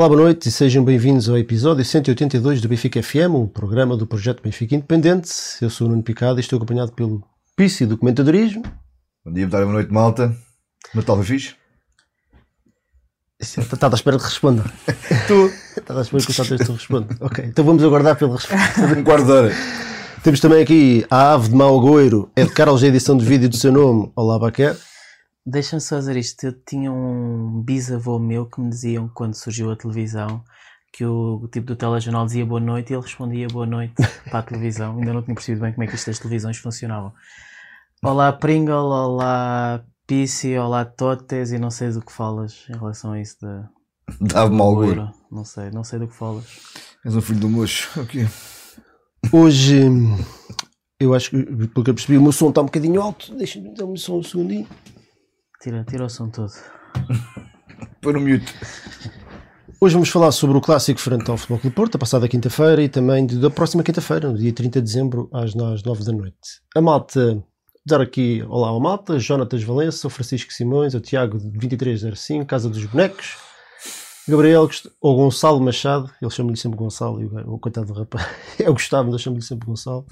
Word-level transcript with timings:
Olá, 0.00 0.08
boa 0.08 0.22
noite 0.22 0.48
e 0.48 0.50
sejam 0.50 0.82
bem-vindos 0.82 1.28
ao 1.28 1.36
episódio 1.36 1.84
182 1.84 2.62
do 2.62 2.68
Benfica 2.68 3.02
FM, 3.02 3.34
um 3.34 3.46
programa 3.46 3.98
do 3.98 4.06
projeto 4.06 4.42
Benfica 4.42 4.74
Independente. 4.74 5.30
Eu 5.60 5.68
sou 5.68 5.86
o 5.86 5.90
Nuno 5.90 6.02
Picado 6.02 6.38
e 6.38 6.40
estou 6.40 6.56
acompanhado 6.56 6.92
pelo 6.92 7.22
Pício 7.54 7.86
do 7.86 7.98
Comentadorismo. 7.98 8.62
Bom 9.22 9.30
dia, 9.30 9.46
boa 9.46 9.50
tarde, 9.50 9.64
boa 9.66 9.74
noite, 9.74 9.92
malta. 9.92 10.34
Natal 10.94 11.16
foi 11.16 11.26
fixe? 11.26 11.54
Está 13.38 13.88
à 13.88 13.90
espera 13.90 14.16
que 14.16 14.24
responda. 14.24 14.64
Tu? 15.28 15.52
Está 15.76 15.98
à 15.98 16.00
espera 16.00 16.24
que 16.24 16.30
o 16.30 16.34
Sá 16.34 16.46
Texto 16.46 16.72
responda. 16.72 17.14
Ok, 17.20 17.44
então 17.44 17.62
vamos 17.62 17.84
aguardar 17.84 18.16
pela 18.16 18.36
resposta. 18.36 18.80
Um 18.98 19.04
quarto 19.04 19.26
de 19.26 19.32
hora. 19.32 19.52
Temos 20.24 20.40
também 20.40 20.62
aqui 20.62 21.04
a 21.10 21.34
ave 21.34 21.50
de 21.50 21.54
mau 21.54 21.78
goeiro, 21.78 22.30
é 22.34 22.44
de 22.44 22.52
Carlos, 22.52 22.82
a 22.82 22.86
edição 22.86 23.18
de 23.18 23.26
vídeo 23.26 23.50
do 23.50 23.56
seu 23.58 23.70
nome. 23.70 24.10
Olá, 24.16 24.38
Baquer. 24.38 24.78
Deixa-me 25.50 25.80
só 25.80 25.98
dizer 25.98 26.16
isto. 26.16 26.44
Eu 26.44 26.52
tinha 26.52 26.92
um 26.92 27.60
bisavô 27.60 28.20
meu 28.20 28.46
que 28.46 28.60
me 28.60 28.70
diziam 28.70 29.08
quando 29.08 29.34
surgiu 29.34 29.72
a 29.72 29.76
televisão 29.76 30.44
que 30.92 31.04
o 31.04 31.48
tipo 31.50 31.66
do 31.66 31.76
telejornal 31.76 32.24
dizia 32.24 32.46
boa 32.46 32.60
noite 32.60 32.90
e 32.90 32.94
ele 32.94 33.02
respondia 33.02 33.48
boa 33.48 33.66
noite 33.66 33.94
para 34.30 34.38
a 34.38 34.42
televisão. 34.42 34.96
Ainda 34.96 35.12
não 35.12 35.22
tinha 35.22 35.34
percebido 35.34 35.62
bem 35.62 35.72
como 35.72 35.82
é 35.82 35.86
que 35.88 35.96
isto 35.96 36.06
das 36.06 36.20
televisões 36.20 36.56
funcionavam. 36.56 37.12
Olá 38.00 38.32
Pringle, 38.32 38.74
olá 38.74 39.84
Pissi, 40.06 40.56
olá 40.56 40.84
Totes 40.84 41.50
e 41.50 41.58
não 41.58 41.70
sei 41.70 41.90
do 41.90 42.00
que 42.00 42.12
falas 42.12 42.64
em 42.68 42.78
relação 42.78 43.12
a 43.12 43.20
isso 43.20 43.36
da 43.40 43.68
Dava 44.20 44.50
mal 44.50 44.74
gosto. 44.74 44.86
Loura. 44.86 45.12
Não 45.32 45.44
sei, 45.44 45.70
não 45.70 45.82
sei 45.82 45.98
do 45.98 46.06
que 46.06 46.14
falas. 46.14 46.44
És 47.04 47.16
um 47.16 47.20
filho 47.20 47.40
do 47.40 47.48
mocho. 47.48 48.00
Ok. 48.00 48.24
Hoje, 49.32 49.88
eu 51.00 51.12
acho 51.12 51.30
que, 51.30 51.42
pelo 51.44 51.84
que 51.84 51.90
eu 51.90 51.94
percebi, 51.94 52.18
o 52.18 52.22
meu 52.22 52.32
som 52.32 52.50
está 52.50 52.60
um 52.60 52.66
bocadinho 52.66 53.00
alto. 53.00 53.34
Deixa-me 53.34 53.74
dar 53.74 53.84
o 53.84 53.88
meu 53.88 53.96
som 53.96 54.18
um 54.18 54.22
segundinho. 54.22 54.68
Tira, 55.60 55.84
tira 55.84 56.04
o 56.04 56.08
som 56.08 56.28
todo. 56.30 56.52
Põe 58.00 58.12
no 58.14 58.20
mute. 58.20 58.52
Hoje 59.80 59.94
vamos 59.94 60.08
falar 60.08 60.32
sobre 60.32 60.56
o 60.56 60.60
clássico 60.60 61.00
frente 61.00 61.30
ao 61.30 61.36
Futebol 61.36 61.58
Clube 61.58 61.76
Porto, 61.76 61.94
a 61.96 61.98
passada 61.98 62.28
quinta-feira 62.28 62.82
e 62.82 62.88
também 62.88 63.26
de- 63.26 63.38
da 63.38 63.50
próxima 63.50 63.82
quinta-feira, 63.82 64.30
no 64.30 64.38
dia 64.38 64.52
30 64.52 64.80
de 64.80 64.86
dezembro, 64.86 65.28
às, 65.32 65.54
às 65.56 65.82
9 65.82 66.04
da 66.04 66.12
noite. 66.12 66.36
A 66.76 66.80
malta, 66.80 67.42
dar 67.86 68.00
aqui 68.00 68.42
olá 68.48 68.68
ao 68.68 68.80
malta, 68.80 69.18
Jonatas 69.18 69.62
Valença, 69.62 70.06
o 70.06 70.10
Francisco 70.10 70.52
Simões, 70.52 70.94
o 70.94 71.00
Tiago 71.00 71.38
de 71.38 71.50
2305, 71.50 72.44
Casa 72.46 72.68
dos 72.68 72.84
Bonecos, 72.84 73.36
Gabriel 74.28 74.68
ou 75.00 75.16
Gonçalo 75.16 75.60
Machado, 75.60 76.10
ele 76.20 76.30
chama-lhe 76.30 76.56
sempre 76.58 76.78
Gonçalo, 76.78 77.22
e 77.22 77.26
o, 77.26 77.54
o 77.54 77.58
coitado 77.58 77.86
do 77.86 77.92
rapaz 77.94 78.26
é 78.60 78.68
o 78.68 78.74
Gustavo, 78.74 79.04
mas 79.04 79.14
eu 79.14 79.18
chamo-lhe 79.18 79.42
sempre 79.42 79.66
Gonçalo. 79.66 80.06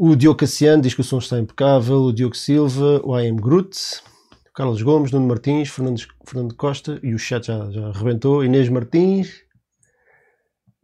O 0.00 0.14
Diogo 0.14 0.38
Cassiano 0.38 0.80
diz 0.80 0.94
que 0.94 1.00
o 1.00 1.04
som 1.04 1.18
está 1.18 1.40
impecável, 1.40 2.02
o 2.02 2.12
Diogo 2.12 2.36
Silva, 2.36 3.00
o 3.02 3.18
I 3.18 3.26
am 3.26 3.34
Groot, 3.34 3.76
Carlos 4.54 4.80
Gomes, 4.80 5.10
Nuno 5.10 5.26
Martins, 5.26 5.70
Fernando, 5.70 6.00
Fernando 6.24 6.54
Costa 6.54 7.00
e 7.02 7.12
o 7.14 7.18
chat 7.18 7.48
já, 7.48 7.68
já 7.68 7.88
arrebentou. 7.88 8.44
Inês 8.44 8.68
Martins, 8.68 9.42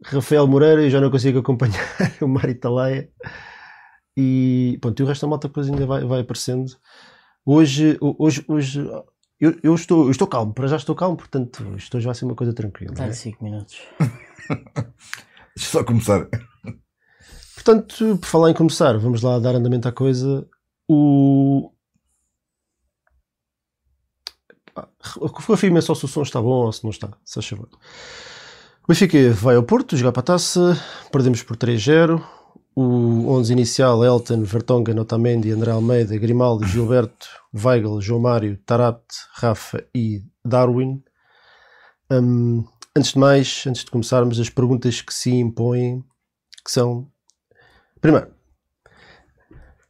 Rafael 0.03 0.45
Moreira, 0.45 0.83
eu 0.83 0.89
já 0.89 0.99
não 0.99 1.09
consigo 1.09 1.39
acompanhar 1.39 1.81
o 2.21 2.27
Mário 2.27 2.59
Talaia. 2.59 3.09
E 4.17 4.77
pronto, 4.81 4.99
e 4.99 5.03
o 5.03 5.05
resto 5.05 5.21
da 5.21 5.29
malta 5.29 5.47
depois 5.47 5.69
ainda 5.69 5.85
vai, 5.85 6.03
vai 6.03 6.19
aparecendo. 6.19 6.73
Hoje, 7.45 7.97
hoje, 8.01 8.43
hoje 8.49 8.85
eu, 9.39 9.57
eu 9.63 9.75
estou, 9.75 10.07
eu 10.07 10.11
estou 10.11 10.27
calmo, 10.27 10.53
para 10.53 10.67
já 10.67 10.75
estou 10.75 10.93
calmo, 10.93 11.15
portanto 11.15 11.63
isto 11.77 11.95
hoje 11.95 12.05
vai 12.05 12.15
ser 12.15 12.25
uma 12.25 12.35
coisa 12.35 12.53
tranquila. 12.53 12.91
é? 12.91 12.95
Dá-lhe 12.95 13.13
5 13.13 13.41
minutos. 13.41 13.79
Deixa 15.55 15.71
só 15.71 15.85
começar. 15.85 16.27
Portanto, 17.65 18.19
por 18.19 18.27
falar 18.27 18.51
em 18.51 18.53
começar, 18.53 18.95
vamos 18.99 19.23
lá 19.23 19.39
dar 19.39 19.55
andamento 19.55 19.87
à 19.87 19.91
coisa. 19.91 20.47
O. 20.87 21.71
Confirmem 25.47 25.81
só 25.81 25.95
se 25.95 26.05
o 26.05 26.07
som 26.07 26.21
está 26.21 26.39
bom 26.39 26.65
ou 26.65 26.71
se 26.71 26.83
não 26.83 26.91
está, 26.91 27.09
se 27.25 27.33
faz 27.33 27.47
favor. 27.47 27.69
O 28.83 28.87
Benfica 28.87 29.17
vai 29.33 29.55
ao 29.55 29.63
Porto 29.63 29.97
jogar 29.97 30.11
para 30.11 30.19
a 30.19 30.25
taça, 30.25 30.79
perdemos 31.11 31.41
por 31.41 31.57
3-0. 31.57 32.21
O 32.75 33.31
11 33.31 33.53
inicial: 33.53 34.05
Elton, 34.05 34.43
Vertonghen, 34.43 34.99
Otamendi, 34.99 35.49
André 35.49 35.71
Almeida, 35.71 36.15
Grimaldi, 36.19 36.67
Gilberto, 36.67 37.25
Weigl, 37.51 37.99
João 37.99 38.21
Mário, 38.21 38.59
Tarapte, 38.63 39.15
Rafa 39.33 39.83
e 39.95 40.21
Darwin. 40.45 41.03
Hum, 42.11 42.63
antes 42.95 43.13
de 43.13 43.17
mais, 43.17 43.63
antes 43.65 43.83
de 43.83 43.89
começarmos, 43.89 44.39
as 44.39 44.51
perguntas 44.51 45.01
que 45.01 45.13
se 45.13 45.31
impõem, 45.31 46.03
que 46.63 46.71
são 46.71 47.09
Primeiro, 48.05 48.27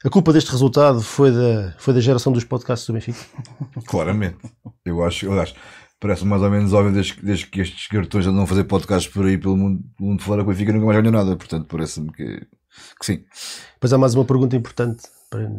a 0.06 0.10
culpa 0.10 0.32
deste 0.32 0.50
resultado 0.50 1.02
foi 1.02 1.34
da, 1.34 1.76
foi 1.78 1.94
da 1.94 2.00
geração 2.00 2.32
dos 2.32 2.46
podcasts 2.46 2.88
do 2.88 2.94
Benfica. 2.94 3.20
Claramente. 3.88 4.38
Eu 4.86 5.04
acho, 5.04 5.30
aliás, 5.30 5.54
parece 6.00 6.24
mais 6.24 6.42
ou 6.42 6.50
menos 6.50 6.72
óbvio 6.72 6.94
desde, 6.94 7.14
que- 7.16 7.26
desde 7.26 7.46
que 7.48 7.60
estes 7.60 7.90
garotões 7.92 8.26
andam 8.26 8.44
a 8.44 8.48
fazer 8.48 8.64
podcasts 8.64 9.12
por 9.12 9.26
aí 9.26 9.38
pelo 9.38 9.58
mundo, 9.58 9.84
pelo 9.98 10.12
mundo 10.12 10.24
fora, 10.24 10.44
que 10.46 10.50
o 10.50 10.54
Benfica 10.54 10.72
nunca 10.72 10.86
mais 10.86 10.98
ganhou 10.98 11.12
nada. 11.12 11.36
Portanto, 11.36 11.68
parece-me 11.68 12.10
que, 12.14 12.40
que 12.40 13.06
sim. 13.06 13.26
Depois 13.74 13.92
há 13.92 13.98
mais 13.98 14.16
uma 14.16 14.24
pergunta 14.24 14.56
importante. 14.56 15.04
Para, 15.30 15.52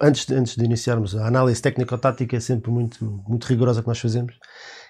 antes, 0.00 0.24
de, 0.24 0.34
antes 0.34 0.56
de 0.56 0.64
iniciarmos, 0.64 1.14
a 1.14 1.26
análise 1.26 1.60
técnico-tática 1.60 2.34
é 2.34 2.40
sempre 2.40 2.70
muito, 2.70 3.04
muito 3.28 3.44
rigorosa 3.44 3.82
que 3.82 3.88
nós 3.88 4.00
fazemos, 4.00 4.34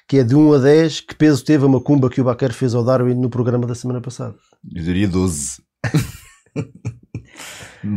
que 0.08 0.18
é 0.18 0.22
de 0.22 0.36
1 0.36 0.52
a 0.52 0.58
10, 0.58 1.00
que 1.00 1.16
peso 1.16 1.44
teve 1.44 1.64
a 1.64 1.68
macumba 1.68 2.08
que 2.08 2.20
o 2.20 2.24
Baquer 2.24 2.52
fez 2.52 2.76
ao 2.76 2.84
Darwin 2.84 3.14
no 3.16 3.28
programa 3.28 3.66
da 3.66 3.74
semana 3.74 4.00
passada? 4.00 4.36
Eu 4.72 4.84
diria 4.84 5.08
12. 5.08 5.60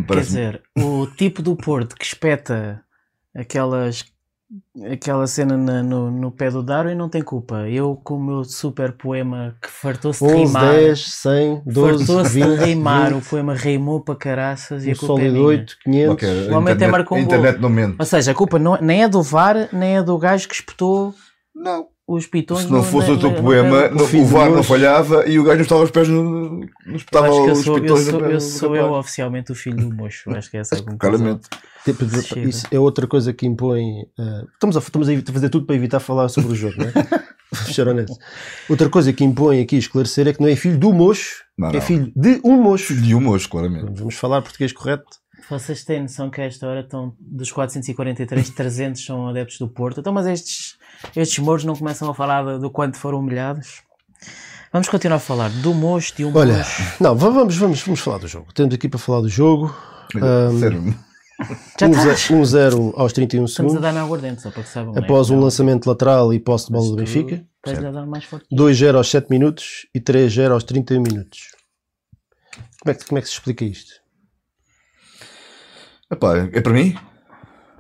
Quer 0.08 0.20
dizer, 0.22 0.62
o 0.78 1.06
tipo 1.08 1.42
do 1.42 1.56
Porto 1.56 1.96
que 1.96 2.06
espeta 2.06 2.82
aquelas, 3.36 4.04
aquela 4.92 5.28
cena 5.28 5.56
na- 5.58 5.84
no, 5.84 6.10
no 6.10 6.32
pé 6.32 6.50
do 6.50 6.64
Darwin 6.64 6.96
não 6.96 7.08
tem 7.10 7.22
culpa. 7.22 7.68
Eu, 7.70 7.96
com 8.04 8.16
o 8.16 8.24
meu 8.24 8.44
super 8.44 8.94
poema 8.94 9.56
que 9.62 9.70
fartou-se 9.70 10.26
de 10.26 10.34
11, 10.34 10.44
rimar, 10.46 10.74
10, 10.74 11.06
100, 11.14 11.62
12, 11.66 12.06
fartou-se 12.06 12.30
20, 12.34 12.46
de 12.60 12.66
rimar, 12.66 13.14
20, 13.14 13.18
o 13.24 13.30
poema 13.30 13.54
rimou 13.54 14.00
para 14.02 14.16
caraças 14.16 14.86
e 14.86 14.90
um 14.90 14.94
a 14.94 14.96
culpa 14.96 15.14
é 15.14 15.18
sólido 15.18 15.34
minha. 15.34 15.46
8, 15.48 15.78
500. 15.84 16.14
Ok, 16.14 16.30
a 16.30 16.34
O 16.34 16.36
homem 16.36 16.50
até 16.56 16.60
internet, 16.74 16.92
marcou 16.92 17.18
um 17.18 17.22
gol. 17.26 17.34
internet 17.36 17.62
não 17.62 17.70
mente. 17.70 17.96
Ou 18.00 18.06
seja, 18.06 18.32
a 18.32 18.36
culpa 18.36 18.58
não, 18.58 18.78
nem 18.82 19.04
é 19.04 19.08
do 19.08 19.22
VAR, 19.22 19.70
nem 19.72 19.98
é 19.98 20.04
do 20.04 20.18
gajo 20.18 20.48
que 20.48 20.56
espetou 20.56 21.14
Não. 21.54 21.88
Os 22.08 22.28
pitões. 22.28 22.62
Se 22.66 22.72
não 22.72 22.84
fosse 22.84 23.08
na- 23.10 23.14
o 23.16 23.20
teu 23.20 23.34
poema, 23.34 23.90
não- 23.90 24.06
o 24.06 24.26
VAR 24.26 24.50
não 24.52 24.62
falhava 24.64 25.28
e 25.28 25.40
o 25.40 25.44
gajo 25.44 25.56
não 25.58 25.64
estava 25.64 25.84
os 25.84 25.92
pés 25.92 26.08
no. 26.08 26.62
Eu 26.86 26.96
espetava 26.96 27.28
Acho 27.28 27.44
que 27.44 27.50
eu 27.50 27.54
os 27.54 27.60
sou, 27.64 27.78
eu 27.78 27.82
pitões 27.82 28.04
sou, 28.04 28.14
no 28.14 28.20
pé 28.28 28.34
eu 28.34 28.40
sou 28.42 28.76
eu 28.76 28.92
oficialmente 28.94 29.52
o 29.52 29.56
filho 29.56 29.78
do 29.78 29.96
mocho. 29.96 30.30
Acho 30.36 30.50
que 30.52 30.58
é 30.58 30.60
essa 30.62 30.76
a 30.76 30.78
conclusão. 30.80 30.98
Claramente. 31.00 31.50
Tipo, 31.84 32.06
isso 32.48 32.66
é 32.72 32.80
outra 32.80 33.06
coisa 33.08 33.32
que 33.34 33.46
impõe. 33.46 33.84
eh, 34.20 34.44
estamos, 34.54 34.76
a, 34.76 34.80
estamos 34.80 35.08
a 35.10 35.32
fazer 35.34 35.50
tudo 35.50 35.66
para 35.66 35.76
evitar 35.76 36.00
falar 36.00 36.30
sobre 36.30 36.52
o 36.52 36.56
jogo, 36.56 36.76
não 36.78 36.86
é? 36.88 36.94
Outra 38.70 38.90
coisa 38.90 39.14
que 39.14 39.24
impõe 39.24 39.62
aqui 39.62 39.78
esclarecer 39.78 40.28
é 40.28 40.34
que 40.34 40.42
não 40.42 40.48
é 40.48 40.56
filho 40.56 40.78
do 40.78 40.92
mocho, 40.92 41.44
Não, 41.58 41.70
é 41.70 41.74
não. 41.74 41.82
filho 41.82 42.12
de 42.16 42.42
um 42.44 42.62
mocho. 42.62 42.96
De 42.96 43.16
um 43.16 43.22
moço, 43.22 43.48
claramente. 43.50 43.92
Vamos 43.94 44.16
falar 44.16 44.42
português 44.42 44.74
correto. 44.74 45.06
Vocês 45.50 45.84
têm 45.84 46.02
noção 46.02 46.30
que 46.30 46.42
a 46.42 46.46
esta 46.46 46.66
hora 46.68 46.80
estão 46.80 47.14
dos 47.20 47.52
443, 47.52 48.50
300 48.50 49.06
são 49.06 49.28
adeptos 49.28 49.60
do 49.60 49.68
Porto. 49.68 50.00
Então, 50.00 50.12
mas 50.12 50.26
estes, 50.26 50.76
estes 51.16 51.40
mouros 51.40 51.64
não 51.64 51.76
começam 51.76 52.10
a 52.10 52.14
falar 52.14 52.44
do, 52.44 52.60
do 52.60 52.70
quanto 52.70 52.98
foram 52.98 53.20
humilhados? 53.20 53.82
Vamos 54.72 54.90
continuar 54.90 55.18
a 55.18 55.20
falar 55.20 55.50
do 55.50 55.74
mocho, 55.74 56.16
de 56.16 56.26
um 56.26 56.36
Olha, 56.36 56.58
mocho. 56.58 56.84
não, 57.00 57.16
va- 57.16 57.30
vamos, 57.30 57.56
vamos, 57.58 57.82
vamos 57.82 58.00
falar 58.00 58.18
do 58.18 58.28
jogo. 58.28 58.54
Temos 58.54 58.74
aqui 58.76 58.90
para 58.90 59.00
falar 59.00 59.22
do 59.22 59.30
jogo. 59.30 59.74
Olha, 60.16 60.52
Sério. 60.60 60.96
Já 61.80 61.88
estás? 61.88 62.28
1-0 62.30 62.94
aos 62.96 63.12
31 63.14 63.46
Estamos 63.46 63.52
a 63.52 63.56
segundos. 63.56 63.82
dar 63.82 63.92
na 63.94 64.02
aguardente, 64.04 64.42
só 64.42 64.52
para 64.52 64.64
que 64.64 64.70
saibam. 64.70 64.94
né? 64.94 65.02
Após 65.02 65.30
um 65.30 65.36
Não. 65.36 65.44
lançamento 65.44 65.86
lateral 65.86 66.34
e 66.34 66.40
posse 66.40 66.68
de 66.68 66.74
bola 66.74 66.90
do 66.90 66.96
Benfica. 66.96 67.46
Estás 67.66 67.84
a 67.84 67.92
dar 67.92 68.06
mais 68.06 68.24
forte. 68.26 68.46
2-0 68.54 68.96
aos 68.96 69.10
7 69.10 69.30
minutos 69.30 69.86
e 69.94 70.00
3-0 70.00 70.52
aos 70.52 70.64
31 70.64 71.02
minutos. 71.02 71.40
Como 72.82 72.92
é, 72.92 72.94
que, 72.94 73.06
como 73.06 73.18
é 73.18 73.22
que 73.22 73.28
se 73.28 73.34
explica 73.34 73.66
isto? 73.66 73.94
Epá, 76.12 76.38
é 76.38 76.62
para 76.62 76.74
mim? 76.74 76.96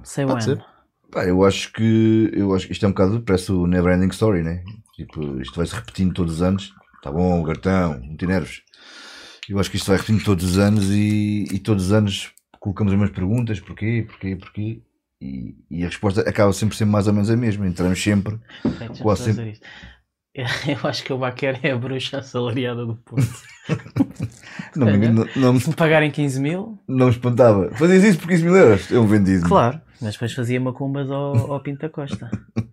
Sei 0.03 0.25
Pode 0.25 0.47
when. 0.47 0.57
ser. 0.57 0.65
Pá, 1.15 1.23
eu 1.25 1.45
acho 1.45 1.71
que 1.71 2.29
eu 2.33 2.53
acho 2.53 2.67
que 2.67 2.73
isto 2.73 2.85
é 2.85 2.89
um 2.89 2.91
bocado, 2.91 3.21
parece 3.21 3.49
o 3.49 3.65
Never 3.65 3.95
Ending 3.95 4.09
Story, 4.09 4.43
né? 4.43 4.61
Tipo, 4.97 5.39
isto 5.39 5.55
vai 5.55 5.65
se 5.65 5.73
repetindo 5.73 6.13
todos 6.13 6.35
os 6.35 6.41
anos. 6.41 6.73
Tá 7.01 7.09
bom, 7.09 7.41
Gartão, 7.41 7.97
não 8.01 8.17
tem 8.17 8.27
nervos. 8.27 8.61
Eu 9.47 9.57
acho 9.57 9.71
que 9.71 9.77
isto 9.77 9.87
vai 9.87 9.95
repetindo 9.95 10.25
todos 10.25 10.43
os 10.43 10.57
anos 10.57 10.89
e, 10.89 11.45
e 11.53 11.59
todos 11.59 11.85
os 11.85 11.91
anos 11.93 12.33
colocamos 12.59 12.91
as 12.91 12.99
mesmas 12.99 13.15
perguntas: 13.15 13.61
porquê, 13.61 14.05
porquê, 14.05 14.35
porquê? 14.35 14.81
E, 15.21 15.55
e 15.71 15.83
a 15.85 15.87
resposta 15.87 16.19
acaba 16.19 16.51
sempre 16.51 16.75
sendo 16.75 16.91
mais 16.91 17.07
ou 17.07 17.13
menos 17.13 17.29
a 17.29 17.37
mesma. 17.37 17.65
Entramos 17.65 18.03
sempre. 18.03 18.37
Quase 19.01 19.29
isto. 19.29 19.65
Eu 20.67 20.89
acho 20.89 21.03
que 21.03 21.13
o 21.13 21.17
Baquer 21.17 21.59
é 21.63 21.71
a 21.71 21.77
bruxa 21.77 22.19
assalariada 22.19 22.85
do 22.85 22.95
Porto. 22.95 23.25
Não 24.75 24.87
me, 24.87 25.07
não, 25.07 25.25
não, 25.37 25.59
Se 25.59 25.69
me 25.69 25.75
pagarem 25.75 26.11
15 26.11 26.41
mil, 26.41 26.77
não 26.85 27.05
me 27.05 27.11
espantava. 27.13 27.71
Fazias 27.75 28.03
isso 28.03 28.19
por 28.19 28.27
15 28.27 28.43
mil 28.43 28.55
euros? 28.57 28.91
É 28.91 28.99
um 28.99 29.07
vendido. 29.07 29.47
claro. 29.47 29.79
Mas 30.01 30.13
depois 30.13 30.33
fazia 30.33 30.59
macumbas 30.59 31.09
ao, 31.09 31.53
ao 31.53 31.61
Pinta 31.61 31.87
Costa. 31.87 32.29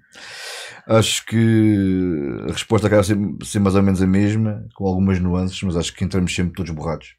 Acho 0.85 1.25
que 1.26 2.37
a 2.49 2.53
resposta 2.53 2.88
acaba 2.88 3.05
ser, 3.05 3.17
ser 3.44 3.61
mais 3.61 3.76
ou 3.76 3.82
menos 3.85 4.03
a 4.03 4.06
mesma, 4.06 4.67
com 4.75 4.85
algumas 4.85 5.20
nuances, 5.20 5.62
mas 5.62 5.76
acho 5.76 5.94
que 5.94 6.05
entramos 6.05 6.35
sempre 6.35 6.55
todos 6.55 6.73
borrados. 6.73 7.14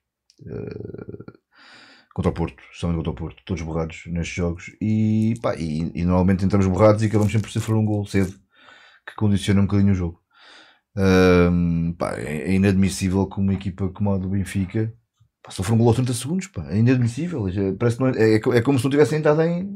Eh, 0.45 1.31
contra 2.13 2.29
o 2.29 2.33
Porto, 2.33 2.61
estamos 2.73 2.97
contra 2.97 3.11
o 3.11 3.15
Porto, 3.15 3.41
todos 3.45 3.63
borrados 3.63 4.03
nestes 4.07 4.35
jogos 4.35 4.65
e, 4.81 5.35
pá, 5.41 5.55
e, 5.55 5.91
e 5.95 6.03
normalmente 6.03 6.43
entramos 6.43 6.67
borrados 6.67 7.01
e 7.03 7.05
acabamos 7.05 7.31
sempre 7.31 7.47
por 7.47 7.53
sofrer 7.53 7.75
um 7.75 7.85
gol 7.85 8.05
cedo 8.05 8.33
que 9.07 9.15
condiciona 9.15 9.61
um 9.61 9.65
bocadinho 9.65 9.93
o 9.93 9.95
jogo. 9.95 10.22
Ahm, 10.95 11.93
pá, 11.97 12.15
é, 12.17 12.49
é 12.49 12.53
inadmissível 12.53 13.25
que 13.27 13.39
uma 13.39 13.53
equipa 13.53 13.89
como 13.89 14.11
a 14.13 14.17
do 14.17 14.29
Benfica 14.29 14.93
pá, 15.41 15.51
sofra 15.51 15.73
um 15.73 15.77
gol 15.77 15.87
aos 15.87 15.95
30 15.95 16.13
segundos, 16.13 16.47
pá, 16.47 16.65
é 16.69 16.77
inadmissível. 16.77 17.47
É, 17.47 17.73
parece 17.73 17.97
é, 18.17 18.35
é, 18.35 18.57
é 18.57 18.61
como 18.61 18.77
se 18.77 18.83
não 18.83 18.91
tivesse 18.91 19.15
entrado 19.15 19.41
em, 19.41 19.69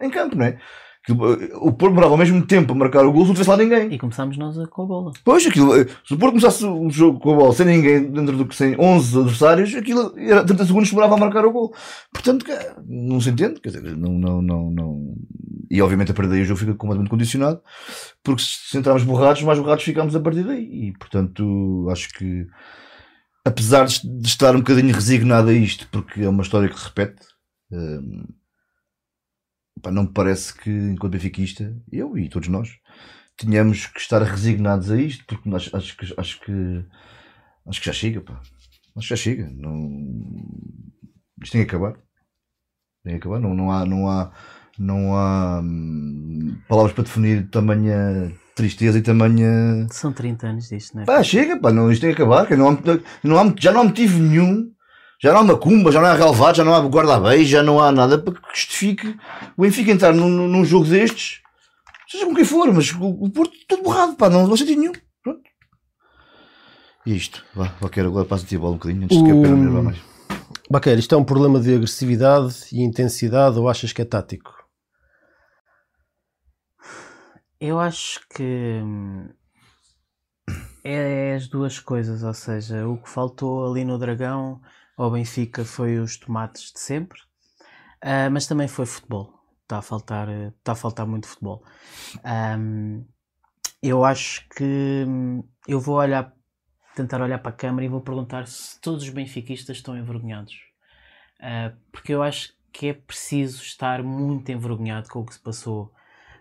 em 0.00 0.10
campo, 0.10 0.36
não 0.36 0.44
é? 0.46 0.58
Eh, 1.08 1.50
O 1.56 1.72
Porto 1.72 1.90
demorava 1.92 2.12
ao 2.12 2.18
mesmo 2.18 2.44
tempo 2.46 2.72
a 2.72 2.76
marcar 2.76 3.04
o 3.06 3.12
gol 3.12 3.22
se 3.22 3.28
não 3.28 3.34
tivesse 3.34 3.50
lá 3.50 3.56
ninguém. 3.56 3.92
E 3.94 3.98
começámos 3.98 4.36
nós 4.36 4.58
a- 4.58 4.66
com 4.66 4.82
a 4.82 4.86
bola. 4.86 5.12
Pois, 5.24 5.46
aquilo, 5.46 5.74
eh, 5.74 5.86
se 6.06 6.14
o 6.14 6.18
Porto 6.18 6.32
começasse 6.32 6.64
o 6.64 6.90
jogo 6.90 7.18
com 7.18 7.32
a 7.32 7.36
bola 7.36 7.52
sem 7.54 7.66
ninguém 7.66 8.10
dentro 8.10 8.36
do 8.36 8.46
que 8.46 8.54
sem 8.54 8.78
11 8.78 9.16
adversários, 9.18 9.74
aquilo 9.74 10.12
era 10.18 10.44
30 10.44 10.64
segundos 10.66 10.90
demorava 10.90 11.14
a 11.14 11.18
marcar 11.18 11.44
o 11.46 11.52
gol. 11.52 11.74
Portanto, 12.12 12.44
que- 12.44 12.52
não 12.86 13.20
se 13.20 13.30
entende, 13.30 13.60
quer 13.60 13.70
dizer, 13.70 13.96
não, 13.96 14.12
não, 14.18 14.42
não, 14.42 14.70
não. 14.70 15.14
E 15.70 15.80
obviamente 15.82 16.10
a 16.10 16.14
partir 16.14 16.30
daí 16.30 16.42
o 16.42 16.44
jogo 16.44 16.60
fica 16.60 16.74
completamente 16.74 17.10
condicionado, 17.10 17.60
porque 18.22 18.42
se 18.42 18.76
entrarmos 18.76 19.02
borrados, 19.04 19.42
mais 19.42 19.58
borrados 19.58 19.84
ficamos 19.84 20.14
a 20.16 20.20
partir 20.20 20.42
daí. 20.44 20.88
E 20.88 20.92
portanto, 20.98 21.86
acho 21.90 22.08
que 22.10 22.46
apesar 23.44 23.86
de 23.86 24.00
de 24.20 24.28
estar 24.28 24.54
um 24.54 24.58
bocadinho 24.58 24.94
resignado 24.94 25.48
a 25.48 25.52
isto, 25.52 25.86
porque 25.90 26.22
é 26.22 26.28
uma 26.28 26.42
história 26.42 26.68
que 26.68 26.78
se 26.78 26.86
repete, 26.86 27.22
hum, 27.72 28.24
pá, 29.82 29.90
não 29.90 30.04
me 30.04 30.12
parece 30.12 30.54
que, 30.54 30.70
enquanto 30.70 31.12
benfiquista, 31.12 31.74
eu 31.90 32.16
e 32.18 32.28
todos 32.28 32.48
nós, 32.48 32.70
tínhamos 33.36 33.86
que 33.86 34.00
estar 34.00 34.22
resignados 34.22 34.90
a 34.90 35.00
isto, 35.00 35.24
porque 35.26 35.48
acho, 35.54 35.76
acho, 35.76 35.96
que, 35.96 36.14
acho 36.16 36.40
que 36.40 36.84
acho 37.66 37.80
que 37.80 37.86
já 37.86 37.92
chega, 37.92 38.20
pá. 38.20 38.40
Acho 38.96 39.08
que 39.08 39.14
já 39.14 39.16
chega. 39.16 39.50
Não... 39.54 39.88
Isto 41.42 41.52
tem 41.52 41.64
que 41.64 41.74
acabar. 41.74 41.94
Tem 43.04 43.14
que 43.14 43.18
acabar. 43.18 43.40
Não, 43.40 43.54
não 43.54 43.70
há, 43.70 43.86
não 43.86 44.08
há, 44.08 44.32
não 44.78 45.16
há 45.16 45.60
hum, 45.60 46.58
palavras 46.68 46.92
para 46.92 47.04
definir 47.04 47.48
tamanha 47.48 48.32
tristeza 48.58 48.98
e 48.98 49.02
tamanha. 49.02 49.86
São 49.92 50.12
30 50.12 50.46
anos 50.48 50.68
disto, 50.68 50.96
não 50.96 51.02
é? 51.02 51.06
Pá, 51.06 51.22
chega, 51.22 51.56
pá, 51.60 51.72
não, 51.72 51.92
isto 51.92 52.00
tem 52.00 52.12
que 52.12 52.20
acabar. 52.20 52.50
Não 52.56 52.70
há, 52.70 52.78
não 53.22 53.38
há, 53.38 53.54
já 53.56 53.72
não 53.72 53.82
há 53.82 53.84
motivo 53.84 54.18
nenhum. 54.18 54.72
Já 55.20 55.32
não 55.32 55.40
há 55.40 55.44
macumba, 55.44 55.90
já 55.90 56.00
não 56.00 56.08
há 56.08 56.14
relevado, 56.14 56.56
já 56.56 56.64
não 56.64 56.74
há 56.74 56.80
guarda-beijo, 56.80 57.50
já 57.50 57.62
não 57.62 57.80
há 57.80 57.90
nada 57.90 58.18
para 58.18 58.34
que 58.34 58.48
justifique 58.54 59.18
o 59.56 59.62
Benfica 59.62 59.90
entrar 59.90 60.14
num, 60.14 60.28
num- 60.28 60.64
jogo 60.64 60.86
destes, 60.86 61.40
seja 62.08 62.24
com 62.24 62.34
quem 62.34 62.44
for, 62.44 62.72
mas 62.72 62.92
o, 62.92 63.04
o 63.24 63.28
Porto 63.30 63.52
todo 63.66 63.82
borrado, 63.82 64.14
pá, 64.14 64.30
não, 64.30 64.42
não 64.42 64.48
faz 64.48 64.60
sentido 64.60 64.80
nenhum. 64.80 64.92
Pronto. 65.22 65.42
E 67.04 67.16
isto, 67.16 67.44
vá, 67.52 67.72
quero 67.90 68.08
agora 68.08 68.26
passa-te 68.26 68.54
a 68.54 68.58
bola 68.60 68.74
um 68.74 68.78
bocadinho 68.78 69.04
antes 69.04 69.18
de 69.18 69.24
que 69.24 69.30
eu 69.30 69.42
quero 69.42 69.56
melhorar 69.56 69.82
mais. 69.82 69.98
Baqueira, 70.70 71.00
isto 71.00 71.14
é 71.14 71.18
um 71.18 71.24
problema 71.24 71.58
de 71.58 71.74
agressividade 71.74 72.54
e 72.70 72.82
intensidade 72.82 73.58
ou 73.58 73.68
achas 73.68 73.92
que 73.92 74.02
é 74.02 74.04
tático? 74.04 74.54
Eu 77.60 77.80
acho 77.80 78.20
que 78.28 78.80
hum, 78.84 79.28
é 80.84 81.34
as 81.34 81.48
duas 81.48 81.80
coisas, 81.80 82.22
ou 82.22 82.34
seja, 82.34 82.86
o 82.86 82.98
que 82.98 83.08
faltou 83.08 83.68
ali 83.68 83.84
no 83.84 83.98
Dragão 83.98 84.60
ao 84.98 85.10
Benfica 85.10 85.64
foi 85.64 85.98
os 85.98 86.16
tomates 86.16 86.72
de 86.72 86.80
sempre, 86.80 87.20
ah, 88.02 88.28
mas 88.30 88.46
também 88.46 88.68
foi 88.68 88.86
futebol. 88.86 89.34
Está 89.62 89.78
a 89.78 89.82
faltar, 89.82 90.28
eh, 90.28 90.48
está 90.58 90.72
a 90.72 90.74
faltar 90.74 91.06
muito 91.06 91.28
futebol. 91.28 91.62
Ahm, 92.24 93.04
eu 93.82 94.04
acho 94.04 94.48
que 94.48 95.04
hum, 95.06 95.44
eu 95.66 95.80
vou 95.80 95.96
olhar, 95.96 96.34
tentar 96.96 97.20
olhar 97.20 97.38
para 97.38 97.50
a 97.50 97.54
câmara 97.54 97.84
e 97.84 97.88
vou 97.88 98.00
perguntar 98.00 98.46
se 98.48 98.80
todos 98.80 99.04
os 99.04 99.10
benfiquistas 99.10 99.76
estão 99.76 99.96
envergonhados. 99.96 100.56
Ah, 101.40 101.72
porque 101.92 102.12
eu 102.14 102.22
acho 102.22 102.54
que 102.72 102.88
é 102.88 102.94
preciso 102.94 103.62
estar 103.62 104.02
muito 104.02 104.50
envergonhado 104.50 105.08
com 105.08 105.20
o 105.20 105.26
que 105.26 105.34
se 105.34 105.40
passou 105.40 105.92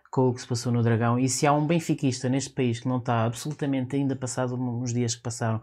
com 0.10 0.30
o 0.30 0.34
que 0.34 0.42
se 0.42 0.48
passou 0.48 0.72
no 0.72 0.82
Dragão 0.82 1.20
e 1.20 1.28
se 1.28 1.46
há 1.46 1.54
um 1.54 1.68
benfiquista 1.68 2.30
neste 2.30 2.50
país 2.52 2.80
que 2.80 2.88
não 2.88 2.98
está 2.98 3.26
absolutamente, 3.26 3.96
ainda 3.96 4.16
passado 4.16 4.56
uns 4.56 4.94
dias 4.94 5.16
que 5.16 5.22
passaram, 5.22 5.62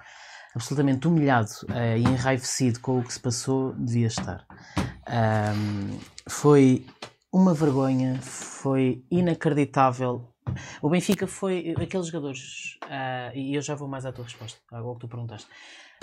absolutamente 0.54 1.08
humilhado 1.08 1.50
eh, 1.70 1.98
e 1.98 2.02
enraivecido 2.02 2.80
com 2.80 2.98
o 2.98 3.02
que 3.02 3.12
se 3.12 3.20
passou, 3.20 3.74
devia 3.74 4.06
estar. 4.06 4.46
Ahm, 5.06 5.98
foi 6.28 6.86
uma 7.32 7.52
vergonha, 7.52 8.20
foi 8.22 9.04
inacreditável. 9.10 10.32
O 10.80 10.88
Benfica 10.88 11.26
foi 11.26 11.74
aqueles 11.80 12.06
jogadores, 12.06 12.78
ah, 12.82 13.32
e 13.34 13.54
eu 13.54 13.62
já 13.62 13.74
vou 13.74 13.88
mais 13.88 14.06
à 14.06 14.12
tua 14.12 14.24
resposta, 14.24 14.60
ao 14.70 14.94
que 14.94 15.00
tu 15.00 15.08
perguntaste. 15.08 15.48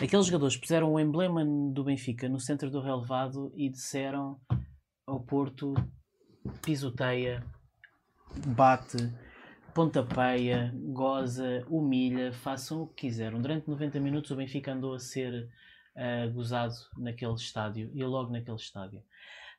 Aqueles 0.02 0.26
jogadores 0.26 0.58
puseram 0.58 0.92
o 0.92 1.00
emblema 1.00 1.46
do 1.46 1.84
Benfica 1.84 2.28
no 2.28 2.40
centro 2.40 2.70
do 2.70 2.82
relevado 2.82 3.52
e 3.56 3.70
disseram 3.70 4.40
ao 5.08 5.22
Porto 5.22 5.74
pisoteia, 6.62 7.46
bate, 8.48 8.98
pontapeia, 9.74 10.74
goza, 10.76 11.66
humilha, 11.70 12.32
façam 12.34 12.84
o 12.84 12.88
que 12.88 13.08
quiseram. 13.08 13.42
Durante 13.42 13.68
90 13.68 14.00
minutos 14.00 14.32
o 14.32 14.36
Benfica 14.36 14.74
andou 14.74 14.94
a 14.94 15.00
ser 15.00 15.50
ah, 15.96 16.28
gozado 16.28 16.76
naquele 16.98 17.34
estádio 17.34 17.92
e 17.94 18.04
logo 18.04 18.32
naquele 18.32 18.58
estádio. 18.58 19.04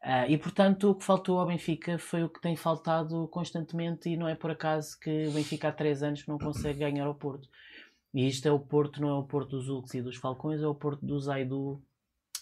Ah, 0.00 0.26
e 0.28 0.36
portanto 0.36 0.90
o 0.90 0.94
que 0.94 1.04
faltou 1.04 1.38
ao 1.38 1.46
Benfica 1.46 1.98
foi 1.98 2.24
o 2.24 2.28
que 2.28 2.40
tem 2.40 2.56
faltado 2.56 3.28
constantemente 3.28 4.08
e 4.08 4.16
não 4.16 4.28
é 4.28 4.34
por 4.34 4.50
acaso 4.50 4.98
que 4.98 5.28
o 5.28 5.32
Benfica 5.32 5.68
há 5.68 5.72
3 5.72 6.02
anos 6.02 6.26
não 6.26 6.38
consegue 6.38 6.80
ganhar 6.80 7.06
ao 7.06 7.14
Porto. 7.14 7.48
E 8.14 8.26
isto 8.26 8.46
é 8.46 8.52
o 8.52 8.58
Porto, 8.58 9.00
não 9.00 9.08
é 9.08 9.14
o 9.14 9.22
Porto 9.22 9.50
dos 9.50 9.68
Hulks 9.68 9.94
e 9.94 10.02
dos 10.02 10.16
Falcões, 10.16 10.60
é 10.62 10.66
o 10.66 10.74
Porto 10.74 11.04
do 11.04 11.18
Zaidu 11.18 11.80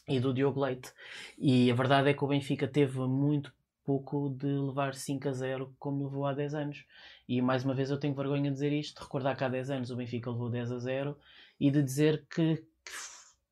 e 0.08 0.18
do 0.18 0.34
Diogo 0.34 0.60
Leite. 0.60 0.92
E 1.38 1.70
a 1.70 1.74
verdade 1.74 2.10
é 2.10 2.14
que 2.14 2.24
o 2.24 2.28
Benfica 2.28 2.66
teve 2.66 2.98
muito 3.00 3.52
pouco 3.90 4.30
de 4.30 4.46
levar 4.46 4.94
5 4.94 5.28
a 5.28 5.32
0 5.32 5.74
como 5.76 6.04
levou 6.04 6.24
há 6.24 6.32
10 6.32 6.54
anos. 6.54 6.84
E 7.28 7.42
mais 7.42 7.64
uma 7.64 7.74
vez 7.74 7.90
eu 7.90 7.98
tenho 7.98 8.14
vergonha 8.14 8.48
de 8.48 8.52
dizer 8.52 8.72
isto, 8.72 8.98
de 8.98 9.02
recordar 9.02 9.36
que 9.36 9.42
há 9.42 9.48
10 9.48 9.70
anos 9.70 9.90
o 9.90 9.96
Benfica 9.96 10.30
levou 10.30 10.48
10 10.48 10.70
a 10.70 10.78
0 10.78 11.18
e 11.58 11.72
de 11.72 11.82
dizer 11.82 12.24
que, 12.32 12.56
que 12.56 12.92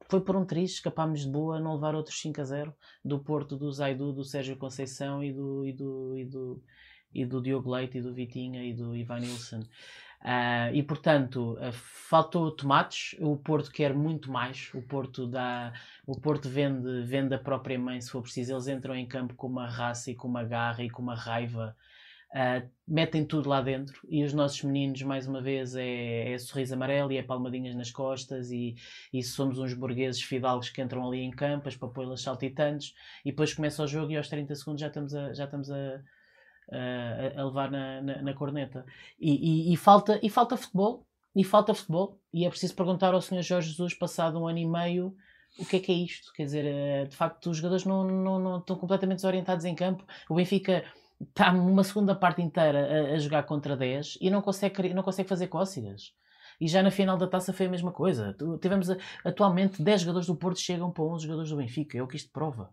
foi 0.08 0.20
por 0.20 0.37
um 0.37 0.44
triz, 0.44 0.75
escapámos 0.75 1.25
de 1.25 1.31
boa 1.31 1.58
não 1.58 1.75
levar 1.75 1.96
outros 1.96 2.20
5 2.20 2.40
a 2.40 2.44
0 2.44 2.75
do 3.05 3.19
Porto, 3.19 3.56
do 3.56 3.73
Zaidu, 3.73 4.12
do 4.12 4.23
Sérgio 4.23 4.56
Conceição 4.56 5.25
e 5.25 5.32
do, 5.32 5.67
e 5.67 5.73
do, 5.73 6.17
e 6.17 6.25
do, 6.25 6.62
e 7.12 7.26
do 7.26 7.43
Diogo 7.43 7.73
Leite 7.73 7.99
e 7.99 8.00
do 8.00 8.14
Vitinha 8.14 8.62
e 8.62 8.73
do 8.73 8.94
Ivan 8.94 9.19
Nilsson. 9.19 9.62
Ah, 10.20 10.70
e 10.73 10.82
portanto, 10.85 11.57
ah, 11.61 11.73
faltou 11.73 12.52
tomates. 12.52 13.16
O 13.21 13.37
Porto 13.37 13.73
quer 13.73 13.92
muito 13.92 14.30
mais. 14.30 14.71
O 14.75 14.83
Porto 14.83 15.26
dá, 15.26 15.73
o 16.09 16.19
Porto 16.19 16.49
vende, 16.49 17.03
vende 17.03 17.35
a 17.35 17.38
própria 17.38 17.79
mãe 17.79 18.00
se 18.00 18.11
for 18.11 18.23
preciso. 18.23 18.55
Eles 18.55 18.67
entram 18.67 18.95
em 18.97 19.07
campo 19.07 19.35
com 19.35 19.47
uma 19.47 19.69
raça 19.69 20.11
e 20.11 20.15
com 20.15 20.27
uma 20.27 20.43
garra 20.43 20.83
e 20.83 20.88
com 20.88 21.03
uma 21.03 21.15
raiva. 21.15 21.77
Ah, 22.33 22.62
metem 22.87 23.27
tudo 23.27 23.49
lá 23.49 23.61
dentro 23.61 24.00
e 24.09 24.23
os 24.25 24.33
nossos 24.33 24.62
meninos, 24.62 25.03
mais 25.03 25.27
uma 25.27 25.41
vez, 25.43 25.75
é, 25.75 26.33
é 26.33 26.38
sorriso 26.38 26.75
amarelo 26.75 27.12
e 27.12 27.19
é 27.19 27.23
palmadinhas 27.23 27.75
nas 27.75 27.91
costas. 27.91 28.50
E, 28.50 28.75
e 29.12 29.23
somos 29.23 29.59
uns 29.59 29.75
burgueses 29.75 30.23
fidalgos 30.23 30.71
que 30.71 30.81
entram 30.81 31.07
ali 31.07 31.21
em 31.21 31.31
campo, 31.31 31.69
as 31.69 31.77
papoilas 31.77 32.23
saltitantes, 32.23 32.95
e 33.23 33.31
depois 33.31 33.53
começa 33.53 33.83
o 33.83 33.87
jogo 33.87 34.11
e 34.11 34.17
aos 34.17 34.29
30 34.31 34.55
segundos 34.55 34.81
já 34.81 34.87
estamos 34.88 35.15
a, 35.15 35.35
já 35.35 35.45
estamos 35.45 35.71
a, 35.71 36.00
a, 36.73 37.41
a 37.41 37.45
levar 37.45 37.71
na, 37.71 38.00
na, 38.00 38.23
na 38.23 38.33
corneta. 38.35 38.87
E, 39.21 39.71
e- 39.71 39.75
e 39.75 39.77
falta, 39.77 40.19
e 40.23 40.31
falta 40.31 40.57
futebol. 40.57 41.07
E 41.37 41.45
falta 41.45 41.75
futebol. 41.75 42.19
E 42.33 42.47
é 42.47 42.49
preciso 42.49 42.75
perguntar 42.75 43.12
ao 43.12 43.21
Sr. 43.21 43.43
Jorge 43.43 43.69
Jesus, 43.71 43.93
passado 43.93 44.41
um 44.41 44.47
ano 44.49 44.59
e 44.59 44.67
meio, 44.67 45.15
o 45.59 45.67
que 45.67 45.77
é 45.77 45.81
que 45.81 45.93
é 45.93 45.95
isto? 45.95 46.33
Quer 46.33 46.45
dizer, 46.45 46.65
eh, 46.65 47.05
de 47.07 47.17
facto, 47.17 47.50
os 47.50 47.57
jogadores 47.57 47.85
não, 47.85 48.05
não, 48.05 48.38
não 48.38 48.59
estão 48.59 48.77
completamente 48.77 49.17
desorientados 49.19 49.65
em 49.65 49.75
campo. 49.75 50.05
O 50.29 50.35
Benfica 50.35 50.85
está 51.21 51.50
uma 51.53 51.83
segunda 51.85 52.15
parte 52.15 52.41
inteira 52.43 53.11
a, 53.12 53.15
a 53.15 53.19
jogar 53.19 53.43
contra 53.45 53.77
10 53.77 54.19
e 54.21 54.31
não 54.31 54.41
consegue, 54.43 54.95
não 54.95 55.03
consegue 55.03 55.29
fazer 55.29 55.49
cócegas. 55.49 56.12
E 56.61 56.67
já 56.69 56.83
na 56.83 56.91
final 56.91 57.17
da 57.17 57.27
taça 57.27 57.53
foi 57.53 57.67
a 57.67 57.71
mesma 57.71 57.93
coisa. 57.93 58.37
Tivemos 58.61 58.91
a- 58.91 58.97
atualmente 59.25 59.83
10 59.83 60.00
jogadores 60.03 60.27
do 60.27 60.37
Porto 60.37 60.59
chegam 60.61 60.91
para 60.91 61.05
11 61.05 61.25
jogadores 61.25 61.50
do 61.50 61.57
Benfica. 61.57 61.99
É 61.99 62.03
o 62.03 62.07
que 62.09 62.17
isto 62.17 62.31
prova. 62.33 62.71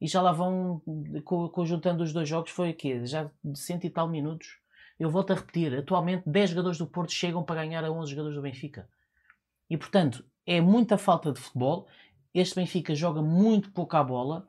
E 0.00 0.06
já 0.08 0.20
lá 0.20 0.32
vão, 0.32 0.82
co- 1.24 1.48
conjuntando 1.50 2.02
os 2.02 2.12
dois 2.12 2.28
jogos, 2.28 2.50
foi 2.50 2.70
o 2.70 2.74
quê? 2.74 3.04
Já 3.06 3.30
de 3.42 3.58
cento 3.58 3.84
e 3.84 3.90
tal 3.90 4.08
minutos. 4.08 4.58
Eu 4.98 5.10
volto 5.10 5.32
a 5.32 5.36
repetir, 5.36 5.74
atualmente 5.76 6.22
10 6.28 6.50
jogadores 6.50 6.78
do 6.78 6.86
Porto 6.86 7.12
chegam 7.12 7.42
para 7.42 7.62
ganhar 7.62 7.84
a 7.84 7.90
11 7.90 8.10
jogadores 8.10 8.36
do 8.36 8.42
Benfica. 8.42 8.88
E 9.68 9.76
portanto, 9.76 10.24
é 10.46 10.60
muita 10.60 10.98
falta 10.98 11.32
de 11.32 11.40
futebol. 11.40 11.86
Este 12.34 12.56
Benfica 12.56 12.94
joga 12.94 13.22
muito 13.22 13.70
pouco 13.72 13.96
à 13.96 14.02
bola. 14.02 14.46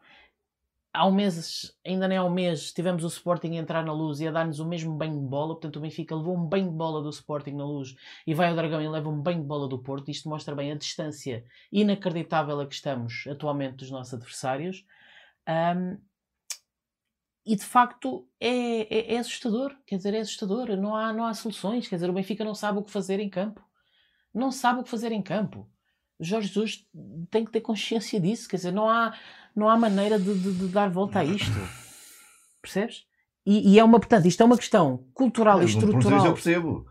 Há 0.92 1.06
um 1.06 1.12
mês, 1.12 1.78
ainda 1.86 2.08
nem 2.08 2.18
há 2.18 2.24
um 2.24 2.30
mês, 2.30 2.72
tivemos 2.72 3.04
o 3.04 3.08
Sporting 3.08 3.52
a 3.58 3.62
entrar 3.62 3.86
na 3.86 3.92
luz 3.94 4.22
e 4.22 4.28
a 4.28 4.32
dar-nos 4.32 4.60
o 4.60 4.66
mesmo 4.66 4.96
banho 4.96 5.20
de 5.20 5.28
bola. 5.28 5.54
Portanto, 5.54 5.76
o 5.76 5.82
Benfica 5.82 6.16
levou 6.16 6.36
um 6.38 6.46
banho 6.46 6.70
de 6.70 6.76
bola 6.76 7.02
do 7.04 7.10
Sporting 7.10 7.52
na 7.52 7.66
luz 7.66 7.96
e 8.26 8.34
vai 8.34 8.50
ao 8.50 8.56
Dragão 8.56 8.82
e 8.82 8.88
leva 8.88 9.10
um 9.10 9.22
banho 9.22 9.42
de 9.42 9.48
bola 9.48 9.68
do 9.68 9.78
Porto. 9.78 10.10
Isto 10.10 10.30
mostra 10.30 10.56
bem 10.56 10.72
a 10.72 10.76
distância 10.76 11.44
inacreditável 11.72 12.60
a 12.62 12.66
que 12.66 12.74
estamos 12.76 13.26
atualmente 13.30 13.76
dos 13.76 13.92
nossos 13.92 14.14
adversários. 14.14 14.86
Ahm, 15.46 15.98
e 17.46 17.56
de 17.56 17.64
facto 17.64 18.28
é, 18.40 19.12
é- 19.12 19.14
é 19.16 19.18
assustador, 19.20 19.76
quer 19.86 19.98
dizer, 19.98 20.14
é 20.14 20.20
assustador, 20.20 20.76
não 20.78 20.96
há, 20.96 21.14
não 21.14 21.26
há 21.26 21.34
soluções, 21.34 21.88
quer 21.88 21.96
dizer, 21.96 22.10
o 22.10 22.14
Benfica 22.14 22.44
não 22.44 22.56
sabe 22.56 22.80
o 22.80 22.84
que 22.84 22.92
fazer 22.92 23.20
em 23.20 23.30
campo, 23.30 23.64
não 24.34 24.52
sabe 24.52 24.82
o 24.82 24.84
que 24.84 24.90
fazer 24.90 25.12
em 25.12 25.22
campo. 25.22 25.70
Jorge 26.20 26.48
Jesus 26.48 26.86
tem 27.30 27.44
que 27.46 27.52
ter 27.52 27.62
consciência 27.62 28.20
disso, 28.20 28.48
quer 28.48 28.56
dizer, 28.58 28.72
não 28.72 28.90
há, 28.90 29.14
não 29.56 29.68
há 29.70 29.78
maneira 29.78 30.18
de, 30.18 30.34
de- 30.34 30.54
de 30.54 30.68
dar 30.68 30.90
volta 30.90 31.20
a 31.20 31.24
isto. 31.26 31.52
Percebes? 32.62 33.04
E, 33.46 33.74
e 33.74 33.80
é 33.80 33.84
uma, 33.84 34.00
portanto, 34.00 34.26
isto 34.26 34.42
é 34.42 34.46
uma 34.46 34.58
questão 34.58 35.06
cultural 35.14 35.58
e 35.60 35.62
Mas, 35.62 35.70
isso 35.72 35.80
eu 35.80 35.90
estrutural. 35.90 36.34
percebo. 36.34 36.86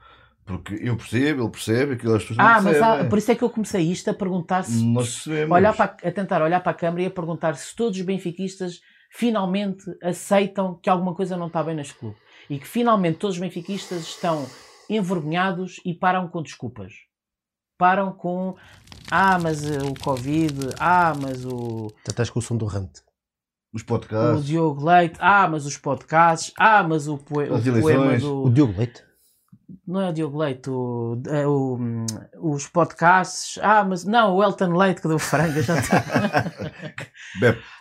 Porque 0.46 0.74
eu 0.74 0.94
percebo, 0.94 1.42
ele 1.44 1.50
percebe, 1.50 1.92
aquilo 1.94 2.14
as 2.14 2.22
pessoas 2.22 2.38
Ah, 2.38 2.56
não 2.56 2.64
mas 2.64 2.76
há- 2.76 2.86
percebem. 2.88 3.08
por 3.08 3.18
isso 3.18 3.32
é 3.32 3.34
que 3.34 3.42
eu 3.44 3.48
comecei 3.50 3.80
isto 3.90 4.10
a 4.10 4.14
perguntar 4.14 4.62
se 4.62 4.84
Nós 4.84 5.26
olhar 5.50 5.74
para, 5.74 5.96
a 6.06 6.12
tentar 6.12 6.42
olhar 6.42 6.60
para 6.60 6.72
a 6.72 6.74
câmara 6.74 7.02
e 7.02 7.06
a 7.06 7.10
perguntar 7.10 7.54
se 7.56 7.74
todos 7.74 7.98
os 7.98 8.04
benfiquistas 8.04 8.80
finalmente 9.10 9.82
aceitam 10.02 10.78
que 10.82 10.90
alguma 10.90 11.14
coisa 11.14 11.34
não 11.34 11.46
está 11.46 11.62
bem 11.64 11.74
neste 11.74 11.94
clube 11.94 12.16
e 12.50 12.58
que 12.58 12.68
finalmente 12.68 13.16
todos 13.16 13.36
os 13.36 13.40
benfiquistas 13.40 14.02
estão 14.02 14.46
envergonhados 14.90 15.80
e 15.82 15.94
param 15.94 16.28
com 16.28 16.42
desculpas. 16.42 16.92
Param 17.78 18.12
com 18.12 18.54
ah, 19.10 19.38
mas 19.38 19.64
eh, 19.68 19.78
o 19.82 19.94
Covid, 20.02 20.54
ah, 20.78 21.12
mas 21.20 21.44
o, 21.44 21.88
Já 22.04 22.10
estás 22.10 22.30
com 22.30 22.38
o 22.38 22.42
som 22.42 22.56
do 22.56 22.66
rante. 22.66 23.02
Os 23.72 23.82
o 23.82 23.86
podcasts. 23.86 24.44
Diogo 24.44 24.84
Leite, 24.84 25.16
ah, 25.20 25.48
mas 25.48 25.66
os 25.66 25.76
podcasts, 25.76 26.52
ah, 26.58 26.82
mas 26.82 27.08
o, 27.08 27.18
poe- 27.18 27.48
o 27.50 27.54
As 27.56 27.64
poema 27.64 27.78
eleições. 27.80 28.24
O 28.24 28.44
do. 28.44 28.50
Diogo 28.50 28.78
Leite. 28.78 29.02
Não 29.86 30.00
é 30.00 30.10
o 30.10 30.12
Diogo 30.12 30.38
Leite, 30.38 30.70
o, 30.70 31.20
é 31.26 31.46
o- 31.46 31.78
os 32.40 32.68
podcasts, 32.68 33.58
ah, 33.62 33.82
mas 33.84 34.04
não, 34.04 34.36
o 34.36 34.42
Elton 34.44 34.76
Leite 34.76 35.00
que 35.00 35.08
deu 35.08 35.18
franga 35.18 35.60
já 35.62 35.74
está. 35.80 36.04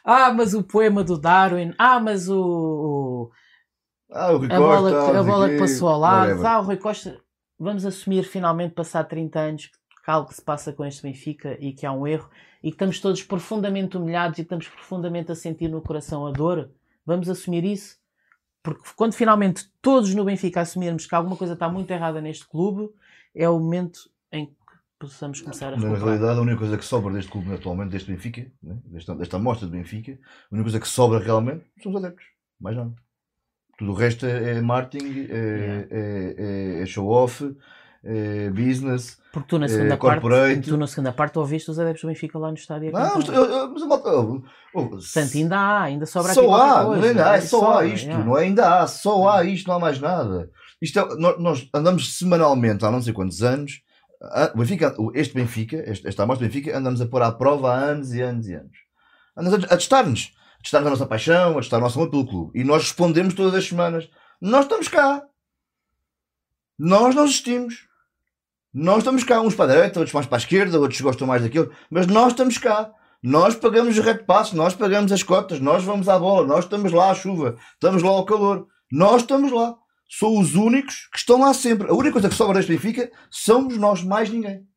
Ah, 0.04 0.34
mas 0.34 0.54
o 0.54 0.64
poema 0.64 1.04
do 1.04 1.18
Darwin. 1.20 1.74
Ah, 1.78 2.00
mas 2.00 2.28
o, 2.30 2.40
o- 2.42 3.32
Ah, 4.12 4.32
o 4.32 4.38
Rui 4.38 4.48
a 4.52 4.58
bola, 4.60 4.92
Costa, 4.92 5.12
que, 5.12 5.18
a 5.18 5.24
bola 5.24 5.50
que 5.50 5.58
passou 5.60 5.90
ao 5.90 6.00
lado. 6.00 6.28
whatever. 6.30 6.46
Ah, 6.46 6.60
o 6.60 6.64
Rui 6.64 6.78
Costa. 6.78 7.20
Vamos 7.60 7.86
assumir 7.86 8.24
finalmente, 8.24 8.74
passar 8.74 9.04
30 9.06 9.40
anos, 9.40 9.66
que 9.68 9.78
algo 10.12 10.28
que 10.30 10.36
se 10.36 10.42
passa 10.42 10.74
com 10.74 10.86
este 10.86 11.02
Benfica 11.04 11.58
e 11.60 11.72
que 11.74 11.86
há 11.86 11.92
um 11.92 12.06
erro 12.06 12.30
e 12.62 12.70
que 12.70 12.76
estamos 12.76 13.00
todos 13.00 13.24
profundamente 13.24 13.98
humilhados 13.98 14.38
e 14.38 14.42
que 14.42 14.46
estamos 14.46 14.68
profundamente 14.68 15.32
a 15.32 15.36
sentir 15.36 15.68
no 15.70 15.82
coração 15.82 16.26
a 16.28 16.32
dor. 16.32 16.70
Vamos 17.06 17.30
assumir 17.30 17.64
isso. 17.64 17.98
Porque 18.62 18.90
quando 18.96 19.14
finalmente 19.14 19.70
todos 19.82 20.14
no 20.16 20.24
Benfica 20.24 20.62
assumirmos 20.62 21.06
que 21.06 21.14
alguma 21.14 21.36
coisa 21.36 21.54
está 21.54 21.68
muito 21.68 21.92
errada 21.92 22.22
neste 22.22 22.48
clube, 22.48 22.90
é 23.36 23.48
o 23.50 23.60
momento 23.60 24.10
em 24.32 24.46
que 24.46 24.54
possamos 24.98 25.42
começar 25.42 25.68
a 25.68 25.72
Na 25.72 25.76
recuperar. 25.78 26.04
realidade, 26.06 26.40
a 26.40 26.42
única 26.42 26.58
coisa 26.60 26.78
que 26.78 26.86
sobra 26.86 27.12
deste 27.14 27.30
clube 27.30 27.54
atualmente, 27.54 27.90
deste 27.92 28.10
Benfica, 28.10 28.50
né? 28.62 28.78
desta, 28.86 29.14
desta 29.16 29.36
amostra 29.36 29.68
de 29.68 29.74
Benfica, 29.74 30.14
a 30.14 30.16
única 30.56 30.64
coisa 30.64 30.80
que 30.80 30.88
sobra 30.88 31.20
realmente 31.20 31.66
são 31.82 31.92
os 31.92 31.98
adeptos. 32.04 32.26
Mais 32.60 32.78
nada. 32.78 32.94
Tudo 33.78 33.92
o 33.92 33.96
resto 33.96 34.26
é, 34.26 34.52
é 34.58 34.62
marketing, 34.62 35.28
é, 35.30 35.36
Yeah. 35.36 35.88
é, 35.92 36.36
é- 36.80 36.82
é 36.84 36.86
show-off, 36.86 37.54
é 38.04 38.50
business. 38.50 39.18
Porque 39.32 39.48
tu 39.50 39.58
na 39.58 39.66
Eh, 39.66 39.70
segunda 39.70 39.98
parte, 39.98 40.22
corporate. 40.22 40.62
tu 40.70 40.78
na 40.78 40.86
segunda 40.88 41.12
parte 41.12 41.40
ouviste 41.40 41.72
os 41.72 41.80
adeptos 41.80 42.02
do 42.04 42.08
Benfica 42.10 42.38
lá 42.38 42.50
no 42.50 42.54
estádio. 42.56 42.92
Não, 42.92 43.20
eu- 43.22 43.46
eu- 43.46 43.70
mas 43.74 43.82
a 43.82 43.86
oh, 43.86 44.42
Portanto, 44.90 45.36
ainda 45.36 45.58
há, 45.58 45.82
ainda 45.84 46.06
sobra 46.06 46.34
só 46.34 46.54
há, 46.54 46.86
coisa. 46.86 47.02
não 47.02 47.08
ainda 47.10 47.32
há, 47.32 47.36
é 47.38 47.42
só 47.42 47.58
há 47.58 47.74
Sobra, 47.74 47.86
isto, 47.88 48.06
yeah. 48.06 48.26
não 48.26 48.38
é 48.38 48.42
ainda 48.44 48.80
há, 48.82 48.88
só 48.88 49.30
há 49.30 49.44
isto, 49.44 49.68
não 49.68 49.76
há 49.76 49.80
mais 49.80 50.00
nada. 50.00 50.50
Isto 50.82 51.00
é- 51.00 51.16
nós, 51.40 51.68
andamos 51.74 52.16
semanalmente 52.18 52.86
há 52.86 52.92
não 52.92 53.02
sei 53.02 53.14
quantos 53.14 53.42
anos, 53.42 53.82
o 54.54 54.58
Benfica, 54.58 54.94
o- 55.00 55.12
este 55.16 55.34
Benfica, 55.34 55.78
este- 55.90 56.08
esta 56.08 56.24
amostra 56.24 56.48
de 56.48 56.54
Benfica, 56.54 56.78
andamos 56.78 57.02
a 57.02 57.06
pôr 57.08 57.22
à 57.24 57.32
prova 57.32 57.74
há 57.74 57.78
anos 57.78 58.14
e 58.14 58.22
anos 58.22 58.48
e 58.48 58.54
anos. 58.54 58.78
Andamos 59.36 59.64
a, 59.64 59.68
a 59.74 59.78
testar-nos, 59.78 60.32
a 60.60 60.62
testar 60.62 60.78
a 60.80 60.90
nossa 60.90 61.06
paixão, 61.08 61.54
a 61.54 61.62
testar 61.62 61.78
a 61.78 61.80
nossa 61.82 61.98
amor 61.98 62.12
pelo 62.12 62.28
clube. 62.28 62.52
E 62.60 62.64
nós 62.64 62.84
respondemos 62.84 63.34
todas 63.34 63.56
as 63.56 63.66
semanas. 63.68 64.08
Nós 64.40 64.66
estamos 64.66 64.88
cá. 64.88 65.24
Nós 66.78 67.16
não 67.16 67.26
existimos. 67.26 67.88
Nós 68.74 69.00
estamos 69.00 69.24
cá, 69.24 69.40
uns 69.40 69.54
para 69.54 69.72
a 69.72 69.76
direita, 69.76 70.00
outros 70.00 70.14
mais 70.14 70.26
para 70.26 70.38
a 70.38 70.40
esquerda, 70.40 70.80
outros 70.80 71.00
gostam 71.00 71.28
mais 71.28 71.44
daquilo, 71.44 71.72
mas 71.92 72.08
nós 72.08 72.32
estamos 72.32 72.58
cá. 72.58 72.92
Nós 73.22 73.56
pagamos 73.56 73.98
os 73.98 74.04
red 74.04 74.26
passos, 74.26 74.54
nós 74.54 74.74
pagamos 74.74 75.12
as 75.12 75.24
cotas, 75.24 75.60
nós 75.60 75.84
vamos 75.84 76.10
à 76.10 76.18
bola, 76.20 76.46
nós 76.46 76.66
estamos 76.66 76.92
lá 76.92 77.12
à 77.12 77.16
chuva, 77.16 77.56
estamos 77.74 78.04
lá 78.04 78.10
ao 78.10 78.26
calor, 78.26 78.68
nós 78.92 79.22
estamos 79.22 79.52
lá. 79.52 79.76
São 80.10 80.38
os 80.38 80.56
únicos 80.56 81.08
que 81.12 81.18
estão 81.18 81.40
lá 81.40 81.54
sempre. 81.54 81.90
A 81.90 81.94
única 81.94 82.14
coisa 82.14 82.30
que 82.30 82.36
sobra 82.36 82.56
deste 82.56 82.72
Benfica 82.72 83.12
somos 83.32 83.78
nós, 83.78 84.04
mais 84.04 84.30
ninguém. 84.30 84.68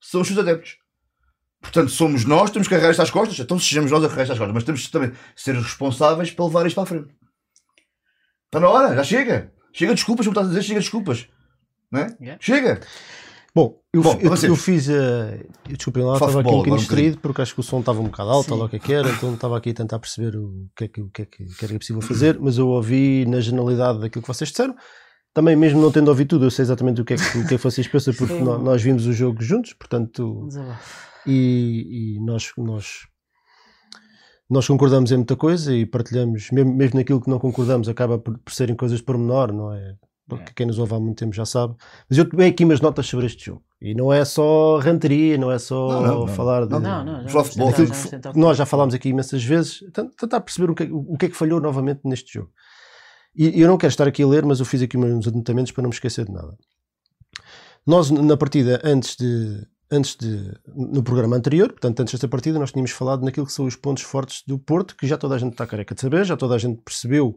São 0.00 0.22
os 0.22 0.26
seus 0.26 0.38
adeptos. 0.38 0.76
Portanto, 1.60 1.90
somos 1.90 2.24
nós, 2.24 2.50
temos 2.50 2.66
que 2.66 2.74
carregar 2.74 2.90
isto 2.90 3.02
às 3.02 3.10
costas, 3.10 3.38
então 3.38 3.58
sejamos 3.58 3.90
nós 3.90 4.02
a 4.02 4.08
carregar 4.08 4.24
isto 4.24 4.32
às 4.32 4.38
costas, 4.38 4.54
mas 4.54 4.64
temos 4.64 4.86
que 4.86 4.92
também 4.92 5.12
ser 5.36 5.54
responsáveis 5.54 6.30
para 6.30 6.44
levar 6.44 6.66
isto 6.66 6.74
para 6.74 6.84
a 6.84 6.86
frente. 6.86 7.14
Está 8.46 8.60
na 8.60 8.68
hora, 8.68 8.94
já 8.94 9.04
chega. 9.04 9.52
Chega 9.72 9.92
de 9.92 9.96
desculpas, 9.96 10.26
como 10.26 10.32
estás 10.32 10.46
a 10.46 10.50
dizer, 10.50 10.62
chega 10.62 10.80
de 10.80 10.84
desculpas. 10.84 11.28
Não 11.90 12.00
é? 12.00 12.16
Yeah. 12.20 12.38
Chega. 12.40 12.80
Bom, 13.54 13.80
eu, 13.92 14.02
Bom, 14.02 14.18
eu, 14.20 14.30
vocês. 14.30 14.50
eu 14.50 14.56
fiz 14.56 14.90
a. 14.90 15.38
Desculpem 15.68 16.02
lá, 16.02 16.14
estava 16.14 16.40
aqui 16.40 16.48
um 16.48 16.56
bocadinho 16.56 16.60
agora 16.62 16.74
um 16.74 16.76
distraído 16.78 17.18
porque 17.18 17.40
acho 17.40 17.54
que 17.54 17.60
o 17.60 17.62
som 17.62 17.78
estava 17.78 18.00
um 18.00 18.04
bocado 18.06 18.30
alto, 18.30 18.48
Sim. 18.48 18.60
ou 18.60 18.64
o 18.64 18.68
que 18.68 18.76
é 18.76 18.78
que 18.80 18.92
era, 18.92 19.08
então 19.08 19.32
estava 19.32 19.56
aqui 19.56 19.70
a 19.70 19.74
tentar 19.74 19.98
perceber 20.00 20.36
o 20.36 20.66
que 20.76 20.84
é 20.84 20.88
que, 20.88 21.00
o 21.00 21.08
que, 21.08 21.22
é 21.22 21.24
que, 21.26 21.44
que 21.44 21.64
era 21.64 21.78
possível 21.78 22.02
fazer, 22.02 22.36
mas 22.40 22.58
eu 22.58 22.68
ouvi 22.68 23.24
na 23.26 23.40
generalidade 23.40 24.00
daquilo 24.00 24.22
que 24.22 24.28
vocês 24.28 24.50
disseram. 24.50 24.74
Também, 25.32 25.54
mesmo 25.54 25.80
não 25.80 25.92
tendo 25.92 26.08
ouvido 26.08 26.28
tudo, 26.30 26.46
eu 26.46 26.50
sei 26.50 26.64
exatamente 26.64 27.00
o 27.00 27.04
que 27.04 27.14
é 27.14 27.16
que, 27.16 27.38
o 27.38 27.46
que, 27.46 27.54
é 27.54 27.56
que 27.56 27.62
vocês 27.62 27.86
pensam, 27.86 28.12
porque 28.18 28.34
Sim. 28.34 28.42
nó- 28.42 28.58
nós 28.58 28.82
vimos 28.82 29.06
o 29.06 29.12
jogo 29.12 29.40
juntos, 29.40 29.72
portanto, 29.72 30.48
e, 31.26 32.16
e 32.16 32.20
nós, 32.24 32.50
nós, 32.58 33.06
nós 34.50 34.66
concordamos 34.66 35.12
em 35.12 35.16
muita 35.16 35.36
coisa 35.36 35.72
e 35.72 35.86
partilhamos, 35.86 36.50
mesmo, 36.50 36.74
mesmo 36.74 36.98
naquilo 36.98 37.20
que 37.20 37.30
não 37.30 37.38
concordamos, 37.38 37.88
acaba 37.88 38.18
por, 38.18 38.36
por 38.38 38.52
serem 38.52 38.74
coisas 38.76 39.00
pormenor, 39.00 39.52
não 39.52 39.72
é? 39.72 39.94
Porque 40.26 40.52
quem 40.54 40.66
nos 40.66 40.78
ouve 40.78 40.94
há 40.94 40.98
muito 40.98 41.18
tempo 41.18 41.34
já 41.34 41.44
sabe. 41.44 41.74
Mas 42.08 42.16
eu 42.18 42.28
tomei 42.28 42.48
aqui 42.48 42.64
umas 42.64 42.80
notas 42.80 43.06
sobre 43.06 43.26
este 43.26 43.44
jogo. 43.46 43.62
E 43.80 43.94
não 43.94 44.10
é 44.10 44.24
só 44.24 44.78
ranteria, 44.78 45.36
não 45.36 45.52
é 45.52 45.58
só 45.58 45.88
Não, 45.88 46.02
não, 46.02 46.18
não. 46.20 46.28
falar 46.28 46.64
de. 46.64 46.70
Não, 46.72 46.80
Não, 46.80 47.04
não, 47.04 47.28
já 47.28 47.44
futebol, 47.44 47.72
tentar- 47.72 47.94
que 48.02 48.08
tentar 48.08 48.32
Nós 48.34 48.56
já 48.56 48.64
falámos 48.64 48.94
aqui 48.94 49.10
imensas 49.10 49.44
vezes, 49.44 49.80
tent- 49.92 50.14
tentar 50.16 50.40
perceber 50.40 50.70
o 50.70 50.74
que, 50.74 50.84
é- 50.84 50.88
o 50.90 51.16
que 51.18 51.26
é 51.26 51.28
que 51.28 51.36
falhou 51.36 51.60
novamente 51.60 52.00
neste 52.04 52.32
jogo. 52.32 52.50
E 53.36 53.60
eu 53.60 53.68
não 53.68 53.76
quero 53.76 53.90
estar 53.90 54.08
aqui 54.08 54.22
a 54.22 54.26
ler, 54.26 54.44
mas 54.46 54.60
eu 54.60 54.64
fiz 54.64 54.80
aqui 54.80 54.96
uns 54.96 55.26
anotamentos 55.28 55.72
para 55.72 55.82
não 55.82 55.90
me 55.90 55.94
esquecer 55.94 56.24
de 56.24 56.32
nada. 56.32 56.56
Nós, 57.86 58.10
na 58.10 58.36
partida, 58.36 58.80
antes 58.84 59.16
de. 59.16 59.66
Antes 59.92 60.16
de, 60.16 60.50
no 60.74 61.02
programa 61.02 61.36
anterior, 61.36 61.68
portanto, 61.68 62.00
antes 62.00 62.14
desta 62.14 62.26
partida, 62.26 62.58
nós 62.58 62.72
tínhamos 62.72 62.90
falado 62.90 63.22
naquilo 63.22 63.44
que 63.46 63.52
são 63.52 63.66
os 63.66 63.76
pontos 63.76 64.02
fortes 64.02 64.42
do 64.46 64.58
Porto, 64.58 64.96
que 64.96 65.06
já 65.06 65.16
toda 65.18 65.34
a 65.34 65.38
gente 65.38 65.52
está 65.52 65.66
careca 65.66 65.94
de 65.94 66.00
saber, 66.00 66.24
já 66.24 66.36
toda 66.38 66.54
a 66.54 66.58
gente 66.58 66.80
percebeu 66.82 67.36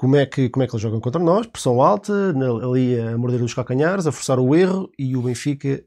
como 0.00 0.16
é 0.16 0.24
que, 0.24 0.48
como 0.48 0.62
é 0.62 0.66
que 0.66 0.72
eles 0.72 0.80
jogam 0.80 0.98
contra 0.98 1.22
nós, 1.22 1.46
pressão 1.46 1.82
alta, 1.82 2.32
ali 2.64 2.98
a 2.98 3.18
morder 3.18 3.42
os 3.42 3.52
calcanhares, 3.52 4.06
a 4.06 4.12
forçar 4.12 4.40
o 4.40 4.54
erro, 4.54 4.90
e 4.98 5.14
o 5.14 5.20
Benfica 5.20 5.84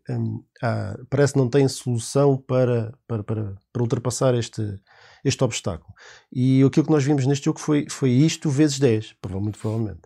ah, 0.61 0.95
parece 1.09 1.33
que 1.33 1.39
não 1.39 1.49
tem 1.49 1.67
solução 1.67 2.37
para, 2.37 2.93
para, 3.07 3.23
para, 3.23 3.55
para 3.73 3.81
ultrapassar 3.81 4.35
este, 4.35 4.61
este 5.25 5.43
obstáculo. 5.43 5.91
E 6.31 6.61
aquilo 6.61 6.85
que 6.85 6.91
nós 6.91 7.03
vimos 7.03 7.25
neste 7.25 7.45
jogo 7.45 7.59
foi, 7.59 7.87
foi 7.89 8.11
isto 8.11 8.51
vezes 8.51 8.77
10, 8.77 9.15
prova- 9.19 9.39
muito 9.39 9.57
provavelmente. 9.57 10.01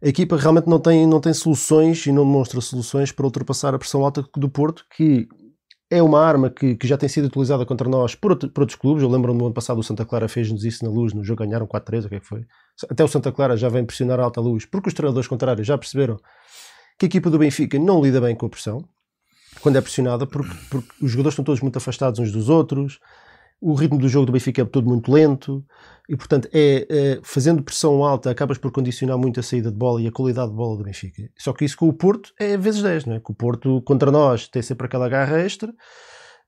A 0.00 0.06
equipa 0.06 0.36
realmente 0.36 0.68
não 0.68 0.78
tem, 0.78 1.04
não 1.04 1.20
tem 1.20 1.34
soluções 1.34 2.06
e 2.06 2.12
não 2.12 2.24
demonstra 2.24 2.60
soluções 2.60 3.10
para 3.10 3.26
ultrapassar 3.26 3.74
a 3.74 3.78
pressão 3.80 4.04
alta 4.04 4.24
do 4.36 4.48
Porto, 4.48 4.84
que 4.96 5.26
é 5.96 6.02
uma 6.02 6.20
arma 6.20 6.50
que, 6.50 6.74
que 6.76 6.86
já 6.86 6.96
tem 6.96 7.08
sido 7.08 7.26
utilizada 7.26 7.64
contra 7.64 7.88
nós 7.88 8.14
por, 8.14 8.32
outro- 8.32 8.48
por 8.50 8.62
outros 8.62 8.78
clubes. 8.78 9.02
Eu 9.02 9.08
lembro-me 9.08 9.38
do 9.38 9.44
ano 9.46 9.54
passado 9.54 9.78
o 9.78 9.82
Santa 9.82 10.04
Clara 10.04 10.28
fez-nos 10.28 10.64
isso 10.64 10.84
na 10.84 10.90
luz, 10.90 11.12
no 11.12 11.22
jogo 11.24 11.44
ganharam 11.44 11.66
4-3, 11.66 12.04
o 12.06 12.08
que 12.08 12.14
é 12.16 12.20
que 12.20 12.26
foi? 12.26 12.44
Até 12.90 13.04
o 13.04 13.08
Santa 13.08 13.30
Clara 13.32 13.56
já 13.56 13.68
vem 13.68 13.84
pressionar 13.84 14.18
a 14.20 14.24
alta 14.24 14.40
luz, 14.40 14.64
porque 14.66 14.88
os 14.88 14.94
treinadores 14.94 15.28
contrários 15.28 15.66
já 15.66 15.76
perceberam 15.78 16.16
que 16.98 17.06
a 17.06 17.08
equipa 17.08 17.30
do 17.30 17.38
Benfica 17.38 17.78
não 17.78 18.02
lida 18.02 18.20
bem 18.20 18.34
com 18.34 18.46
a 18.46 18.48
pressão 18.48 18.84
quando 19.60 19.76
é 19.76 19.80
pressionada, 19.80 20.26
porque, 20.26 20.54
porque 20.70 20.88
os 21.00 21.10
jogadores 21.10 21.34
estão 21.34 21.44
todos 21.44 21.60
muito 21.60 21.76
afastados 21.76 22.18
uns 22.20 22.32
dos 22.32 22.48
outros, 22.48 22.98
o 23.70 23.74
ritmo 23.74 23.98
do 23.98 24.08
jogo 24.08 24.26
do 24.26 24.32
Benfica 24.32 24.62
é 24.62 24.64
todo 24.64 24.88
muito 24.88 25.10
lento, 25.12 25.64
e 26.08 26.16
portanto, 26.16 26.48
é, 26.52 26.86
é, 26.88 27.20
fazendo 27.22 27.62
pressão 27.62 28.04
alta, 28.04 28.30
acabas 28.30 28.58
por 28.58 28.70
condicionar 28.70 29.16
muito 29.16 29.40
a 29.40 29.42
saída 29.42 29.70
de 29.70 29.76
bola 29.76 30.00
e 30.02 30.06
a 30.06 30.12
qualidade 30.12 30.50
de 30.50 30.56
bola 30.56 30.76
do 30.76 30.84
Benfica. 30.84 31.30
Só 31.38 31.52
que 31.52 31.64
isso 31.64 31.76
com 31.76 31.88
o 31.88 31.92
Porto 31.92 32.32
é 32.38 32.56
vezes 32.56 32.82
10, 32.82 33.06
não 33.06 33.14
é? 33.14 33.20
Que 33.20 33.30
o 33.30 33.34
Porto 33.34 33.80
contra 33.82 34.10
nós 34.10 34.46
tem 34.48 34.60
sempre 34.62 34.86
aquela 34.86 35.08
garra 35.08 35.38
extra. 35.38 35.72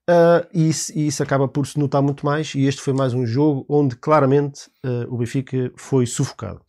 ah, 0.08 0.46
e, 0.52 0.68
isso, 0.68 0.92
e 0.94 1.06
isso 1.06 1.22
acaba 1.22 1.48
por 1.48 1.66
se 1.66 1.78
notar 1.78 2.02
muito 2.02 2.24
mais. 2.26 2.54
E 2.54 2.66
este 2.66 2.80
foi 2.82 2.92
mais 2.92 3.14
um 3.14 3.24
jogo 3.26 3.64
onde 3.68 3.96
claramente 3.96 4.70
ah, 4.84 5.06
o 5.08 5.16
Benfica 5.16 5.72
foi 5.76 6.04
sufocado. 6.06 6.60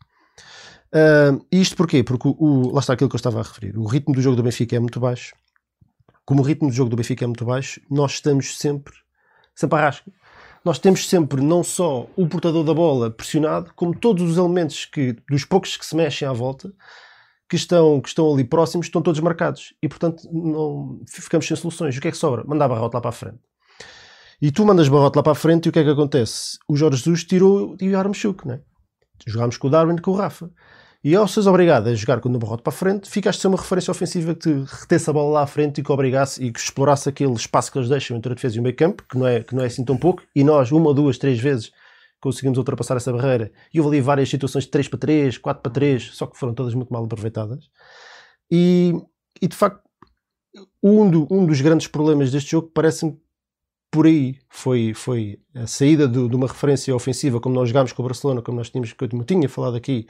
Ah, 0.94 1.38
isto 1.52 1.76
porquê? 1.76 2.04
Porque 2.04 2.28
o, 2.28 2.36
o- 2.40 2.74
lá 2.74 2.80
está 2.80 2.94
aquilo 2.94 3.10
que 3.10 3.16
eu 3.16 3.20
estava 3.20 3.40
a 3.40 3.44
referir. 3.44 3.78
O 3.78 3.86
ritmo 3.86 4.14
do 4.16 4.22
jogo 4.22 4.36
do 4.38 4.44
Benfica 4.44 4.76
é 4.76 4.80
muito 4.80 5.00
baixo. 5.00 5.36
Como 6.26 6.42
o 6.42 6.46
ritmo 6.46 6.70
do 6.70 6.74
jogo 6.74 6.90
do 6.90 6.96
Benfica 6.96 7.26
é 7.26 7.28
muito 7.28 7.46
baixo, 7.46 7.80
nós 7.90 8.14
estamos 8.14 8.58
sempre, 8.58 8.94
sempre 9.56 9.78
à 9.80 9.82
rasca. 9.84 10.12
Nós 10.68 10.80
temos 10.80 11.08
sempre 11.08 11.42
não 11.42 11.64
só 11.64 12.10
o 12.14 12.28
portador 12.28 12.62
da 12.62 12.74
bola 12.74 13.10
pressionado, 13.10 13.72
como 13.74 13.98
todos 13.98 14.30
os 14.30 14.38
elementos 14.38 14.84
que, 14.84 15.16
dos 15.30 15.46
poucos 15.46 15.78
que 15.78 15.86
se 15.86 15.96
mexem 15.96 16.28
à 16.28 16.34
volta, 16.34 16.74
que 17.50 17.56
estão, 17.56 18.02
que 18.02 18.10
estão 18.10 18.34
ali 18.34 18.44
próximos, 18.44 18.88
estão 18.88 19.02
todos 19.02 19.22
marcados. 19.22 19.74
E 19.82 19.88
portanto 19.88 20.28
não, 20.30 21.00
ficamos 21.08 21.48
sem 21.48 21.56
soluções. 21.56 21.96
O 21.96 22.02
que 22.02 22.10
é 22.10 22.12
que 22.12 22.18
sobra? 22.18 22.44
Mandar 22.44 22.68
barrote 22.68 22.96
lá 22.96 23.00
para 23.00 23.12
a 23.12 23.14
frente. 23.14 23.40
E 24.42 24.52
tu 24.52 24.66
mandas 24.66 24.90
barrote 24.90 25.16
lá 25.16 25.24
para 25.24 25.32
a 25.32 25.36
frente 25.36 25.68
e 25.68 25.70
o 25.70 25.72
que 25.72 25.80
é 25.80 25.86
que 25.86 25.90
acontece? 25.90 26.58
O 26.68 26.76
Jorge 26.76 26.98
Jesus 26.98 27.24
tirou 27.24 27.78
e 27.80 27.90
o 27.90 27.98
Armchuk, 27.98 28.46
né? 28.46 28.60
Jogámos 29.26 29.56
com 29.56 29.68
o 29.68 29.72
Darwin 29.72 29.96
com 29.96 30.12
o 30.12 30.16
Rafa. 30.16 30.52
E 31.08 31.16
ao 31.16 31.26
seres 31.26 31.48
obrigado 31.48 31.88
a 31.88 31.96
jogar 31.96 32.20
com 32.20 32.28
o 32.28 32.38
barrote 32.38 32.62
para 32.64 32.74
a 32.74 32.76
frente, 32.76 33.10
ficaste 33.10 33.40
a 33.40 33.42
ser 33.44 33.48
uma 33.48 33.56
referência 33.58 33.92
ofensiva 33.92 34.36
que 34.36 34.42
te 34.42 34.66
retesse 34.82 35.10
a 35.10 35.14
bola 35.14 35.32
lá 35.36 35.44
à 35.44 35.48
frente 35.48 35.80
e 35.80 35.84
que 35.84 35.90
obrigasse 35.90 36.44
e 36.44 36.52
que 36.52 36.60
explorasse 36.60 37.08
aquele 37.08 37.32
espaço 37.32 37.72
que 37.72 37.78
eles 37.78 37.88
deixam 37.88 38.18
entre 38.18 38.34
a 38.34 38.36
defesa 38.36 38.58
e 38.58 38.60
o 38.60 38.62
meio 38.64 38.76
campo, 38.76 39.06
que 39.10 39.18
não 39.18 39.26
é, 39.26 39.42
que 39.42 39.56
não 39.56 39.64
é 39.64 39.68
assim 39.68 39.86
tão 39.86 39.96
pouco, 39.96 40.22
e 40.36 40.44
nós, 40.44 40.70
uma, 40.70 40.94
duas, 40.94 41.18
três 41.18 41.40
vezes, 41.40 41.72
conseguimos 42.20 42.58
ultrapassar 42.58 42.98
essa 42.98 43.14
barreira. 43.14 43.50
E 43.74 43.80
houve 43.80 43.96
ali 43.96 44.02
várias 44.02 44.28
situações 44.28 44.66
de 44.66 44.70
3 44.72 44.90
para 44.90 45.00
3, 45.00 45.38
4 45.38 45.64
para 45.64 45.72
3, 45.72 46.10
só 46.14 46.28
que 46.28 46.38
foram 46.38 46.54
todas 46.54 46.74
muito 46.74 46.92
mal 46.92 47.06
aproveitadas. 47.06 47.70
E, 48.52 48.94
e 49.42 49.48
de 49.48 49.56
facto, 49.56 49.80
um, 50.84 51.10
do- 51.10 51.28
um 51.32 51.46
dos 51.46 51.62
grandes 51.62 51.88
problemas 51.88 52.34
deste 52.34 52.52
jogo 52.52 52.70
parece-me 52.74 53.18
por 53.90 54.08
aí 54.08 54.36
foi, 54.50 54.94
foi 54.94 55.40
a 55.56 55.68
saída 55.68 56.06
do- 56.06 56.28
de 56.28 56.36
uma 56.36 56.48
referência 56.48 56.94
ofensiva, 56.94 57.40
como 57.40 57.56
nós 57.56 57.70
jogámos 57.70 57.94
com 57.94 58.04
o 58.04 58.06
Barcelona, 58.06 58.42
como 58.42 58.58
nós 58.58 58.70
tínhamos, 58.70 58.92
que 58.92 59.02
eu 59.06 59.24
tinha 59.24 59.48
falado 59.48 59.78
aqui, 59.78 60.06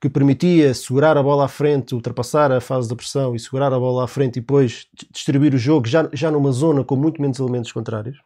que 0.00 0.08
permitia 0.08 0.72
segurar 0.72 1.16
a 1.16 1.22
bola 1.22 1.44
à 1.44 1.48
frente, 1.48 1.94
ultrapassar 1.94 2.50
a 2.50 2.60
fase 2.60 2.88
da 2.88 2.96
pressão 2.96 3.34
e 3.34 3.38
segurar 3.38 3.72
a 3.72 3.78
bola 3.78 4.04
à 4.04 4.08
frente 4.08 4.36
e 4.38 4.40
depois 4.40 4.86
di- 4.94 5.06
distribuir 5.12 5.54
o 5.54 5.58
jogo 5.58 5.86
já, 5.86 6.08
já 6.12 6.30
numa 6.30 6.52
zona 6.52 6.82
com 6.84 6.96
muito 6.96 7.20
menos 7.20 7.38
elementos 7.38 7.70
contrários. 7.70 8.16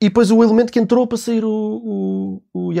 E 0.00 0.06
depois 0.08 0.32
o 0.32 0.42
elemento 0.42 0.72
que 0.72 0.80
entrou 0.80 1.06
para 1.06 1.16
sair 1.16 1.44
o, 1.44 1.48
o, 1.48 2.42
o. 2.52 2.72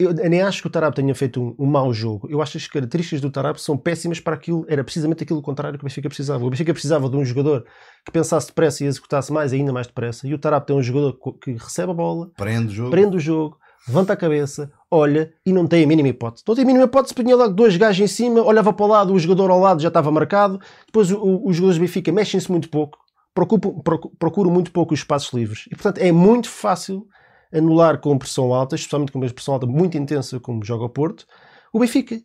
Eu 0.00 0.12
nem 0.28 0.42
acho 0.42 0.60
que 0.62 0.66
o 0.66 0.70
Tarab 0.70 0.92
tenha 0.92 1.14
feito 1.14 1.40
um, 1.40 1.54
um 1.60 1.64
mau 1.66 1.94
jogo. 1.94 2.26
Eu 2.28 2.42
acho 2.42 2.52
que 2.52 2.58
as 2.58 2.66
características 2.66 3.20
do 3.20 3.30
Tarab 3.30 3.56
são 3.60 3.76
péssimas 3.78 4.18
para 4.18 4.34
aquilo. 4.34 4.66
Era 4.68 4.82
precisamente 4.82 5.22
aquilo 5.22 5.40
contrário 5.40 5.78
que 5.78 5.84
o 5.84 5.86
Benfica 5.88 6.08
precisava. 6.08 6.44
O 6.44 6.50
Benfica 6.50 6.72
precisava 6.72 7.08
de 7.08 7.16
um 7.16 7.24
jogador 7.24 7.64
que 8.04 8.10
pensasse 8.10 8.48
depressa 8.48 8.82
e 8.82 8.88
executasse 8.88 9.32
mais, 9.32 9.52
ainda 9.52 9.72
mais 9.72 9.86
depressa. 9.86 10.26
E 10.26 10.34
o 10.34 10.38
Tarab 10.38 10.66
tem 10.66 10.74
um 10.74 10.82
jogador 10.82 11.16
que 11.40 11.52
recebe 11.52 11.92
a 11.92 11.94
bola, 11.94 12.28
Prende 12.36 12.66
o 12.66 12.74
jogo. 12.74 12.90
prende 12.90 13.16
o 13.16 13.20
jogo, 13.20 13.56
levanta 13.86 14.12
a 14.12 14.16
cabeça, 14.16 14.72
olha 14.94 15.32
e 15.44 15.52
não 15.52 15.66
tem 15.66 15.84
a 15.84 15.86
mínima 15.86 16.08
hipótese. 16.08 16.44
Não 16.46 16.54
tem 16.54 16.64
a 16.64 16.66
mínima 16.66 16.84
hipótese, 16.84 17.14
punha 17.14 17.34
logo 17.36 17.52
dois 17.52 17.76
gajos 17.76 18.00
em 18.00 18.06
cima, 18.06 18.42
olhava 18.42 18.72
para 18.72 18.84
o 18.86 18.88
lado, 18.88 19.12
o 19.12 19.18
jogador 19.18 19.50
ao 19.50 19.58
lado 19.60 19.80
já 19.82 19.88
estava 19.88 20.10
marcado. 20.10 20.60
Depois 20.86 21.10
o- 21.10 21.18
o- 21.18 21.48
os 21.48 21.56
jogadores 21.56 21.78
do 21.78 21.80
Benfica 21.80 22.12
mexem-se 22.12 22.50
muito 22.50 22.68
pouco, 22.68 22.98
procuram, 23.34 23.80
procu- 23.80 24.12
procuram 24.18 24.50
muito 24.50 24.70
pouco 24.72 24.94
os 24.94 25.00
espaços 25.00 25.32
livres. 25.32 25.64
E 25.66 25.74
portanto 25.74 25.98
é 25.98 26.10
muito 26.12 26.48
fácil 26.48 27.06
anular 27.52 28.00
com 28.00 28.16
pressão 28.18 28.52
alta, 28.52 28.74
especialmente 28.74 29.12
com 29.12 29.18
uma 29.18 29.28
pressão 29.28 29.54
alta 29.54 29.66
muito 29.66 29.96
intensa, 29.96 30.40
como 30.40 30.64
joga 30.64 30.84
o 30.84 30.88
Porto, 30.88 31.26
o 31.72 31.78
Benfica. 31.78 32.20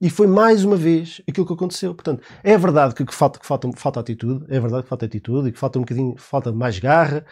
E 0.00 0.08
foi 0.08 0.28
mais 0.28 0.64
uma 0.64 0.76
vez 0.76 1.20
aquilo 1.28 1.44
que 1.44 1.52
aconteceu. 1.52 1.92
Portanto, 1.92 2.22
é 2.44 2.56
verdade 2.56 2.94
que, 2.94 3.04
que 3.04 3.12
falta, 3.12 3.40
que 3.40 3.44
falta, 3.46 3.68
falta 3.74 3.98
atitude, 3.98 4.44
é 4.48 4.60
verdade 4.60 4.84
que 4.84 4.88
falta 4.88 5.06
atitude 5.06 5.48
e 5.48 5.52
que 5.52 5.58
falta 5.58 5.76
um 5.78 5.82
bocadinho, 5.82 6.14
falta 6.16 6.52
mais 6.52 6.78
garra. 6.78 7.24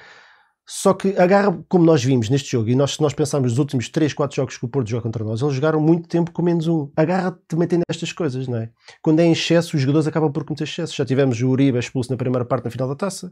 Só 0.68 0.92
que 0.92 1.16
a 1.16 1.26
garra, 1.28 1.56
como 1.68 1.84
nós 1.84 2.02
vimos 2.02 2.28
neste 2.28 2.50
jogo, 2.50 2.68
e 2.68 2.74
nós, 2.74 2.94
se 2.94 3.00
nós 3.00 3.14
pensarmos 3.14 3.52
nos 3.52 3.58
últimos 3.60 3.88
3, 3.88 4.12
4 4.12 4.34
jogos 4.34 4.58
que 4.58 4.64
o 4.64 4.68
Porto 4.68 4.90
joga 4.90 5.04
contra 5.04 5.22
nós, 5.22 5.40
eles 5.40 5.54
jogaram 5.54 5.80
muito 5.80 6.08
tempo 6.08 6.32
com 6.32 6.42
menos 6.42 6.66
um. 6.66 6.90
A 6.96 7.04
garra 7.04 7.38
também 7.46 7.68
tem 7.68 7.80
nestas 7.88 8.12
coisas, 8.12 8.48
não 8.48 8.58
é? 8.58 8.70
Quando 9.00 9.20
é 9.20 9.24
em 9.24 9.30
excesso, 9.30 9.76
os 9.76 9.80
jogadores 9.80 10.08
acabam 10.08 10.32
por 10.32 10.44
cometer 10.44 10.64
excesso. 10.64 10.96
Já 10.96 11.04
tivemos 11.04 11.40
o 11.40 11.48
Uribe 11.48 11.78
expulso 11.78 12.10
na 12.10 12.16
primeira 12.16 12.44
parte, 12.44 12.64
na 12.64 12.70
final 12.72 12.88
da 12.88 12.96
taça. 12.96 13.30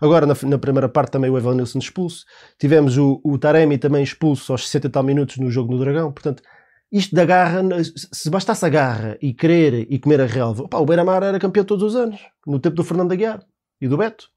Agora, 0.00 0.24
na, 0.24 0.34
na 0.44 0.58
primeira 0.58 0.88
parte, 0.88 1.10
também 1.10 1.30
o 1.30 1.36
Evanilson 1.36 1.78
expulso. 1.78 2.24
Tivemos 2.58 2.96
o, 2.96 3.20
o 3.22 3.36
Taremi 3.36 3.76
também 3.76 4.02
expulso 4.02 4.50
aos 4.50 4.64
60 4.64 4.86
e 4.86 4.90
tal 4.90 5.02
minutos 5.02 5.36
no 5.36 5.50
jogo 5.50 5.74
no 5.74 5.78
Dragão. 5.78 6.10
Portanto, 6.10 6.42
isto 6.90 7.14
da 7.14 7.26
garra, 7.26 7.62
se 7.84 8.30
bastasse 8.30 8.64
a 8.64 8.70
garra 8.70 9.18
e 9.20 9.34
querer 9.34 9.86
e 9.90 9.98
comer 9.98 10.22
a 10.22 10.26
relva, 10.26 10.64
opá, 10.64 10.78
o 10.78 10.86
Beira-Mar 10.86 11.22
era 11.22 11.38
campeão 11.38 11.64
todos 11.64 11.84
os 11.84 11.94
anos, 11.94 12.18
no 12.46 12.58
tempo 12.58 12.74
do 12.74 12.84
Fernando 12.84 13.12
Aguiar 13.12 13.44
e 13.80 13.86
do 13.86 13.98
Beto. 13.98 14.30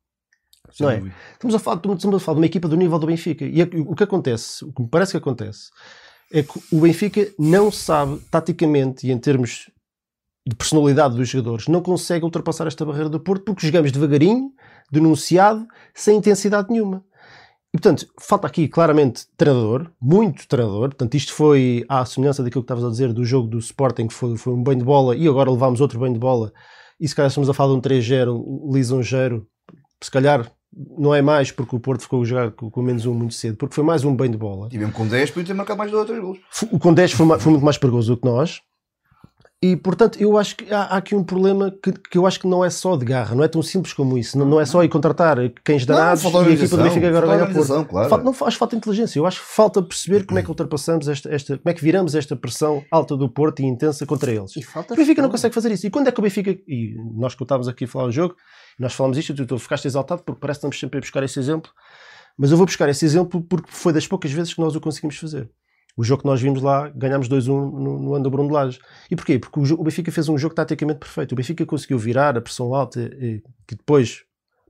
Não 0.79 0.89
é? 0.89 1.03
Estamos 1.33 1.55
a, 1.55 1.59
falar, 1.59 1.75
estamos 1.77 2.15
a 2.15 2.19
falar 2.19 2.35
de 2.35 2.41
uma 2.41 2.45
equipa 2.45 2.67
do 2.67 2.75
nível 2.75 2.99
do 2.99 3.07
Benfica. 3.07 3.45
E 3.45 3.61
é 3.61 3.63
o 3.63 3.95
que 3.95 4.03
acontece, 4.03 4.65
o 4.65 4.71
que 4.71 4.81
me 4.81 4.87
parece 4.87 5.11
que 5.11 5.17
acontece, 5.17 5.69
é 6.31 6.41
que 6.41 6.59
o 6.71 6.81
Benfica 6.81 7.27
não 7.37 7.71
sabe, 7.71 8.19
taticamente 8.31 9.07
e 9.07 9.11
em 9.11 9.17
termos 9.17 9.69
de 10.45 10.55
personalidade 10.55 11.15
dos 11.15 11.29
jogadores, 11.29 11.67
não 11.67 11.81
consegue 11.81 12.25
ultrapassar 12.25 12.67
esta 12.67 12.85
barreira 12.85 13.09
do 13.09 13.19
Porto 13.19 13.45
porque 13.45 13.65
jogamos 13.65 13.91
devagarinho, 13.91 14.51
denunciado, 14.91 15.65
sem 15.93 16.17
intensidade 16.17 16.69
nenhuma. 16.69 17.03
E 17.73 17.79
portanto, 17.79 18.07
falta 18.19 18.45
aqui 18.45 18.67
claramente 18.67 19.25
treinador, 19.35 19.89
muito 19.99 20.47
treinador. 20.47 20.89
Portanto, 20.89 21.15
isto 21.15 21.33
foi 21.33 21.83
à 21.89 22.05
semelhança 22.05 22.43
daquilo 22.43 22.61
que 22.61 22.65
estavas 22.65 22.85
a 22.85 22.89
dizer 22.89 23.11
do 23.13 23.25
jogo 23.25 23.47
do 23.47 23.57
Sporting, 23.57 24.07
que 24.07 24.13
foi, 24.13 24.37
foi 24.37 24.53
um 24.53 24.61
banho 24.61 24.79
de 24.79 24.85
bola 24.85 25.15
e 25.15 25.27
agora 25.27 25.49
levámos 25.49 25.81
outro 25.81 25.99
banho 25.99 26.13
de 26.13 26.19
bola. 26.19 26.53
E 26.99 27.07
se 27.07 27.15
calhar 27.15 27.29
estamos 27.29 27.49
a 27.49 27.53
falar 27.53 27.71
de 27.71 27.77
um 27.77 27.81
3-0 27.81 28.71
lisonjeiro, 28.71 29.47
se 30.01 30.11
calhar 30.11 30.51
não 30.97 31.13
é 31.13 31.21
mais 31.21 31.51
porque 31.51 31.75
o 31.75 31.79
Porto 31.79 32.01
ficou 32.01 32.21
a 32.21 32.25
jogar 32.25 32.51
com, 32.51 32.69
com 32.69 32.81
menos 32.81 33.05
um 33.05 33.13
muito 33.13 33.33
cedo, 33.33 33.57
porque 33.57 33.75
foi 33.75 33.83
mais 33.83 34.03
um 34.03 34.15
banho 34.15 34.31
de 34.31 34.37
bola. 34.37 34.69
E 34.71 34.77
mesmo 34.77 34.93
com 34.93 35.07
10 35.07 35.31
podia 35.31 35.47
ter 35.47 35.53
marcado 35.53 35.77
mais 35.77 35.91
dois 35.91 36.01
ou 36.01 36.07
três 36.07 36.21
gols. 36.21 36.39
O 36.71 36.79
com 36.79 36.93
10 36.93 37.11
foi, 37.11 37.39
foi 37.39 37.51
muito 37.51 37.63
mais 37.65 37.77
perigoso 37.77 38.15
do 38.15 38.19
que 38.19 38.25
nós. 38.25 38.61
E 39.63 39.77
portanto, 39.77 40.19
eu 40.19 40.37
acho 40.37 40.57
que 40.57 40.73
há, 40.73 40.81
há 40.81 40.97
aqui 40.97 41.15
um 41.15 41.23
problema 41.23 41.71
que, 41.71 41.93
que 41.93 42.17
eu 42.17 42.27
acho 42.27 42.37
que 42.37 42.45
não 42.45 42.65
é 42.65 42.69
só 42.69 42.97
de 42.97 43.05
garra, 43.05 43.33
não 43.33 43.45
é 43.45 43.47
tão 43.47 43.61
simples 43.61 43.93
como 43.93 44.17
isso. 44.17 44.37
Não, 44.37 44.45
não 44.45 44.59
é 44.59 44.65
só 44.65 44.83
ir 44.83 44.89
contratar 44.89 45.37
cães 45.63 45.85
danados 45.85 46.21
falta 46.21 46.49
e 46.49 46.51
a 46.51 46.53
equipa 46.55 46.75
do 46.75 46.83
Benfica 46.83 47.07
agora 47.07 47.27
ganha 47.27 47.43
organização, 47.43 47.85
claro. 47.85 48.09
Falta, 48.09 48.25
não 48.25 48.33
faz 48.33 48.55
falta 48.55 48.75
inteligência. 48.75 49.17
Eu 49.17 49.25
acho 49.25 49.39
que 49.39 49.45
falta 49.47 49.81
perceber 49.81 50.25
como 50.25 50.37
é 50.37 50.43
que 50.43 50.49
ultrapassamos 50.49 51.07
esta, 51.07 51.33
esta, 51.33 51.57
como 51.57 51.69
é 51.69 51.73
que 51.73 51.81
viramos 51.81 52.13
esta 52.13 52.35
pressão 52.35 52.83
alta 52.91 53.15
do 53.15 53.29
Porto 53.29 53.61
e 53.61 53.65
intensa 53.65 54.05
contra 54.05 54.33
eles. 54.33 54.51
O 54.95 54.97
Benfica 54.97 55.21
não 55.21 55.29
consegue 55.29 55.55
fazer 55.55 55.71
isso. 55.71 55.87
E 55.87 55.89
quando 55.89 56.09
é 56.09 56.11
que 56.11 56.19
o 56.19 56.23
Benfica, 56.23 56.51
e 56.67 56.97
nós 57.15 57.33
que 57.33 57.41
estávamos 57.41 57.69
aqui 57.69 57.85
a 57.85 57.87
falar 57.87 58.07
o 58.07 58.11
jogo, 58.11 58.35
nós 58.77 58.93
falamos 58.93 59.17
isto, 59.17 59.33
tu, 59.33 59.45
tu 59.45 59.57
ficaste 59.57 59.85
exaltado 59.85 60.23
porque 60.23 60.41
parece 60.41 60.57
que 60.57 60.65
estamos 60.67 60.77
sempre 60.77 60.97
a 60.97 60.99
buscar 60.99 61.23
esse 61.23 61.39
exemplo, 61.39 61.71
mas 62.37 62.51
eu 62.51 62.57
vou 62.57 62.65
buscar 62.65 62.89
esse 62.89 63.05
exemplo 63.05 63.41
porque 63.41 63.69
foi 63.71 63.93
das 63.93 64.05
poucas 64.05 64.29
vezes 64.29 64.53
que 64.53 64.59
nós 64.59 64.75
o 64.75 64.81
conseguimos 64.81 65.15
fazer. 65.15 65.49
O 65.95 66.03
jogo 66.03 66.21
que 66.23 66.27
nós 66.27 66.41
vimos 66.41 66.61
lá, 66.61 66.89
ganhámos 66.89 67.29
2-1 67.29 67.47
no, 67.47 67.99
no 67.99 68.13
ano 68.15 68.23
do 68.23 68.31
Bruno 68.31 68.49
de 68.49 68.53
Lage. 68.55 68.79
E 69.11 69.15
porquê? 69.15 69.37
Porque 69.37 69.59
o, 69.59 69.63
o 69.79 69.83
Benfica 69.83 70.11
fez 70.11 70.27
um 70.27 70.37
jogo 70.37 70.55
taticamente 70.55 70.99
perfeito. 70.99 71.33
O 71.33 71.35
Benfica 71.35 71.65
conseguiu 71.65 71.97
virar 71.99 72.35
a 72.37 72.41
pressão 72.41 72.73
alta, 72.73 72.99
e, 72.99 73.41
que 73.67 73.75
depois 73.75 74.23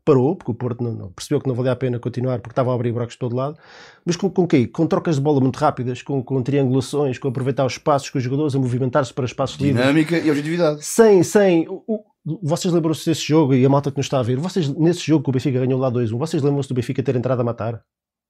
parou, 0.06 0.36
porque 0.36 0.52
o 0.52 0.54
Porto 0.54 0.84
não, 0.84 0.92
não- 0.92 1.12
percebeu 1.14 1.40
que 1.40 1.48
não 1.48 1.56
valia 1.56 1.72
a 1.72 1.76
pena 1.78 1.98
continuar, 1.98 2.40
porque 2.40 2.52
estavam 2.52 2.74
a 2.74 2.76
abrir 2.76 2.92
buracos 2.92 3.14
de 3.16 3.20
todo 3.20 3.38
lado. 3.38 3.58
Mas 4.06 4.18
com, 4.18 4.30
com 4.30 4.46
quê? 4.46 4.68
Com 4.68 4.86
trocas 4.86 5.16
de 5.16 5.22
bola 5.22 5.40
muito 5.40 5.56
rápidas, 5.56 6.02
com, 6.02 6.22
com 6.22 6.44
triangulações, 6.44 7.18
com 7.18 7.30
aproveitar 7.30 7.66
os 7.66 7.72
espaços, 7.74 8.10
com 8.10 8.18
os 8.18 8.24
jogadores 8.24 8.54
a 8.54 8.60
movimentar-se 8.60 9.14
para 9.14 9.24
espaços 9.24 9.58
livres 9.62 9.82
Dinâmica 9.82 10.18
e 10.18 10.30
objetividade. 10.30 10.84
sem, 10.84 11.24
sem. 11.24 11.66
o- 11.70 12.04
vocês 12.42 12.74
lembram-se 12.74 13.06
desse 13.06 13.22
jogo 13.26 13.54
e 13.54 13.66
a 13.66 13.70
malta 13.70 13.92
que 13.92 13.98
nos 13.98 14.06
está 14.08 14.20
a 14.20 14.24
ver? 14.24 14.38
Vocês, 14.38 14.68
nesse 14.76 15.00
jogo 15.08 15.24
que 15.24 15.30
o 15.30 15.34
Benfica 15.34 15.60
ganhou 15.60 15.80
lá 15.80 15.90
2-1, 15.90 16.18
vocês 16.18 16.44
lembram-se 16.44 16.68
do 16.70 16.76
Benfica 16.76 17.02
ter 17.02 17.16
entrado 17.16 17.40
a 17.40 17.44
matar? 17.46 17.82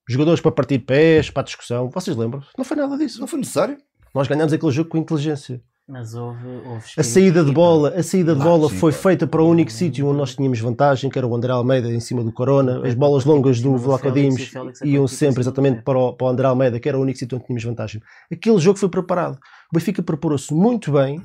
Jogadores 0.07 0.41
para 0.41 0.51
partir 0.51 0.79
pés, 0.79 1.29
para 1.29 1.41
a 1.41 1.45
discussão, 1.45 1.89
vocês 1.89 2.15
lembram-se? 2.15 2.49
Não 2.57 2.65
foi 2.65 2.77
nada 2.77 2.97
disso. 2.97 3.19
Não 3.19 3.27
foi 3.27 3.39
necessário. 3.39 3.77
Nós 4.13 4.27
ganhámos 4.27 4.53
aquele 4.53 4.71
jogo 4.71 4.89
com 4.89 4.97
inteligência. 4.97 5.61
Mas 5.87 6.13
houve, 6.13 6.47
houve 6.65 6.85
A 6.97 7.03
saída 7.03 7.43
de 7.43 7.51
bola, 7.51 7.89
a 7.89 8.01
saída 8.01 8.33
de 8.33 8.41
Ah, 8.41 8.43
bola 8.43 8.69
sim, 8.69 8.77
foi 8.77 8.93
feita 8.93 9.27
para 9.27 9.41
o 9.41 9.49
único 9.49 9.69
sítio 9.69 10.07
onde 10.07 10.17
nós 10.17 10.33
tínhamos 10.33 10.59
vantagem, 10.59 11.09
que 11.09 11.17
era 11.17 11.27
o 11.27 11.35
André 11.35 11.51
Almeida 11.51 11.91
em 11.91 11.99
cima 11.99 12.23
do 12.23 12.31
Corona. 12.31 12.87
As 12.87 12.93
bolas 12.93 13.25
longas 13.25 13.59
do 13.59 13.75
Vlaco 13.75 14.03
Félix 14.03 14.35
Dimos 14.35 14.49
Félix 14.49 14.81
a 14.81 14.85
iam 14.85 15.07
sempre 15.07 15.41
exatamente 15.41 15.81
para 15.81 15.99
o, 15.99 16.13
para 16.13 16.27
o 16.27 16.29
André 16.29 16.47
Almeida, 16.47 16.79
que 16.79 16.87
era 16.87 16.97
o 16.97 17.01
único 17.01 17.19
sítio 17.19 17.37
onde 17.37 17.45
tínhamos 17.47 17.63
vantagem. 17.65 18.01
Aquele 18.31 18.59
jogo 18.59 18.79
foi 18.79 18.87
preparado. 18.87 19.35
O 19.35 19.77
Benfica 19.77 20.01
preparou-se 20.01 20.53
muito 20.53 20.91
bem 20.93 21.21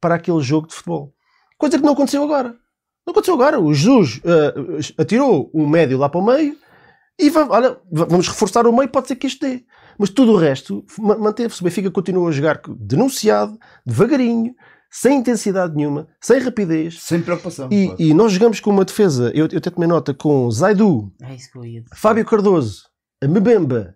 para 0.00 0.14
aquele 0.14 0.40
jogo 0.40 0.68
de 0.68 0.74
futebol. 0.74 1.12
Coisa 1.58 1.76
que 1.76 1.84
não 1.84 1.92
aconteceu 1.92 2.22
agora. 2.22 2.54
Não 3.04 3.10
aconteceu 3.10 3.34
agora. 3.34 3.58
O 3.58 3.74
Jesus 3.74 4.20
eh, 4.24 4.54
atirou 4.98 5.50
um 5.52 5.66
médio 5.66 5.98
lá 5.98 6.08
para 6.08 6.20
o 6.20 6.24
meio 6.24 6.56
e 7.26 7.30
va- 7.30 7.46
olha, 7.50 7.76
va- 7.90 8.04
vamos 8.06 8.28
reforçar 8.28 8.66
o 8.66 8.72
meio, 8.72 8.88
pode 8.88 9.08
ser 9.08 9.16
que 9.16 9.26
isto 9.26 9.46
dê. 9.46 9.64
Mas 9.98 10.08
tudo 10.10 10.32
o 10.32 10.36
resto 10.36 10.84
ma- 10.98 11.16
manteve-se. 11.18 11.60
O 11.60 11.64
Benfica 11.64 11.90
continua 11.90 12.28
a 12.28 12.32
jogar 12.32 12.60
denunciado, 12.78 13.58
devagarinho, 13.84 14.54
sem 14.90 15.18
intensidade 15.18 15.74
nenhuma, 15.76 16.08
sem 16.20 16.40
rapidez. 16.40 17.00
Sem 17.00 17.20
preocupação. 17.22 17.68
E, 17.70 17.94
e 17.98 18.14
nós 18.14 18.32
jogamos 18.32 18.58
com 18.60 18.70
uma 18.70 18.84
defesa, 18.84 19.30
eu, 19.34 19.46
eu 19.52 19.58
até 19.58 19.70
tomei 19.70 19.88
nota, 19.88 20.12
com 20.14 20.50
Zaidu, 20.50 21.12
É 21.22 21.34
isso 21.34 21.50
que 21.52 21.58
eu 21.58 21.64
ia 21.64 21.82
dizer. 21.82 21.94
Fábio 21.96 22.24
Cardoso, 22.24 22.84
Mbemba 23.22 23.94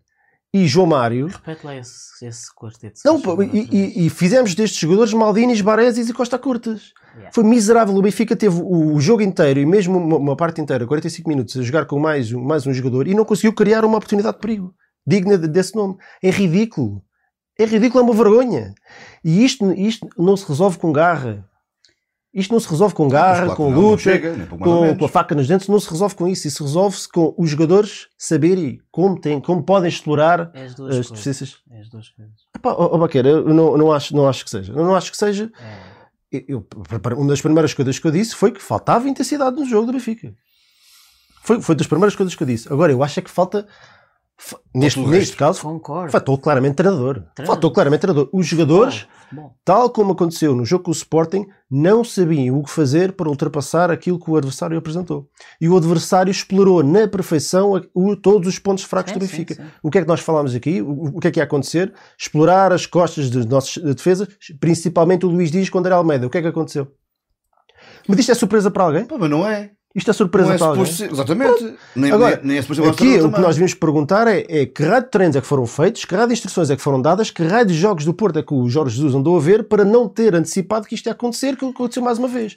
e 0.55 0.67
João 0.69 0.87
Mário. 0.87 1.27
Repete 1.27 1.67
lá 1.67 1.75
esse, 1.77 2.25
esse 2.25 2.55
quarteto. 2.55 3.01
Não, 3.05 3.21
pô, 3.21 3.43
e, 3.43 3.69
e- 3.73 4.07
e 4.07 4.11
fizemos 4.11 4.55
destes 4.55 4.79
jogadores 4.79 5.13
Maldinis, 5.13 5.61
Bareses 5.61 6.09
e 6.09 6.13
Costa 6.15 6.39
Curtas. 6.39 6.93
Yeah. 7.15 7.31
Foi 7.33 7.45
miserável. 7.45 7.95
O 7.95 8.01
Benfica 8.03 8.35
teve 8.37 8.61
o, 8.61 8.95
o 8.95 9.01
jogo 9.01 9.21
inteiro 9.23 9.59
e 9.61 9.67
mesmo 9.67 9.99
uma, 9.99 10.17
uma 10.17 10.37
parte 10.37 10.61
inteira, 10.61 10.87
45 10.87 11.29
minutos, 11.29 11.57
a 11.57 11.63
jogar 11.63 11.87
com 11.87 11.99
mais, 11.99 12.33
um- 12.33 12.41
mais 12.43 12.67
um 12.67 12.73
jogador 12.73 13.07
e 13.09 13.15
não 13.15 13.25
conseguiu 13.25 13.53
criar 13.53 13.85
uma 13.85 13.97
oportunidade 13.99 14.37
de 14.37 14.41
perigo 14.41 14.73
digna 15.07 15.37
de- 15.37 15.49
desse 15.49 15.75
nome. 15.77 15.97
É 16.23 16.31
ridículo. 16.31 17.03
É 17.59 17.65
ridículo, 17.65 18.01
é 18.01 18.11
uma 18.11 18.15
vergonha. 18.15 18.75
E 19.25 19.45
isto, 19.45 19.71
isto 19.73 20.09
não 20.19 20.37
se 20.37 20.47
resolve 20.49 20.79
com 20.79 20.91
garra. 20.93 21.45
Isto 22.35 22.53
não 22.53 22.59
se 22.59 22.69
resolve 22.69 22.95
com 22.97 23.07
garra, 23.09 23.45
claro 23.45 23.57
com 23.57 23.71
não, 23.71 23.81
não 23.81 23.89
luta, 23.91 24.03
chega, 24.03 24.47
com, 24.49 24.97
com 24.99 25.05
a 25.05 25.09
faca 25.09 25.37
nos 25.37 25.47
dentes. 25.47 25.69
Não 25.69 25.79
se 25.79 25.89
resolve 25.89 26.17
com 26.17 26.27
isso. 26.27 26.49
Isso 26.49 26.65
resolve-se 26.65 27.09
com 27.09 27.33
os 27.39 27.49
jogadores 27.49 28.09
saberem 28.19 28.81
como, 28.91 29.21
têm, 29.21 29.41
como 29.41 29.63
podem 29.63 29.89
explorar 29.89 30.51
É 30.53 30.65
as 30.65 30.75
duas 30.75 30.91
as 30.91 31.07
coisas. 31.07 31.11
deficiências. 31.11 31.57
É 31.71 31.81
as 31.81 31.89
duas 31.89 32.09
coisas. 32.09 32.35
Epá, 32.57 32.73
ó, 32.73 32.95
ó, 32.97 32.99
Baqueira, 32.99 33.29
eu 33.29 33.55
não, 33.55 33.77
não, 33.77 33.93
acho, 33.93 34.17
não 34.17 34.29
acho 34.29 34.43
que 34.45 34.51
seja. 34.51 34.73
Eu 34.73 34.85
não 34.85 34.97
acho 34.97 35.13
que 35.13 35.17
seja. 35.17 35.49
É. 35.61 35.95
Eu- 36.33 36.45
eu- 36.49 37.17
uma 37.17 37.29
das 37.29 37.41
primeiras 37.41 37.73
coisas 37.73 37.99
que 38.01 38.07
eu 38.07 38.11
disse 38.11 38.35
foi 38.35 38.51
que 38.51 38.61
faltava 38.61 39.09
intensidade 39.09 39.55
no 39.55 39.65
jogo 39.65 39.87
do 39.87 39.93
Benfica. 39.93 40.35
Foi, 41.45 41.61
foi 41.63 41.75
das 41.77 41.87
primeiras 41.87 42.17
coisas 42.17 42.35
que 42.35 42.43
eu 42.43 42.47
disse. 42.49 42.73
Agora, 42.73 42.91
eu 42.91 43.03
acho 43.05 43.21
é 43.21 43.23
que 43.23 43.31
falta 43.31 43.63
Fa- 43.63 43.69
Neste, 44.75 44.99
neste 45.01 45.37
caso, 45.37 45.63
Concordo. 45.63 46.39
claramente 46.39 46.75
treinador. 46.75 47.23
Treinador. 47.35 47.47
Fator 47.47 47.71
claramente 47.73 48.01
treinador. 48.01 48.29
Os 48.33 48.45
jogadores, 48.47 49.07
tal 49.65 49.89
como 49.91 50.13
aconteceu 50.13 50.55
no 50.55 50.65
jogo 50.65 50.85
com 50.85 50.91
o 50.91 50.93
Sporting, 50.95 51.47
não 51.71 52.03
sabiam 52.05 52.59
o 52.59 52.63
que 52.65 52.71
fazer 52.71 53.13
para 53.13 53.29
ultrapassar 53.29 53.91
aquilo 53.93 54.19
que 54.19 54.29
o 54.31 54.37
adversário 54.37 54.77
apresentou. 54.77 55.29
E 55.61 55.69
o 55.69 55.77
adversário 55.77 56.31
explorou 56.33 56.83
na 56.83 57.07
perfeição 57.07 57.81
o- 57.95 58.17
todos 58.17 58.49
os 58.49 58.59
pontos 58.59 58.83
fracos 58.85 59.13
Sim, 59.13 59.19
do 59.21 59.25
sim, 59.25 59.31
Benfica. 59.31 59.55
sim. 59.55 59.63
O 59.83 59.91
que 59.91 59.99
é 59.99 60.03
que 60.03 60.09
nós 60.09 60.21
falámos 60.21 60.55
aqui? 60.55 60.83
O, 60.83 61.17
o 61.17 61.21
que 61.21 61.29
é 61.29 61.31
que 61.31 61.39
ia 61.41 61.45
acontecer? 61.45 61.95
Explorar 62.19 62.73
as 62.73 62.87
costas 62.87 63.31
dos 63.31 63.47
nossos 63.47 63.81
defesas, 63.83 64.29
principalmente 64.61 65.25
o 65.25 65.29
Luís 65.31 65.51
Dias 65.53 65.71
com 65.71 65.79
o 65.79 65.81
André 65.81 65.95
Almeida. 65.95 66.27
O 66.27 66.31
que 66.31 66.39
é 66.39 66.43
que 66.43 66.49
aconteceu? 66.49 66.89
Mas 68.09 68.19
isto 68.19 68.33
é 68.33 68.35
surpresa 68.35 68.71
para 68.71 68.83
alguém? 68.85 69.05
Pá, 69.07 69.17
mas 69.17 69.31
não 69.31 69.47
é. 69.49 69.71
Isto 69.95 70.11
é 70.11 70.13
surpresa 70.13 70.59
Não 70.59 70.83
é 70.83 70.87
ser. 70.87 71.13
Exatamente. 71.13 71.77
Nem, 71.95 72.11
Agora, 72.11 72.37
nem, 72.39 72.47
nem 72.47 72.59
é 72.59 72.63
suposto 72.63 72.85
Aqui 72.85 73.21
o 73.21 73.33
que 73.33 73.41
nós 73.41 73.57
vimos 73.57 73.75
perguntar 73.75 74.27
é, 74.27 74.45
é 74.49 74.67
que 74.67 74.83
raio 74.83 75.05
de 75.05 75.09
treinos 75.09 75.37
é 75.37 75.41
que 75.41 75.47
foram 75.47 75.67
feitos, 75.67 76.05
que 76.05 76.15
raio 76.17 76.27
de 76.27 76.33
instruções 76.33 76.69
é 76.69 76.75
que 76.75 76.83
foram 76.83 77.01
dadas, 77.01 77.31
que 77.31 77.45
raio 77.45 77.65
de 77.65 77.75
jogos 77.75 78.05
do 78.05 78.13
Porto 78.13 78.41
é 78.41 78.43
que 78.43 78.53
o 78.53 78.69
Jorge 78.69 78.97
Jesus 78.97 79.15
andou 79.15 79.37
a 79.37 79.41
ver 79.41 79.69
para 79.69 79.85
não 79.85 80.09
ter 80.09 80.35
antecipado 80.35 80.87
que 80.89 80.97
isto 80.97 81.07
ia 81.07 81.13
acontecer, 81.13 81.57
que 81.57 81.65
aconteceu 81.65 82.03
mais 82.03 82.19
uma 82.19 82.27
vez. 82.27 82.57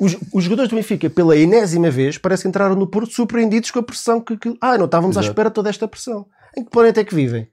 Os, 0.00 0.16
os 0.34 0.42
jogadores 0.42 0.68
do 0.68 0.74
Benfica, 0.74 1.08
pela 1.08 1.36
enésima 1.36 1.88
vez, 1.88 2.18
parece 2.18 2.42
que 2.42 2.48
entraram 2.48 2.74
no 2.74 2.88
Porto 2.88 3.12
surpreendidos 3.12 3.70
com 3.70 3.78
a 3.78 3.82
pressão 3.84 4.20
que... 4.20 4.36
que 4.36 4.56
ah, 4.60 4.76
não 4.76 4.86
estávamos 4.86 5.16
à 5.16 5.20
Exato. 5.20 5.32
espera 5.32 5.50
de 5.50 5.54
toda 5.54 5.70
esta 5.70 5.86
pressão. 5.86 6.26
Em 6.56 6.64
que 6.64 6.70
planeta 6.70 7.00
é 7.00 7.04
que 7.04 7.14
vivem? 7.14 7.48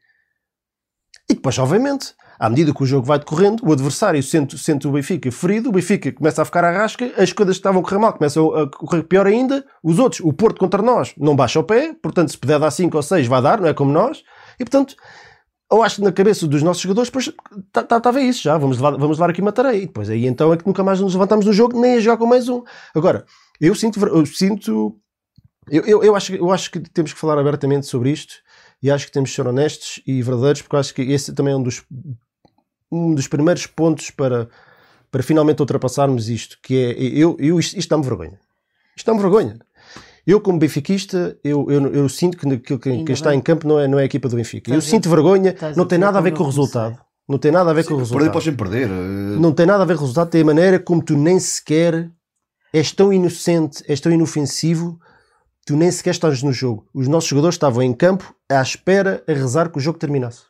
E 1.29 1.35
depois, 1.35 1.59
obviamente, 1.59 2.15
à 2.39 2.49
medida 2.49 2.73
que 2.73 2.81
o 2.81 2.85
jogo 2.85 3.05
vai 3.05 3.19
decorrendo, 3.19 3.67
o 3.67 3.73
adversário 3.73 4.23
sente, 4.23 4.57
sente 4.57 4.87
o 4.87 4.91
Benfica 4.91 5.29
ferido, 5.29 5.67
o 5.67 5.71
Benfica 5.73 6.09
começa 6.13 6.41
a 6.41 6.45
ficar 6.45 6.63
à 6.63 6.71
rasca, 6.71 7.11
as 7.17 7.33
coisas 7.33 7.57
que 7.57 7.59
estavam 7.59 7.81
a 7.81 7.83
correr 7.83 7.99
mal 7.99 8.13
começam 8.13 8.55
a 8.55 8.69
correr 8.69 9.03
pior 9.03 9.27
ainda, 9.27 9.65
os 9.83 9.99
outros, 9.99 10.21
o 10.21 10.31
Porto 10.31 10.57
contra 10.57 10.81
nós, 10.81 11.13
não 11.17 11.35
baixa 11.35 11.59
o 11.59 11.63
pé, 11.63 11.93
portanto, 12.01 12.31
se 12.31 12.37
puder 12.37 12.57
dar 12.57 12.71
5 12.71 12.95
ou 12.95 13.03
6, 13.03 13.27
vai 13.27 13.41
dar, 13.41 13.59
não 13.59 13.67
é 13.67 13.73
como 13.73 13.91
nós, 13.91 14.23
e 14.57 14.63
portanto, 14.63 14.95
eu 15.69 15.83
acho 15.83 15.97
que 15.97 16.01
na 16.01 16.13
cabeça 16.13 16.47
dos 16.47 16.63
nossos 16.63 16.81
jogadores, 16.81 17.09
depois 17.09 17.29
estava 17.75 18.21
isso 18.21 18.41
já, 18.41 18.57
vamos 18.57 18.77
levar, 18.77 18.91
vamos 18.91 19.17
levar 19.17 19.29
aqui 19.31 19.41
uma 19.41 19.51
tarefa, 19.51 19.75
e 19.75 19.85
depois 19.85 20.09
aí 20.09 20.25
então 20.25 20.53
é 20.53 20.57
que 20.57 20.65
nunca 20.65 20.81
mais 20.81 21.01
nos 21.01 21.13
levantamos 21.13 21.45
no 21.45 21.51
jogo, 21.51 21.79
nem 21.79 21.95
a 21.95 21.99
jogar 21.99 22.17
com 22.17 22.25
mais 22.25 22.47
um. 22.47 22.63
Agora, 22.95 23.25
eu 23.59 23.75
sinto, 23.75 23.99
eu 24.07 24.25
sinto, 24.25 24.97
eu, 25.69 25.83
eu, 25.85 26.03
eu 26.03 26.15
acho, 26.15 26.33
eu 26.33 26.49
acho 26.51 26.71
que 26.71 26.79
temos 26.79 27.11
que 27.11 27.19
falar 27.19 27.37
abertamente 27.37 27.85
sobre 27.85 28.11
isto, 28.11 28.35
e 28.81 28.89
acho 28.89 29.05
que 29.05 29.11
temos 29.11 29.29
que 29.29 29.35
ser 29.35 29.45
honestos 29.45 30.01
e 30.07 30.21
verdadeiros, 30.21 30.61
porque 30.61 30.77
acho 30.77 30.93
que 30.93 31.01
esse 31.01 31.33
também 31.33 31.53
é 31.53 31.57
um 31.57 31.63
dos, 31.63 31.83
um 32.91 33.13
dos 33.13 33.27
primeiros 33.27 33.65
pontos 33.67 34.09
para, 34.11 34.49
para 35.11 35.23
finalmente 35.23 35.59
ultrapassarmos 35.61 36.29
isto, 36.29 36.57
que 36.63 36.75
é, 36.75 36.91
eu, 37.01 37.35
eu, 37.39 37.59
isto, 37.59 37.77
isto 37.77 37.89
dá-me 37.89 38.03
vergonha. 38.03 38.39
Isto 38.95 39.05
dá-me 39.07 39.19
vergonha. 39.21 39.59
Eu, 40.27 40.39
como 40.41 40.59
benfiquista, 40.59 41.37
eu, 41.43 41.69
eu, 41.71 41.87
eu 41.93 42.09
sinto 42.09 42.37
que 42.37 42.57
que, 42.59 42.77
quem 42.77 43.03
está 43.13 43.29
bem. 43.29 43.39
em 43.39 43.41
campo 43.41 43.67
não 43.67 43.79
é, 43.79 43.87
não 43.87 43.97
é 43.97 44.03
a 44.03 44.05
equipa 44.05 44.27
do 44.29 44.35
Benfica. 44.35 44.71
Eu 44.73 44.81
sinto 44.81 45.09
vergonha, 45.09 45.55
não 45.75 45.85
tem 45.87 45.97
nada 45.97 46.19
a 46.19 46.21
ver 46.21 46.33
com 46.33 46.43
o 46.43 46.45
resultado. 46.45 46.97
Não 47.27 47.37
tem 47.37 47.51
nada 47.51 47.69
a 47.69 47.73
ver 47.73 47.83
com 47.85 47.93
o 47.93 47.97
Perder 47.97 48.13
resultado. 48.13 48.31
podes 48.31 48.45
sempre 48.45 48.63
perder. 48.69 48.89
eh, 48.89 49.39
Não 49.39 49.51
tem 49.53 49.65
nada 49.65 49.83
a 49.83 49.85
ver 49.85 49.93
com 49.95 49.99
o 50.01 50.03
resultado, 50.03 50.29
tem 50.29 50.41
a 50.41 50.45
maneira 50.45 50.79
como 50.79 51.03
tu 51.03 51.15
nem 51.15 51.39
sequer 51.39 52.11
és 52.73 52.91
tão 52.91 53.13
inocente, 53.13 53.83
és 53.87 53.99
tão 53.99 54.11
inofensivo, 54.11 54.99
tu 55.65 55.75
nem 55.75 55.89
sequer 55.91 56.11
estás 56.11 56.41
no 56.43 56.51
jogo. 56.51 56.87
Os 56.93 57.07
nossos 57.07 57.29
jogadores 57.29 57.55
estavam 57.55 57.81
em 57.83 57.93
campo 57.93 58.33
à 58.51 58.61
espera, 58.61 59.23
a 59.27 59.31
rezar 59.33 59.69
que 59.71 59.77
o 59.77 59.81
jogo 59.81 59.97
terminasse. 59.99 60.41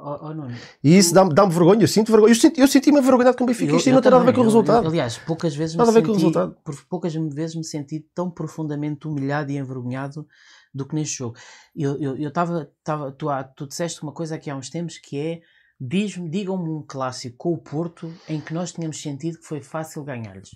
Oh, 0.00 0.28
oh, 0.30 0.48
E 0.82 0.96
isso 0.96 1.12
dá-me 1.12 1.34
dá 1.34 1.44
vergonha, 1.46 1.82
eu 1.82 1.88
sinto 1.88 2.10
vergonha. 2.12 2.30
Eu, 2.30 2.34
sinto, 2.36 2.60
eu 2.60 2.68
senti-me 2.68 2.98
envergonhado 3.00 3.36
com 3.36 3.44
o 3.44 3.46
Benfica. 3.46 3.74
Isto 3.76 3.90
não 3.90 4.00
tem 4.00 4.10
nada 4.10 4.22
a 4.22 4.26
ver 4.26 4.32
com 4.34 4.40
o 4.40 4.44
resultado. 4.44 4.84
eu- 4.84 4.90
aliás, 4.90 5.18
poucas 5.18 5.54
vezes 5.54 5.74
Nada 5.76 5.90
me 5.90 6.00
ver 6.00 6.06
com 6.06 6.12
o 6.12 6.14
senti, 6.14 6.24
resultado. 6.26 6.56
por 6.64 6.74
poucas 6.88 7.14
vezes 7.14 7.56
me 7.56 7.64
senti 7.64 8.00
tão 8.14 8.30
profundamente 8.30 9.06
humilhado 9.08 9.50
e 9.50 9.56
envergonhado 9.58 10.26
do 10.74 10.86
que 10.86 10.94
neste 10.94 11.16
jogo. 11.18 11.36
Eu 11.74 11.96
eu 12.00 12.16
eu 12.16 12.28
estava 12.28 12.70
estava 12.78 13.10
tu, 13.12 13.28
há- 13.28 13.42
tu 13.44 13.66
disseste 13.66 14.02
uma 14.02 14.12
coisa 14.12 14.34
aqui 14.36 14.48
há 14.50 14.56
uns 14.56 14.70
tempos 14.70 14.98
que 14.98 15.18
é 15.18 15.40
diz-me 15.80 16.28
digam-me 16.28 16.68
um 16.70 16.82
clássico 16.86 17.36
com 17.38 17.52
o 17.52 17.58
Porto 17.58 18.12
em 18.28 18.40
que 18.40 18.52
nós 18.52 18.72
tínhamos 18.72 19.00
sentido 19.00 19.38
que 19.38 19.46
foi 19.46 19.60
fácil 19.60 20.02
ganhar-lhes. 20.04 20.50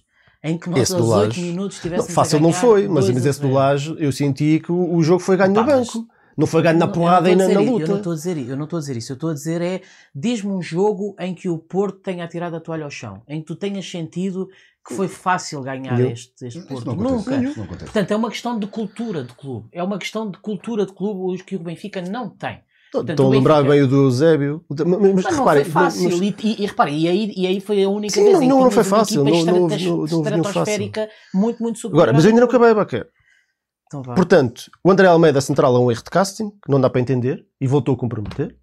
Em 0.44 0.58
que 0.58 0.68
nós 0.68 0.80
Esse 0.80 0.94
aos 0.94 1.02
do 1.04 1.08
8 1.10 1.28
Laje. 1.28 1.40
minutos 1.42 1.76
Não, 1.76 1.82
tivéssemos 1.82 2.14
fácil 2.14 2.38
a 2.38 2.40
não 2.40 2.52
foi, 2.52 2.88
mas, 2.88 3.04
2 3.04 3.14
mas 3.16 3.26
esse 3.26 3.40
do 3.40 3.46
0. 3.46 3.54
Laje 3.54 3.96
eu 3.98 4.10
senti 4.10 4.58
que 4.58 4.72
o, 4.72 4.94
o 4.96 5.02
jogo 5.02 5.20
foi 5.20 5.36
ganho 5.36 5.50
no 5.54 5.64
Pá, 5.64 5.66
mas- 5.76 5.86
banco. 5.92 6.08
Não 6.36 6.46
foi 6.46 6.62
ganho 6.62 6.78
na 6.78 6.86
Não, 6.86 6.92
porrada 6.92 7.30
e 7.30 7.36
não 7.36 7.46
na, 7.48 7.54
na 7.54 7.60
dizer- 7.60 7.60
Eu 7.62 7.66
não 7.66 7.78
luta. 7.78 7.92
estou 7.98 8.12
a 8.12 8.16
dizer, 8.16 8.38
eu 8.48 8.56
não 8.56 8.64
estou 8.64 8.76
a 8.76 8.80
dizer 8.80 8.96
isso. 8.96 9.12
Eu 9.12 9.14
estou 9.14 9.30
a 9.30 9.34
dizer 9.34 9.60
é 9.62 9.80
diz-me 10.14 10.50
um 10.52 10.62
jogo 10.62 11.14
em 11.18 11.34
que 11.34 11.48
o 11.48 11.58
Porto 11.58 11.98
tenha 11.98 12.24
atirado 12.24 12.56
a 12.56 12.60
toalha 12.60 12.84
ao 12.84 12.90
chão, 12.90 13.22
em 13.28 13.40
que 13.40 13.46
tu 13.46 13.54
tenhas 13.56 13.88
sentido 13.90 14.48
que 14.86 14.94
foi 14.94 15.06
fácil 15.08 15.60
ganhar 15.62 15.98
este, 16.00 16.44
este 16.46 16.60
Porto. 16.62 16.86
não. 16.86 16.96
Nunca. 16.96 17.38
Não. 17.40 17.52
Portanto, 17.54 18.10
é 18.10 18.16
uma 18.16 18.30
questão 18.30 18.58
de 18.58 18.66
cultura 18.66 19.22
de 19.22 19.32
clube. 19.34 19.68
É 19.72 19.82
uma 19.82 19.98
questão 19.98 20.28
de 20.30 20.38
cultura 20.38 20.84
de 20.86 20.92
clube 20.92 21.34
os 21.34 21.42
que 21.42 21.54
o 21.56 21.60
Benfica 21.60 22.00
não 22.02 22.28
tem. 22.28 22.60
Estou 22.94 23.26
a 23.28 23.30
lembrar 23.30 23.62
bem 23.62 23.80
o 23.82 23.86
do 23.88 24.02
Eusébio. 24.04 24.62
Mas, 24.68 24.80
mas, 24.80 25.00
Mas 25.14 25.24
não 25.24 25.30
reparem, 25.38 25.64
foi 25.64 25.72
fácil. 25.72 26.10
mas- 26.10 26.20
E, 26.20 26.36
e, 26.42 26.62
e 26.62 26.66
reparem, 26.66 26.98
e 26.98 27.08
aí, 27.08 27.32
e 27.34 27.46
aí 27.46 27.58
foi 27.60 27.82
a 27.82 27.88
única 27.88 28.12
Sim, 28.12 28.24
vez 28.24 28.32
não- 28.34 28.42
em 28.42 28.44
que 28.44 28.48
não 28.50 28.56
tínhamos 28.58 28.74
foi 28.74 28.82
uma 28.82 28.98
fácil, 28.98 29.24
não- 29.24 29.32
não 29.32 29.44
não- 29.44 29.68
não 29.68 30.04
estratosférica 30.42 31.08
muito, 31.32 31.62
muito 31.62 31.78
superior. 31.78 32.02
Agora, 32.02 32.12
mas 32.12 32.24
eu 32.24 32.28
ainda 32.30 32.40
não 32.42 32.48
acabei, 32.48 32.74
Baquer. 32.74 33.06
Então 33.92 34.02
vá. 34.02 34.14
Portanto, 34.14 34.70
o 34.82 34.90
André 34.90 35.06
Almeida 35.06 35.38
central 35.42 35.76
é 35.76 35.78
um 35.78 35.90
erro 35.90 36.02
de 36.02 36.10
casting, 36.10 36.48
que 36.50 36.70
não 36.70 36.80
dá 36.80 36.88
para 36.88 37.00
entender, 37.02 37.44
e 37.60 37.66
voltou 37.66 37.94
a 37.94 37.98
comprometer. 37.98 38.56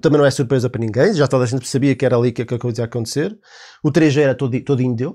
Também 0.00 0.18
não 0.18 0.26
é 0.26 0.30
surpresa 0.30 0.68
para 0.68 0.80
ninguém, 0.80 1.12
já 1.14 1.26
toda 1.26 1.44
a 1.44 1.46
gente 1.46 1.66
sabia 1.66 1.94
que 1.96 2.04
era 2.04 2.16
ali 2.16 2.32
que, 2.32 2.42
a 2.42 2.58
coisa 2.58 2.82
ia 2.82 2.84
acontecer. 2.84 3.38
O 3.82 3.90
3G 3.90 4.20
era 4.22 4.34
todo, 4.34 4.58
todinho 4.62 4.94
dele. 4.94 5.14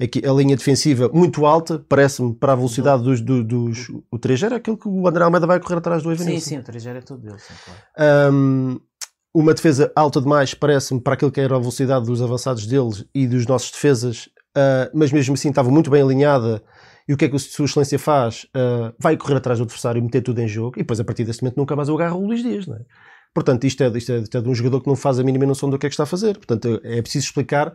Aqui, 0.00 0.22
a 0.24 0.32
linha 0.32 0.56
defensiva 0.56 1.10
muito 1.12 1.44
alta, 1.44 1.84
parece-me, 1.88 2.32
para 2.34 2.52
a 2.52 2.56
velocidade 2.56 3.02
dos, 3.02 3.20
do- 3.20 3.42
dos. 3.42 3.88
O 4.10 4.18
3G 4.18 4.44
era 4.46 4.56
aquilo 4.56 4.76
que 4.76 4.88
o 4.88 5.08
André 5.08 5.24
Almeida 5.24 5.46
vai 5.46 5.58
correr 5.58 5.78
atrás 5.78 6.02
do 6.02 6.08
Sim, 6.14 6.22
Evanilson. 6.22 6.48
sim, 6.48 6.58
o 6.58 6.62
3 6.62 6.86
é 6.86 7.00
todo 7.00 7.20
dele, 7.20 7.38
sim, 7.38 7.54
claro. 7.64 8.32
Um, 8.32 8.80
uma 9.34 9.52
defesa 9.52 9.90
alta 9.96 10.20
demais, 10.20 10.54
parece-me, 10.54 11.00
para 11.00 11.14
aquilo 11.14 11.32
que 11.32 11.40
era 11.40 11.56
a 11.56 11.58
velocidade 11.58 12.06
dos 12.06 12.22
avançados 12.22 12.64
deles 12.66 13.04
e 13.14 13.26
dos 13.26 13.44
nossos 13.46 13.70
defesas, 13.72 14.28
uh, 14.56 14.88
mas 14.94 15.10
mesmo 15.10 15.34
assim 15.34 15.48
estava 15.48 15.70
muito 15.70 15.90
bem 15.90 16.02
alinhada. 16.02 16.62
E 17.08 17.14
o 17.14 17.16
que 17.16 17.24
é 17.24 17.28
que 17.28 17.36
o 17.36 17.38
Sua 17.38 17.64
Excelência 17.64 17.98
faz? 17.98 18.44
Uh, 18.54 18.94
vai 18.98 19.16
correr 19.16 19.36
atrás 19.36 19.58
do 19.58 19.62
adversário 19.62 20.02
meter 20.02 20.20
tudo 20.20 20.40
em 20.40 20.46
jogo, 20.46 20.74
e 20.76 20.82
depois 20.82 21.00
a 21.00 21.04
partir 21.04 21.24
desse 21.24 21.42
momento 21.42 21.56
nunca 21.56 21.74
mais 21.74 21.88
o 21.88 21.94
agarra 21.94 22.14
o 22.14 22.26
Luís 22.26 22.42
Dias, 22.42 22.66
não 22.66 22.76
é? 22.76 22.80
Portanto, 23.34 23.64
isto 23.64 23.82
é, 23.82 23.88
isto, 23.88 24.12
é, 24.12 24.18
isto 24.18 24.36
é 24.36 24.40
de 24.40 24.48
um 24.48 24.54
jogador 24.54 24.80
que 24.80 24.88
não 24.88 24.96
faz 24.96 25.18
a 25.18 25.22
mínima 25.22 25.46
noção 25.46 25.70
do 25.70 25.78
que 25.78 25.86
é 25.86 25.88
que 25.88 25.94
está 25.94 26.02
a 26.02 26.06
fazer. 26.06 26.36
Portanto, 26.36 26.80
é 26.82 27.00
preciso 27.00 27.26
explicar. 27.26 27.72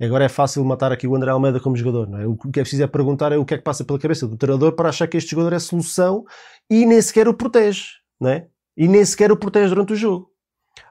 Agora 0.00 0.24
é 0.24 0.28
fácil 0.28 0.62
matar 0.64 0.92
aqui 0.92 1.06
o 1.06 1.16
André 1.16 1.30
Almeida 1.30 1.58
como 1.58 1.74
jogador, 1.74 2.08
não 2.08 2.20
é? 2.20 2.26
O 2.26 2.36
que 2.36 2.60
é 2.60 2.62
preciso 2.62 2.82
é 2.82 2.86
perguntar 2.86 3.32
é 3.32 3.38
o 3.38 3.44
que 3.44 3.54
é 3.54 3.56
que 3.56 3.64
passa 3.64 3.84
pela 3.84 3.98
cabeça 3.98 4.26
do 4.26 4.36
treinador 4.36 4.72
para 4.72 4.90
achar 4.90 5.06
que 5.06 5.16
este 5.16 5.30
jogador 5.30 5.54
é 5.54 5.58
solução 5.58 6.24
e 6.70 6.84
nem 6.84 7.00
sequer 7.00 7.28
o 7.28 7.34
protege, 7.34 7.84
não 8.20 8.28
é? 8.28 8.46
E 8.76 8.86
nem 8.88 9.02
sequer 9.04 9.32
o 9.32 9.36
protege 9.36 9.70
durante 9.70 9.94
o 9.94 9.96
jogo. 9.96 10.30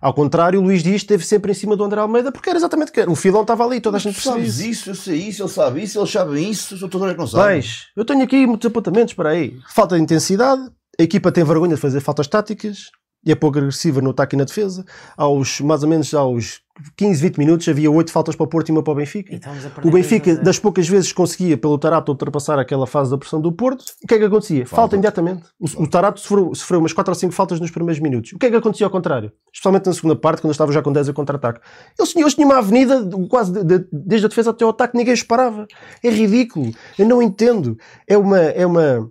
Ao 0.01 0.13
contrário, 0.13 0.59
o 0.59 0.63
Luís 0.63 0.83
Dias 0.83 0.97
esteve 0.97 1.25
sempre 1.25 1.51
em 1.51 1.55
cima 1.55 1.75
do 1.75 1.83
André 1.83 1.99
Almeida 2.01 2.31
porque 2.31 2.49
era 2.49 2.57
exatamente 2.57 2.89
o 2.89 2.91
que 2.91 2.99
era. 2.99 3.09
O 3.09 3.15
filão 3.15 3.41
estava 3.41 3.65
ali, 3.65 3.79
toda 3.79 3.97
a 3.97 3.99
gente 3.99 4.15
percebia 4.15 4.39
sabes 4.39 4.59
isso. 4.59 4.89
eu 4.89 4.95
sei 4.95 5.15
isso, 5.15 5.43
ele 5.43 5.49
sabe 5.49 5.83
isso, 5.83 5.99
eles 5.99 6.11
sabem 6.11 6.49
isso, 6.49 6.77
sou 6.77 6.89
todos 6.89 7.11
que 7.11 7.17
não 7.17 7.27
sabem. 7.27 7.57
Mas, 7.57 7.87
eu 7.95 8.05
tenho 8.05 8.23
aqui 8.23 8.45
muitos 8.45 8.67
apontamentos, 8.67 9.13
para 9.13 9.29
aí. 9.29 9.57
Falta 9.73 9.95
de 9.95 10.01
intensidade, 10.01 10.69
a 10.99 11.03
equipa 11.03 11.31
tem 11.31 11.43
vergonha 11.43 11.75
de 11.75 11.81
fazer 11.81 11.99
faltas 12.01 12.27
táticas, 12.27 12.89
e 13.25 13.31
é 13.31 13.35
pouco 13.35 13.57
agressiva 13.57 14.01
no 14.01 14.11
ataque 14.11 14.35
e 14.35 14.37
na 14.37 14.43
defesa. 14.43 14.85
Aos, 15.17 15.59
mais 15.61 15.81
ou 15.81 15.89
menos 15.89 16.13
aos 16.13 16.61
15, 16.97 17.21
20 17.21 17.37
minutos 17.37 17.67
havia 17.69 17.89
8 17.89 18.11
faltas 18.11 18.35
para 18.35 18.43
o 18.43 18.47
Porto 18.47 18.69
e 18.69 18.71
uma 18.71 18.83
para 18.83 18.91
o 18.91 18.95
Benfica. 18.95 19.39
O 19.83 19.91
Benfica, 19.91 20.25
2 20.25 20.31
a 20.31 20.41
0. 20.41 20.43
das 20.45 20.59
poucas 20.59 20.87
vezes 20.87 21.13
conseguia 21.13 21.57
pelo 21.57 21.77
Tarato 21.77 22.11
ultrapassar 22.11 22.59
aquela 22.59 22.85
fase 22.85 23.09
da 23.11 23.17
pressão 23.17 23.39
do 23.39 23.51
Porto, 23.51 23.81
o 24.03 24.07
que 24.07 24.13
é 24.15 24.17
que 24.17 24.25
acontecia? 24.25 24.65
Falta, 24.65 24.75
Falta. 24.75 24.95
imediatamente. 24.95 25.43
O, 25.59 25.83
o 25.83 25.87
Tarato 25.89 26.19
sofreu, 26.19 26.53
sofreu 26.53 26.79
umas 26.79 26.91
4 26.93 27.11
ou 27.11 27.15
5 27.15 27.33
faltas 27.33 27.59
nos 27.59 27.71
primeiros 27.71 28.01
minutos. 28.01 28.33
O 28.33 28.37
que 28.39 28.45
é 28.47 28.49
que 28.49 28.55
acontecia 28.57 28.85
ao 28.85 28.91
contrário? 28.91 29.31
Especialmente 29.53 29.85
na 29.87 29.93
segunda 29.93 30.15
parte, 30.15 30.41
quando 30.41 30.49
eu 30.49 30.51
estava 30.51 30.71
já 30.71 30.81
com 30.81 30.91
10 30.91 31.09
a 31.09 31.13
contra-ataque. 31.13 31.61
Eles 31.97 32.15
eles 32.15 32.33
tinham 32.35 32.49
uma 32.49 32.57
avenida 32.57 33.07
quase 33.29 33.51
de- 33.53 33.63
de- 33.63 33.87
desde 33.91 34.25
a 34.25 34.29
defesa 34.29 34.49
até 34.51 34.63
ao 34.63 34.71
ataque, 34.71 34.97
ninguém 34.97 35.13
os 35.13 35.23
parava. 35.23 35.65
É 36.03 36.09
ridículo. 36.09 36.71
Eu 36.99 37.07
não 37.07 37.21
entendo. 37.21 37.77
É 38.07 38.17
uma. 38.17 38.39
É 38.39 38.65
uma 38.65 39.09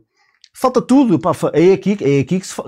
Falta 0.56 0.80
tudo, 0.80 1.18
pá, 1.18 1.32
é 1.52 1.72
aqui, 1.72 1.98
é 2.00 2.20
aqui 2.20 2.38
que, 2.38 2.46
fa- 2.46 2.64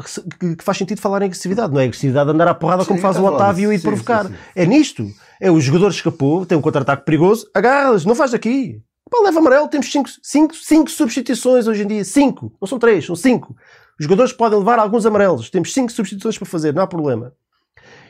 que 0.57 0.57
faz 0.65 0.77
sentido 0.77 1.01
falar 1.01 1.23
em 1.23 1.27
agressividade, 1.27 1.73
não 1.73 1.81
é 1.81 1.85
agressividade 1.85 2.27
de 2.29 2.35
andar 2.35 2.49
à 2.49 2.55
porrada 2.55 2.83
Sim, 2.83 2.89
como 2.89 3.01
faz 3.01 3.17
o 3.17 3.21
a 3.21 3.23
falar 3.23 3.37
Otávio 3.37 3.73
e 3.73 3.79
provocar. 3.79 4.27
sim, 4.27 4.33
sim. 4.33 4.39
É 4.57 4.67
nisto. 4.67 5.07
É 5.41 5.51
o 5.53 5.61
jogador 5.61 5.91
escapou, 5.91 6.45
tem 6.45 6.59
um 6.59 6.61
contra-ataque 6.61 7.05
perigoso, 7.05 7.49
agarras, 7.55 8.05
não 8.05 8.15
faz 8.17 8.33
daqui. 8.33 8.81
Pá, 9.09 9.19
leva 9.23 9.39
amarelo, 9.39 9.69
temos 9.69 9.91
5 9.91 10.09
cinco, 10.21 10.55
cinco 10.57 10.91
substituições 10.91 11.69
hoje 11.69 11.85
em 11.85 11.87
dia. 11.87 12.05
5, 12.05 12.53
não 12.61 12.67
são 12.67 12.77
3, 12.79 13.07
são 13.07 13.15
5. 13.15 13.55
Os 13.99 14.05
jogadores 14.05 14.33
podem 14.33 14.59
levar 14.59 14.81
alguns 14.81 15.07
amarelos, 15.07 15.49
temos 15.49 15.73
5 15.73 15.93
substituições 15.93 16.37
para 16.37 16.47
fazer, 16.47 16.75
não 16.75 16.83
há 16.83 16.87
problema. 16.89 17.33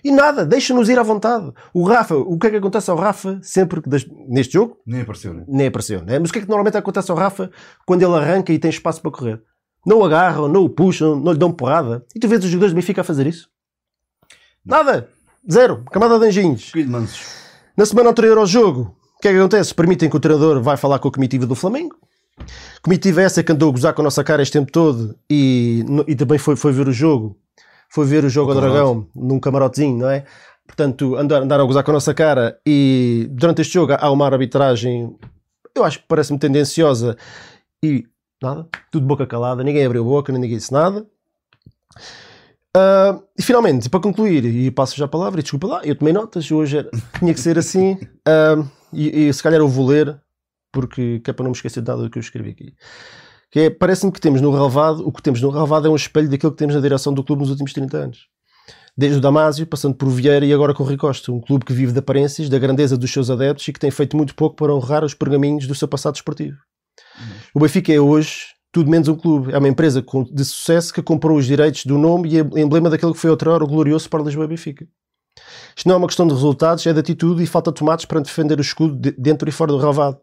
E 0.03 0.11
nada, 0.11 0.47
deixa-nos 0.47 0.89
ir 0.89 0.99
à 0.99 1.03
vontade. 1.03 1.53
O 1.75 1.83
Rafa, 1.85 2.17
o 2.17 2.39
que 2.39 2.47
é 2.47 2.51
que 2.51 2.57
acontece 2.57 2.91
ao 2.91 2.97
Rafa 2.97 3.39
sempre 3.43 3.83
que 3.83 3.91
neste 4.29 4.55
jogo? 4.55 4.79
Nem 4.87 5.03
apareceu, 5.03 5.35
né? 5.35 5.45
Nem 5.47 5.67
apareceu, 5.67 6.03
né? 6.03 6.19
Mas 6.19 6.31
o 6.31 6.33
que 6.33 6.39
é 6.39 6.43
que 6.43 6.49
normalmente 6.49 6.77
acontece 6.79 7.11
ao 7.11 7.17
Rafa 7.17 7.51
quando 7.85 8.03
ele 8.03 8.15
arranca 8.15 8.53
e 8.53 8.59
tem 8.59 8.71
espaço 8.71 9.03
para 9.03 9.11
correr? 9.11 9.43
Não 9.87 9.99
o 9.99 10.05
agarram, 10.05 10.49
não 10.49 10.65
o 10.65 10.69
puxam, 10.69 11.15
não 11.17 11.33
lhe 11.33 11.39
dão 11.39 11.53
porrada. 11.53 12.05
E 12.15 12.19
tu 12.19 12.27
vês 12.27 12.45
os 12.45 12.51
jogadores 12.51 12.73
do 12.73 12.77
Benfica 12.77 13.03
a 13.03 13.05
fazer 13.05 13.27
isso? 13.27 13.49
Nada. 14.65 15.09
Zero. 15.51 15.85
Camada 15.93 16.19
de 16.19 16.27
anjinhos. 16.27 16.73
Na 17.77 17.87
semana 17.87 18.11
anterior 18.11 18.37
ao 18.37 18.47
jogo, 18.47 18.97
o 19.17 19.21
que 19.21 19.29
é 19.29 19.33
que 19.33 19.39
acontece? 19.39 19.75
Permitem 19.75 20.11
que 20.11 20.17
o 20.17 20.21
treinador 20.21 20.61
vai 20.61 20.77
falar 20.77 20.99
com 20.99 21.09
a 21.09 21.13
comitiva 21.13 21.47
do 21.47 21.55
Flamengo. 21.55 21.97
Comitiva 22.83 23.23
essa 23.23 23.43
que 23.43 23.53
andou 23.53 23.69
a 23.69 23.73
gozar 23.73 23.95
com 23.95 24.03
a 24.03 24.05
nossa 24.05 24.25
cara 24.25 24.43
este 24.43 24.53
tempo 24.53 24.73
todo 24.73 25.17
e, 25.31 25.85
e 26.07 26.17
também 26.17 26.39
foi, 26.39 26.57
foi 26.57 26.73
ver 26.73 26.89
o 26.89 26.93
jogo 26.93 27.39
foi 27.89 28.05
ver 28.07 28.25
o 28.25 28.29
jogo 28.29 28.53
ao. 28.53 28.61
Dragão 28.61 29.07
num 29.15 29.41
camarotezinho, 29.41 29.99
não 29.99 30.11
é? 30.11 30.25
Portanto, 30.67 31.17
andar, 31.17 31.43
andaram 31.43 31.65
a 31.65 31.67
gozar 31.67 31.85
com 31.85 31.93
a 31.93 31.95
nossa 31.95 32.13
cara 32.13 32.59
e 32.67 33.29
durante 33.31 33.63
este 33.63 33.75
jogo 33.75 33.95
há 33.99 34.11
uma 34.11 34.27
arbitragem, 34.27 35.17
eu 35.75 35.85
acho 35.85 36.01
que 36.01 36.05
parece-me 36.09 36.39
tendenciosa 36.39 37.17
e 37.83 38.05
nada, 38.47 38.69
tudo 38.91 39.07
boca 39.07 39.27
calada, 39.27 39.63
ninguém 39.65 39.85
abriu 39.85 40.05
boca, 40.05 40.33
ninguém 40.33 40.51
disse 40.57 40.73
nada. 40.73 41.07
Ah, 42.77 43.19
e 43.39 43.43
finalmente, 43.43 43.89
para 43.89 44.01
concluir, 44.01 44.45
e 44.45 44.71
passo 44.71 44.97
já 44.97 45.07
a 45.07 45.09
palavra, 45.09 45.41
e 45.41 45.43
desculpa 45.43 45.67
lá, 45.67 45.81
eu 45.85 45.97
tomei 45.97 46.13
notas, 46.13 46.51
hoje 46.51 46.79
era- 46.79 46.91
tinha 47.19 47.33
que 47.33 47.41
ser 47.41 47.59
assim, 47.59 47.99
ah, 48.27 48.63
e, 48.93 49.29
e 49.29 49.33
se 49.33 49.43
calhar 49.43 49.61
eu 49.61 49.69
vou 49.69 49.87
ler, 49.87 50.21
porque 50.73 51.21
que 51.21 51.31
é 51.31 51.33
para 51.33 51.45
não 51.45 51.51
me 51.51 51.57
esquecer 51.57 51.81
de 51.83 51.89
nada 51.89 52.03
do 52.03 52.11
que 52.11 52.19
eu 52.19 52.21
escrevi 52.21 52.51
aqui. 52.51 52.75
Que 53.51 53.61
é, 53.61 53.71
parece-me 53.71 54.13
que 54.13 54.21
temos 54.21 54.41
no 54.43 54.51
relevado, 54.51 55.07
o 55.07 55.13
que 55.13 55.23
temos 55.23 55.41
no 55.41 55.49
relevado 55.51 55.87
é 55.87 55.91
um 55.91 55.97
espelho 55.97 56.29
daquilo 56.29 56.53
que 56.53 56.59
temos 56.59 56.75
na 56.75 56.81
direção 56.81 57.15
do 57.15 57.25
clube 57.25 57.41
nos 57.43 57.51
últimos 57.51 57.73
30 57.73 57.97
anos. 57.97 58.27
Desde 58.99 59.19
o 59.19 59.21
Damásio, 59.21 59.67
passando 59.67 59.95
por 59.95 60.09
Vieira 60.09 60.45
e 60.45 60.53
agora 60.53 60.75
com 60.75 60.83
o 60.83 60.87
Rui 60.87 60.97
Costa, 60.97 61.31
um 61.31 61.41
clube 61.41 61.65
que 61.65 61.73
vive 61.73 61.93
de 61.93 61.99
aparências, 61.99 62.49
da 62.49 62.59
grandeza 62.59 62.97
dos 62.97 63.11
seus 63.11 63.31
adeptos 63.31 63.67
e 63.69 63.73
que 63.73 63.79
tem 63.79 63.91
feito 63.91 64.17
muito 64.17 64.35
pouco 64.35 64.57
para 64.57 64.75
honrar 64.75 65.05
os 65.05 65.15
pergaminhos 65.15 65.67
do 65.67 65.75
seu 65.75 65.87
passado 65.87 66.17
esportivo. 66.17 66.57
O 67.55 67.61
Benfica 67.61 67.93
é 67.93 68.01
hoje 68.01 68.47
tudo 68.73 68.91
menos 68.91 69.09
um 69.09 69.15
clube. 69.17 69.53
É 69.53 69.59
uma 69.59 69.69
empresa 69.69 70.05
de 70.33 70.45
sucesso 70.45 70.93
que 70.93 71.03
comprou 71.03 71.39
os 71.39 71.47
direitos 71.47 71.87
do 71.87 71.97
nome 71.97 72.31
e 72.31 72.61
emblema 72.61 72.91
daquele 72.91 73.13
que 73.13 73.19
foi 73.19 73.31
outrora 73.31 73.65
o 73.65 73.67
glorioso 73.67 74.09
para 74.11 74.23
Lisboa 74.23 74.47
Benfica. 74.47 74.87
Isto 75.77 75.89
não 75.89 75.95
é 75.97 75.99
uma 75.99 76.07
questão 76.07 76.27
de 76.27 76.35
resultados, 76.35 76.87
é 76.87 76.93
de 76.93 77.01
atitude 77.01 77.43
e 77.43 77.47
falta 77.47 77.71
de 77.71 77.79
tomates 77.79 78.05
para 78.05 78.21
defender 78.21 78.59
o 78.59 78.63
escudo 78.63 78.97
de- 78.97 79.13
dentro 79.13 79.49
e 79.49 79.53
fora 79.53 79.73
do 79.73 79.79
relvado. 79.79 80.19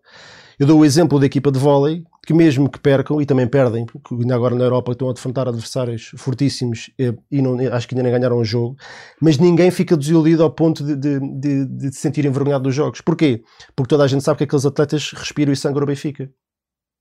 Eu 0.59 0.67
dou 0.67 0.79
o 0.79 0.85
exemplo 0.85 1.19
da 1.19 1.25
equipa 1.25 1.51
de 1.51 1.57
vôlei, 1.57 2.03
que 2.25 2.33
mesmo 2.33 2.69
que 2.69 2.79
percam, 2.79 3.19
e 3.19 3.25
também 3.25 3.47
perdem, 3.47 3.85
porque 3.85 4.13
ainda 4.13 4.35
agora 4.35 4.53
na 4.55 4.63
Europa 4.63 4.91
estão 4.91 5.09
a 5.09 5.13
defrontar 5.13 5.47
adversários 5.47 6.11
fortíssimos 6.15 6.91
e 7.31 7.41
não, 7.41 7.57
acho 7.73 7.87
que 7.87 7.95
ainda 7.95 8.03
nem 8.03 8.11
ganharam 8.11 8.37
o 8.37 8.45
jogo, 8.45 8.75
mas 9.19 9.39
ninguém 9.39 9.71
fica 9.71 9.97
desiludido 9.97 10.43
ao 10.43 10.51
ponto 10.51 10.83
de, 10.83 10.95
de, 10.95 11.19
de, 11.39 11.65
de 11.65 11.93
se 11.93 11.99
sentir 12.01 12.23
envergonhado 12.25 12.65
dos 12.65 12.75
jogos. 12.75 13.01
Porquê? 13.01 13.41
Porque 13.75 13.89
toda 13.89 14.03
a 14.03 14.07
gente 14.07 14.23
sabe 14.23 14.37
que 14.37 14.43
aqueles 14.43 14.65
atletas 14.65 15.11
respiram 15.11 15.51
e 15.51 15.55
sangram 15.55 15.83
o 15.83 15.87
Benfica. 15.87 16.29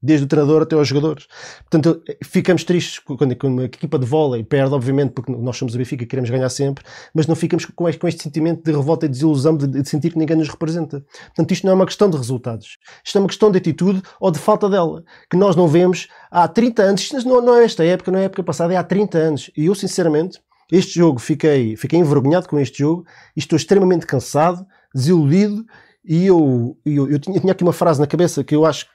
Desde 0.02 0.24
o 0.24 0.28
treinador 0.28 0.62
até 0.62 0.74
aos 0.74 0.88
jogadores. 0.88 1.28
Portanto, 1.70 2.02
ficamos 2.24 2.64
tristes 2.64 2.98
quando, 2.98 3.36
quando 3.36 3.60
a 3.60 3.64
equipa 3.64 3.98
de 3.98 4.04
vôlei 4.04 4.42
perde, 4.42 4.74
obviamente, 4.74 5.12
porque 5.12 5.30
nós 5.30 5.56
somos 5.56 5.74
o 5.74 5.78
Benfica 5.78 6.02
e 6.02 6.06
queremos 6.06 6.28
ganhar 6.28 6.48
sempre, 6.48 6.84
mas 7.14 7.26
não 7.26 7.36
ficamos 7.36 7.64
com 7.64 7.88
este, 7.88 7.98
com 8.00 8.08
este 8.08 8.22
sentimento 8.22 8.64
de 8.64 8.72
revolta 8.72 9.06
e 9.06 9.08
desilusão 9.08 9.56
de, 9.56 9.66
de 9.66 9.88
sentir 9.88 10.10
que 10.10 10.18
ninguém 10.18 10.36
nos 10.36 10.48
representa. 10.48 11.04
Portanto, 11.26 11.52
isto 11.52 11.64
não 11.64 11.72
é 11.72 11.74
uma 11.76 11.86
questão 11.86 12.10
de 12.10 12.16
resultados. 12.16 12.78
Isto 13.04 13.18
é 13.18 13.20
uma 13.20 13.28
questão 13.28 13.50
de 13.50 13.58
atitude 13.58 14.02
ou 14.18 14.30
de 14.30 14.38
falta 14.38 14.68
dela, 14.68 15.04
que 15.30 15.36
nós 15.36 15.54
não 15.54 15.68
vemos 15.68 16.08
há 16.30 16.48
30 16.48 16.82
anos. 16.82 17.00
Isto 17.02 17.28
não, 17.28 17.40
não 17.40 17.54
é 17.54 17.64
esta 17.64 17.84
época, 17.84 18.10
não 18.10 18.18
é 18.18 18.22
a 18.22 18.24
época 18.24 18.42
passada, 18.42 18.74
é 18.74 18.76
há 18.76 18.82
30 18.82 19.18
anos. 19.18 19.50
E 19.56 19.66
eu, 19.66 19.74
sinceramente, 19.74 20.40
este 20.70 20.94
jogo, 20.98 21.18
fiquei, 21.18 21.76
fiquei 21.76 21.98
envergonhado 21.98 22.48
com 22.48 22.58
este 22.58 22.78
jogo 22.78 23.04
e 23.36 23.40
estou 23.40 23.56
extremamente 23.56 24.06
cansado, 24.06 24.66
desiludido. 24.94 25.64
E 26.04 26.26
eu, 26.26 26.76
eu, 26.84 27.10
eu 27.10 27.18
tinha, 27.18 27.38
tinha 27.38 27.52
aqui 27.52 27.62
uma 27.62 27.72
frase 27.72 28.00
na 28.00 28.06
cabeça 28.06 28.42
que 28.42 28.54
eu 28.54 28.64
acho 28.64 28.86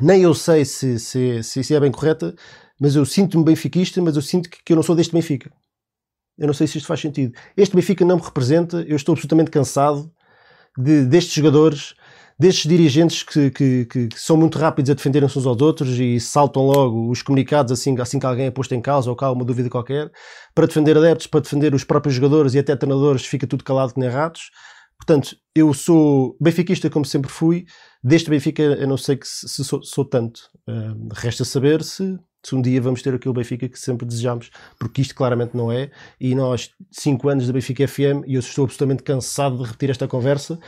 nem 0.00 0.22
eu 0.22 0.34
sei 0.34 0.64
se, 0.64 0.98
se, 0.98 1.42
se, 1.42 1.74
é 1.74 1.80
bem 1.80 1.92
correta, 1.92 2.34
mas 2.80 2.96
eu 2.96 3.04
sinto-me 3.04 3.44
benfiquista, 3.44 4.00
mas 4.00 4.16
eu 4.16 4.22
sinto 4.22 4.48
que, 4.48 4.62
que 4.64 4.72
eu 4.72 4.76
não 4.76 4.82
sou 4.82 4.96
deste 4.96 5.12
Benfica. 5.12 5.50
Eu 6.38 6.46
não 6.46 6.54
sei 6.54 6.66
se 6.66 6.78
isto 6.78 6.86
faz 6.86 7.00
sentido. 7.00 7.34
Este 7.56 7.76
Benfica 7.76 8.04
não 8.04 8.16
me 8.16 8.22
representa, 8.22 8.82
eu 8.88 8.96
estou 8.96 9.12
absolutamente 9.12 9.50
cansado 9.50 10.10
de, 10.76 11.04
destes 11.04 11.34
jogadores, 11.34 11.94
destes 12.38 12.66
dirigentes 12.66 13.22
que, 13.22 13.50
que, 13.50 13.84
que, 13.84 14.08
que 14.08 14.18
são 14.18 14.38
muito 14.38 14.58
rápidos 14.58 14.90
a 14.90 14.94
defenderem-se 14.94 15.38
uns 15.38 15.46
aos 15.46 15.60
outros 15.60 15.90
e 15.98 16.18
saltam 16.18 16.62
logo 16.62 17.10
os 17.10 17.22
comunicados 17.22 17.70
assim, 17.70 17.94
assim 18.00 18.18
que 18.18 18.24
alguém 18.24 18.46
é 18.46 18.50
posto 18.50 18.74
em 18.74 18.80
causa 18.80 19.10
ou 19.10 19.16
há 19.20 19.30
uma 19.30 19.44
dúvida 19.44 19.68
qualquer, 19.68 20.10
para 20.54 20.66
defender 20.66 20.96
adeptos, 20.96 21.26
para 21.26 21.40
defender 21.40 21.74
os 21.74 21.84
próprios 21.84 22.14
jogadores 22.14 22.54
e 22.54 22.58
até 22.58 22.74
treinadores, 22.74 23.26
fica 23.26 23.46
tudo 23.46 23.62
calado 23.62 23.92
que 23.92 24.00
nem 24.00 24.08
ratos. 24.08 24.50
Portanto, 25.00 25.34
eu 25.54 25.72
sou 25.72 26.36
benfiquista 26.40 26.90
como 26.90 27.04
sempre 27.04 27.30
fui. 27.30 27.64
Deste 28.04 28.30
Benfica, 28.30 28.62
eu 28.62 28.86
não 28.86 28.96
sei 28.96 29.16
que 29.16 29.26
se, 29.26 29.48
se 29.48 29.64
sou, 29.64 29.82
sou, 29.82 30.04
tanto. 30.04 30.50
Uh, 30.68 31.08
resta 31.14 31.44
saber 31.44 31.82
se, 31.82 32.18
se 32.44 32.54
um 32.54 32.60
dia 32.62 32.80
vamos 32.80 33.02
ter 33.02 33.14
aquele 33.14 33.34
Benfica 33.34 33.68
que 33.68 33.78
sempre 33.78 34.06
desejamos, 34.06 34.50
porque 34.78 35.00
isto 35.02 35.14
claramente 35.14 35.56
não 35.56 35.72
é. 35.72 35.90
E 36.20 36.34
nós, 36.34 36.70
5 36.90 37.28
anos 37.28 37.46
da 37.46 37.52
Benfica 37.52 37.88
FM, 37.88 38.24
e 38.26 38.34
eu 38.34 38.40
estou 38.40 38.64
absolutamente 38.64 39.02
cansado 39.02 39.58
de 39.58 39.64
repetir 39.64 39.90
esta 39.90 40.06
conversa. 40.06 40.58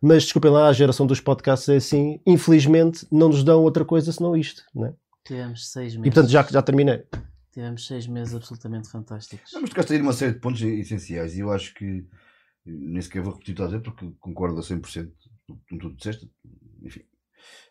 Mas 0.00 0.24
desculpem 0.24 0.50
lá, 0.50 0.68
a 0.68 0.72
geração 0.72 1.06
dos 1.06 1.20
podcasts 1.20 1.68
é 1.68 1.76
assim. 1.76 2.18
Infelizmente, 2.26 3.06
não 3.12 3.28
nos 3.28 3.44
dão 3.44 3.62
outra 3.62 3.84
coisa 3.84 4.10
senão 4.10 4.36
isto. 4.36 4.62
Não 4.74 4.86
é? 4.86 4.94
Tivemos 5.24 5.70
seis 5.70 5.94
meses. 5.94 6.06
E 6.06 6.10
portanto, 6.10 6.30
já, 6.30 6.42
já 6.42 6.62
terminei. 6.62 7.04
Tivemos 7.52 7.86
seis 7.86 8.06
meses 8.06 8.34
absolutamente 8.34 8.88
fantásticos. 8.88 9.52
Não, 9.52 9.60
mas 9.60 9.70
tocaste 9.70 9.92
aí 9.92 10.00
uma 10.00 10.14
série 10.14 10.32
de 10.32 10.40
pontos 10.40 10.62
essenciais 10.62 11.36
e 11.36 11.40
eu 11.40 11.52
acho 11.52 11.74
que 11.74 12.04
nem 12.64 13.02
sequer 13.02 13.22
vou 13.22 13.32
repetir 13.32 13.52
estás 13.52 13.72
a 13.72 13.76
dizer 13.76 13.84
porque 13.84 14.10
concordo 14.20 14.58
a 14.58 14.62
100% 14.62 15.12
com 15.46 15.78
tudo 15.78 15.90
que 15.90 15.96
disseste, 15.96 16.30
enfim. 16.82 17.04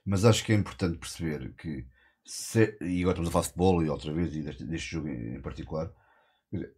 Mas 0.05 0.25
acho 0.25 0.43
que 0.43 0.51
é 0.51 0.55
importante 0.55 0.97
perceber 0.97 1.53
que, 1.55 1.85
se, 2.25 2.77
e 2.81 3.01
agora 3.01 3.21
estamos 3.21 3.29
a 3.29 3.31
falar 3.31 3.41
de 3.43 3.47
futebol 3.49 3.83
e 3.83 3.89
outra 3.89 4.13
vez, 4.13 4.35
e 4.35 4.41
deste, 4.41 4.65
deste 4.65 4.89
jogo 4.89 5.07
em, 5.07 5.41
particular, 5.41 5.91
dizer, 6.51 6.75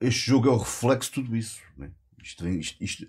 este 0.00 0.20
jogo 0.20 0.48
é 0.48 0.52
o 0.52 0.58
reflexo 0.58 1.10
de 1.10 1.14
tudo 1.14 1.36
isso. 1.36 1.60
Né? 1.76 1.90
Isto, 2.22 2.48
isto, 2.48 2.84
isto, 2.84 3.06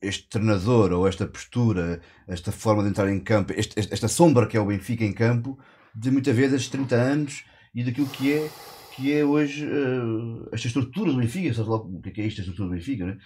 este 0.00 0.28
treinador 0.28 0.92
ou 0.92 1.06
esta 1.06 1.26
postura, 1.26 2.00
esta 2.26 2.50
forma 2.50 2.82
de 2.82 2.90
entrar 2.90 3.08
em 3.08 3.20
campo, 3.20 3.52
este, 3.52 3.78
esta 3.78 4.08
sombra 4.08 4.46
que 4.46 4.56
é 4.56 4.60
o 4.60 4.66
Benfica 4.66 5.04
em 5.04 5.12
campo, 5.12 5.58
de 5.94 6.10
muitas 6.10 6.34
vezes 6.34 6.54
estes 6.54 6.70
30 6.70 6.96
anos 6.96 7.44
e 7.74 7.84
daquilo 7.84 8.08
que 8.08 8.32
é 8.32 8.50
que 8.94 9.12
é 9.12 9.24
hoje 9.24 9.66
uh, 9.66 10.48
esta 10.52 10.66
estrutura 10.66 11.10
do 11.10 11.18
Benfica, 11.18 11.54
sabes 11.54 11.70
lá 11.70 11.76
o 11.76 12.00
que 12.00 12.20
é, 12.20 12.24
é 12.24 12.26
isto, 12.26 12.40
estrutura 12.40 12.68
do 12.68 12.74
Benfica, 12.74 13.06
né? 13.06 13.18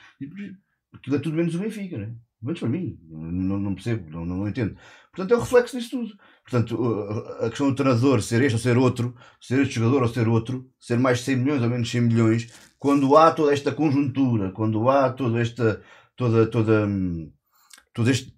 Aquilo 0.94 1.16
é 1.16 1.18
tudo 1.18 1.36
menos 1.36 1.54
o 1.54 1.58
Benfica, 1.58 1.98
né? 1.98 2.14
Menos 2.40 2.60
para 2.60 2.68
mim, 2.68 2.98
não, 3.08 3.58
não 3.58 3.74
percebo, 3.74 4.10
não, 4.10 4.24
não, 4.24 4.48
entendo. 4.48 4.76
Portanto, 5.10 5.32
é 5.32 5.36
o 5.36 5.40
reflexo 5.40 5.76
disso 5.76 5.90
tudo. 5.90 6.16
Portanto, 6.44 7.38
a 7.40 7.48
questão 7.48 7.68
do 7.70 7.74
treinador 7.74 8.22
ser 8.22 8.42
este 8.42 8.54
ou 8.54 8.60
ser 8.60 8.76
outro, 8.76 9.14
ser 9.40 9.60
este 9.62 9.74
jogador 9.74 10.02
ou 10.02 10.08
ser 10.08 10.28
outro, 10.28 10.70
ser 10.78 10.98
mais 10.98 11.20
100 11.22 11.36
milhões 11.36 11.62
ou 11.62 11.70
menos 11.70 11.90
100 11.90 12.00
milhões, 12.02 12.52
quando 12.78 13.16
há 13.16 13.32
toda 13.32 13.52
esta 13.52 13.72
conjuntura, 13.72 14.52
quando 14.52 14.88
há 14.88 15.10
toda 15.12 15.40
esta, 15.40 15.82
toda, 16.14 16.46
toda, 16.46 16.86
toda, 17.96 18.10
este, 18.10 18.30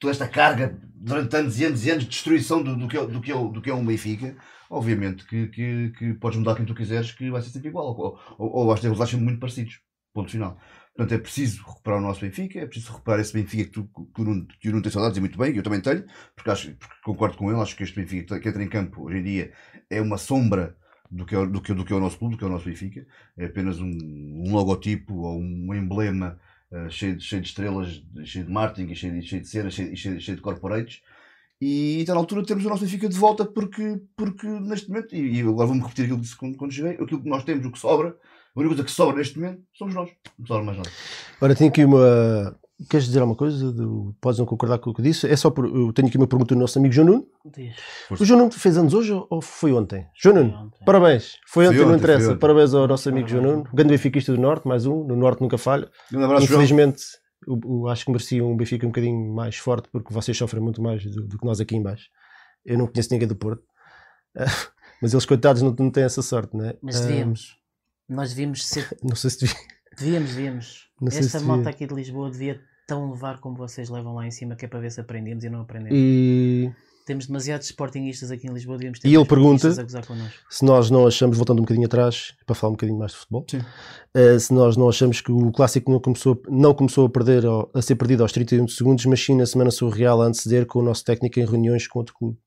toda 0.00 0.10
esta 0.10 0.28
carga 0.28 0.76
durante 0.92 1.36
anos 1.36 1.60
e 1.60 1.64
anos 1.64 1.86
e 1.86 1.90
anos 1.90 2.02
de 2.02 2.10
destruição 2.10 2.60
do, 2.60 2.76
do, 2.76 2.88
que, 2.88 2.98
é, 2.98 3.06
do, 3.06 3.20
que, 3.20 3.30
é, 3.30 3.34
do 3.34 3.62
que 3.62 3.70
é 3.70 3.74
um 3.74 3.86
Benfica, 3.86 4.36
obviamente 4.68 5.24
que, 5.24 5.46
que, 5.46 5.90
que 5.96 6.14
podes 6.14 6.36
mudar 6.36 6.56
quem 6.56 6.66
tu 6.66 6.74
quiseres, 6.74 7.12
que 7.12 7.30
vai 7.30 7.40
ser 7.40 7.50
sempre 7.50 7.68
igual, 7.68 7.96
ou, 8.36 8.66
vais 8.66 8.80
ter 8.80 8.88
resultados 8.88 9.12
sempre 9.12 9.24
muito 9.24 9.38
parecidos. 9.38 9.80
Ponto 10.12 10.32
final. 10.32 10.58
Portanto, 10.96 11.14
é 11.14 11.22
preciso 11.22 11.62
recuperar 11.64 12.00
o 12.00 12.02
nosso 12.02 12.20
Benfica, 12.22 12.58
é 12.58 12.66
preciso 12.66 12.90
recuperar 12.90 13.20
esse 13.20 13.32
Benfica 13.32 13.64
que 13.66 13.70
tu, 13.70 13.88
que 14.12 14.24
não, 14.24 14.46
que 14.60 14.72
não 14.72 14.82
tem 14.82 14.90
saudades, 14.90 15.16
e 15.16 15.20
muito 15.20 15.38
bem, 15.38 15.54
eu 15.54 15.62
também 15.62 15.80
tenho, 15.80 16.04
porque, 16.34 16.50
acho, 16.50 16.74
porque 16.74 16.94
concordo 17.04 17.36
com 17.36 17.52
ele, 17.52 17.60
acho 17.60 17.76
que 17.76 17.84
este 17.84 17.94
Benfica 17.94 18.40
que 18.40 18.48
entra 18.48 18.64
em 18.64 18.68
campo 18.68 19.04
hoje 19.04 19.18
em 19.18 19.22
dia 19.22 19.52
é 19.88 20.00
uma 20.00 20.18
sombra 20.18 20.76
do 21.08 21.24
que 21.24 21.36
é, 21.36 21.46
do 21.46 21.60
que, 21.60 21.72
do 21.72 21.84
que 21.84 21.92
é 21.92 21.96
o 21.96 22.00
nosso 22.00 22.18
clube, 22.18 22.34
do 22.34 22.38
que 22.38 22.44
é 22.44 22.48
o 22.48 22.50
nosso 22.50 22.64
Benfica, 22.64 23.06
é 23.36 23.44
apenas 23.44 23.78
um, 23.78 23.86
um 23.88 24.52
logotipo 24.52 25.14
ou 25.14 25.38
um 25.38 25.72
emblema 25.72 26.40
uh, 26.72 26.90
cheio, 26.90 27.16
de, 27.16 27.24
cheio 27.24 27.42
de 27.42 27.48
estrelas, 27.48 28.02
cheio 28.24 28.44
de 28.44 28.52
marketing, 28.52 28.94
cheio 28.94 29.12
de, 29.14 29.26
cheio 29.26 29.42
de 29.42 29.48
cenas, 29.48 29.74
cheio, 29.74 29.96
cheio, 29.96 30.20
cheio 30.20 30.36
de 30.36 30.42
corporates, 30.42 31.02
e 31.60 32.00
está 32.00 32.14
na 32.14 32.20
altura 32.20 32.42
de 32.42 32.48
termos 32.48 32.64
o 32.64 32.68
nosso 32.68 32.84
Benfica 32.84 33.08
de 33.08 33.16
volta, 33.16 33.44
porque, 33.44 34.00
porque 34.16 34.46
neste 34.46 34.88
momento, 34.88 35.14
e, 35.14 35.38
e 35.38 35.40
agora 35.40 35.66
vou-me 35.66 35.82
repetir 35.82 36.04
aquilo 36.04 36.18
que 36.18 36.24
disse 36.24 36.36
quando, 36.36 36.56
quando 36.56 36.72
cheguei, 36.72 36.92
aquilo 36.92 37.22
que 37.22 37.28
nós 37.28 37.44
temos, 37.44 37.66
o 37.66 37.72
que 37.72 37.78
sobra, 37.78 38.08
a 38.10 38.60
única 38.60 38.74
coisa 38.74 38.84
que 38.84 38.90
sobra 38.90 39.16
neste 39.16 39.38
momento 39.38 39.62
somos 39.72 39.94
nós, 39.94 40.10
não 40.38 40.46
sobra 40.46 40.64
mais 40.64 40.78
nada. 40.78 40.90
Agora 41.36 41.54
tenho 41.54 41.70
aqui 41.70 41.84
uma. 41.84 42.58
Queres 42.88 43.06
dizer 43.06 43.18
alguma 43.20 43.36
coisa? 43.36 43.72
Do... 43.72 44.14
Podes 44.20 44.38
não 44.38 44.46
concordar 44.46 44.78
com 44.78 44.90
o 44.90 44.94
que 44.94 45.02
disse? 45.02 45.26
É 45.26 45.34
só 45.36 45.50
por. 45.50 45.64
Eu 45.66 45.92
tenho 45.92 46.06
aqui 46.06 46.16
uma 46.16 46.28
pergunta 46.28 46.54
do 46.54 46.60
nosso 46.60 46.78
amigo 46.78 46.94
João 46.94 47.06
Nuno. 47.08 47.26
O 48.10 48.24
João 48.24 48.38
Nuno 48.40 48.52
fez 48.52 48.76
anos 48.76 48.94
hoje 48.94 49.12
ou 49.28 49.42
foi 49.42 49.72
ontem? 49.72 50.06
João 50.14 50.36
Nuno, 50.36 50.56
ontem. 50.66 50.84
parabéns. 50.84 51.32
Foi, 51.46 51.64
Foi 51.66 51.74
ontem, 51.74 51.78
não 51.80 51.88
ontem, 51.88 51.98
interessa. 51.98 52.28
ontem. 52.28 52.38
Parabéns 52.38 52.74
ao 52.74 52.86
nosso 52.86 53.08
amigo 53.08 53.26
João 53.26 53.42
Nuno. 53.42 53.64
Grande 53.74 53.90
benfiquista 53.90 54.32
do 54.32 54.40
Norte, 54.40 54.68
mais 54.68 54.86
um. 54.86 55.02
No 55.04 55.16
Norte 55.16 55.40
nunca 55.40 55.58
falha. 55.58 55.90
Um 56.14 56.22
abraço, 56.22 56.46
João. 56.46 56.62
Infelizmente, 56.62 57.02
o, 57.48 57.80
o- 57.82 57.88
acho 57.88 58.04
que 58.04 58.12
merecia 58.12 58.44
um 58.44 58.56
Benfica 58.56 58.86
um 58.86 58.90
bocadinho 58.90 59.34
mais 59.34 59.56
forte 59.56 59.88
porque 59.90 60.12
vocês 60.14 60.36
sofrem 60.36 60.62
muito 60.62 60.80
mais 60.80 61.04
do, 61.04 61.26
do 61.26 61.36
que 61.36 61.44
nós 61.44 61.60
aqui 61.60 61.74
em 61.74 61.82
baixo. 61.82 62.06
Eu 62.64 62.78
não 62.78 62.86
conheço 62.86 63.08
ninguém 63.12 63.26
do 63.26 63.34
Porto. 63.34 63.62
Mas 65.02 65.12
eles, 65.12 65.24
coitados, 65.24 65.62
não, 65.62 65.74
não 65.78 65.90
têm 65.90 66.04
essa 66.04 66.22
sorte, 66.22 66.56
não 66.56 66.64
é? 66.64 66.76
Mas 66.82 66.96
Ah, 67.00 67.06
devíamos. 67.06 67.56
Nós 68.08 68.30
devíamos 68.30 68.66
ser. 68.66 68.96
não 69.02 69.16
sei 69.16 69.30
se 69.30 69.40
devia. 69.40 69.56
Devíamos, 69.98 70.30
devíamos. 70.34 70.88
Não 71.00 71.08
Esta 71.08 71.38
devia. 71.38 71.68
aqui 71.70 71.86
de 71.86 71.94
Lisboa 71.94 72.30
devia 72.30 72.60
tão 72.86 73.10
levar 73.10 73.38
como 73.40 73.56
vocês 73.56 73.88
levam 73.90 74.14
lá 74.14 74.26
em 74.26 74.30
cima, 74.30 74.56
que 74.56 74.64
é 74.64 74.68
para 74.68 74.80
ver 74.80 74.90
se 74.90 75.00
aprendemos 75.00 75.44
e 75.44 75.50
não 75.50 75.60
aprendemos. 75.60 75.96
E 75.96 76.72
Temos 77.06 77.26
demasiados 77.26 77.66
sportinguistas 77.66 78.30
aqui 78.30 78.46
em 78.46 78.52
Lisboa, 78.52 78.76
devíamos 78.76 78.98
ter 78.98 79.08
E 79.08 79.14
ele 79.14 79.24
pergunta- 79.24 79.70
se 80.50 80.64
nós 80.64 80.90
não 80.90 81.06
achamos, 81.06 81.36
voltando 81.38 81.58
um 81.60 81.62
bocadinho 81.62 81.86
atrás, 81.86 82.34
para 82.44 82.54
falar 82.54 82.70
um 82.70 82.74
bocadinho 82.74 82.98
mais 82.98 83.12
de 83.12 83.18
futebol, 83.18 83.46
Sim. 83.50 83.60
eh, 84.14 84.38
se 84.38 84.52
nós 84.52 84.76
não 84.76 84.88
achamos 84.90 85.20
que 85.22 85.32
o 85.32 85.50
clássico 85.50 85.90
não 85.90 86.00
começou, 86.00 86.40
não 86.48 86.74
começou 86.74 87.06
a, 87.06 87.10
perder, 87.10 87.44
a 87.74 87.80
ser 87.80 87.96
perdido 87.96 88.22
aos 88.22 88.32
31 88.32 88.68
segundos, 88.68 89.06
mas 89.06 89.24
sim 89.24 89.34
na 89.36 89.46
semana 89.46 89.70
surreal 89.70 90.20
a 90.20 90.26
anteceder 90.26 90.66
com 90.66 90.80
o 90.80 90.82
nosso 90.82 91.02
técnico 91.04 91.40
em 91.40 91.46
reuniões 91.46 91.86
com 91.86 91.98
outro 91.98 92.14
clube. 92.14 92.38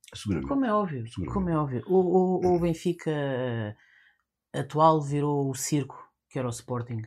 Como 0.47 0.63
é 0.65 0.71
óbvio, 0.73 1.05
como 1.33 1.49
é 1.49 1.57
óbvio. 1.57 1.83
O, 1.87 1.95
o, 2.45 2.55
o 2.55 2.59
Benfica, 2.59 3.11
atual 4.53 5.01
virou 5.01 5.49
o 5.49 5.55
circo, 5.55 5.95
que 6.29 6.37
era 6.37 6.47
o 6.47 6.51
Sporting 6.51 7.01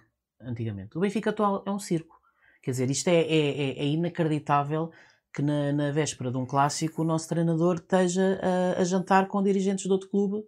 antigamente. 0.46 0.96
O 0.96 1.00
Benfica 1.00 1.30
atual 1.30 1.62
é 1.66 1.70
um 1.70 1.78
circo. 1.78 2.20
Quer 2.62 2.70
dizer, 2.72 2.90
isto 2.90 3.08
é, 3.08 3.20
é, 3.20 3.48
é- 3.70 3.78
é 3.80 3.86
inacreditável 3.86 4.90
que 5.34 5.42
na, 5.42 5.72
na 5.72 5.90
véspera 5.90 6.30
de 6.30 6.36
um 6.38 6.46
clássico 6.46 7.02
o 7.02 7.04
nosso 7.04 7.28
treinador 7.28 7.76
esteja 7.76 8.40
a, 8.42 8.80
a 8.80 8.84
jantar 8.84 9.26
com 9.28 9.42
dirigentes 9.42 9.84
de 9.84 9.92
outro 9.92 10.08
clube 10.08 10.44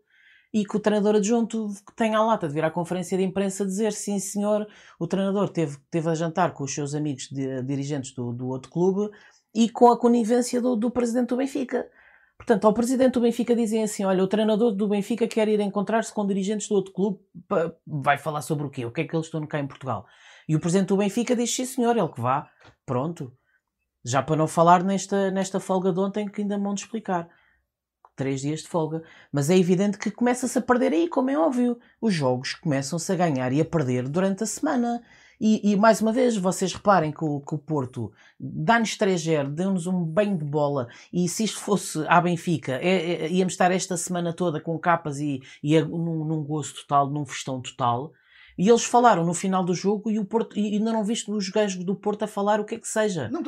e 0.54 0.64
que 0.64 0.76
o 0.76 0.80
treinador 0.80 1.16
adjunto 1.16 1.68
tenha 1.96 2.18
a 2.18 2.24
lata 2.24 2.46
de 2.48 2.54
vir 2.54 2.64
à 2.64 2.70
conferência 2.70 3.18
de 3.18 3.24
imprensa 3.24 3.66
dizer 3.66 3.92
sim 3.92 4.18
senhor, 4.18 4.66
o 4.98 5.06
treinador 5.06 5.48
teve, 5.50 5.76
teve 5.90 6.08
a 6.08 6.14
jantar 6.14 6.52
com 6.54 6.64
os 6.64 6.72
seus 6.72 6.94
amigos 6.94 7.28
de- 7.28 7.62
dirigentes 7.62 8.12
do, 8.12 8.32
do 8.32 8.46
outro 8.48 8.70
clube 8.70 9.10
e 9.54 9.68
com 9.68 9.90
a 9.90 9.98
conivência 9.98 10.60
do, 10.60 10.76
do 10.76 10.90
presidente 10.90 11.28
do 11.30 11.36
Benfica. 11.36 11.88
Portanto, 12.36 12.66
ao 12.66 12.74
presidente 12.74 13.14
do 13.14 13.20
Benfica 13.20 13.56
dizem 13.56 13.82
assim: 13.82 14.04
olha, 14.04 14.22
o 14.22 14.28
treinador 14.28 14.72
do 14.72 14.88
Benfica 14.88 15.26
quer 15.26 15.48
ir 15.48 15.60
encontrar-se 15.60 16.12
com 16.12 16.26
dirigentes 16.26 16.68
do 16.68 16.74
outro 16.74 16.92
clube, 16.92 17.18
vai 17.86 18.18
falar 18.18 18.42
sobre 18.42 18.66
o 18.66 18.70
quê? 18.70 18.84
O 18.84 18.92
que 18.92 19.00
é 19.00 19.04
que 19.04 19.16
eles 19.16 19.26
estão 19.26 19.46
cá 19.46 19.58
em 19.58 19.66
Portugal? 19.66 20.06
E 20.48 20.54
o 20.54 20.60
presidente 20.60 20.88
do 20.88 20.96
Benfica 20.96 21.34
diz: 21.34 21.54
sim, 21.54 21.64
senhor, 21.64 21.96
ele 21.96 22.08
que 22.08 22.20
vá. 22.20 22.48
Pronto. 22.84 23.32
Já 24.04 24.22
para 24.22 24.36
não 24.36 24.46
falar 24.46 24.84
nesta, 24.84 25.30
nesta 25.32 25.58
folga 25.58 25.92
de 25.92 25.98
ontem 25.98 26.28
que 26.28 26.42
ainda 26.42 26.58
vão 26.58 26.74
de 26.74 26.82
explicar. 26.82 27.28
Três 28.14 28.40
dias 28.40 28.60
de 28.60 28.68
folga. 28.68 29.02
Mas 29.32 29.50
é 29.50 29.58
evidente 29.58 29.98
que 29.98 30.10
começa-se 30.10 30.56
a 30.56 30.62
perder 30.62 30.92
aí, 30.92 31.08
como 31.08 31.30
é 31.30 31.36
óbvio. 31.36 31.78
Os 32.00 32.14
jogos 32.14 32.54
começam-se 32.54 33.12
a 33.12 33.16
ganhar 33.16 33.52
e 33.52 33.60
a 33.60 33.64
perder 33.64 34.08
durante 34.08 34.44
a 34.44 34.46
semana. 34.46 35.02
E, 35.40 35.72
e, 35.72 35.76
mais 35.76 36.00
uma 36.00 36.12
vez, 36.12 36.36
vocês 36.36 36.72
reparem 36.72 37.12
que 37.12 37.24
o, 37.24 37.40
que 37.40 37.54
o 37.54 37.58
Porto 37.58 38.10
dá-nos 38.40 38.96
3-0, 38.96 39.48
deu-nos 39.50 39.86
um 39.86 40.02
banho 40.02 40.36
de 40.36 40.44
bola. 40.44 40.88
E 41.12 41.28
se 41.28 41.44
isto 41.44 41.58
fosse 41.60 42.04
à 42.08 42.20
Benfica, 42.20 42.72
é- 42.82 43.24
é- 43.26 43.30
íamos 43.30 43.52
estar 43.52 43.70
esta 43.70 43.96
semana 43.96 44.32
toda 44.32 44.60
com 44.60 44.78
capas 44.78 45.18
e, 45.20 45.40
e 45.62 45.76
a- 45.76 45.84
num, 45.84 46.24
num 46.24 46.42
gozo 46.42 46.74
total, 46.74 47.10
num 47.10 47.26
festão 47.26 47.60
total. 47.60 48.12
E 48.58 48.70
eles 48.70 48.84
falaram 48.84 49.26
no 49.26 49.34
final 49.34 49.62
do 49.62 49.74
jogo 49.74 50.10
e 50.10 50.18
o 50.18 50.24
Porto, 50.24 50.58
e 50.58 50.76
ainda 50.76 50.90
não 50.90 51.04
viste 51.04 51.30
os 51.30 51.50
gajos 51.50 51.84
do 51.84 51.94
Porto 51.94 52.22
a 52.22 52.26
falar 52.26 52.58
o 52.58 52.64
que 52.64 52.76
é 52.76 52.78
que 52.78 52.88
seja. 52.88 53.28
Não, 53.28 53.42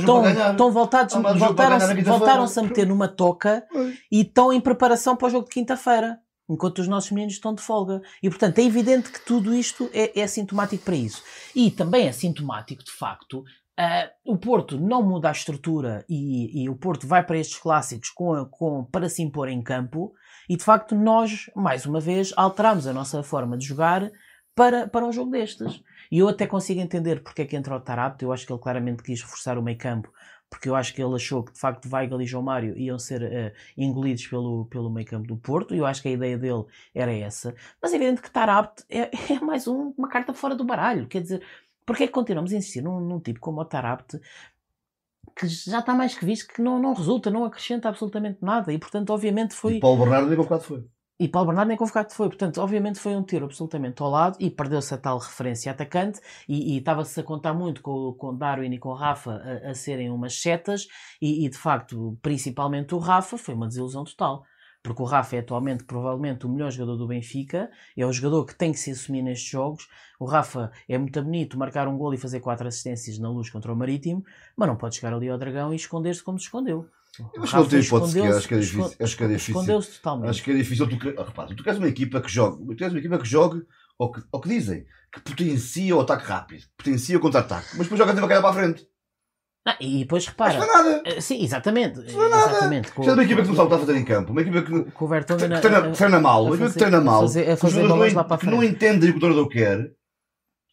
Estão, 0.00 0.22
ganhar. 0.22 0.50
estão 0.50 0.72
voltados, 0.72 1.14
voltaram-se 1.38 1.86
voltaram-se 2.02 2.58
a 2.58 2.62
meter 2.64 2.84
numa 2.88 3.06
toca 3.06 3.64
Pois. 3.70 3.96
e 4.10 4.22
estão 4.22 4.52
em 4.52 4.60
preparação 4.60 5.14
para 5.14 5.28
o 5.28 5.30
jogo 5.30 5.44
de 5.44 5.52
quinta-feira, 5.54 6.18
enquanto 6.48 6.78
os 6.78 6.88
nossos 6.88 7.10
meninos 7.10 7.34
estão 7.34 7.54
de 7.54 7.62
folga. 7.62 8.00
E 8.22 8.28
portanto 8.28 8.58
é 8.58 8.62
evidente 8.62 9.10
que 9.10 9.24
tudo 9.24 9.54
isto 9.54 9.90
é, 9.92 10.18
é 10.18 10.26
sintomático 10.26 10.84
para 10.84 10.96
isso. 10.96 11.22
E 11.54 11.70
também 11.70 12.06
é 12.06 12.12
sintomático, 12.12 12.82
de 12.82 12.92
facto, 12.92 13.44
ah, 13.80 14.10
o 14.24 14.36
Porto 14.36 14.76
não 14.76 15.02
muda 15.02 15.28
a 15.28 15.32
estrutura 15.32 16.04
e, 16.08 16.64
e 16.64 16.68
o 16.68 16.74
Porto 16.74 17.06
vai 17.06 17.24
para 17.24 17.38
estes 17.38 17.58
clássicos 17.58 18.10
com, 18.10 18.44
com, 18.46 18.84
para 18.84 19.08
se 19.08 19.22
impor 19.22 19.48
em 19.48 19.62
campo 19.62 20.12
e 20.48 20.56
de 20.56 20.64
facto 20.64 20.96
nós, 20.96 21.48
mais 21.54 21.86
uma 21.86 22.00
vez, 22.00 22.32
alteramos 22.36 22.88
a 22.88 22.92
nossa 22.92 23.22
forma 23.22 23.56
de 23.56 23.66
jogar 23.66 24.10
para, 24.52 24.88
para 24.88 25.06
um 25.06 25.12
jogo 25.12 25.30
destes. 25.30 25.80
E 26.10 26.18
eu 26.18 26.28
até 26.28 26.44
consigo 26.44 26.80
entender 26.80 27.22
porque 27.22 27.42
é 27.42 27.44
que 27.44 27.54
entra 27.54 27.76
o 27.76 27.80
Tarapto, 27.80 28.24
eu 28.24 28.32
acho 28.32 28.44
que 28.44 28.52
ele 28.52 28.60
claramente 28.60 29.04
quis 29.04 29.22
reforçar 29.22 29.56
o 29.56 29.62
meio 29.62 29.78
campo 29.78 30.10
porque 30.50 30.68
eu 30.68 30.74
acho 30.74 30.94
que 30.94 31.02
ele 31.02 31.14
achou 31.14 31.42
que 31.44 31.52
de 31.52 31.58
facto 31.60 31.88
Weigl 31.92 32.20
e 32.22 32.26
João 32.26 32.42
Mário 32.42 32.76
iam 32.76 32.98
ser 32.98 33.22
eh, 33.22 33.52
engolidos 33.76 34.26
pelo, 34.26 34.64
pelo 34.66 34.90
meio 34.90 35.06
campo 35.06 35.26
do 35.28 35.36
Porto, 35.36 35.74
e 35.74 35.78
eu 35.78 35.86
acho 35.86 36.00
que 36.02 36.08
a 36.08 36.12
ideia 36.12 36.38
dele 36.38 36.64
era 36.94 37.12
essa. 37.12 37.54
Mas 37.82 37.92
é 37.92 37.96
evidente 37.96 38.22
que 38.22 38.30
Tarapte 38.30 38.84
é, 38.88 39.10
é 39.34 39.40
mais 39.40 39.66
um- 39.68 39.92
uma 39.96 40.08
carta 40.08 40.32
fora 40.32 40.54
do 40.54 40.64
baralho, 40.64 41.06
quer 41.06 41.20
dizer, 41.22 41.42
porque 41.84 42.04
é 42.04 42.06
que 42.06 42.12
continuamos 42.12 42.52
a 42.52 42.56
insistir 42.56 42.82
num, 42.82 43.00
num 43.00 43.20
tipo 43.20 43.40
como 43.40 43.60
o 43.60 43.64
Tarapte 43.64 44.20
que 45.36 45.46
já 45.46 45.78
está 45.78 45.94
mais 45.94 46.16
que 46.18 46.24
visto 46.24 46.52
que 46.52 46.60
não, 46.60 46.80
não 46.80 46.92
resulta, 46.94 47.30
não 47.30 47.44
acrescenta 47.44 47.88
absolutamente 47.88 48.38
nada, 48.42 48.72
e 48.72 48.78
portanto, 48.78 49.10
obviamente, 49.10 49.54
foi. 49.54 49.74
E 49.74 49.80
Paulo 49.80 49.98
Bernardo 50.00 50.28
nem 50.28 50.36
convocado 50.36 50.62
foi. 50.64 50.84
E 51.20 51.26
Paulo 51.26 51.48
Bernardo 51.48 51.68
nem 51.68 51.76
convocado 51.76 52.12
foi. 52.12 52.28
Portanto, 52.28 52.60
obviamente 52.60 52.98
foi 53.00 53.16
um 53.16 53.24
tiro 53.24 53.46
absolutamente 53.46 54.00
ao 54.00 54.08
lado 54.08 54.36
e 54.38 54.50
perdeu-se 54.50 54.94
a 54.94 54.98
tal 54.98 55.18
referência 55.18 55.72
atacante 55.72 56.20
e, 56.48 56.78
estava-se 56.78 57.18
a 57.18 57.24
contar 57.24 57.52
muito 57.52 57.82
com, 57.82 58.12
com 58.14 58.36
Darwin 58.36 58.72
e 58.72 58.78
com 58.78 58.92
Rafa 58.92 59.32
a, 59.32 59.70
a 59.70 59.74
serem 59.74 60.10
umas 60.10 60.40
setas 60.40 60.86
e, 61.20 61.44
e, 61.44 61.48
de 61.48 61.58
facto, 61.58 62.16
principalmente 62.22 62.94
o 62.94 62.98
Rafa 62.98 63.36
foi 63.36 63.54
uma 63.54 63.66
desilusão 63.66 64.04
total. 64.04 64.44
Porque 64.80 65.02
o 65.02 65.04
Rafa 65.04 65.34
é 65.34 65.40
atualmente 65.40 65.84
provavelmente 65.84 66.46
o 66.46 66.48
melhor 66.48 66.70
jogador 66.70 66.96
do 66.96 67.08
Benfica, 67.08 67.68
é 67.96 68.06
o 68.06 68.12
jogador 68.12 68.46
que 68.46 68.54
tem 68.54 68.70
que 68.70 68.78
se 68.78 68.92
assumir 68.92 69.22
nestes 69.22 69.50
jogos. 69.50 69.88
O 70.20 70.24
Rafa 70.24 70.70
é 70.88 70.96
muito 70.96 71.20
bonito 71.20 71.58
marcar 71.58 71.88
um 71.88 71.98
gol 71.98 72.14
e 72.14 72.16
fazer 72.16 72.38
quatro 72.38 72.68
assistências 72.68 73.18
na 73.18 73.28
luz 73.28 73.50
contra 73.50 73.72
o 73.72 73.76
Marítimo, 73.76 74.24
mas 74.56 74.68
não 74.68 74.76
pode 74.76 74.94
chegar 74.94 75.12
ali 75.12 75.28
ao 75.28 75.36
Dragão 75.36 75.72
e 75.72 75.76
esconder-se 75.76 76.22
como 76.22 76.38
se 76.38 76.44
escondeu. 76.44 76.88
Eu 77.34 77.42
acho 77.42 77.52
que 77.52 77.58
não 77.58 77.66
tem 77.68 77.80
hipótese 77.80 78.20
acho 78.22 78.48
que 78.48 78.54
é 78.54 78.58
difícil, 78.58 78.96
acho 79.00 79.16
que 79.16 79.24
é 79.24 79.28
difícil. 79.28 79.54
Escondeu-se 79.54 79.90
totalmente. 79.98 80.30
Acho 80.30 80.42
que 80.42 80.50
é 80.50 80.54
difícil. 80.54 80.88
Tu, 80.88 80.96
ah, 81.18 81.24
repara, 81.24 81.54
tu 81.54 81.62
queres 81.64 81.78
uma 81.78 81.88
equipa 81.88 82.20
que 82.20 82.28
jogue, 82.30 82.64
tu 82.66 82.76
queres 82.76 82.92
uma 82.92 82.98
equipa 82.98 83.18
que 83.18 83.28
jogue, 83.28 83.62
ou 83.98 84.12
que, 84.12 84.22
ou 84.30 84.40
que 84.40 84.48
dizem, 84.48 84.84
que 85.12 85.20
potencia 85.20 85.96
o 85.96 86.00
ataque 86.00 86.24
rápido, 86.24 86.64
potencia 86.76 87.16
o 87.16 87.20
contra-ataque, 87.20 87.68
mas 87.72 87.82
depois 87.86 87.98
joga 87.98 88.12
sempre 88.12 88.24
a 88.26 88.28
cara 88.28 88.40
para 88.42 88.50
a 88.50 88.54
frente. 88.54 88.86
Ah, 89.66 89.76
e 89.80 89.98
depois 89.98 90.24
Mas 90.38 90.54
repara. 90.54 90.58
não 90.58 90.64
é 90.64 90.66
nada. 90.94 91.02
eh, 91.04 91.20
Sim, 91.20 91.42
exatamente. 91.42 91.98
Não 92.12 92.24
é 92.24 92.28
nada. 92.30 92.50
Exatamente. 92.52 92.92
Com, 92.92 93.02
Isto 93.02 93.10
é 93.10 93.14
uma 93.14 93.24
equipa 93.24 93.42
que 93.42 93.48
não 93.48 93.56
sabe 93.56 93.66
o 93.66 93.68
que 93.68 93.74
está 93.74 93.84
a 93.84 93.86
fazer 93.86 93.98
em 94.00 94.04
campo, 94.04 94.32
uma 94.32 94.40
equipa 94.40 94.62
que, 94.62 94.90
com 94.92 95.04
o 95.04 95.08
Vertonghen 95.08 95.48
que 95.50 95.60
treina, 95.60 95.78
a- 95.78 95.90
treina 95.90 96.20
mal, 96.20 96.38
a 96.38 96.42
uma 96.42 96.48
equipa 96.54 96.66
que 96.68 96.72
fazer- 96.74 96.78
treina 96.78 97.00
mal, 97.04 97.18
a 97.18 97.20
fazer- 97.22 97.50
a 97.50 97.54
que 97.54 97.60
fazer 97.60 97.88
balões 97.88 98.12
não- 98.14 98.18
lá 98.22 98.24
para 98.24 98.36
a 98.36 98.38
que 98.38 98.46
não 98.46 98.58
frente. 98.58 98.72
entendem 98.74 99.10
o 99.10 99.12
que 99.12 99.18
o 99.18 99.20
treinador 99.20 99.48
quer, 99.48 99.90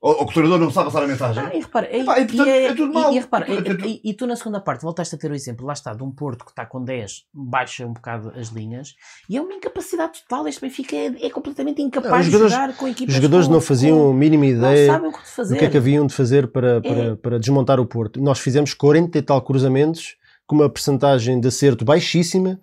ou, 0.07 0.19
ou 0.19 0.25
que 0.25 0.31
o 0.31 0.33
treinador 0.35 0.59
não 0.59 0.69
sabe 0.71 0.85
passar 0.91 1.03
a 1.03 1.07
mensagem. 1.07 1.43
Ah, 1.43 1.55
e 1.55 1.59
repara, 1.61 1.89
e, 1.97 2.01
Epá, 2.01 2.19
e, 2.19 2.25
portanto, 2.27 2.47
e 2.47 2.49
é- 2.51 2.65
é 2.65 2.73
tudo 2.75 2.91
e- 2.91 2.93
mau. 2.93 3.13
e 3.13 3.19
repara, 3.19 3.45
É 3.51 3.87
e, 3.87 4.01
e 4.03 4.13
tu 4.13 4.27
na 4.27 4.35
segunda 4.35 4.59
parte 4.59 4.81
voltaste 4.83 5.15
a 5.15 5.17
ter 5.17 5.31
o 5.31 5.33
exemplo, 5.35 5.65
lá 5.65 5.73
está, 5.73 5.93
de 5.93 6.03
um 6.03 6.11
Porto 6.11 6.45
que 6.45 6.51
está 6.51 6.65
com 6.65 6.83
10, 6.83 7.23
baixa 7.33 7.85
um 7.87 7.93
bocado 7.93 8.31
as 8.37 8.49
linhas, 8.49 8.93
e 9.29 9.35
é 9.37 9.41
uma 9.41 9.53
incapacidade 9.53 10.21
total. 10.21 10.47
Este 10.47 10.61
Benfica 10.61 10.95
é, 10.95 11.25
é 11.25 11.29
completamente 11.29 11.81
incapaz 11.81 12.27
Não, 12.31 12.39
de 12.39 12.49
jogar 12.49 12.75
com 12.77 12.87
equipas 12.87 13.15
Os 13.15 13.21
jogadores 13.21 13.47
com- 13.47 13.53
não 13.53 13.61
faziam 13.61 13.97
com- 13.97 14.11
a 14.11 14.13
mínima 14.13 14.45
não 14.45 14.51
ideia 14.51 14.91
sabem 14.91 15.09
o 15.09 15.13
que 15.13 15.27
fazer. 15.27 15.53
do 15.55 15.59
que 15.59 15.65
é 15.65 15.69
que 15.69 15.77
haviam 15.77 16.05
de 16.05 16.13
fazer 16.13 16.47
para, 16.47 16.81
para, 16.81 16.89
É. 16.91 17.15
para 17.15 17.39
desmontar 17.39 17.79
o 17.79 17.85
Porto. 17.85 18.21
Nós 18.21 18.39
fizemos 18.39 18.73
40 18.73 19.17
e 19.17 19.21
tal 19.21 19.41
cruzamentos 19.41 20.15
com 20.45 20.55
uma 20.55 20.69
percentagem 20.69 21.39
de 21.39 21.47
acerto 21.47 21.83
baixíssima 21.83 22.59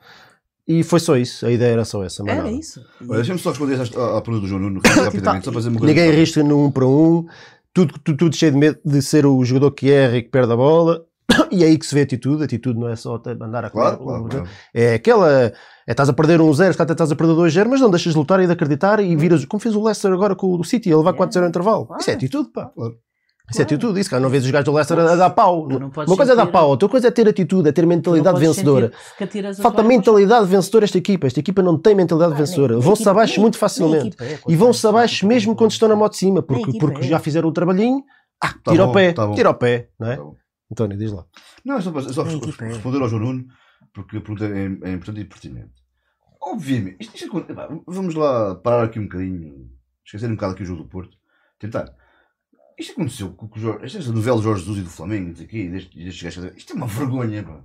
e 0.78 0.82
foi 0.82 1.00
só 1.00 1.16
isso. 1.16 1.46
A 1.46 1.50
ideia 1.50 1.72
era 1.72 1.84
só 1.84 2.02
essa. 2.04 2.22
Era 2.22 2.36
nada. 2.42 2.50
isso. 2.50 2.80
Deixa-me 3.00 3.38
só 3.38 3.50
responder 3.50 3.74
à, 3.80 4.18
à 4.18 4.20
pergunta 4.20 4.40
do 4.40 4.46
João 4.48 4.60
Nuno 4.60 4.80
rapidamente, 4.84 5.44
só 5.44 5.50
para 5.50 5.60
dizer 5.60 5.70
uma 5.70 5.80
coisa. 5.80 5.94
Ninguém 5.94 6.10
arrisca 6.10 6.42
no 6.42 6.64
um 6.66 6.70
para 6.70 6.86
um, 6.86 7.26
tudo, 7.74 7.94
tudo, 8.02 8.16
tudo 8.16 8.36
cheio 8.36 8.52
de 8.52 8.58
medo 8.58 8.78
de 8.84 9.02
ser 9.02 9.26
o 9.26 9.44
jogador 9.44 9.70
que 9.72 9.90
erra 9.90 10.16
e 10.18 10.22
que 10.22 10.30
perde 10.30 10.52
a 10.52 10.56
bola. 10.56 11.04
E 11.50 11.62
é 11.62 11.66
aí 11.66 11.78
que 11.78 11.84
se 11.86 11.94
vê 11.94 12.02
atitude. 12.02 12.42
Atitude 12.44 12.78
não 12.78 12.88
é 12.88 12.96
só 12.96 13.18
te- 13.18 13.30
andar 13.30 13.64
a 13.64 13.70
Claro, 13.70 13.98
correr. 13.98 14.18
claro, 14.20 14.28
claro. 14.28 14.48
É 14.74 14.94
aquela. 14.94 15.30
É, 15.30 15.52
estás 15.88 16.08
a 16.08 16.12
perder 16.12 16.40
um 16.40 16.52
0, 16.52 16.70
estás 16.70 17.10
a 17.12 17.16
perder 17.16 17.34
2-0, 17.34 17.66
mas 17.68 17.80
não 17.80 17.90
deixas 17.90 18.12
de 18.12 18.18
lutar 18.18 18.40
e 18.40 18.46
de 18.46 18.52
acreditar 18.52 19.00
e 19.00 19.14
viras, 19.16 19.44
como 19.44 19.60
fez 19.60 19.74
o 19.74 19.82
Leicester 19.82 20.12
agora 20.12 20.34
com 20.34 20.54
o 20.58 20.64
City, 20.64 20.88
ele 20.88 20.96
levar 20.96 21.12
4-0 21.14 21.40
no 21.42 21.48
intervalo. 21.48 21.86
Claro. 21.86 22.00
Isso 22.00 22.10
é 22.10 22.14
atitude, 22.14 22.50
pá. 22.50 22.66
Claro. 22.74 22.94
Isso 23.50 23.60
é 23.60 23.64
atitude, 23.64 24.00
isso, 24.00 24.08
cara. 24.08 24.22
Não 24.22 24.30
vês 24.30 24.44
os 24.44 24.50
gajos 24.50 24.64
do 24.64 24.72
Leicester 24.72 24.98
a, 24.98 25.16
dar 25.16 25.30
pau. 25.30 25.66
Uma 25.66 26.16
coisa 26.16 26.32
é 26.32 26.36
dar 26.36 26.46
pau, 26.46 26.68
outra 26.70 26.88
coisa 26.88 27.08
é 27.08 27.10
ter 27.10 27.28
atitude, 27.28 27.68
é 27.68 27.72
ter 27.72 27.84
mentalidade 27.86 28.38
vencedora. 28.40 28.92
Falta 29.60 29.82
o 29.82 29.84
mentalidade 29.84 30.46
vencedora 30.46 30.84
esta 30.84 30.96
equipa. 30.96 31.26
Esta 31.26 31.40
equipa 31.40 31.60
não 31.62 31.76
tem 31.76 31.94
mentalidade 31.94 32.32
Ah, 32.34 32.36
vencedora. 32.36 32.78
Vão-se 32.78 33.06
abaixo 33.08 33.40
muito 33.40 33.54
nem 33.54 33.60
facilmente. 33.60 34.16
é, 34.22 34.38
E 34.48 34.56
vão-se 34.56 34.86
abaixo 34.86 35.26
mesmo 35.26 35.54
quando 35.54 35.70
estão 35.72 35.88
na 35.88 35.96
moto 35.96 36.12
de 36.12 36.18
cima, 36.18 36.40
porque, 36.42 36.78
porque 36.78 37.00
é. 37.00 37.02
já 37.08 37.18
fizeram 37.18 37.48
o 37.48 37.52
trabalhinho. 37.52 38.02
Ah, 38.42 38.54
Tá 38.64 38.70
tira 38.72 38.84
bom, 38.84 38.88
ao 38.88 38.94
pé, 38.94 39.12
tá 39.12 39.32
tira 39.32 39.48
ao 39.48 39.54
pé, 39.54 39.88
não 40.00 40.10
é? 40.10 40.16
Tá. 40.16 40.22
António, 40.72 40.96
diz 40.98 41.12
lá. 41.12 41.24
Não, 41.64 41.76
é 41.76 41.80
só, 41.82 41.90
para- 41.92 42.02
é 42.06 42.12
só 42.12 42.22
é. 42.22 42.28
responder 42.68 43.00
ao 43.02 43.08
João 43.08 43.22
Nuno, 43.22 43.44
porque 43.92 44.16
a 44.16 44.20
pergunta 44.20 44.46
é, 44.46 44.90
é 44.90 44.92
importante 44.94 45.20
e 45.20 45.24
pertinente. 45.24 45.70
Obviamente, 46.40 46.96
isto, 47.00 47.14
isto 47.16 47.38
é- 47.38 47.52
epá, 47.52 47.68
vamos 47.86 48.14
lá 48.14 48.54
parar 48.56 48.84
aqui 48.84 48.98
um 48.98 49.04
bocadinho, 49.04 49.68
esquecer 50.04 50.28
um 50.28 50.34
bocado 50.34 50.54
aqui 50.54 50.62
o 50.62 50.66
jogo 50.66 50.82
do 50.82 50.88
Porto, 50.88 51.16
tentar. 51.58 51.94
Isto 52.82 52.92
aconteceu 52.92 53.28
com 53.30 53.46
o 53.46 53.50
Jorge, 53.58 53.96
esta 53.98 54.12
novela 54.12 54.36
do 54.38 54.42
Jorge 54.42 54.60
Jesus 54.62 54.78
e 54.78 54.82
do 54.82 54.90
Flamengo, 54.90 55.40
aqui, 55.40 55.68
destes, 55.68 55.94
destes 55.94 56.22
gajos, 56.22 56.52
isto 56.56 56.72
é 56.72 56.76
uma 56.76 56.86
vergonha, 56.86 57.42
pá. 57.44 57.60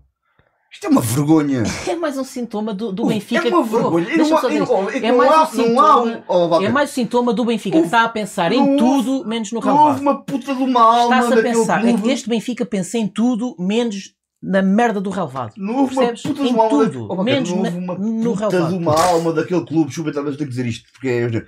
Isto 0.72 0.86
é 0.86 0.90
uma 0.90 1.02
vergonha. 1.02 1.64
É 1.88 1.96
mais 1.96 2.18
um 2.18 2.24
sintoma 2.24 2.74
do, 2.74 2.92
do 2.92 3.06
Benfica. 3.08 3.48
É 3.48 3.50
uma 3.50 3.60
Oh, 3.62 3.64
vergonha. 3.64 4.18
Não 4.18 4.38
há- 4.38 4.42
não- 4.44 4.92
e 4.92 4.98
É 4.98 5.12
não 5.12 5.18
mais 5.18 5.32
há- 5.32 5.38
um 5.38 5.42
há 5.42 5.46
sintoma- 5.48 6.04
um- 6.04 6.24
oh, 6.28 6.62
É 6.62 6.70
mais 6.70 6.90
um 6.90 6.94
sintoma 6.94 7.34
do 7.34 7.46
Benfica 7.46 7.72
que 7.72 7.78
Houve- 7.78 7.88
está 7.88 8.04
a 8.04 8.10
pensar 8.10 8.52
em 8.52 8.60
houve- 8.60 8.78
tudo 8.78 9.26
menos 9.28 9.52
no 9.54 9.60
Não 9.62 9.78
houve 9.88 10.02
uma 10.02 10.24
puta 10.24 10.54
de 10.54 10.62
uma 10.62 10.82
alma 10.82 11.20
Está-se 11.20 11.40
a 11.40 11.44
pensar. 11.44 11.82
clube. 11.82 12.12
Este 12.12 12.30
Benfica 12.30 12.66
pensa 12.66 12.98
em 13.00 13.08
tudo 13.08 13.56
menos 13.58 14.14
na 14.44 14.62
merda 14.62 15.02
do 15.02 15.10
relevado. 15.10 15.54
Não 15.58 15.78
houve 15.78 15.96
uma 15.98 16.08
puta 16.14 16.34
de 16.44 16.50
Em 16.50 16.54
uma 16.54 16.64
alma. 16.66 16.86
tudo, 16.86 17.08
Oh, 17.10 17.24
menos 17.24 17.50
não 17.50 17.58
houve 17.60 17.78
uma 17.78 17.96
puta 17.96 18.68
de 18.68 18.74
uma 18.76 19.02
alma 19.02 19.34
daquele 19.34 19.66
clube. 19.66 19.88
Desculpa, 19.88 20.12
talvez 20.12 20.36
tenho 20.38 20.50
que 20.50 20.56
dizer 20.56 20.68
isto, 20.70 20.92
porque 20.92 21.08
é. 21.08 21.46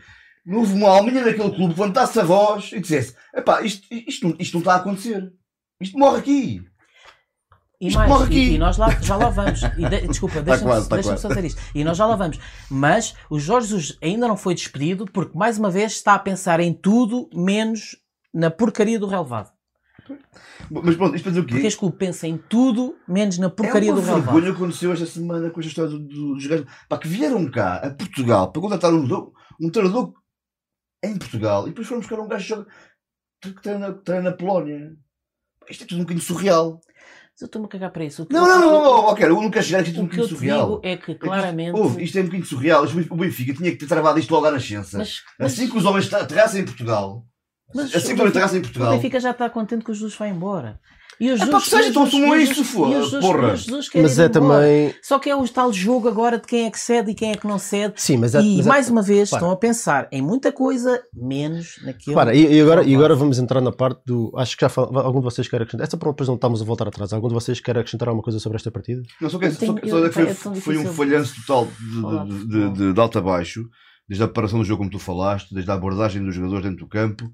Houve 0.52 0.74
uma 0.74 0.90
alminha 0.90 1.24
daquele 1.24 1.50
clube 1.56 1.74
que 1.74 1.80
levantasse 1.80 2.20
a 2.20 2.24
voz 2.24 2.72
e 2.74 2.80
dissesse: 2.80 3.16
epá, 3.36 3.62
isto, 3.62 3.86
isto, 3.92 4.28
não- 4.28 4.36
isto 4.40 4.54
não 4.54 4.60
está 4.62 4.74
a 4.74 4.78
acontecer. 4.78 5.32
Isto 5.82 5.98
morre 5.98 6.20
aqui. 6.20 6.62
E 7.82 7.88
Isto 7.88 7.98
mais, 7.98 8.10
morre 8.10 8.24
e, 8.24 8.28
aqui. 8.28 8.54
e 8.56 8.58
nós 8.58 8.78
lá, 8.78 8.90
já 9.02 9.16
lá 9.16 9.30
vamos. 9.30 9.62
E 9.64 9.88
de- 9.90 10.08
desculpa, 10.10 10.42
deixa-me 10.42 10.70
tá 10.70 10.80
deixa-me 10.96 11.04
quase. 11.04 11.22
só 11.22 11.28
dizer 11.30 11.46
isto. 11.46 11.62
E 11.74 11.84
nós 11.84 11.96
já 11.98 12.06
lá 12.06 12.16
vamos. 12.16 12.38
Mas 12.70 13.16
o 13.30 13.40
Jorge 13.40 13.68
Jesus 13.70 13.98
ainda 14.02 14.28
não 14.28 14.36
foi 14.36 14.54
despedido 14.54 15.06
porque, 15.06 15.38
mais 15.38 15.58
uma 15.58 15.70
vez, 15.70 15.94
está 15.94 16.14
a 16.16 16.20
pensar 16.20 16.60
em 16.60 16.74
tudo 16.74 17.30
menos 17.34 17.96
na 18.34 18.50
porcaria 18.52 19.00
do 19.00 19.08
relevado. 19.08 19.52
Mas 20.70 20.96
pronto, 20.96 21.16
isto 21.16 21.24
para 21.24 21.32
dizer 21.32 21.42
o 21.42 21.46
quê? 21.46 21.54
Porque 21.54 21.68
este 21.68 21.80
clube 21.80 21.98
pensa 21.98 22.28
em 22.28 22.38
tudo 22.38 22.96
menos 23.08 23.38
na 23.38 23.50
porcaria 23.50 23.92
é 23.92 23.94
do 23.94 24.02
relevado. 24.02 24.24
vergonha 24.24 24.52
que 24.52 24.58
aconteceu 24.58 24.92
esta 24.92 25.06
semana 25.06 25.50
com 25.50 25.60
esta 25.60 25.70
história 25.70 25.92
do- 25.92 26.00
do- 26.00 26.34
dos 26.34 26.48
gajos. 26.48 26.66
Pá, 26.90 26.98
que 26.98 27.08
vieram 27.08 27.50
cá, 27.50 27.76
a 27.76 27.90
Portugal, 27.92 28.52
para 28.52 28.62
contratar 28.62 28.94
um, 28.94 29.32
um 29.62 29.70
treinador 29.70 30.14
em 31.04 31.18
Portugal 31.18 31.66
e 31.66 31.70
depois 31.70 31.88
foram 31.88 32.02
buscar 32.02 32.20
um 32.20 32.28
gajo 32.28 32.66
que 33.42 33.54
treina, 33.62 33.94
treina 33.94 34.32
na 34.32 34.36
Polónia. 34.36 34.96
Isto 35.70 35.84
é 35.84 35.88
tudo 35.88 36.00
um 36.00 36.04
bocadinho 36.04 36.26
surreal. 36.26 36.82
Mas 37.32 37.42
eu 37.42 37.46
estou-me 37.46 37.68
a 37.68 37.70
cagar 37.70 37.92
para 37.92 38.04
isso. 38.04 38.24
O 38.24 38.28
Não, 38.30 38.46
não, 38.46 38.60
não, 38.60 38.72
não, 38.84 38.92
ok, 39.06 39.26
eu 39.26 39.52
quero 39.52 39.66
chegar 39.66 39.80
aqui, 39.80 39.90
isto 39.92 40.00
é 40.00 40.04
um 40.04 40.06
O 40.06 40.10
que 40.10 40.16
eu 40.20 40.24
bocadinho 40.24 40.38
surreal. 40.38 40.82
digo 40.82 40.82
é 40.84 40.98
que 40.98 41.16
claramente. 41.16 41.80
ouve, 41.80 42.04
isto 42.04 42.18
é 42.18 42.22
um 42.22 42.26
bocadinho 42.26 42.46
surreal. 42.48 42.84
O 43.10 43.16
Benfica 43.16 43.54
tinha 43.54 43.72
que 43.72 43.78
ter 43.78 43.88
travado 43.88 44.20
isto 44.20 44.32
logo 44.32 44.46
à 44.46 44.52
nascença. 44.52 45.02
assim 45.40 45.70
que 45.70 45.78
os 45.78 45.86
homens 45.86 46.14
aterrassem 46.14 46.62
em 46.62 46.66
Portugal, 46.66 47.26
mas 47.74 47.96
assim 47.96 48.08
que 48.08 48.12
o 48.14 48.16
os 48.16 48.20
homens 48.20 48.32
aterrassem 48.32 48.58
em 48.58 48.62
o 48.62 48.64
Portugal, 48.64 48.92
Benfica 48.92 49.20
já 49.20 49.32
está 49.32 49.50
contente 49.50 49.86
que 49.86 49.92
o 49.92 49.94
Jesus 49.94 50.16
vai 50.16 50.30
embora. 50.30 50.82
E 51.20 51.30
o 51.32 51.34
É 51.34 51.38
Jesus, 51.38 51.64
que 51.66 51.70
seja, 51.70 51.90
então 51.90 52.06
Jesus- 52.06 52.24
assumam 52.24 52.40
isso, 52.40 52.64
porra. 53.22 53.56
Mas 54.02 54.20
é 54.20 54.30
também. 54.30 54.96
Só 55.02 55.20
que 55.20 55.30
é 55.30 55.36
o 55.36 55.48
tal 55.50 55.74
jogo 55.74 56.08
agora 56.08 56.38
de 56.38 56.48
quem 56.48 56.66
é 56.66 56.72
que 56.72 56.80
cede 56.80 57.12
e 57.12 57.14
quem 57.14 57.32
é 57.32 57.36
que 57.36 57.46
não 57.46 57.60
cede. 57.60 57.94
Sim, 57.98 58.18
mas 58.18 58.34
é. 58.36 58.42
e 58.42 58.58
mas 58.58 58.66
é- 58.66 58.70
mais 58.70 58.90
uma 58.90 59.02
vez 59.02 59.30
Para. 59.30 59.38
estão 59.38 59.52
a 59.52 59.56
pensar 59.58 60.08
em 60.12 60.22
muita 60.22 60.52
coisa, 60.52 61.02
menos 61.14 61.76
naquilo. 61.84 62.16
Para, 62.16 62.34
e, 62.34 62.54
e 62.56 62.62
agora, 62.62 62.84
e 62.84 62.96
agora 62.96 63.16
vamos 63.16 63.38
entrar 63.38 63.60
na 63.60 63.72
parte 63.72 64.02
do. 64.06 64.32
Acho 64.38 64.56
que 64.56 64.62
já 64.62 64.70
fal, 64.70 64.90
algum 64.98 65.20
de 65.20 65.26
vocês 65.26 65.48
quer 65.48 65.58
acrescentar. 65.62 65.86
Essa 65.88 65.98
pronto, 65.98 66.14
depois 66.16 66.28
não 66.30 66.36
estamos 66.36 66.62
a 66.62 66.66
voltar 66.66 66.88
atrás. 66.88 67.12
Algum 67.12 67.28
de 67.28 67.34
vocês 67.34 67.60
quer 67.60 67.78
acrescentar 67.78 68.08
alguma 68.08 68.24
coisa 68.24 68.40
sobre 68.40 68.56
esta 68.56 68.72
partida? 68.72 69.02
Não, 69.20 69.30
só 69.30 69.38
tenho- 69.38 69.52
só, 69.54 69.66
eu- 69.66 69.72
só 69.72 69.80
dizer 69.80 70.10
que 70.10 70.62
foi, 70.62 70.76
é 70.76 70.80
um 70.80 70.94
falhanço 70.94 71.36
total 71.46 71.66
de, 71.68 72.02
falar 72.02 72.24
de 72.24 72.30
de, 72.30 72.36
de, 72.36 72.40
futebol. 72.46 72.72
de- 72.74 72.94
de 72.94 73.00
alto 73.02 73.18
a 73.18 73.22
baixo, 73.22 73.66
desde 74.08 74.24
a 74.24 74.28
preparação 74.28 74.60
do 74.60 74.66
jogo, 74.66 74.80
como 74.80 74.90
tu 74.90 75.00
falaste, 75.00 75.54
desde 75.54 75.70
a 75.70 75.74
abordagem 75.74 76.24
dos 76.24 76.34
jogadores 76.34 76.64
dentro 76.64 76.80
do 76.86 76.88
campo 76.88 77.30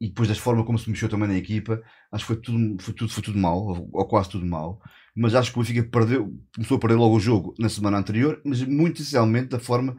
e 0.00 0.08
depois 0.08 0.28
da 0.28 0.34
forma 0.34 0.64
como 0.64 0.78
se 0.78 0.88
mexeu 0.88 1.08
também 1.08 1.28
na 1.28 1.36
equipa. 1.36 1.82
Acho 2.10 2.24
que 2.24 2.32
foi 2.34 2.36
tudo, 2.36 2.82
foi 2.82 2.94
tudo, 2.94 3.12
foi 3.12 3.22
tudo 3.22 3.38
mal, 3.38 3.58
ou, 3.92 4.06
quase 4.06 4.30
tudo 4.30 4.46
mal. 4.46 4.80
Mas 5.14 5.34
acho 5.34 5.52
que 5.52 5.58
o 5.58 5.62
Benfica 5.62 5.82
perdeu, 5.90 6.32
começou 6.54 6.76
a 6.76 6.80
perder 6.80 6.96
logo 6.96 7.16
o 7.16 7.20
jogo 7.20 7.54
na 7.58 7.68
semana 7.68 7.98
anterior, 7.98 8.40
mas 8.44 8.62
muito 8.62 9.02
essencialmente 9.02 9.48
da 9.48 9.58
forma 9.58 9.96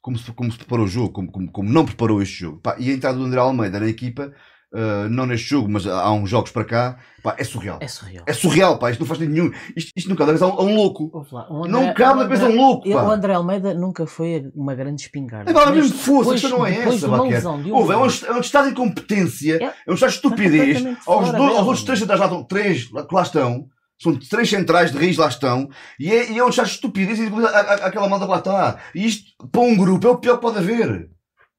como 0.00 0.18
se, 0.18 0.30
como 0.32 0.52
se 0.52 0.58
preparou 0.58 0.84
o 0.86 0.88
jogo, 0.88 1.12
como, 1.12 1.30
como, 1.32 1.50
como 1.50 1.70
não 1.70 1.84
preparou 1.84 2.22
este 2.22 2.40
jogo. 2.40 2.60
E 2.78 2.90
a 2.90 2.92
entrada 2.94 3.18
do 3.18 3.24
André 3.24 3.40
Almeida 3.40 3.80
na 3.80 3.88
equipa, 3.88 4.32
ah, 4.74 5.06
não 5.10 5.26
neste 5.26 5.48
jogo, 5.48 5.68
mas 5.70 5.86
há 5.86 6.10
uns 6.12 6.30
jogos 6.30 6.50
para 6.50 6.64
cá, 6.64 6.98
pá, 7.22 7.34
é 7.38 7.44
surreal. 7.44 7.78
É 7.80 7.88
surreal. 7.88 8.24
É 8.26 8.32
surreal, 8.32 8.78
pá, 8.78 8.90
isto 8.90 9.00
não 9.00 9.06
faz 9.06 9.20
nenhum. 9.20 9.50
Isto, 9.76 9.90
isto 9.96 10.08
não 10.08 10.16
cabe 10.16 10.32
na 10.32 10.38
cabeça 10.38 10.60
a 10.60 10.64
um, 10.64 10.74
louco. 10.76 11.10
Lá, 11.30 11.46
o 11.50 11.66
não 11.68 11.80
André- 11.80 11.94
cabe 11.94 12.14
na 12.18 12.20
o 12.20 12.28
cabeça 12.28 12.42
a 12.42 12.46
um 12.46 12.48
André- 12.50 12.60
louco, 12.62 12.88
O 12.88 12.92
pá. 12.92 13.02
André 13.14 13.34
Almeida 13.34 13.74
nunca 13.74 14.06
foi 14.06 14.50
uma 14.54 14.74
grande 14.74 15.02
espingarda. 15.02 15.50
É 15.50 15.54
pá, 15.54 15.66
Mas 15.66 15.74
mesmo 15.76 15.96
fosse, 15.98 16.10
a 16.10 16.18
depois- 16.18 16.40
questão 16.40 16.58
não 16.58 16.66
é 16.66 16.74
essa, 16.78 16.98
de 16.98 17.04
uma 17.06 17.16
Baquer. 17.18 17.30
lesão 17.32 17.62
de 17.62 17.70
um 17.72 17.74
Ouve, 17.74 17.92
é 17.92 17.96
um, 17.96 18.06
é 18.34 18.36
um 18.38 18.40
estado 18.40 18.64
de 18.66 18.70
incompetência, 18.72 19.56
É. 19.62 19.74
é 19.86 19.90
um 19.90 19.94
estado 19.94 20.10
de 20.10 20.16
estupidez. 20.16 20.78
completamente 20.78 21.00
Aos, 21.06 21.32
dois, 21.32 21.56
aos 21.58 21.66
outros 21.66 21.84
três 21.84 21.98
centrais 22.00 22.20
lá 22.20 22.26
estão, 22.26 22.44
três 22.44 22.84
que 22.84 23.14
lá 23.14 23.22
estão, 23.22 23.66
são 24.00 24.18
três 24.18 24.50
centrais 24.50 24.90
de 24.90 24.98
raiz 24.98 25.16
lá 25.16 25.28
estão, 25.28 25.68
e 26.00 26.10
é, 26.12 26.32
e 26.32 26.38
é 26.38 26.44
um 26.44 26.48
estado 26.48 26.66
de 26.66 26.72
estupidez 26.72 27.18
e 27.20 27.26
a- 27.26 27.48
a- 27.48 27.86
aquela 27.86 28.08
malta 28.08 28.24
que 28.24 28.30
lá 28.32 28.38
está. 28.38 28.78
E 28.94 29.06
isto, 29.06 29.30
para 29.52 29.60
um 29.60 29.76
grupo, 29.76 30.06
é 30.06 30.10
o 30.10 30.18
pior 30.18 30.36
que 30.36 30.42
pode 30.42 30.58
haver. 30.58 31.08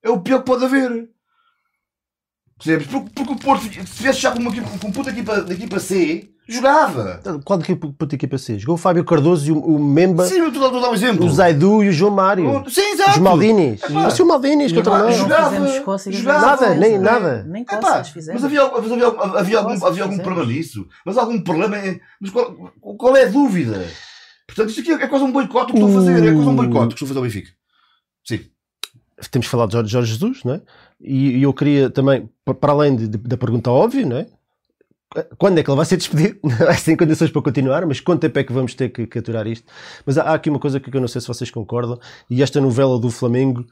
É 0.03 0.09
o 0.09 0.20
pior 0.20 0.39
que 0.39 0.45
pode 0.45 0.66
haver. 0.66 1.07
Percebes? 2.58 2.88
Porque, 2.88 3.10
porque 3.16 3.34
o 3.34 3.36
Porto, 3.38 3.64
se 3.64 3.70
tivesse 3.97 4.20
já 4.20 4.32
com 4.32 4.39
uma 4.39 4.51
equipa, 4.51 4.70
com 4.80 4.91
puta 4.91 5.10
equipa, 5.10 5.41
da 5.41 5.54
equipa 5.54 5.80
C, 5.80 6.30
jogava. 6.47 7.20
Qual 7.43 7.60
de 7.60 7.66
que 7.66 7.76
puta 7.76 8.16
equipa 8.16 8.38
C? 8.38 8.58
Jogou 8.60 8.76
o 8.76 8.78
Fábio 8.78 9.04
Cardoso 9.04 9.47
e 9.49 9.51
o, 9.51 9.58
o 9.60 9.80
Memba, 9.84 10.28
Sim, 10.28 10.36
eu 10.38 10.47
estou 10.47 10.66
a 10.68 10.82
dar 10.82 10.89
um 10.89 10.93
exemplo. 10.93 11.26
o 11.26 11.30
Zaidu 11.30 11.84
e 11.84 11.89
o 11.89 11.91
João 11.91 12.12
Mário. 12.12 12.64
Sim, 12.70 12.82
exato. 12.93 13.12
Os 13.12 13.18
Maldinis. 13.18 13.82
Mas 13.89 14.20
o 14.20 14.26
Maldinis 14.26 14.72
que 14.72 14.80
eu 14.80 14.84
também. 14.84 15.14
Jogava, 15.18 15.80
cócegas 15.82 16.20
jogava, 16.20 16.45
Nada, 16.45 16.76
nem 16.76 16.97
nada. 16.99 17.43
Nem 17.47 17.64
Epá, 17.64 17.78
cócegas 17.78 18.10
fizemos. 18.10 18.41
mas 18.41 18.51
havia, 18.51 18.72
mas 18.72 18.91
havia, 18.91 19.08
havia, 19.39 19.58
algum, 19.60 19.86
havia 19.86 20.04
algum 20.04 20.18
problema 20.20 20.45
nisso. 20.51 20.88
Mas 21.06 21.18
algum 21.18 21.41
problema. 21.41 21.78
é- 21.78 21.99
Mas 22.22 22.30
qual, 22.32 22.54
qual 22.97 23.18
é 23.18 23.24
a 23.24 23.30
dúvida? 23.30 23.86
Portanto, 24.47 24.70
isto 24.70 24.82
aqui 24.82 24.91
é 24.91 25.08
quase 25.08 25.24
um 25.26 25.32
boicote 25.32 25.72
o 25.72 25.76
que 25.76 25.82
estão 25.82 25.89
a 25.89 25.93
fazer. 26.01 26.28
É 26.28 26.34
quase 26.34 26.47
um 26.49 26.56
boicote 26.56 26.88
que 26.89 26.93
estão 27.04 27.06
a 27.06 27.10
fazer 27.10 27.18
ao 27.20 27.24
Benfica. 27.24 27.49
Sim. 28.26 28.39
Temos 29.32 29.47
falado 29.47 29.69
de 29.69 29.74
Jorge, 29.74 29.91
Jorge 29.91 30.11
Jesus, 30.13 30.43
não 30.43 30.53
é? 30.55 30.61
E, 31.01 31.38
e 31.38 31.43
eu 31.43 31.53
queria 31.53 31.89
também, 31.89 32.30
pa- 32.45 32.53
para 32.53 32.71
além 32.74 32.95
de- 32.95 33.07
de- 33.07 33.17
da 33.17 33.38
pergunta 33.38 33.69
óbvia, 33.71 34.05
não 34.05 34.17
é? 34.17 34.28
Quando 35.38 35.59
é 35.59 35.63
que 35.63 35.69
ele 35.69 35.78
vai 35.78 35.86
ser 35.86 35.97
despedido? 35.97 36.39
Vai 36.57 36.76
ser 36.76 36.93
em 36.93 36.97
condições 36.97 37.30
para 37.30 37.41
continuar, 37.43 37.86
mas 37.86 37.99
quanto 37.99 38.21
tempo 38.21 38.39
é 38.39 38.43
que 38.43 38.51
vamos 38.51 38.74
ter 38.74 38.89
que, 38.89 39.05
que 39.05 39.19
aturar 39.19 39.45
isto? 39.45 39.67
Mas 40.07 40.17
há, 40.17 40.24
há 40.24 40.34
aqui 40.34 40.49
uma 40.49 40.57
coisa 40.57 40.80
que 40.80 40.89
eu 40.95 40.99
não 40.99 41.07
sei 41.07 41.21
se 41.21 41.28
vocês 41.28 41.51
concordam, 41.51 41.99
e 42.28 42.41
esta 42.41 42.59
novela 42.59 42.99
do 42.99 43.11
Flamengo, 43.11 43.63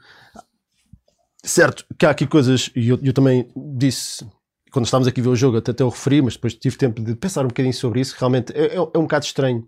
certo, 1.43 1.84
que 1.97 2.06
há 2.06 2.12
aqui 2.12 2.28
coisas, 2.28 2.70
e 2.76 2.89
eu, 2.89 2.99
eu 3.02 3.12
também 3.14 3.47
disse, 3.56 4.24
quando 4.72 4.86
estávamos 4.86 5.08
aqui 5.08 5.20
a 5.20 5.24
ver 5.24 5.30
o 5.30 5.36
jogo, 5.36 5.58
até, 5.58 5.72
até 5.72 5.82
eu 5.84 5.89
referi, 5.89 6.22
mas 6.22 6.36
depois 6.36 6.54
tive 6.54 6.78
tempo 6.78 7.02
de 7.02 7.16
pensar 7.16 7.43
um 7.43 7.47
bocadinho 7.47 7.74
sobre 7.74 8.02
isso, 8.02 8.16
realmente 8.20 8.54
é, 8.54 8.68
é, 8.68 8.76
é 8.76 8.80
um 8.97 9.04
bocado 9.04 9.26
estranho 9.26 9.68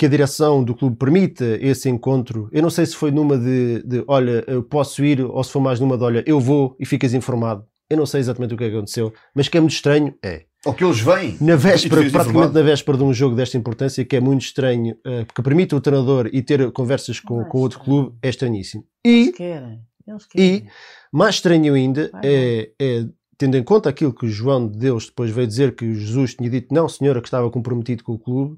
que 0.00 0.06
a 0.06 0.08
direção 0.08 0.64
do 0.64 0.74
clube 0.74 0.96
permita 0.96 1.44
esse 1.60 1.86
encontro. 1.86 2.48
Eu 2.50 2.62
não 2.62 2.70
sei 2.70 2.86
se 2.86 2.96
foi 2.96 3.10
numa 3.10 3.36
de, 3.36 3.82
de 3.82 4.02
olha, 4.08 4.42
eu 4.46 4.62
posso 4.62 5.04
ir, 5.04 5.20
ou 5.20 5.44
se 5.44 5.52
foi 5.52 5.60
mais 5.60 5.78
numa 5.78 5.98
de 5.98 6.02
olha, 6.02 6.24
eu 6.26 6.40
vou 6.40 6.74
e 6.80 6.86
ficas 6.86 7.12
informado. 7.12 7.66
Eu 7.90 7.98
não 7.98 8.06
sei 8.06 8.20
exatamente 8.20 8.54
o 8.54 8.56
que 8.56 8.64
é 8.64 8.70
que 8.70 8.76
aconteceu, 8.76 9.12
mas 9.34 9.46
que 9.46 9.58
é 9.58 9.60
muito 9.60 9.74
estranho, 9.74 10.14
é. 10.24 10.44
Ou 10.64 10.72
que 10.72 10.82
eles 10.82 11.00
vêm. 11.00 11.36
Na 11.38 11.52
E 11.52 11.56
véspera, 11.56 11.96
praticamente 11.96 12.30
informado. 12.30 12.54
na 12.54 12.62
véspera 12.62 12.96
de 12.96 13.04
um 13.04 13.12
jogo 13.12 13.36
desta 13.36 13.58
importância, 13.58 14.02
que 14.02 14.16
é 14.16 14.20
muito 14.20 14.40
estranho, 14.40 14.96
eh, 15.04 15.24
porque 15.26 15.42
permite 15.42 15.74
o 15.74 15.80
treinador 15.82 16.30
e 16.32 16.40
ter 16.40 16.72
conversas 16.72 17.20
com, 17.20 17.44
com 17.44 17.58
outro 17.58 17.78
clube, 17.80 18.16
é 18.22 18.30
estranhíssimo. 18.30 18.82
Eles 19.04 19.28
E, 19.28 19.32
querem. 19.32 19.80
Eles 20.06 20.24
querem. 20.24 20.66
mais 21.12 21.34
estranho 21.34 21.74
ainda, 21.74 22.10
é, 22.24 22.70
é, 22.80 23.04
tendo 23.36 23.58
em 23.58 23.62
conta 23.62 23.90
aquilo 23.90 24.14
que 24.14 24.24
o 24.24 24.30
João 24.30 24.66
de 24.66 24.78
Deus 24.78 25.06
depois 25.08 25.30
veio 25.30 25.46
dizer 25.46 25.74
que 25.74 25.84
o 25.84 25.94
Jesus 25.94 26.34
tinha 26.36 26.48
dito, 26.48 26.72
não, 26.72 26.88
senhora, 26.88 27.20
que 27.20 27.28
estava 27.28 27.50
comprometido 27.50 28.02
com 28.02 28.12
o 28.14 28.18
clube, 28.18 28.56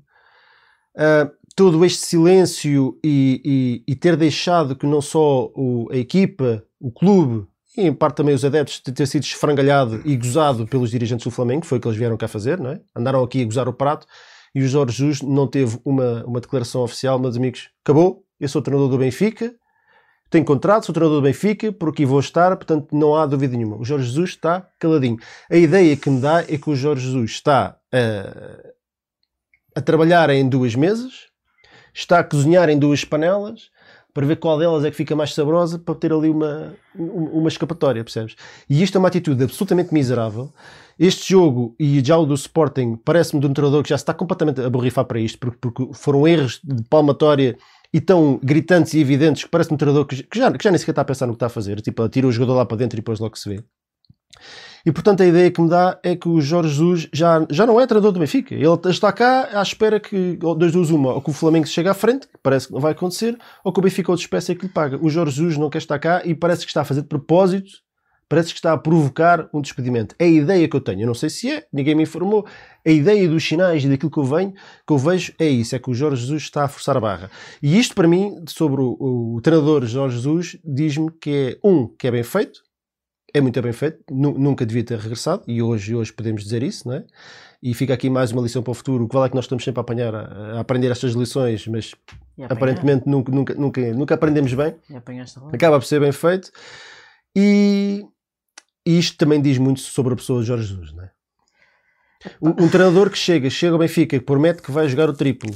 ah, 0.97 1.31
todo 1.55 1.85
este 1.85 2.05
silêncio 2.07 2.99
e, 3.05 3.41
e- 3.87 3.93
e 3.93 3.95
ter 3.95 4.17
deixado 4.17 4.75
que 4.77 4.87
não 4.87 5.01
só 5.03 5.51
o- 5.55 5.89
a 5.91 5.97
equipa, 5.97 6.63
o 6.81 6.91
clube 6.91 7.47
e 7.77 7.83
em 7.87 7.93
parte 7.93 8.17
também 8.17 8.35
os 8.35 8.45
adeptos 8.45 8.81
de 8.85 8.93
ter 8.93 9.07
sido 9.07 9.23
esfrangalhado 9.23 10.01
e 10.05 10.17
gozado 10.17 10.67
pelos 10.67 10.91
dirigentes 10.91 11.25
do 11.25 11.31
Flamengo, 11.31 11.65
foi 11.65 11.79
o 11.79 11.81
que 11.81 11.89
eles 11.89 11.99
vieram 11.99 12.17
cá 12.17 12.29
fazer, 12.29 12.59
não 12.61 12.71
é? 12.71 12.81
Andaram 12.95 13.23
aqui 13.23 13.43
a 13.43 13.45
gozar 13.45 13.69
o 13.69 13.73
prato 13.73 14.07
e 14.55 14.63
o 14.63 14.69
Jorge 14.69 14.97
Jesus 14.99 15.23
não 15.23 15.47
teve 15.47 15.79
uma, 15.85 16.23
uma 16.27 16.41
declaração 16.41 16.83
oficial, 16.83 17.19
meus 17.19 17.37
amigos, 17.37 17.71
acabou, 17.83 18.25
eu 18.39 18.49
sou 18.49 18.61
o 18.61 18.63
treinador 18.65 18.91
do 18.91 18.99
Benfica, 18.99 19.55
tenho 20.29 20.45
contrato, 20.45 20.87
sou 20.87 20.95
treinador 20.95 21.21
do 21.21 21.25
Benfica, 21.25 21.71
por 21.73 21.91
aqui 21.91 22.05
vou 22.07 22.19
estar, 22.21 22.55
portanto 22.57 22.89
não 22.97 23.15
há 23.15 23.27
dúvida 23.27 23.55
nenhuma. 23.57 23.77
O 23.79 23.85
Jorge 23.85 24.07
Jesus 24.07 24.31
está 24.31 24.67
caladinho. 24.79 25.19
A 25.51 25.57
ideia 25.57 25.95
que 25.97 26.09
me 26.09 26.21
dá 26.21 26.41
é 26.41 26.57
que 26.59 26.71
o 26.71 26.75
Jorge 26.77 27.05
Jesus 27.07 27.33
está 27.33 27.77
a, 27.93 28.73
a 29.75 29.81
trabalhar 29.81 30.31
em 30.31 30.49
duas 30.49 30.75
mesas, 30.75 31.29
está 31.95 32.19
a 32.19 32.25
cozinhar 32.25 32.69
em 32.69 32.79
duas 32.79 33.05
panelas, 33.05 33.71
para 34.15 34.27
ver 34.27 34.37
qual 34.37 34.59
delas 34.59 34.85
é 34.85 34.91
que 34.91 34.97
fica 34.97 35.17
mais 35.17 35.33
saborosa, 35.33 35.79
para 35.79 35.95
ter 35.95 36.13
ali 36.13 36.29
uma, 36.29 36.75
um- 36.95 37.39
uma 37.39 37.49
escapatória, 37.49 38.05
percebes? 38.05 38.37
E 38.69 38.83
isto 38.83 38.97
é 38.97 38.99
uma 38.99 39.09
atitude 39.09 39.43
absolutamente 39.43 39.93
miserável. 39.95 40.53
Este 40.99 41.31
jogo, 41.33 41.75
e 41.81 42.05
já 42.05 42.19
o 42.19 42.27
do 42.27 42.35
Sporting, 42.35 42.97
parece-me 43.03 43.41
de 43.41 43.47
um 43.47 43.55
treinador 43.55 43.83
que 43.83 43.89
já 43.89 43.97
se 43.97 44.03
está 44.03 44.13
completamente 44.13 44.61
a 44.61 44.69
borrifar 44.69 45.07
para 45.07 45.19
isto, 45.19 45.39
porque, 45.39 45.57
porque 45.59 45.89
foram 45.95 46.29
erros 46.29 46.61
de 46.63 46.83
palmatória 46.91 47.57
e 47.93 48.01
tão 48.01 48.39
gritantes 48.43 48.93
e 48.93 49.01
evidentes 49.01 49.45
que 49.45 49.51
parece 49.51 49.73
um 49.73 49.77
treinador 49.79 50.05
que, 50.07 50.23
que 50.23 50.39
já, 50.39 50.53
que 50.53 50.63
já 50.63 50.71
nem 50.71 50.79
sequer 50.79 50.93
está 50.93 51.03
a 51.03 51.07
pensar 51.07 51.27
no 51.27 51.33
que 51.33 51.37
está 51.37 51.47
a 51.47 51.51
fazer. 51.51 51.81
Tipo, 51.81 52.07
tira 52.11 52.27
o 52.27 52.33
jogador 52.33 52.55
lá 52.55 52.67
para 52.67 52.77
dentro 52.77 52.97
e 52.99 53.01
depois 53.01 53.19
logo 53.19 53.37
se 53.39 53.49
vê. 53.49 53.65
E 54.85 54.93
portanto 54.93 55.23
a 55.23 55.27
ideia 55.27 55.51
que 55.51 55.61
me 55.61 55.69
dá 55.69 55.99
é 56.03 56.17
que 56.17 56.29
o 56.29 56.41
Jorge 56.41 56.71
Jesus 56.71 57.09
já, 57.13 57.47
já 57.51 57.67
não 57.67 57.81
é 57.81 57.87
treinador 57.87 58.13
do 58.13 58.21
Benfica. 58.21 58.55
Ele 58.55 58.79
está 58.87 59.13
cá 59.13 59.49
à 59.53 59.63
espera 59.63 60.01
que, 60.01 60.39
ou 60.43 60.55
das 60.55 60.73
duas 60.73 60.91
uma, 60.91 61.15
ou 61.15 61.23
que 61.23 61.31
o 61.31 61.33
Flamengo 61.33 61.67
chegue 61.67 61.89
à 61.89 61.95
frente, 61.95 62.27
que 62.27 62.39
parece 62.43 62.67
que 62.67 62.73
não 62.73 62.81
vai 62.81 62.93
acontecer, 62.93 63.39
ou 63.65 63.73
que 63.73 63.79
o 63.79 63.83
Benfica 63.83 64.11
outra 64.11 64.25
espécie 64.25 64.55
que 64.55 64.67
lhe 64.67 64.73
paga. 64.73 64.99
O 65.01 65.09
Jorge 65.09 65.37
Jesus 65.37 65.57
não 65.57 65.71
quer 65.71 65.79
estar 65.79 65.99
cá 65.99 66.23
e 66.25 66.35
parece 66.35 66.63
que 66.63 66.71
está 66.71 66.83
a 66.83 66.85
fazer 66.85 67.03
de 67.03 67.09
propósito, 67.09 67.71
parece 68.33 68.49
que 68.49 68.55
está 68.55 68.73
a 68.73 68.79
provocar 68.79 69.47
um 69.53 69.61
despedimento. 69.61 70.15
É 70.19 70.25
a 70.25 70.29
ideia 70.29 70.67
que 70.67 70.75
eu 70.75 70.81
tenho. 70.81 71.03
Eu 71.03 71.07
não 71.07 71.13
sei 71.13 71.29
se 71.29 71.51
é, 71.51 71.67
ninguém 71.71 71.95
me 71.95 72.05
informou. 72.05 72.47
A 72.83 72.91
ideia 72.91 73.29
dos 73.29 73.47
sinais 73.47 73.85
e 73.85 73.89
daquilo 73.91 74.11
que 74.11 74.19
eu, 74.19 74.25
venho, 74.25 74.55
que 74.87 74.93
eu 74.93 74.97
vejo 74.97 75.35
é 75.39 75.47
isso, 75.47 75.77
é 75.77 75.79
que 75.79 75.91
o 75.91 75.95
Jorge 75.95 76.23
Jesus 76.23 76.45
está 76.45 76.65
a 76.65 76.69
forçar 76.69 76.97
a 76.97 77.01
barra. 77.01 77.31
E 77.63 77.79
isto 77.79 77.95
para 77.95 78.09
mim, 78.09 78.43
sobre 78.49 78.81
o, 78.81 79.37
o 79.37 79.41
treinador 79.43 79.85
Jorge 79.85 80.17
Jesus, 80.17 80.57
diz-me 80.65 81.11
que 81.21 81.31
é, 81.63 81.69
um, 81.69 81.87
que 81.87 82.07
é 82.07 82.11
bem 82.11 82.23
feito, 82.23 82.63
é 83.35 83.41
muito 83.41 83.61
bem 83.63 83.73
feito, 83.73 83.99
nu- 84.11 84.39
nunca 84.39 84.67
devia 84.67 84.85
ter 84.85 84.99
regressado, 84.99 85.43
e 85.47 85.63
hoje, 85.63 85.95
hoje 85.95 86.13
podemos 86.13 86.43
dizer 86.43 86.63
isso, 86.63 86.87
não 86.89 86.97
é? 86.97 87.05
E 87.63 87.73
fica 87.75 87.95
aqui 87.95 88.11
mais 88.11 88.33
uma 88.33 88.43
lição 88.43 88.63
para 88.63 88.73
o 88.73 88.75
futuro. 88.75 89.05
O 89.05 89.09
que 89.09 89.15
vale 89.15 89.27
é 89.27 89.29
que 89.31 89.37
nós 89.37 89.45
estamos 89.45 89.63
sempre 89.63 89.79
a 89.79 89.83
apanhar, 89.83 90.15
a, 90.15 90.61
aprender 90.61 90.91
estas 90.91 91.13
lições, 91.13 91.67
mas 91.69 91.95
aparentemente 92.53 93.09
nunca, 93.09 93.31
nunca, 93.31 93.55
nunca, 93.55 93.95
nunca 93.95 94.15
aprendemos 94.15 94.53
bem. 94.53 94.75
Acaba 95.55 95.79
por 95.79 95.87
ser 95.87 96.01
bem 96.01 96.11
feito. 96.11 96.51
E, 97.37 98.05
e 98.85 98.99
isto 98.99 99.17
também 99.17 99.41
diz 99.41 99.59
muito 99.59 99.81
sobre 99.81 100.13
a 100.13 100.17
pessoa 100.17 100.41
de 100.41 100.49
Jorge 100.49 100.67
Jesus, 100.67 100.93
não 100.93 101.05
é? 101.05 101.11
Um, 102.41 102.65
um 102.65 102.69
treinador 102.69 103.11
que 103.11 103.19
chega, 103.19 103.49
chega 103.49 103.73
ao 103.73 103.79
Benfica, 103.79 104.19
que 104.19 104.25
promete 104.25 104.61
que 104.61 104.71
vai 104.73 104.89
jogar 104.89 105.09
o 105.09 105.13
triplo, 105.13 105.55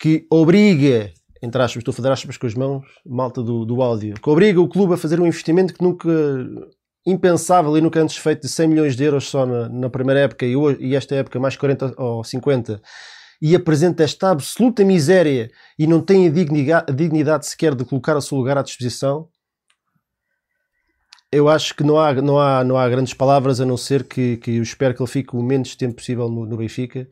que 0.00 0.26
obriga, 0.30 1.12
entre 1.42 1.62
aspas, 1.62 1.80
estou 1.80 1.92
a 1.92 1.96
fazer 1.96 2.10
aspas 2.10 2.36
com 2.38 2.46
as 2.46 2.54
mãos, 2.54 2.86
malta 3.06 3.42
do, 3.42 3.64
do 3.66 3.82
áudio, 3.82 4.14
que 4.14 4.30
obriga 4.30 4.60
o 4.60 4.68
clube 4.68 4.94
a 4.94 4.96
fazer 4.96 5.20
um 5.20 5.26
investimento 5.26 5.74
que 5.74 5.82
nunca 5.82 6.08
impensável 7.06 7.76
e 7.76 7.80
nunca 7.80 8.00
antes 8.00 8.16
feito 8.16 8.42
de 8.42 8.48
100 8.48 8.68
milhões 8.68 8.96
de 8.96 9.04
euros 9.04 9.28
só 9.28 9.44
na, 9.44 9.68
na 9.68 9.90
primeira 9.90 10.20
época 10.20 10.46
e, 10.46 10.56
hoje, 10.56 10.78
e 10.80 10.94
esta 10.96 11.14
época 11.14 11.38
mais 11.38 11.56
40 11.56 11.94
ou 11.96 12.24
50 12.24 12.80
e 13.42 13.54
apresenta 13.54 14.02
esta 14.02 14.30
absoluta 14.30 14.84
miséria 14.84 15.50
e 15.78 15.86
não 15.86 16.00
tem 16.00 16.26
a 16.26 16.30
dignidade, 16.30 16.86
a 16.88 16.94
dignidade 16.94 17.46
sequer 17.46 17.74
de 17.74 17.84
colocar 17.84 18.16
o 18.16 18.22
seu 18.22 18.38
lugar 18.38 18.56
à 18.56 18.62
disposição 18.62 19.28
eu 21.34 21.48
acho 21.48 21.74
que 21.74 21.82
não 21.82 21.98
há, 21.98 22.14
não 22.14 22.38
há, 22.38 22.62
não 22.62 22.78
há 22.78 22.88
grandes 22.88 23.12
palavras 23.12 23.60
a 23.60 23.66
não 23.66 23.76
ser 23.76 24.04
que, 24.04 24.36
que 24.36 24.52
eu 24.56 24.62
espero 24.62 24.94
que 24.94 25.02
ele 25.02 25.10
fique 25.10 25.34
o 25.34 25.42
menos 25.42 25.74
tempo 25.74 25.96
possível 25.96 26.28
no, 26.28 26.46
no 26.46 26.56
Benfica. 26.56 27.08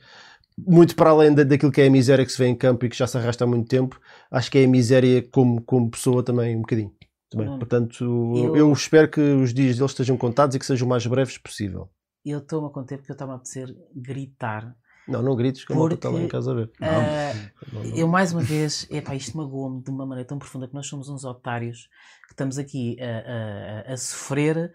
Muito 0.57 0.95
para 0.95 1.11
além 1.11 1.35
da, 1.35 1.43
daquilo 1.43 1.73
que 1.73 1.81
é 1.81 1.87
a 1.87 1.91
miséria 1.91 2.25
que 2.25 2.31
se 2.31 2.39
vê 2.39 2.47
em 2.47 2.55
campo 2.55 2.87
e 2.87 2.89
que 2.89 2.97
já 2.97 3.07
se 3.07 3.19
arrasta 3.19 3.43
há 3.45 3.47
muito 3.47 3.69
tempo, 3.69 4.01
acho 4.31 4.51
que 4.51 4.59
é 4.59 4.65
a 4.65 4.69
miséria 4.69 5.23
como, 5.33 5.61
como 5.63 5.91
pessoa 5.91 6.23
também 6.23 6.57
um 6.57 6.61
bocadinho. 6.61 6.93
Também. 7.33 7.47
Não. 7.49 7.59
Portanto, 7.59 8.05
Eu- 8.37 8.57
eu... 8.57 8.73
espero 8.73 9.09
que 9.11 9.21
os 9.21 9.53
dias 9.53 9.77
deles 9.77 9.91
estejam 9.91 10.17
contados 10.17 10.55
e 10.55 10.59
que 10.59 10.67
sejam 10.67 10.87
o 10.87 10.89
mais 10.89 11.07
breves 11.07 11.37
possível. 11.39 11.91
Eu 12.25 12.39
estou-me 12.39 12.69
a 12.69 12.71
conter 12.71 12.99
porque 12.99 13.11
eu 13.11 13.15
estava 13.15 13.33
a 13.33 13.35
apetecer 13.37 13.69
gritar. 13.95 14.75
Não, 15.09 15.21
não 15.21 15.35
grites 15.35 15.65
que 15.65 15.73
eu 15.73 15.77
Porque- 15.77 15.95
está 15.97 16.09
lá 16.11 16.21
em 16.21 16.29
casa 16.29 16.53
a 16.53 16.55
ver. 16.55 16.71
Ah, 16.81 17.33
Não, 17.73 17.83
não. 17.83 17.97
eu 17.97 18.07
mais 18.07 18.33
uma 18.33 18.41
vez, 18.43 18.87
epá, 18.89 19.17
isto 19.17 19.37
magoou-me 19.37 19.83
de 19.83 19.91
uma 19.91 20.07
maneira 20.07 20.29
tão 20.29 20.39
profunda 20.39 20.69
que 20.69 20.75
nós 20.75 20.87
somos 20.87 21.09
uns 21.09 21.25
otários 21.25 21.89
que 22.29 22.33
estamos 22.35 22.57
aqui 22.57 22.97
a, 23.01 23.89
a- 23.91 23.93
a 23.95 23.97
sofrer 23.97 24.73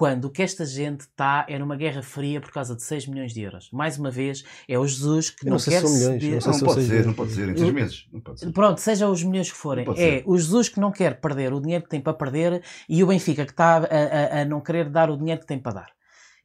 quando 0.00 0.24
o 0.24 0.30
que 0.30 0.42
esta 0.42 0.64
gente 0.64 1.02
está 1.02 1.44
é 1.46 1.58
numa 1.58 1.76
guerra 1.76 2.02
fria 2.02 2.40
por 2.40 2.50
causa 2.50 2.74
de 2.74 2.82
6 2.82 3.06
milhões 3.06 3.34
de 3.34 3.42
euros. 3.42 3.68
Mais 3.70 3.98
uma 3.98 4.10
vez, 4.10 4.42
é 4.66 4.78
o 4.78 4.86
Jesus 4.86 5.28
que 5.28 5.44
não, 5.44 5.52
não 5.52 5.58
sei 5.58 5.74
quer 5.74 5.80
se 5.80 5.86
são 5.86 5.94
milhões, 5.94 6.22
ceder- 6.22 6.40
não 6.40 6.46
Não 6.46 6.52
se 6.58 6.64
pode 6.64 6.86
ser, 6.86 7.06
não 7.06 7.12
pode 7.12 7.32
ser. 7.32 7.48
Em 7.50 7.56
seis 7.58 7.72
meses. 7.74 8.08
Não 8.10 8.20
pode 8.22 8.40
ser. 8.40 8.50
Pronto, 8.52 8.80
seja 8.80 9.10
os 9.10 9.22
milhões 9.22 9.50
que 9.52 9.58
forem. 9.58 9.84
Não 9.84 9.92
É 9.92 9.96
ser. 9.96 10.22
o 10.24 10.38
Jesus 10.38 10.70
que 10.70 10.80
não 10.80 10.90
quer 10.90 11.20
perder 11.20 11.52
o 11.52 11.60
dinheiro 11.60 11.84
que 11.84 11.90
tem 11.90 12.00
para 12.00 12.14
perder 12.14 12.62
e 12.88 13.04
o 13.04 13.08
Benfica 13.08 13.44
que 13.44 13.50
está 13.52 13.76
a, 13.76 14.38
a- 14.38 14.40
a 14.40 14.44
não 14.46 14.62
querer 14.62 14.88
dar 14.88 15.10
o 15.10 15.18
dinheiro 15.18 15.42
que 15.42 15.46
tem 15.46 15.58
para 15.58 15.72
dar. 15.72 15.88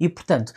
E 0.01 0.09
portanto, 0.09 0.51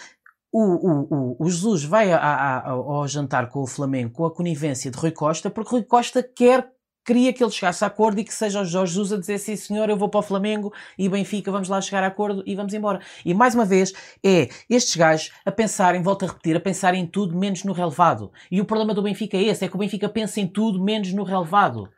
o, 0.52 0.60
o, 0.60 1.36
o, 1.38 1.44
o 1.44 1.48
Jesus 1.48 1.84
vai 1.84 2.10
a- 2.10 2.18
a- 2.18 2.68
ao 2.70 3.06
jantar 3.06 3.48
com 3.48 3.60
o 3.62 3.66
Flamengo 3.68 4.10
com 4.12 4.26
a 4.26 4.34
conivência 4.34 4.90
de 4.90 4.98
Rui 4.98 5.12
Costa 5.12 5.48
porque 5.50 5.70
Rui 5.70 5.84
Costa 5.84 6.20
quer. 6.20 6.68
Queria 7.08 7.32
que 7.32 7.42
ele 7.42 7.50
chegasse 7.50 7.82
a 7.82 7.86
acordo 7.86 8.20
e 8.20 8.24
que 8.24 8.34
seja 8.34 8.60
o 8.60 8.66
Jorge 8.66 8.92
Jesus 8.92 9.14
a 9.14 9.16
dizer 9.16 9.38
sim 9.38 9.56
senhor, 9.56 9.88
eu 9.88 9.96
vou 9.96 10.10
para 10.10 10.20
o 10.20 10.22
Flamengo 10.22 10.74
e 10.98 11.08
Benfica, 11.08 11.50
vamos 11.50 11.66
lá 11.66 11.80
chegar 11.80 12.04
a 12.04 12.08
acordo 12.08 12.42
e 12.44 12.54
vamos 12.54 12.74
embora. 12.74 13.00
E 13.24 13.32
mais 13.32 13.54
uma 13.54 13.64
vez, 13.64 13.94
é 14.22 14.50
estes 14.68 14.94
gajos 14.94 15.32
a 15.42 15.50
pensarem, 15.50 16.02
volto 16.02 16.26
a 16.26 16.28
repetir, 16.28 16.54
a 16.54 16.60
pensarem 16.60 17.04
em 17.04 17.06
tudo 17.06 17.34
menos 17.34 17.64
no 17.64 17.72
relevado. 17.72 18.30
E 18.50 18.60
o 18.60 18.64
problema 18.66 18.92
do 18.92 19.00
Benfica 19.00 19.38
é 19.38 19.44
esse, 19.44 19.64
é 19.64 19.68
que 19.68 19.74
o 19.74 19.78
Benfica 19.78 20.06
pensa 20.06 20.38
em 20.38 20.46
tudo 20.46 20.84
menos 20.84 21.10
no 21.14 21.22
relevado. 21.22 21.88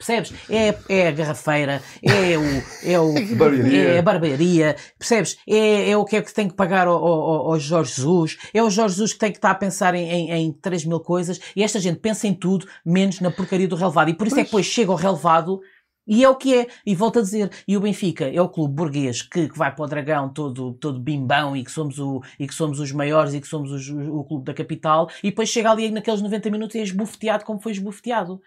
Percebes? 0.00 0.32
É, 0.48 0.74
é 0.88 1.08
a 1.08 1.10
garrafeira, 1.10 1.82
é 2.02 2.38
o, 2.38 2.90
é 2.90 2.98
o 2.98 3.12
Barbearia. 3.36 3.82
é 3.82 3.98
a 3.98 4.02
barbearia, 4.02 4.76
percebes? 4.98 5.36
É, 5.46 5.90
é 5.90 5.96
o 5.98 6.06
que 6.06 6.16
é 6.16 6.22
que 6.22 6.32
tem 6.32 6.48
que 6.48 6.54
pagar 6.54 6.86
ao, 6.86 6.96
ao, 6.96 7.52
ao 7.52 7.60
Jorge 7.60 7.96
Jesus, 7.96 8.38
é 8.54 8.62
o 8.62 8.70
Jorge 8.70 8.94
Jesus 8.94 9.12
que 9.12 9.18
tem 9.18 9.30
que 9.30 9.36
estar 9.36 9.50
a 9.50 9.54
pensar 9.54 9.94
em, 9.94 10.08
em, 10.10 10.32
em 10.32 10.52
3 10.52 10.86
mil 10.86 11.00
coisas 11.00 11.38
e 11.54 11.62
esta 11.62 11.78
gente 11.78 11.98
pensa 12.00 12.26
em 12.26 12.32
tudo 12.32 12.66
menos 12.82 13.20
na 13.20 13.30
porcaria 13.30 13.68
do 13.68 13.76
relevado. 13.76 14.08
E 14.08 14.14
por 14.14 14.26
isso 14.26 14.36
é 14.36 14.38
que 14.38 14.44
depois 14.46 14.64
chega 14.64 14.90
ao 14.90 14.96
relevado 14.96 15.60
e 16.08 16.24
é 16.24 16.28
o 16.30 16.34
que 16.34 16.54
é. 16.54 16.66
E 16.86 16.94
volto 16.94 17.18
a 17.18 17.22
dizer, 17.22 17.50
e 17.68 17.76
o 17.76 17.80
Benfica 17.80 18.24
é 18.26 18.40
o 18.40 18.48
clube 18.48 18.74
burguês 18.74 19.20
que, 19.20 19.50
que 19.50 19.58
vai 19.58 19.70
para 19.74 19.84
o 19.84 19.86
Dragão 19.86 20.30
todo, 20.32 20.72
todo 20.80 20.98
bimbão 20.98 21.54
e 21.54 21.62
que, 21.62 21.70
somos 21.70 21.98
o, 21.98 22.22
e 22.38 22.46
que 22.46 22.54
somos 22.54 22.80
os 22.80 22.90
maiores 22.90 23.34
e 23.34 23.40
que 23.40 23.46
somos 23.46 23.70
os- 23.70 23.90
o, 23.90 24.24
clube 24.24 24.46
da 24.46 24.54
capital 24.54 25.10
e 25.22 25.28
depois 25.28 25.50
chega 25.50 25.70
ali 25.70 25.90
naqueles 25.90 26.22
90 26.22 26.48
minutos 26.50 26.74
e 26.74 26.78
é 26.78 26.82
esbofeteado 26.84 27.44
como 27.44 27.60
foi 27.60 27.72
esbofeteado. 27.72 28.40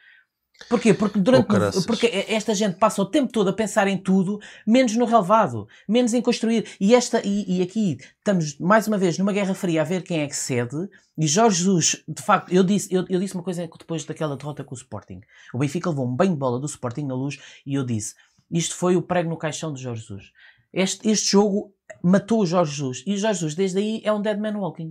Porquê? 0.69 0.93
Porque, 0.93 1.19
durante, 1.19 1.47
Oh, 1.77 1.81
porque 1.83 2.25
esta 2.27 2.53
gente 2.53 2.77
passa 2.77 3.01
o 3.01 3.05
tempo 3.05 3.31
todo 3.31 3.49
a 3.49 3.53
pensar 3.53 3.87
em 3.87 3.97
tudo, 3.97 4.39
menos 4.65 4.95
no 4.95 5.05
relevado, 5.05 5.67
menos 5.87 6.13
em 6.13 6.21
construir. 6.21 6.65
E, 6.79 6.95
esta, 6.95 7.21
e, 7.25 7.57
e 7.57 7.61
aqui 7.61 7.97
estamos, 8.17 8.57
mais 8.59 8.87
uma 8.87 8.97
vez, 8.97 9.17
numa 9.17 9.33
guerra 9.33 9.53
fria 9.53 9.81
a 9.81 9.83
ver 9.83 10.03
quem 10.03 10.21
é 10.21 10.27
que 10.27 10.35
cede. 10.35 10.89
E 11.17 11.27
Jorge 11.27 11.57
Jesus, 11.57 12.03
de 12.07 12.21
facto, 12.21 12.53
eu 12.53 12.63
disse, 12.63 12.93
eu, 12.93 13.05
eu 13.09 13.19
disse 13.19 13.33
uma 13.35 13.43
coisa 13.43 13.67
depois 13.67 14.05
daquela 14.05 14.37
derrota 14.37 14.63
com 14.63 14.73
o 14.73 14.77
Sporting. 14.77 15.21
O 15.53 15.57
Benfica 15.57 15.89
levou 15.89 16.07
um 16.07 16.15
banho 16.15 16.31
de 16.31 16.39
bola 16.39 16.59
do 16.59 16.65
Sporting 16.65 17.05
na 17.05 17.15
luz 17.15 17.37
e 17.65 17.75
eu 17.75 17.83
disse: 17.83 18.15
isto 18.49 18.75
foi 18.75 18.95
o 18.95 19.01
prego 19.01 19.29
no 19.29 19.37
caixão 19.37 19.73
de 19.73 19.81
Jorge 19.81 20.01
Jesus. 20.01 20.31
Este, 20.71 21.09
este 21.09 21.31
jogo 21.31 21.73
matou 22.03 22.41
o 22.41 22.45
Jorge 22.45 22.71
Jesus. 22.71 23.03
E 23.05 23.13
o 23.13 23.17
Jorge 23.17 23.39
Jesus, 23.39 23.55
desde 23.55 23.79
aí, 23.79 24.01
é 24.03 24.13
um 24.13 24.21
dead 24.21 24.39
man 24.39 24.57
walking. 24.57 24.89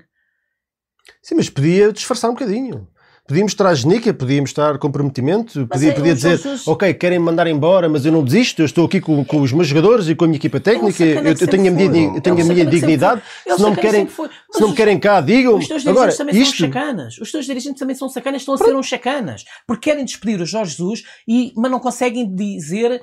Sim, 1.20 1.36
mas 1.36 1.50
podia 1.50 1.92
disfarçar 1.92 2.30
um 2.30 2.34
bocadinho. 2.34 2.88
Podia 3.32 3.44
mostrar 3.44 3.70
a 3.70 3.74
genica, 3.74 4.12
podia 4.12 4.42
mostrar 4.42 4.76
comprometimento, 4.76 5.66
podia, 5.66 5.88
é, 5.88 5.92
podia 5.94 6.14
dizer, 6.14 6.38
ok, 6.66 6.92
querem 6.92 7.18
me 7.18 7.24
mandar 7.24 7.46
embora, 7.46 7.88
mas 7.88 8.04
eu 8.04 8.12
não 8.12 8.22
desisto, 8.22 8.60
eu 8.60 8.66
estou 8.66 8.84
aqui 8.84 9.00
com, 9.00 9.24
com 9.24 9.40
os 9.40 9.50
meus 9.54 9.66
jogadores 9.66 10.06
e 10.06 10.14
com 10.14 10.26
a 10.26 10.28
minha 10.28 10.36
equipa 10.36 10.60
técnica, 10.60 11.02
É 11.02 11.16
eu, 11.16 11.24
eu 11.24 11.48
tenho 11.48 11.68
a 11.68 11.70
minha, 11.70 11.90
foi. 11.90 12.16
eu 12.18 12.20
tenho 12.20 12.38
É 12.38 12.42
a 12.42 12.44
minha 12.44 12.66
dignidade, 12.66 13.22
se 13.48 13.62
não 13.62 13.70
me 13.70 13.76
querem, 13.76 14.06
se 14.06 14.60
não 14.60 14.68
me 14.68 14.74
querem 14.76 14.98
cá, 14.98 15.22
digam. 15.22 15.56
Os 15.56 15.66
teus 15.66 15.86
Agora, 15.86 16.10
dirigentes 16.10 16.18
também 16.18 16.42
isto, 16.42 16.56
são 16.58 16.66
chacanas. 16.66 17.18
Os 17.18 17.32
teus 17.32 17.46
dirigentes 17.46 17.78
também 17.78 17.96
são 17.96 18.08
sacanas, 18.10 18.42
estão 18.42 18.54
a 18.54 18.58
ser 18.58 18.76
uns 18.76 18.86
chacanas. 18.86 19.44
Porque 19.66 19.88
querem 19.88 20.04
despedir 20.04 20.38
o 20.38 20.44
Jorge 20.44 20.72
Jesus, 20.72 21.02
e, 21.26 21.54
mas 21.56 21.70
não 21.70 21.80
conseguem 21.80 22.36
dizer, 22.36 23.00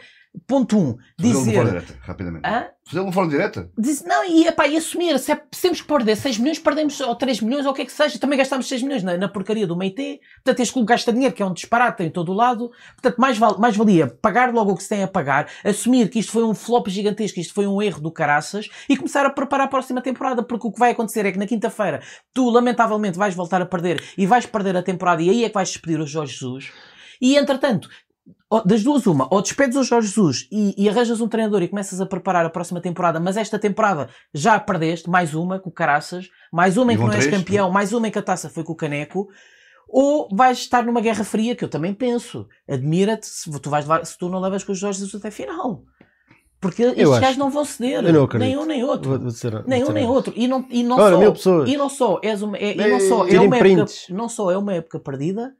ponto 0.47 0.77
um, 0.77 0.97
Fazê-lo 1.19 1.19
de 1.19 1.33
forma 1.33 1.41
dizer... 1.43 1.65
direta, 1.65 1.93
rapidamente. 2.01 2.47
Hã? 2.47 2.67
Fazê-lo 2.85 3.07
de 3.07 3.13
forma 3.13 3.29
direta. 3.29 3.71
Diz, 3.77 4.03
não, 4.03 4.25
e, 4.25 4.47
epá, 4.47 4.67
e 4.67 4.77
assumir, 4.77 5.17
se, 5.19 5.31
é, 5.31 5.41
temos 5.61 5.81
que 5.81 5.87
perder 5.87 6.15
6 6.15 6.37
milhões, 6.39 6.59
perdemos 6.59 6.99
ou 7.01 7.15
3 7.15 7.41
milhões, 7.41 7.65
ou 7.65 7.71
o 7.71 7.75
que 7.75 7.83
é 7.83 7.85
que 7.85 7.91
seja, 7.91 8.17
também 8.19 8.37
gastámos 8.37 8.67
6 8.67 8.83
milhões 8.83 9.03
na, 9.03 9.17
na 9.17 9.27
porcaria 9.27 9.67
do 9.67 9.75
Meite, 9.75 10.19
portanto 10.37 10.59
este 10.59 10.73
clube 10.73 10.87
gasta 10.87 11.13
dinheiro, 11.13 11.33
que 11.33 11.41
é 11.41 11.45
um 11.45 11.53
disparate 11.53 12.03
em 12.03 12.09
todo 12.09 12.31
o 12.31 12.35
lado, 12.35 12.71
portanto 12.93 13.17
mais, 13.17 13.37
val, 13.37 13.59
mais 13.59 13.75
valia 13.75 14.07
pagar 14.07 14.53
logo 14.53 14.71
o 14.71 14.75
que 14.75 14.83
se 14.83 14.89
tem 14.89 15.03
a 15.03 15.07
pagar, 15.07 15.49
assumir 15.63 16.09
que 16.09 16.19
isto 16.19 16.31
foi 16.31 16.43
um 16.43 16.53
flop 16.53 16.87
gigantesco, 16.87 17.39
isto 17.39 17.53
foi 17.53 17.67
um 17.67 17.81
erro 17.81 18.01
do 18.01 18.11
caraças, 18.11 18.69
e 18.87 18.97
começar 18.97 19.25
a 19.25 19.29
preparar 19.29 19.67
a 19.67 19.69
próxima 19.69 20.01
temporada, 20.01 20.41
porque 20.41 20.67
o 20.67 20.71
que 20.71 20.79
vai 20.79 20.91
acontecer 20.91 21.25
é 21.25 21.31
que 21.31 21.39
na 21.39 21.45
quinta-feira 21.45 22.01
tu, 22.33 22.49
lamentavelmente, 22.49 23.17
vais 23.17 23.35
voltar 23.35 23.61
a 23.61 23.65
perder, 23.65 24.03
e 24.17 24.25
vais 24.25 24.45
perder 24.45 24.75
a 24.77 24.81
temporada, 24.81 25.21
e 25.21 25.29
aí 25.29 25.43
é 25.43 25.49
que 25.49 25.55
vais 25.55 25.69
despedir 25.69 25.99
o 25.99 26.07
Jorge 26.07 26.33
Jesus, 26.33 26.71
e 27.21 27.35
entretanto, 27.35 27.89
das 28.65 28.83
duas, 28.83 29.05
uma, 29.05 29.27
ou 29.29 29.41
despedes 29.41 29.77
o 29.77 29.83
Jorge 29.83 30.07
Jesus 30.07 30.47
e, 30.51 30.73
e 30.75 30.89
arranjas 30.89 31.21
um 31.21 31.27
treinador 31.27 31.61
e 31.61 31.67
começas 31.67 32.01
a 32.01 32.05
preparar 32.05 32.45
a 32.45 32.49
próxima 32.49 32.81
temporada, 32.81 33.19
mas 33.19 33.37
esta 33.37 33.59
temporada 33.59 34.09
já 34.33 34.59
perdeste, 34.59 35.07
mais 35.09 35.35
uma 35.35 35.59
com 35.59 35.69
o 35.69 35.73
Caraças, 35.73 36.27
mais 36.51 36.75
uma 36.75 36.91
em 36.91 36.95
que 36.97 37.03
não 37.03 37.11
és 37.13 37.25
três, 37.25 37.37
campeão, 37.37 37.69
mais 37.69 37.93
uma 37.93 38.07
em 38.07 38.11
que 38.11 38.17
a 38.17 38.23
taça 38.23 38.49
foi 38.49 38.63
com 38.63 38.73
o 38.73 38.75
Caneco, 38.75 39.27
ou 39.87 40.27
vais 40.31 40.57
estar 40.59 40.83
numa 40.83 40.99
guerra 41.01 41.23
fria, 41.23 41.55
que 41.55 41.63
eu 41.63 41.69
também 41.69 41.93
penso. 41.93 42.47
Admira-te 42.67 43.27
se 43.27 43.51
tu, 43.59 43.69
vais 43.69 43.85
levar- 43.85 44.05
se 44.05 44.17
tu 44.17 44.29
não 44.29 44.39
levas 44.39 44.63
com 44.63 44.71
o 44.71 44.75
Jorge 44.75 44.99
Jesus 44.99 45.15
até 45.15 45.29
final. 45.31 45.83
Porque 46.61 46.83
estes 46.83 47.03
gajos 47.21 47.37
não 47.37 47.49
vão 47.49 47.63
ceder. 47.63 48.03
Eu 48.03 48.13
não 48.13 48.27
nem 48.45 48.57
um 48.57 48.65
nem 48.65 48.83
outro. 48.83 49.09
Vou- 49.11 49.19
vou 49.19 49.27
dizer- 49.29 49.63
Nem 49.65 49.83
um 49.83 49.91
nem 49.93 50.05
outro. 50.05 50.33
E 50.35 50.47
não, 50.47 50.65
e 50.69 50.83
não 50.83 50.97
Ora, 50.97 51.15
só, 51.15 51.19
e 51.65 51.77
não 51.77 51.87
só 51.89 52.19
és 52.21 52.41
uma, 52.41 52.57
é, 52.57 52.73
e 52.73 52.77
não 52.91 52.99
só 52.99 53.25
é 53.27 53.39
uma 53.47 53.57
época, 53.57 54.13
não 54.13 54.29
só 54.29 54.51
é 54.51 54.57
uma 54.57 54.73
época 54.73 54.99
perdida, 54.99 55.55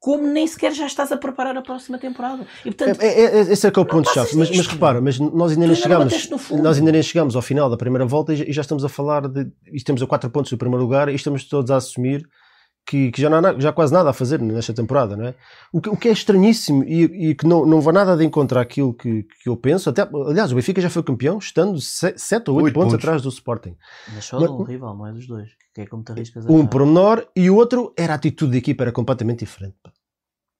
como 0.00 0.26
nem 0.26 0.46
sequer 0.46 0.72
já 0.72 0.86
estás 0.86 1.10
a 1.10 1.16
preparar 1.16 1.56
a 1.56 1.62
próxima 1.62 1.98
temporada. 1.98 2.46
E 2.64 2.70
portanto, 2.72 3.00
É, 3.00 3.06
é, 3.06 3.24
é, 3.24 3.40
esse 3.40 3.66
é 3.66 3.70
que 3.70 3.78
é 3.78 3.82
o 3.82 3.86
ponto-chave. 3.86 4.36
Mas, 4.36 4.50
mas 4.50 4.66
repara, 4.66 5.00
mas 5.00 5.18
nós 5.18 5.52
ainda 5.52 5.66
nem 5.66 5.74
chegamos. 5.76 6.30
Nós 6.50 6.78
ainda 6.78 6.92
nem 6.92 7.02
chegamos 7.02 7.34
ao 7.34 7.42
final 7.42 7.68
da 7.68 7.76
primeira 7.76 8.06
volta 8.06 8.32
e 8.32 8.52
já, 8.52 8.60
estamos 8.60 8.84
a 8.84 8.88
falar 8.88 9.26
de. 9.28 9.50
E 9.72 9.76
estamos 9.76 10.02
a 10.02 10.06
4 10.06 10.30
pontos 10.30 10.50
do 10.50 10.58
primeiro 10.58 10.82
lugar 10.84 11.08
e 11.08 11.14
estamos 11.14 11.44
todos 11.48 11.70
a 11.70 11.76
assumir 11.76 12.22
que, 12.86 13.10
que 13.10 13.20
já 13.20 13.28
não 13.28 13.38
há 13.38 13.60
já 13.60 13.68
há 13.68 13.72
quase 13.72 13.92
nada 13.92 14.08
a 14.08 14.12
fazer 14.14 14.40
nesta 14.40 14.72
temporada, 14.72 15.14
não 15.16 15.26
é? 15.26 15.34
O 15.72 15.80
que, 15.80 15.90
o 15.90 15.96
que 15.96 16.08
é 16.08 16.12
estranhíssimo 16.12 16.82
e, 16.84 17.30
e 17.30 17.34
que 17.34 17.46
não, 17.46 17.66
não 17.66 17.80
vai 17.82 17.92
nada 17.92 18.16
de 18.16 18.24
encontrar 18.24 18.62
aquilo 18.62 18.94
que, 18.94 19.24
que 19.42 19.48
eu 19.48 19.56
penso. 19.58 19.90
Até, 19.90 20.02
aliás, 20.02 20.50
o 20.52 20.54
Benfica 20.54 20.80
já 20.80 20.88
foi 20.88 21.02
campeão, 21.02 21.36
estando 21.38 21.78
7 21.80 22.50
ou 22.50 22.56
8 22.56 22.64
Oito 22.64 22.74
pontos, 22.74 22.92
pontos. 22.92 22.94
atrás 22.94 23.20
do 23.22 23.28
Sporting. 23.28 23.74
mas 24.14 24.24
só 24.24 24.40
mas- 24.40 24.48
um 24.50 24.62
rival, 24.62 24.96
não 24.96 25.06
é 25.06 25.12
dos 25.12 25.26
dois. 25.26 25.50
Que 25.78 25.82
é 25.82 25.86
como 25.86 26.02
te 26.02 26.10
arriscas 26.10 26.44
a 26.44 26.50
Um 26.50 26.58
achar. 26.58 26.68
pormenor 26.70 27.24
e 27.36 27.48
o 27.48 27.54
outro 27.54 27.94
era 27.96 28.14
a 28.14 28.16
atitude 28.16 28.50
da 28.50 28.58
equipa, 28.58 28.82
era 28.82 28.90
completamente 28.92 29.40
diferente. 29.44 29.76
pá. 29.80 29.92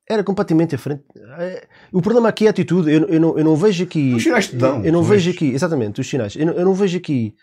Era 0.08 0.22
completamente 0.22 0.70
diferente. 0.76 1.02
É, 1.38 1.66
O 1.92 2.00
problema 2.00 2.28
aqui 2.28 2.44
é 2.44 2.46
a 2.46 2.50
atitude. 2.50 2.88
Eu, 2.90 3.04
eu, 3.08 3.20
não, 3.20 3.36
eu 3.36 3.44
não 3.44 3.56
vejo 3.56 3.82
aqui. 3.82 4.14
Os 4.14 4.22
sinais 4.22 4.46
te 4.48 4.54
dão, 4.56 4.84
Eu 4.84 4.92
não 4.92 5.02
vejo 5.02 5.28
aqui, 5.32 5.46
exatamente, 5.50 6.00
os 6.00 6.08
sinais. 6.08 6.36
Eu 6.36 6.46
não, 6.46 6.52
eu 6.54 6.64
não 6.64 6.72
vejo 6.72 6.96
aqui 6.98 7.34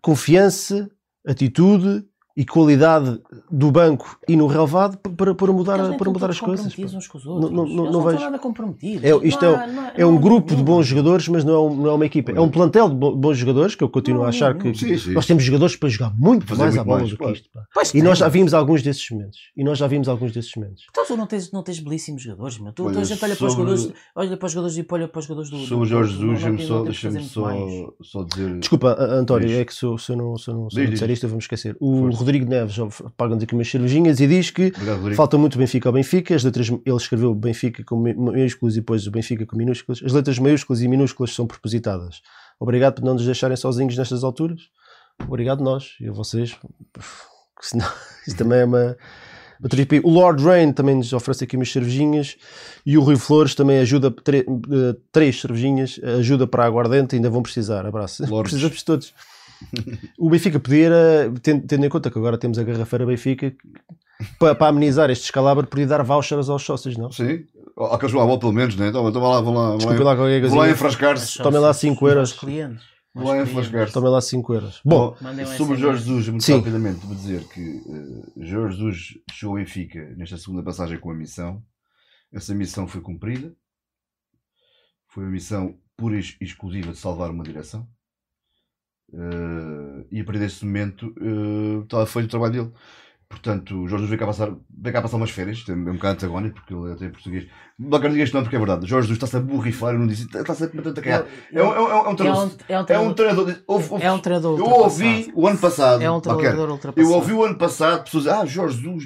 confiança, 0.00 0.88
atitude 1.26 2.06
e 2.36 2.44
qualidade 2.44 3.20
do 3.50 3.70
banco 3.70 4.18
e 4.28 4.36
no 4.36 4.46
relevado 4.46 4.96
para, 4.98 5.34
para 5.34 5.52
mudar, 5.52 5.76
Eles 5.78 5.88
nem 5.90 5.98
para 5.98 6.10
mudar 6.10 6.30
as 6.30 6.40
coisas. 6.40 6.66
uns 6.94 7.06
com 7.08 7.18
os 7.18 7.26
outros. 7.26 7.50
Não- 7.50 7.56
não- 7.56 7.64
Eles 7.64 7.76
não 7.76 7.84
não 7.84 7.90
estão 8.00 8.04
vejo. 8.12 8.24
nada 8.24 8.38
comprometidos. 8.38 9.04
É, 9.04 9.26
isto 9.26 9.44
Não 9.44 9.50
é, 9.60 9.66
não 9.66 9.82
É 9.88 10.00
não 10.02 10.12
um 10.14 10.16
há 10.16 10.20
grupo 10.20 10.54
de 10.54 10.62
bons 10.62 10.86
jogadores, 10.86 11.28
mas 11.28 11.44
não 11.44 11.54
é, 11.54 11.58
um- 11.60 11.74
não 11.76 11.90
é 11.90 11.94
uma 11.94 12.06
equipa. 12.06 12.32
É 12.32 12.40
um 12.40 12.48
plantel 12.48 12.88
de 12.88 12.94
bo- 12.94 13.14
bons 13.16 13.36
jogadores 13.36 13.74
que 13.74 13.82
eu 13.84 13.88
continuo 13.88 14.20
Não, 14.20 14.26
a 14.26 14.30
achar 14.30 14.54
não, 14.54 14.60
que 14.60 14.68
não. 14.68 14.74
Sim, 14.74 14.96
sim. 14.96 15.12
nós 15.12 15.26
temos 15.26 15.42
jogadores 15.42 15.76
para 15.76 15.88
jogar 15.88 16.12
muito 16.16 16.46
Fazer 16.46 16.62
mais 16.62 16.74
muito 16.74 16.80
à 16.80 16.84
bola 16.84 16.98
mais, 16.98 17.10
do 17.10 17.16
que 17.16 17.22
claro. 17.22 17.36
isto. 17.36 17.50
pá. 17.52 17.60
Pois 17.74 17.94
E 17.94 18.02
nós 18.02 18.18
já 18.18 18.26
tem. 18.30 18.32
vimos 18.40 18.54
alguns 18.54 18.82
desses 18.82 19.10
momentos. 19.10 19.38
E 19.56 19.64
nós 19.64 19.78
já 19.78 19.86
vimos 19.86 20.08
alguns 20.08 20.32
desses 20.32 20.54
momentos. 20.56 20.84
Então 20.90 21.04
tu 21.06 21.16
não 21.16 21.26
tens, 21.26 21.50
não 21.52 21.62
tens 21.62 21.80
belíssimos 21.80 22.22
jogadores, 22.22 22.58
meu. 22.58 22.72
Tu, 22.72 22.84
Olha, 22.84 22.94
tu 22.94 23.00
a 23.00 23.04
gente 23.04 23.24
olha 23.24 23.36
para 23.36 23.46
os 23.46 23.52
jogadores, 23.52 23.92
olha 24.16 24.36
para 24.36 24.46
os 24.46 24.52
jogadores 24.52 24.76
e 24.78 24.86
olha 24.90 25.08
para 25.08 25.18
os 25.18 25.24
jogadores 25.26 25.50
do. 25.50 25.58
Sobre 25.66 25.84
o 25.84 25.86
Jorge 25.86 26.12
Jesus, 26.12 26.30
deixa-me 26.30 26.56
tem- 26.58 26.66
só, 26.66 28.24
que 28.24 28.34
dizer. 28.34 28.58
Desculpa, 28.60 28.92
A- 28.92 29.14
António, 29.14 29.50
é 29.50 29.64
que 29.64 29.74
se 29.74 29.84
eu, 29.84 29.90
não, 29.90 29.98
se 29.98 30.12
eu 30.12 30.16
não, 30.16 30.38
se 30.38 30.50
eu 30.50 30.68
Diz, 30.68 30.76
não 30.84 30.84
disser 30.92 31.10
isto, 31.10 31.24
eu 31.24 31.28
vou-me 31.30 31.42
esquecer. 31.42 31.76
O. 31.80 32.08
Rodrigo 32.20 32.48
Neves 32.48 32.76
paga-nos 33.16 33.42
aqui 33.42 33.54
umas 33.54 33.68
cervejinhas 33.68 34.20
e 34.20 34.26
diz 34.26 34.50
que 34.50 34.68
Obrigado, 34.68 35.14
falta 35.14 35.36
muito 35.36 35.58
Benfica 35.58 35.88
ao 35.88 35.92
Benfica. 35.92 36.34
As 36.34 36.44
letras, 36.44 36.68
ele 36.68 36.96
escreveu 36.96 37.34
Benfica 37.34 37.82
com 37.84 37.96
maiúsculas 37.96 38.76
e 38.76 38.80
depois 38.80 39.06
o 39.06 39.10
Benfica 39.10 39.46
com 39.46 39.56
minúsculas. 39.56 40.00
As 40.04 40.12
letras 40.12 40.38
maiúsculas 40.38 40.82
e 40.82 40.88
minúsculas 40.88 41.34
são 41.34 41.46
propositadas. 41.46 42.20
Obrigado 42.58 42.96
por 42.96 43.04
não 43.04 43.14
nos 43.14 43.24
deixarem 43.24 43.56
sozinhos 43.56 43.96
nestas 43.96 44.22
alturas. 44.22 44.60
Obrigado 45.26 45.62
nós 45.62 45.96
e 46.00 46.08
a 46.08 46.12
vocês. 46.12 46.56
Senão, 47.60 47.90
isto 48.26 48.36
também 48.36 48.60
é 48.60 48.64
uma. 48.64 48.96
O 50.02 50.10
Lord 50.10 50.42
Rain 50.42 50.72
também 50.72 50.94
nos 50.94 51.12
oferece 51.12 51.44
aqui 51.44 51.54
umas 51.54 51.70
cervejinhas 51.70 52.36
e 52.86 52.96
o 52.96 53.02
Rui 53.02 53.16
Flores 53.16 53.54
também 53.54 53.78
ajuda, 53.78 54.08
eh, 54.08 54.96
três 55.12 55.38
cervejinhas, 55.38 56.00
ajuda 56.18 56.46
para 56.46 56.64
a 56.64 56.66
aguardente, 56.66 57.14
ainda 57.14 57.28
vão 57.28 57.42
precisar. 57.42 57.84
Abraço. 57.84 58.24
Lordes. 58.24 58.52
Precisamos 58.52 58.82
todos. 58.82 59.12
O 60.18 60.30
Benfica 60.30 60.58
podia, 60.60 60.90
tendo, 61.42 61.84
em 61.84 61.88
conta 61.88 62.10
que 62.10 62.18
agora 62.18 62.38
temos 62.38 62.58
a 62.58 62.62
garrafeira 62.64 63.04
Benfica, 63.06 63.54
para, 64.38 64.54
para 64.54 64.68
amenizar 64.68 65.10
este 65.10 65.24
escalabro, 65.24 65.66
podia 65.66 65.86
dar 65.86 66.02
vouchers 66.02 66.48
aos 66.48 66.62
sócios, 66.62 66.96
não? 66.96 67.10
Sim. 67.10 67.44
Aqueles 67.92 68.12
bola 68.14 68.38
pelo 68.38 68.52
menos, 68.52 68.76
né? 68.76 68.90
Toma, 68.90 69.10
toma 69.12 69.28
lá, 69.28 69.40
vão 69.40 69.54
lá. 69.54 69.68
Vão 69.68 69.76
Desculpe 69.78 70.02
lá, 70.02 70.12
lá 70.12 70.14
vão 70.48 70.58
lá 70.58 70.70
enfrascar-se. 70.70 71.38
Tomem 71.42 71.60
lá 71.60 71.72
cinco 71.72 72.04
Os 72.04 72.10
euros. 72.10 72.28
nossos 72.30 72.38
clientes. 72.40 72.84
Lá 73.14 73.22
Os 73.22 73.30
clientes. 73.30 73.50
enfrascar-se. 73.52 73.92
Tomem 73.94 74.10
lá 74.10 74.20
5 74.20 74.54
euros. 74.54 74.80
Bom, 74.84 75.16
sobre. 75.56 75.76
Jorge 75.78 76.04
Jesus, 76.04 76.28
muito 76.28 76.44
Sim. 76.44 76.58
rapidamente, 76.58 77.04
vou 77.06 77.14
dizer 77.16 77.42
que 77.48 77.60
eh, 77.60 78.44
Jorge 78.46 78.76
Jesus 78.76 79.18
chegou 79.32 79.56
ao 79.56 79.62
Benfica 79.64 80.14
nesta 80.16 80.36
segunda 80.36 80.62
passagem 80.62 80.98
com 81.00 81.10
a 81.10 81.14
missão. 81.14 81.60
Essa 82.32 82.54
missão 82.54 82.86
foi 82.86 83.00
cumprida. 83.00 83.52
Foi 85.08 85.24
uma 85.24 85.32
missão 85.32 85.74
pura 85.96 86.14
e 86.14 86.18
ex- 86.18 86.36
exclusiva 86.40 86.92
de 86.92 86.98
salvar 86.98 87.30
uma 87.30 87.42
direção. 87.42 87.84
Eh, 89.12 90.04
e 90.12 90.20
a 90.20 90.24
partir 90.24 90.38
desse 90.40 90.64
momento 90.64 91.12
estava 91.82 92.06
feito 92.06 92.26
o 92.26 92.30
trabalho 92.30 92.52
dele. 92.52 92.70
Portanto, 93.28 93.70
o 93.76 93.86
Jorge 93.86 94.06
Jesus 94.06 94.08
veio 94.08 94.18
cá 94.18 94.26
passar, 94.26 94.48
veio 94.76 94.92
cá 94.92 95.00
passar 95.02 95.16
umas 95.16 95.30
férias, 95.30 95.64
é 95.68 95.72
um 95.72 95.84
bocado 95.94 96.14
antagónico, 96.14 96.56
porque 96.56 96.74
ele 96.74 96.90
é 96.90 96.92
até 96.94 97.08
português. 97.10 97.46
Não 97.78 98.16
isto 98.16 98.34
não, 98.34 98.42
porque 98.42 98.56
é 98.56 98.58
verdade. 98.58 98.84
O 98.84 98.88
Jorge 98.88 99.06
Jesus 99.06 99.16
está-se 99.22 99.36
a 99.36 99.40
borrifar, 99.40 99.96
não 99.96 100.06
disse, 100.08 100.24
está-se 100.24 100.64
a 100.64 100.66
completamente 100.66 100.98
a 100.98 101.02
cagar. 101.02 101.26
É 101.52 101.62
um, 101.62 101.66
é 101.66 101.80
um, 101.80 101.88
é 101.88 101.94
um, 101.94 102.06
É 102.06 102.08
um, 102.08 102.16
treinador- 102.16 102.50
é 102.68 102.78
um 102.78 103.10
é 103.10 103.14
treinador, 103.14 103.56
é 104.00 104.10
um 104.12 104.18
treinador 104.18 104.58
eu 104.58 104.64
ouvi 104.66 105.32
o 105.32 105.46
ano 105.46 105.58
passado. 105.58 106.02
É 106.02 106.10
um 106.10 106.20
treinador 106.20 106.70
ultrapassado. 106.70 107.08
eu 107.08 107.14
ouvi 107.16 107.32
o 107.32 107.44
ano 107.44 107.56
passado 107.56 108.02
pessoas 108.04 108.26
ah, 108.26 108.44
Jorge 108.44 108.78
Jesus, 108.82 109.04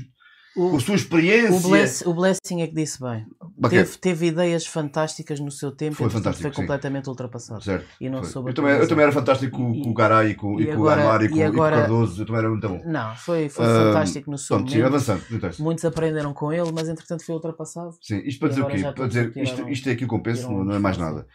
O- 0.57 0.71
com 0.71 0.77
a 0.77 0.81
sua 0.81 0.95
experiência. 0.95 1.55
O, 1.67 1.69
Bless, 1.69 2.09
o 2.09 2.15
Blessing 2.15 2.63
é 2.63 2.67
que 2.67 2.75
disse 2.75 2.99
bem. 3.03 3.27
Teve, 3.71 3.99
teve 3.99 4.27
ideias 4.27 4.67
fantásticas 4.67 5.39
no 5.39 5.51
seu 5.51 5.71
tempo 5.71 5.95
Foi 5.95 6.09
e 6.09 6.11
foi 6.11 6.33
sim. 6.33 6.51
completamente 6.51 7.09
ultrapassado. 7.09 7.63
certo. 7.63 7.87
E 8.01 8.09
não 8.09 8.21
foi. 8.23 8.29
soube 8.33 8.51
eu, 8.51 8.55
também, 8.55 8.73
eu 8.73 8.89
também 8.89 9.05
era 9.05 9.13
fantástico 9.13 9.57
com, 9.57 9.73
E- 9.73 9.83
com 9.85 9.91
o 9.91 9.95
Garay 9.95 10.31
e 10.31 10.35
com, 10.35 10.59
e 10.61 10.65
e 10.65 10.75
o 10.75 10.89
Amar 10.89 11.23
e 11.23 11.27
e 11.27 11.29
com, 11.29 11.37
e 11.39 11.51
com 11.53 11.57
o 11.57 11.61
Cardoso. 11.71 12.23
Eu 12.23 12.27
também 12.27 12.39
era 12.41 12.51
muito 12.51 12.69
bom. 12.69 12.83
Não, 12.85 13.15
foi, 13.15 13.49
foi 13.49 13.65
Ah, 13.65 13.69
fantástico 13.69 14.31
no 14.31 14.37
seu 14.39 14.57
Pronto, 14.57 14.73
sim, 14.73 14.79
momento. 14.79 14.95
avançando. 14.95 15.23
Muitos 15.61 15.85
aprenderam 15.85 16.35
com 16.35 16.53
ele, 16.53 16.73
mas 16.73 16.89
entretanto 16.89 17.25
foi 17.25 17.35
ultrapassado. 17.37 17.95
Sim, 18.03 18.23
isto 18.25 18.41
para 18.41 18.49
dizer 18.49 18.63
o 18.63 18.67
quê? 18.67 18.83
Para 18.93 19.07
dizer, 19.07 19.33
isto, 19.37 19.69
isto 19.69 19.89
é 19.89 19.93
aquilo 19.93 20.09
que 20.09 20.15
eu 20.17 20.21
penso, 20.21 20.41
tiraram 20.43 20.59
não, 20.59 20.65
não 20.65 20.75
é 20.75 20.79
mais 20.81 20.99
nada. 20.99 21.27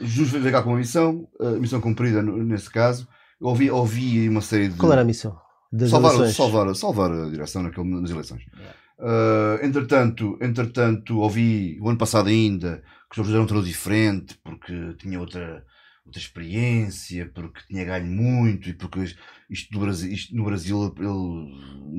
Jesus 0.00 0.30
veio 0.30 0.50
cá 0.52 0.62
com 0.62 0.70
uma 0.70 0.78
missão, 0.78 1.28
a 1.40 1.50
missão 1.50 1.80
cumprida 1.80 2.22
nesse 2.22 2.70
caso. 2.70 3.08
Eu 3.40 3.48
ouvi, 3.48 3.70
ouvi 3.70 4.28
uma 4.28 4.40
série 4.40 4.68
de. 4.68 4.76
qual 4.76 4.92
era 4.92 5.02
a 5.02 5.04
missão? 5.04 5.36
Das 5.72 5.90
salvar, 5.90 6.12
salvar, 6.28 6.74
salvar 6.76 7.10
a 7.10 7.28
direção 7.28 7.62
naquele, 7.62 7.88
nas 8.00 8.10
eleições. 8.10 8.42
Yeah. 8.54 8.74
Ah, 8.98 9.58
entretanto, 9.62 10.38
entretanto, 10.40 11.18
ouvi 11.18 11.78
o 11.80 11.88
ano 11.88 11.98
passado 11.98 12.28
ainda 12.28 12.82
que 13.10 13.20
o 13.20 13.24
Jorge 13.24 13.32
era 13.34 13.42
um 13.42 13.46
treinador 13.46 13.68
diferente 13.68 14.38
porque 14.42 14.94
tinha 14.98 15.20
outra, 15.20 15.64
outra 16.04 16.20
experiência, 16.20 17.30
porque 17.34 17.60
tinha 17.68 17.84
ganho 17.84 18.06
muito 18.06 18.68
e 18.68 18.74
porque 18.74 19.04
isto 19.50 19.72
no 19.74 19.80
Brasil, 19.80 20.10
isto 20.12 20.34
no 20.34 20.44
Brasil 20.44 20.94
ele 20.98 21.06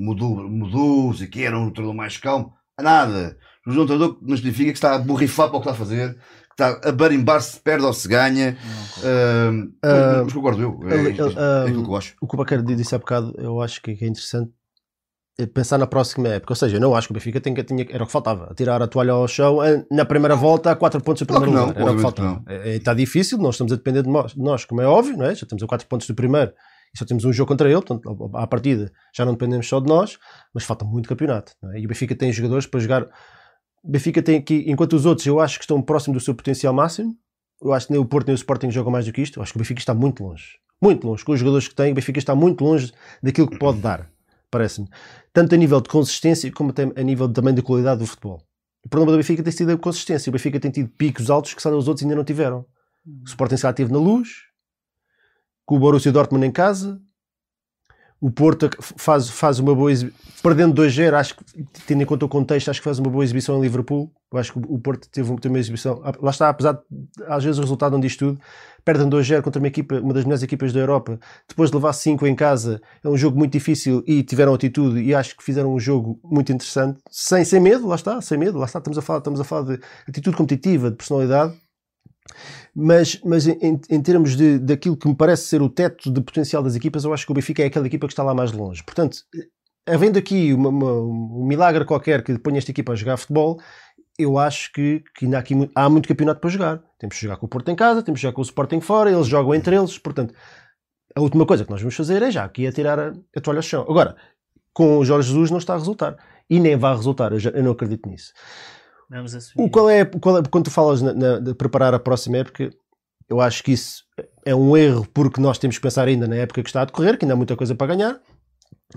mudou, 0.06 0.50
mudou, 0.50 1.14
sei 1.14 1.28
que 1.28 1.44
era 1.44 1.58
um 1.58 1.70
treinador 1.72 1.96
mais 1.96 2.18
calmo. 2.18 2.54
Nada. 2.80 3.38
O 3.66 3.72
João 3.72 3.82
é 3.82 3.84
um 3.84 3.88
treinador 3.88 4.20
que 4.20 4.26
nos 4.26 4.40
significa 4.40 4.72
que 4.72 4.78
está 4.78 4.96
a 4.96 5.00
borrifar 5.00 5.50
para 5.50 5.58
o 5.58 5.62
que 5.62 5.70
está 5.70 5.72
a 5.76 5.86
fazer, 5.86 6.14
que 6.16 6.64
está 6.64 6.90
a 6.90 6.92
barimbar 6.92 7.42
se 7.42 7.60
perde 7.60 7.86
ou 7.86 7.94
se 7.94 8.08
ganha. 8.08 8.52
Não, 8.52 8.88
Ah, 9.10 9.52
Ah, 9.84 10.22
mas 10.24 10.34
concordo 10.34 10.62
eu. 10.62 10.80
É, 10.90 10.96
ele- 10.96 11.10
é, 11.10 11.14
é 11.14 11.62
aquilo 11.64 11.84
que 11.84 11.90
eu 11.90 11.96
acho. 11.96 12.16
O 12.22 12.28
que 12.28 12.36
o 12.36 12.38
Baquer 12.38 12.62
disse 12.64 12.96
há 12.96 12.98
bocado, 13.00 13.34
eu 13.38 13.62
acho 13.62 13.82
que 13.82 13.92
é 13.92 14.08
interessante 14.08 14.52
pensar 15.46 15.78
na 15.78 15.86
próxima 15.86 16.30
época. 16.30 16.52
Ou 16.54 16.56
seja, 16.56 16.78
eu 16.78 16.82
não 16.82 16.96
acho 16.96 17.08
que 17.08 17.12
o 17.12 17.14
Benfica 17.14 17.40
que, 17.40 17.64
tinha, 17.64 17.86
era 17.90 18.04
o 18.04 18.08
que 18.08 18.12
faltava. 18.12 18.54
Tirar 18.56 18.82
a 18.82 18.88
toalha 18.88 19.12
ao 19.12 19.28
chão 19.28 19.64
eh, 19.64 19.86
na 19.92 20.06
primeira 20.06 20.36
volta 20.36 20.72
a 20.72 20.76
4 20.76 21.02
pontos 21.04 21.22
do 21.22 21.28
Claro 21.28 21.44
primeiro 21.44 21.68
lugar. 21.68 21.80
não, 21.80 21.88
Era 21.88 21.92
o 21.92 21.96
que 21.96 22.02
faltava. 22.02 22.44
É, 22.48 22.76
está 22.76 22.94
difícil, 22.94 23.38
nós 23.38 23.56
estamos 23.56 23.72
a 23.72 23.76
depender 23.76 24.02
de 24.02 24.10
nós, 24.10 24.36
nós, 24.36 24.66
como 24.66 24.82
é 24.82 24.88
óbvio, 24.88 25.16
não 25.16 25.26
é? 25.26 25.36
já 25.36 25.44
estamos 25.44 25.62
a 25.64 25.68
4 25.68 25.88
pontos 25.88 26.08
do 26.08 26.16
primeiro 26.16 26.52
e 26.94 26.98
só 26.98 27.06
temos 27.06 27.26
um 27.26 27.32
jogo 27.34 27.50
contra 27.50 27.70
ele, 27.70 27.82
portanto, 27.82 28.32
à 28.36 28.48
partida 28.48 28.92
já 29.14 29.26
não 29.26 29.34
dependemos 29.34 29.68
só 29.68 29.80
de 29.80 29.88
nós, 29.88 30.18
mas 30.54 30.64
falta 30.64 30.86
muito 30.86 31.08
campeonato. 31.08 31.54
é? 31.74 31.80
E 31.80 31.86
o 31.86 31.88
Benfica 31.88 32.16
tem 32.16 32.32
jogadores 32.32 32.66
para 32.66 32.80
jogar. 32.80 33.04
O 33.84 33.92
Benfica 33.92 34.22
tem 34.24 34.38
aqui, 34.38 34.66
enquanto 34.68 34.94
os 34.94 35.06
outros 35.06 35.28
eu 35.28 35.40
acho 35.40 35.60
que 35.60 35.64
estão 35.66 35.82
próximo 35.82 36.14
do 36.14 36.20
seu 36.20 36.34
potencial 36.34 36.74
máximo, 36.74 37.16
eu 37.62 37.74
acho 37.74 37.88
que 37.88 37.94
nem 37.94 38.02
o 38.02 38.06
Porto 38.06 38.28
nem 38.28 38.34
o 38.34 38.36
Sporting 38.36 38.72
jogam 38.72 38.92
mais 38.92 39.06
do 39.06 39.12
que 39.12 39.22
isto. 39.22 39.38
Eu 39.40 39.44
acho 39.44 39.52
que 39.52 39.58
o 39.58 39.62
Benfica 39.62 39.80
está 39.80 39.94
muito 39.94 40.24
longe. 40.24 40.58
Muito 40.82 41.08
longe. 41.08 41.24
Com 41.26 41.32
os 41.32 41.40
jogadores 41.40 41.68
que 41.68 41.76
tem, 41.76 41.92
o 41.92 41.96
Benfica 41.96 42.20
está 42.20 42.36
muito 42.36 42.64
longe 42.64 42.92
daquilo 43.22 43.48
que 43.50 43.58
pode 43.58 43.80
dar, 43.80 44.08
parece-me. 44.50 44.88
Tanto 45.34 45.56
a 45.56 45.58
nível 45.58 45.82
de 45.82 45.90
consistência 45.90 46.52
como 46.52 46.74
a 46.96 47.04
nível 47.04 47.28
também 47.30 47.54
de 47.54 47.62
qualidade 47.62 48.00
do 48.00 48.08
futebol. 48.08 48.42
O 48.84 48.90
problema 48.90 49.12
do 49.12 49.18
Benfica 49.18 49.44
tem 49.44 49.52
sido 49.52 49.72
a 49.72 49.78
consistência. 49.78 50.30
O 50.30 50.34
Benfica 50.34 50.60
tem 50.60 50.72
tido 50.72 50.90
picos 50.90 51.30
altos 51.30 51.54
que 51.54 51.68
os 51.68 51.88
outros 51.88 52.04
ainda 52.04 52.16
não 52.16 52.24
tiveram. 52.24 52.66
O 53.06 53.26
Sporting 53.26 53.58
já 53.58 53.72
teve 53.72 53.92
na 53.92 54.00
luz, 54.00 54.30
com 55.66 55.76
o 55.76 55.80
Borussia 55.80 56.12
Dortmund 56.12 56.46
em 56.46 56.52
casa. 56.52 57.02
O 58.20 58.32
Porto 58.32 58.70
faz, 58.80 59.30
faz 59.30 59.60
uma 59.60 59.76
boa 59.76 59.92
exibição, 59.92 60.20
perdendo 60.42 60.82
2-0, 60.82 61.14
acho 61.14 61.36
que, 61.36 61.44
tendo 61.86 62.02
em 62.02 62.06
conta 62.06 62.26
o 62.26 62.30
contexto, 62.30 62.70
acho 62.70 62.80
que 62.80 62.84
faz 62.84 62.98
uma 62.98 63.12
boa 63.12 63.24
exibição 63.24 63.58
em 63.58 63.62
Liverpool. 63.62 64.12
Eu 64.32 64.40
acho 64.40 64.54
que 64.54 64.60
o 64.60 64.80
Porto 64.80 65.08
teve, 65.08 65.36
teve 65.36 65.50
uma 65.50 65.60
exibição, 65.60 66.02
lá 66.20 66.32
está, 66.32 66.50
apesar 66.50 66.74
de 66.74 67.24
às 67.28 67.44
vezes 67.44 67.60
o 67.60 67.62
resultado 67.62 67.94
não 67.94 68.00
diz 68.00 68.18
tudo, 68.18 68.40
perdem 68.88 69.10
2-0 69.10 69.42
contra 69.42 69.60
uma 69.60 69.68
equipa, 69.68 69.96
uma 69.96 70.14
das 70.14 70.24
melhores 70.24 70.42
equipas 70.42 70.72
da 70.72 70.80
Europa, 70.80 71.20
depois 71.46 71.70
de 71.70 71.76
levar 71.76 71.92
5 71.92 72.26
em 72.26 72.34
casa, 72.34 72.82
é 73.04 73.10
um 73.10 73.18
jogo 73.18 73.38
muito 73.38 73.52
difícil 73.52 74.02
e 74.08 74.24
tiveram 74.24 74.54
atitude 74.54 75.02
e 75.02 75.14
acho 75.14 75.36
que 75.36 75.44
fizeram 75.44 75.74
um 75.74 75.80
jogo 75.80 76.18
muito 76.24 76.54
interessante, 76.54 77.02
sem, 77.12 77.44
sem 77.44 77.60
medo, 77.60 77.86
lá 77.86 77.96
está, 77.96 78.22
sem 78.22 78.38
medo, 78.38 78.58
lá 78.58 78.66
está, 78.66 78.80
estamos 78.80 78.98
a 78.98 79.02
falar, 79.02 79.18
estamos 79.20 79.42
a 79.42 79.44
falar 79.44 79.76
de 79.76 79.80
atitude 80.08 80.38
competitiva, 80.38 80.90
de 80.90 80.96
personalidade, 80.96 81.54
mas, 82.74 83.20
mas 83.26 83.46
em, 83.46 83.78
em 83.90 84.02
termos 84.02 84.38
de, 84.38 84.58
daquilo 84.58 84.96
que 84.96 85.10
me 85.10 85.16
parece 85.16 85.48
ser 85.48 85.62
o 85.62 85.68
teto 85.68 86.10
de 86.10 86.22
potencial 86.22 86.64
das 86.64 86.74
equipas, 86.74 87.04
eu 87.04 87.14
acho 87.14 87.26
que 87.26 87.32
o 87.34 87.36
Benfica 87.36 87.64
é 87.64 87.66
aquela 87.66 87.88
equipa 87.88 88.08
que 88.08 88.14
está 88.14 88.24
lá 88.24 88.34
mais 88.34 88.54
longe. 88.54 88.82
Portanto, 88.86 89.18
havendo 89.86 90.18
aqui 90.18 90.54
uma, 90.54 90.70
uma, 90.70 90.94
um 90.94 91.46
milagre 91.46 91.84
qualquer 91.84 92.24
que 92.24 92.40
ponha 92.40 92.58
esta 92.58 92.72
equipa 92.72 92.94
a 92.94 92.96
jogar 92.96 93.18
futebol, 93.18 93.60
eu 94.18 94.38
acho 94.38 94.72
que, 94.74 95.04
que 95.16 95.26
ainda 95.26 95.38
há, 95.38 95.40
aqui, 95.40 95.54
há 95.76 95.90
muito 95.90 96.08
campeonato 96.08 96.40
para 96.42 96.50
jogar. 96.50 96.82
Temos 97.00 97.16
que 97.16 97.22
jogar 97.22 97.38
com 97.38 97.46
o 97.46 97.50
Porto 97.50 97.70
em 97.70 97.76
casa, 97.76 98.02
temos 98.02 98.20
que 98.20 98.24
jogar 98.24 98.34
com 98.34 98.42
o 98.42 98.44
Sporting 98.44 98.82
fora, 98.82 99.12
eles 99.12 99.28
jogam 99.28 99.54
entre 99.54 99.76
eles, 99.76 99.98
portanto, 100.00 100.34
a 101.16 101.22
última 101.22 101.46
coisa 101.46 101.64
que 101.64 101.72
nós 101.72 101.80
vamos 101.82 101.96
fazer 101.96 102.22
é 102.22 102.32
já 102.32 102.44
aqui 102.44 102.66
a 102.68 102.72
tirar 102.72 103.00
a, 103.00 103.14
a 103.36 103.42
toalha 103.42 103.60
ao 103.60 103.64
chão. 103.64 103.86
Agora, 103.90 104.16
com 104.74 104.98
o 104.98 105.06
Jorge 105.06 105.30
Jesus 105.30 105.50
não 105.52 105.58
está 105.58 105.74
a 105.74 105.78
resultar. 105.78 106.16
E 106.50 106.60
nem 106.60 106.76
vai 106.78 106.96
resultar, 106.96 107.32
eu, 107.32 107.40
já- 107.40 107.50
eu 107.52 107.64
não 107.64 107.72
acredito 107.72 108.08
nisso. 108.10 108.32
Vamos 109.10 109.34
assumir. 109.36 109.66
O 109.66 109.70
qual 109.70 109.90
é, 109.90 110.06
qual 110.06 110.38
é- 110.38 110.44
quando 110.50 110.66
tu 110.66 110.72
falas 110.72 111.02
na- 111.02 111.14
na- 111.14 111.40
de 111.40 111.54
preparar 111.54 111.94
a 111.94 112.00
próxima 112.00 112.38
época, 112.38 112.70
eu 113.30 113.42
acho 113.42 113.64
que 113.64 113.72
isso 113.74 114.04
é 114.46 114.56
um 114.56 114.76
erro 114.78 115.06
porque 115.14 115.42
nós 115.42 115.58
temos 115.58 115.78
que 115.78 115.82
pensar 115.82 116.08
ainda 116.08 116.28
na 116.28 116.36
época 116.38 116.62
que 116.64 116.70
está 116.70 116.82
a 116.82 116.86
decorrer, 116.86 117.18
que 117.18 117.26
ainda 117.26 117.34
há 117.34 117.38
muita 117.38 117.56
coisa 117.56 117.76
para 117.76 117.88
ganhar, 117.96 118.20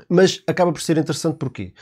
mas 0.08 0.42
acaba 0.46 0.72
por 0.72 0.80
ser 0.80 0.96
interessante 0.98 1.36
porquê? 1.36 1.72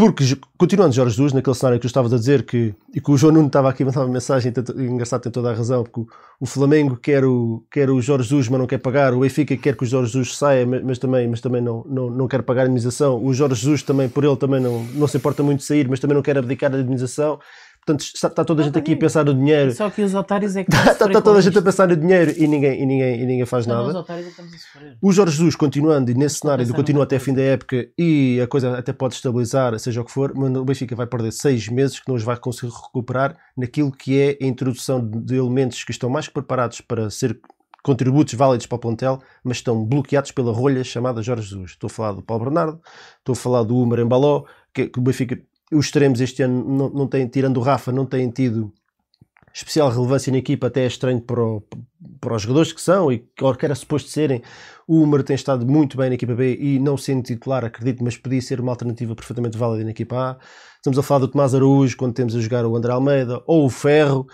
Porque, 0.00 0.24
continuando 0.56 0.94
Jorge 0.94 1.14
Jesus, 1.14 1.34
naquele 1.34 1.54
cenário 1.54 1.78
que 1.78 1.82
tu 1.82 1.86
estavas 1.86 2.10
a 2.14 2.16
dizer, 2.16 2.44
que, 2.44 2.74
e 2.94 3.02
que 3.02 3.10
o 3.10 3.18
João 3.18 3.34
Nuno 3.34 3.48
estava 3.48 3.68
aqui 3.68 3.82
a 3.82 3.86
mandar 3.86 4.00
uma 4.00 4.08
mensagem, 4.08 4.50
to- 4.50 4.80
engraçado, 4.80 5.20
tem 5.20 5.30
toda 5.30 5.50
a 5.50 5.54
razão, 5.54 5.84
porque 5.84 6.00
o, 6.00 6.06
o 6.40 6.46
Flamengo 6.46 6.96
quer 6.96 7.22
o, 7.22 7.62
quer 7.70 7.90
o 7.90 8.00
Jorge 8.00 8.26
Jesus, 8.26 8.48
mas 8.48 8.58
não 8.60 8.66
quer 8.66 8.78
pagar, 8.78 9.12
o 9.12 9.20
Benfica 9.20 9.54
quer 9.58 9.76
que 9.76 9.82
o 9.82 9.86
Jorge 9.86 10.12
Jesus 10.12 10.38
saia, 10.38 10.64
mas, 10.64 10.82
mas 10.82 10.98
também, 10.98 11.28
mas 11.28 11.42
também 11.42 11.60
não, 11.60 11.84
não, 11.86 12.08
não 12.08 12.26
quer 12.26 12.40
pagar 12.42 12.62
a 12.62 12.64
indenização, 12.64 13.22
o 13.22 13.34
Jorge 13.34 13.56
Jesus 13.56 13.82
também, 13.82 14.08
por 14.08 14.24
ele, 14.24 14.36
também 14.38 14.58
não, 14.58 14.82
não 14.94 15.06
se 15.06 15.18
importa 15.18 15.42
muito 15.42 15.58
de 15.58 15.66
sair, 15.66 15.86
mas 15.86 16.00
também 16.00 16.14
não 16.14 16.22
quer 16.22 16.38
abdicar 16.38 16.70
da 16.70 16.78
indenização. 16.80 17.38
Portanto, 17.84 18.02
está, 18.02 18.28
está 18.28 18.44
toda 18.44 18.62
a 18.62 18.64
gente 18.64 18.78
aqui 18.78 18.92
a 18.92 18.96
pensar 18.96 19.24
no 19.24 19.34
dinheiro, 19.34 19.72
Só 19.72 19.88
que 19.88 20.02
os 20.02 20.14
otários 20.14 20.54
é 20.54 20.64
que 20.64 20.70
está, 20.74 20.92
está 20.92 21.08
sofrer 21.08 21.20
toda 21.22 21.38
a 21.38 21.40
gente 21.40 21.58
a 21.58 21.62
pensar 21.62 21.88
no 21.88 21.96
dinheiro 21.96 22.32
e 22.36 22.46
ninguém, 22.46 22.82
e 22.82 22.86
ninguém, 22.86 23.22
e 23.22 23.26
ninguém 23.26 23.46
faz 23.46 23.66
nós 23.66 23.86
nada. 23.86 23.98
otários 24.00 24.26
é 24.26 24.28
que 24.28 24.30
estamos 24.32 24.54
a 24.54 24.58
sofrer. 24.58 24.98
O 25.00 25.12
Jorge 25.12 25.36
Jesus 25.36 25.56
continuando 25.56 26.10
e 26.10 26.14
nesse 26.14 26.40
cenário 26.40 26.62
pensar 26.62 26.74
continua 26.74 27.04
até 27.04 27.18
fim 27.18 27.32
da 27.32 27.42
época 27.42 27.88
e 27.98 28.40
a 28.40 28.46
coisa 28.46 28.78
até 28.78 28.92
pode 28.92 29.14
estabilizar, 29.14 29.78
seja 29.78 30.00
o 30.00 30.04
que 30.04 30.12
for, 30.12 30.32
mas 30.34 30.54
o 30.54 30.64
Benfica 30.64 30.94
vai 30.94 31.06
perder 31.06 31.32
seis 31.32 31.68
meses 31.68 31.98
que 31.98 32.08
não 32.08 32.16
os 32.16 32.22
vai 32.22 32.36
conseguir 32.36 32.72
recuperar 32.72 33.36
naquilo 33.56 33.90
que 33.90 34.18
é 34.18 34.38
a 34.44 34.46
introdução 34.46 35.00
de 35.00 35.36
elementos 35.36 35.82
que 35.82 35.90
estão 35.90 36.10
mais 36.10 36.28
que 36.28 36.34
preparados 36.34 36.80
para 36.80 37.08
ser 37.10 37.40
contributos 37.82 38.34
válidos 38.34 38.66
para 38.66 38.76
o 38.76 38.78
plantel, 38.78 39.18
mas 39.42 39.58
estão 39.58 39.84
bloqueados 39.84 40.30
pela 40.32 40.52
rolha 40.52 40.84
chamada 40.84 41.22
Jorge 41.22 41.48
Jesus. 41.48 41.72
Estou 41.72 41.88
a 41.88 41.90
falar 41.90 42.12
do 42.12 42.22
Paulo 42.22 42.44
Bernardo, 42.44 42.80
estou 43.18 43.32
a 43.32 43.36
falar 43.36 43.62
do 43.62 43.76
Umer 43.76 44.00
Embaló, 44.00 44.44
que, 44.72 44.88
que 44.88 44.98
o 44.98 45.02
Benfica, 45.02 45.40
os 45.72 45.86
extremos 45.86 46.20
este 46.20 46.42
ano 46.42 46.64
não, 46.64 46.90
não 46.90 47.06
têm, 47.06 47.26
tirando 47.26 47.56
o 47.58 47.60
Rafa, 47.62 47.92
não 47.92 48.06
têm 48.06 48.30
tido 48.30 48.72
especial 49.52 49.90
relevância 49.90 50.30
na 50.30 50.38
equipa, 50.38 50.68
até 50.68 50.84
é 50.84 50.86
estranho 50.86 51.20
para, 51.20 51.42
o- 51.42 51.62
para 52.20 52.34
os 52.34 52.42
jogadores 52.42 52.72
que 52.72 52.80
são 52.80 53.10
e 53.12 53.18
que 53.18 53.64
era 53.64 53.74
suposto 53.74 54.08
serem. 54.08 54.42
O 54.86 55.02
Umer 55.02 55.22
tem 55.22 55.34
estado 55.34 55.66
muito 55.66 55.96
bem 55.96 56.08
na 56.08 56.14
equipa 56.14 56.34
B 56.34 56.56
e 56.56 56.78
não 56.78 56.96
sendo 56.96 57.22
titular, 57.22 57.64
acredito, 57.64 58.02
mas 58.02 58.16
podia 58.16 58.40
ser 58.40 58.60
uma 58.60 58.72
alternativa 58.72 59.14
perfeitamente 59.14 59.58
válida 59.58 59.84
na 59.84 59.90
equipa 59.90 60.16
A. 60.16 60.36
Estamos 60.76 60.98
a 60.98 61.02
falar 61.02 61.20
do 61.20 61.28
Tomás 61.28 61.54
Araújo 61.54 61.96
quando 61.96 62.14
temos 62.14 62.34
a 62.34 62.40
jogar 62.40 62.64
o 62.64 62.76
André 62.76 62.92
Almeida 62.92 63.42
ou 63.46 63.66
o 63.66 63.70
Ferro, 63.70 64.26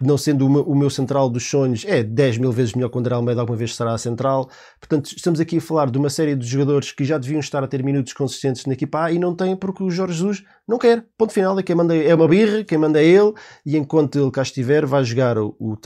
não 0.00 0.16
sendo 0.16 0.46
o 0.46 0.50
meu, 0.50 0.62
o 0.62 0.74
meu 0.74 0.90
central 0.90 1.28
dos 1.28 1.48
sonhos, 1.48 1.84
é 1.86 2.02
10 2.02 2.38
mil 2.38 2.52
vezes 2.52 2.74
melhor 2.74 2.88
que 2.88 2.96
o 2.96 3.00
André 3.00 3.14
Almeida 3.14 3.40
alguma 3.40 3.56
vez 3.56 3.74
será 3.74 3.92
a 3.92 3.98
central. 3.98 4.48
Portanto, 4.78 5.12
estamos 5.16 5.40
aqui 5.40 5.58
a 5.58 5.60
falar 5.60 5.90
de 5.90 5.98
uma 5.98 6.10
série 6.10 6.34
de 6.34 6.46
jogadores 6.46 6.92
que 6.92 7.04
já 7.04 7.18
deviam 7.18 7.40
estar 7.40 7.62
a 7.62 7.68
ter 7.68 7.82
minutos 7.82 8.12
consistentes 8.12 8.66
na 8.66 8.72
equipa 8.72 9.04
A 9.04 9.12
e 9.12 9.18
não 9.18 9.34
têm 9.34 9.56
porque 9.56 9.82
o 9.82 9.90
Jorge 9.90 10.14
Jesus 10.14 10.44
não 10.66 10.78
quer. 10.78 11.04
Ponto 11.16 11.32
final, 11.32 11.58
é 11.58 11.62
quem 11.62 11.76
manda 11.76 11.96
é 11.96 12.14
uma 12.14 12.28
birra, 12.28 12.64
quem 12.64 12.78
manda 12.78 13.00
é 13.00 13.04
ele, 13.04 13.32
e 13.64 13.76
enquanto 13.76 14.18
ele 14.18 14.30
cá 14.30 14.42
estiver, 14.42 14.86
vai 14.86 15.04
jogar 15.04 15.38
o, 15.38 15.54
o 15.58 15.76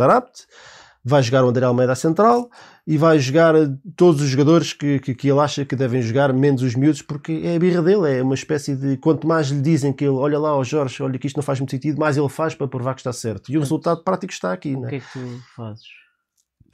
vai 1.05 1.23
jogar 1.23 1.45
o 1.45 1.49
André 1.49 1.67
Almeida 1.67 1.93
à 1.93 1.97
central 1.97 2.49
e 2.87 2.99
vai 2.99 3.19
jogar 3.19 3.55
todos 3.97 4.21
os 4.21 4.29
jogadores 4.29 4.73
que, 4.75 4.99
que, 4.99 5.15
que 5.15 5.29
ele 5.31 5.41
acha 5.41 5.65
que 5.65 5.75
devem 5.75 6.03
jogar, 6.03 6.33
menos 6.35 6.63
os 6.63 6.75
miúdos, 6.75 7.01
porque 7.01 7.41
é 7.45 7.57
a 7.57 7.59
birra 7.59 7.81
dele, 7.83 8.19
é 8.19 8.23
uma 8.23 8.35
espécie 8.35 8.77
de 8.77 8.97
quanto 8.99 9.27
mais 9.27 9.49
lhe 9.49 9.61
dizem 9.63 9.93
que 9.93 10.05
ele, 10.05 10.13
olha 10.15 10.39
lá, 10.39 10.55
ó 10.55 10.63
Jorge, 10.63 11.03
olha 11.03 11.19
que 11.19 11.27
isto 11.27 11.37
não 11.37 11.43
faz 11.43 11.59
muito 11.59 11.71
sentido, 11.71 11.99
mais 11.99 12.17
ele 12.19 12.29
faz 12.29 12.55
para 12.55 12.69
provar 12.69 12.95
que 12.95 13.01
está 13.01 13.13
certo. 13.13 13.51
E 13.51 13.57
o 13.57 13.61
resultado 13.61 14.03
prático 14.05 14.33
está 14.33 14.53
aqui. 14.53 14.75
O 14.75 14.81
Né? 14.81 14.89
que 14.91 14.97
é 14.97 15.01
que 15.01 15.07
tu 15.13 15.41
fazes? 15.57 15.85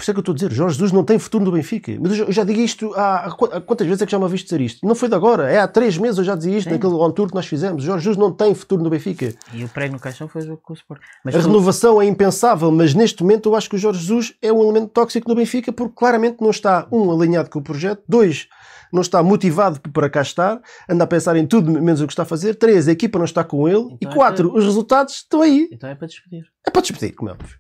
Por 0.01 0.05
isso 0.05 0.11
é 0.13 0.15
que 0.15 0.19
eu 0.19 0.23
estou 0.23 0.33
a 0.33 0.35
dizer, 0.37 0.51
Jorge 0.51 0.77
Jesus 0.77 0.93
não 0.93 1.05
tem 1.05 1.19
futuro 1.19 1.45
no 1.45 1.53
Benfica. 1.53 1.93
Mas 2.01 2.19
eu 2.19 2.33
já, 2.33 2.43
digo 2.43 2.59
isto 2.59 2.95
há, 2.95 3.27
há 3.27 3.31
qu- 3.33 3.51
há 3.53 3.61
quantas 3.61 3.87
vezes 3.87 4.01
é 4.01 4.07
que 4.07 4.13
já 4.13 4.17
me 4.17 4.25
ouviste 4.25 4.47
dizer 4.47 4.63
isto? 4.63 4.87
Não 4.87 4.95
foi 4.95 5.11
de 5.11 5.15
agora, 5.15 5.51
é 5.51 5.59
há 5.59 5.69
três 5.69 5.99
meses 5.99 6.17
eu 6.17 6.25
já 6.25 6.35
dizia 6.35 6.57
isto 6.57 6.69
Sim. 6.69 6.75
naquele 6.77 6.95
on 6.95 7.11
tour 7.11 7.29
que 7.29 7.35
nós 7.35 7.47
fizemos. 7.47 7.83
Jorge 7.83 8.05
Jesus 8.05 8.17
não 8.17 8.33
tem 8.33 8.55
futuro 8.55 8.83
no 8.83 8.89
Benfica. 8.89 9.35
E 9.53 9.63
o 9.63 9.69
prego 9.69 9.93
no 9.93 10.01
caixão 10.01 10.27
foi 10.27 10.41
o 10.41 10.47
jogo 10.47 10.63
com 10.63 10.73
o 10.73 10.77
Sport. 10.77 11.03
Mas 11.23 11.35
A 11.35 11.39
tu- 11.41 11.47
renovação 11.49 12.01
é 12.01 12.07
impensável, 12.07 12.73
mas 12.73 12.95
neste 12.95 13.23
momento 13.23 13.51
eu 13.51 13.55
acho 13.55 13.69
que 13.69 13.77
o 13.77 13.79
Jorge 13.79 14.01
Jesus 14.01 14.33
é 14.41 14.51
um 14.51 14.63
elemento 14.63 14.89
tóxico 14.89 15.29
no 15.29 15.35
Benfica 15.35 15.71
porque 15.71 15.93
claramente 15.95 16.39
não 16.41 16.49
está, 16.49 16.89
um, 16.91 17.13
alinhado 17.13 17.51
com 17.51 17.59
o 17.59 17.63
projeto, 17.63 18.03
dois, 18.09 18.49
não 18.91 19.03
está 19.03 19.23
motivado 19.23 19.81
para 19.93 20.09
cá 20.09 20.23
estar, 20.23 20.63
anda 20.89 21.05
a 21.05 21.07
pensar 21.07 21.37
em 21.37 21.47
tudo 21.47 21.71
menos 21.73 22.01
o 22.01 22.07
que 22.07 22.13
está 22.15 22.23
a 22.23 22.27
fazer, 22.27 22.55
três, 22.55 22.89
a 22.89 22.93
equipa 22.93 23.19
não 23.19 23.27
está 23.27 23.45
com 23.45 23.69
ele, 23.69 23.83
e 23.91 23.97
Então 24.01 24.13
é 24.13 24.15
quatro, 24.15 24.51
os 24.57 24.65
resultados 24.65 25.17
estão 25.17 25.43
aí. 25.43 25.69
Então 25.71 25.91
é 25.91 25.95
para 25.95 26.07
despedir. 26.07 26.45
É 26.67 26.71
para 26.71 26.81
despedir, 26.81 27.15
como 27.15 27.29
é 27.29 27.35
óbvio. 27.35 27.57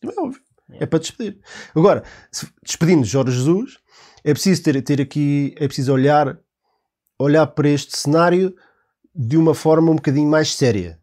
Como 0.00 0.12
é 0.12 0.22
óbvio. 0.26 0.40
É 0.70 0.86
para 0.86 0.98
despedir. 0.98 1.38
Agora, 1.74 2.02
despedindo 2.62 3.04
Jorge 3.04 3.36
Jesus, 3.36 3.78
é 4.24 4.32
preciso 4.32 4.62
ter, 4.62 4.80
ter 4.82 5.00
aqui, 5.00 5.54
é 5.58 5.66
preciso 5.66 5.92
olhar, 5.92 6.38
olhar 7.18 7.46
para 7.48 7.68
este 7.68 7.96
cenário 7.96 8.54
de 9.14 9.36
uma 9.36 9.54
forma 9.54 9.90
um 9.90 9.96
bocadinho 9.96 10.28
mais 10.28 10.54
séria 10.54 10.98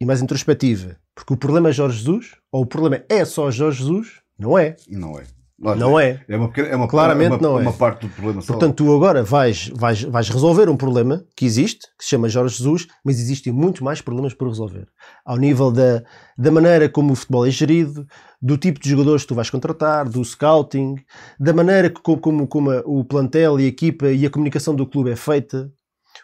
e 0.00 0.04
mais 0.04 0.22
introspectiva. 0.22 0.96
Porque 1.14 1.34
o 1.34 1.36
problema 1.36 1.70
é 1.70 1.72
Jorge 1.72 1.98
Jesus, 1.98 2.36
ou 2.50 2.62
o 2.62 2.66
problema 2.66 3.04
é 3.08 3.24
só 3.24 3.50
Jorge 3.50 3.82
Jesus, 3.82 4.20
não 4.38 4.58
é. 4.58 4.76
Não 4.88 5.18
é. 5.18 5.24
Não 5.62 5.98
é. 5.98 6.20
É 6.28 6.36
uma, 6.36 6.48
pequena- 6.48 6.68
é 6.68 6.76
uma, 6.76 6.88
Claramente 6.88 7.32
é 7.32 7.36
uma, 7.36 7.48
não 7.48 7.58
é. 7.58 7.62
uma 7.62 7.72
parte 7.72 8.06
do 8.06 8.12
problema 8.12 8.40
só. 8.42 8.52
Portanto, 8.52 8.76
tu 8.76 8.92
agora 8.94 9.22
vais, 9.22 9.68
vais, 9.74 10.02
vais 10.02 10.28
resolver 10.28 10.68
um 10.68 10.76
problema 10.76 11.24
que 11.36 11.44
existe, 11.44 11.86
que 11.96 12.04
se 12.04 12.10
chama 12.10 12.28
Jorge 12.28 12.56
Jesus, 12.56 12.88
mas 13.04 13.20
existem 13.20 13.52
muito 13.52 13.84
mais 13.84 14.00
problemas 14.00 14.34
por 14.34 14.48
resolver. 14.48 14.86
Ao 15.24 15.36
nível 15.36 15.70
da, 15.70 16.02
da 16.36 16.50
maneira 16.50 16.88
como 16.88 17.12
o 17.12 17.16
futebol 17.16 17.46
é 17.46 17.50
gerido, 17.50 18.04
do 18.40 18.58
tipo 18.58 18.80
de 18.80 18.90
jogadores 18.90 19.22
que 19.22 19.28
tu 19.28 19.34
vais 19.36 19.48
contratar, 19.50 20.08
do 20.08 20.24
scouting, 20.24 20.96
da 21.38 21.52
maneira 21.52 21.88
que, 21.88 22.00
co- 22.02 22.18
como, 22.18 22.46
como 22.48 22.70
a- 22.72 22.82
o 22.84 23.04
plantel 23.04 23.60
e 23.60 23.64
a 23.64 23.68
equipa 23.68 24.08
e 24.08 24.26
a 24.26 24.30
comunicação 24.30 24.74
do 24.74 24.84
clube 24.86 25.10
é 25.12 25.16
feita. 25.16 25.70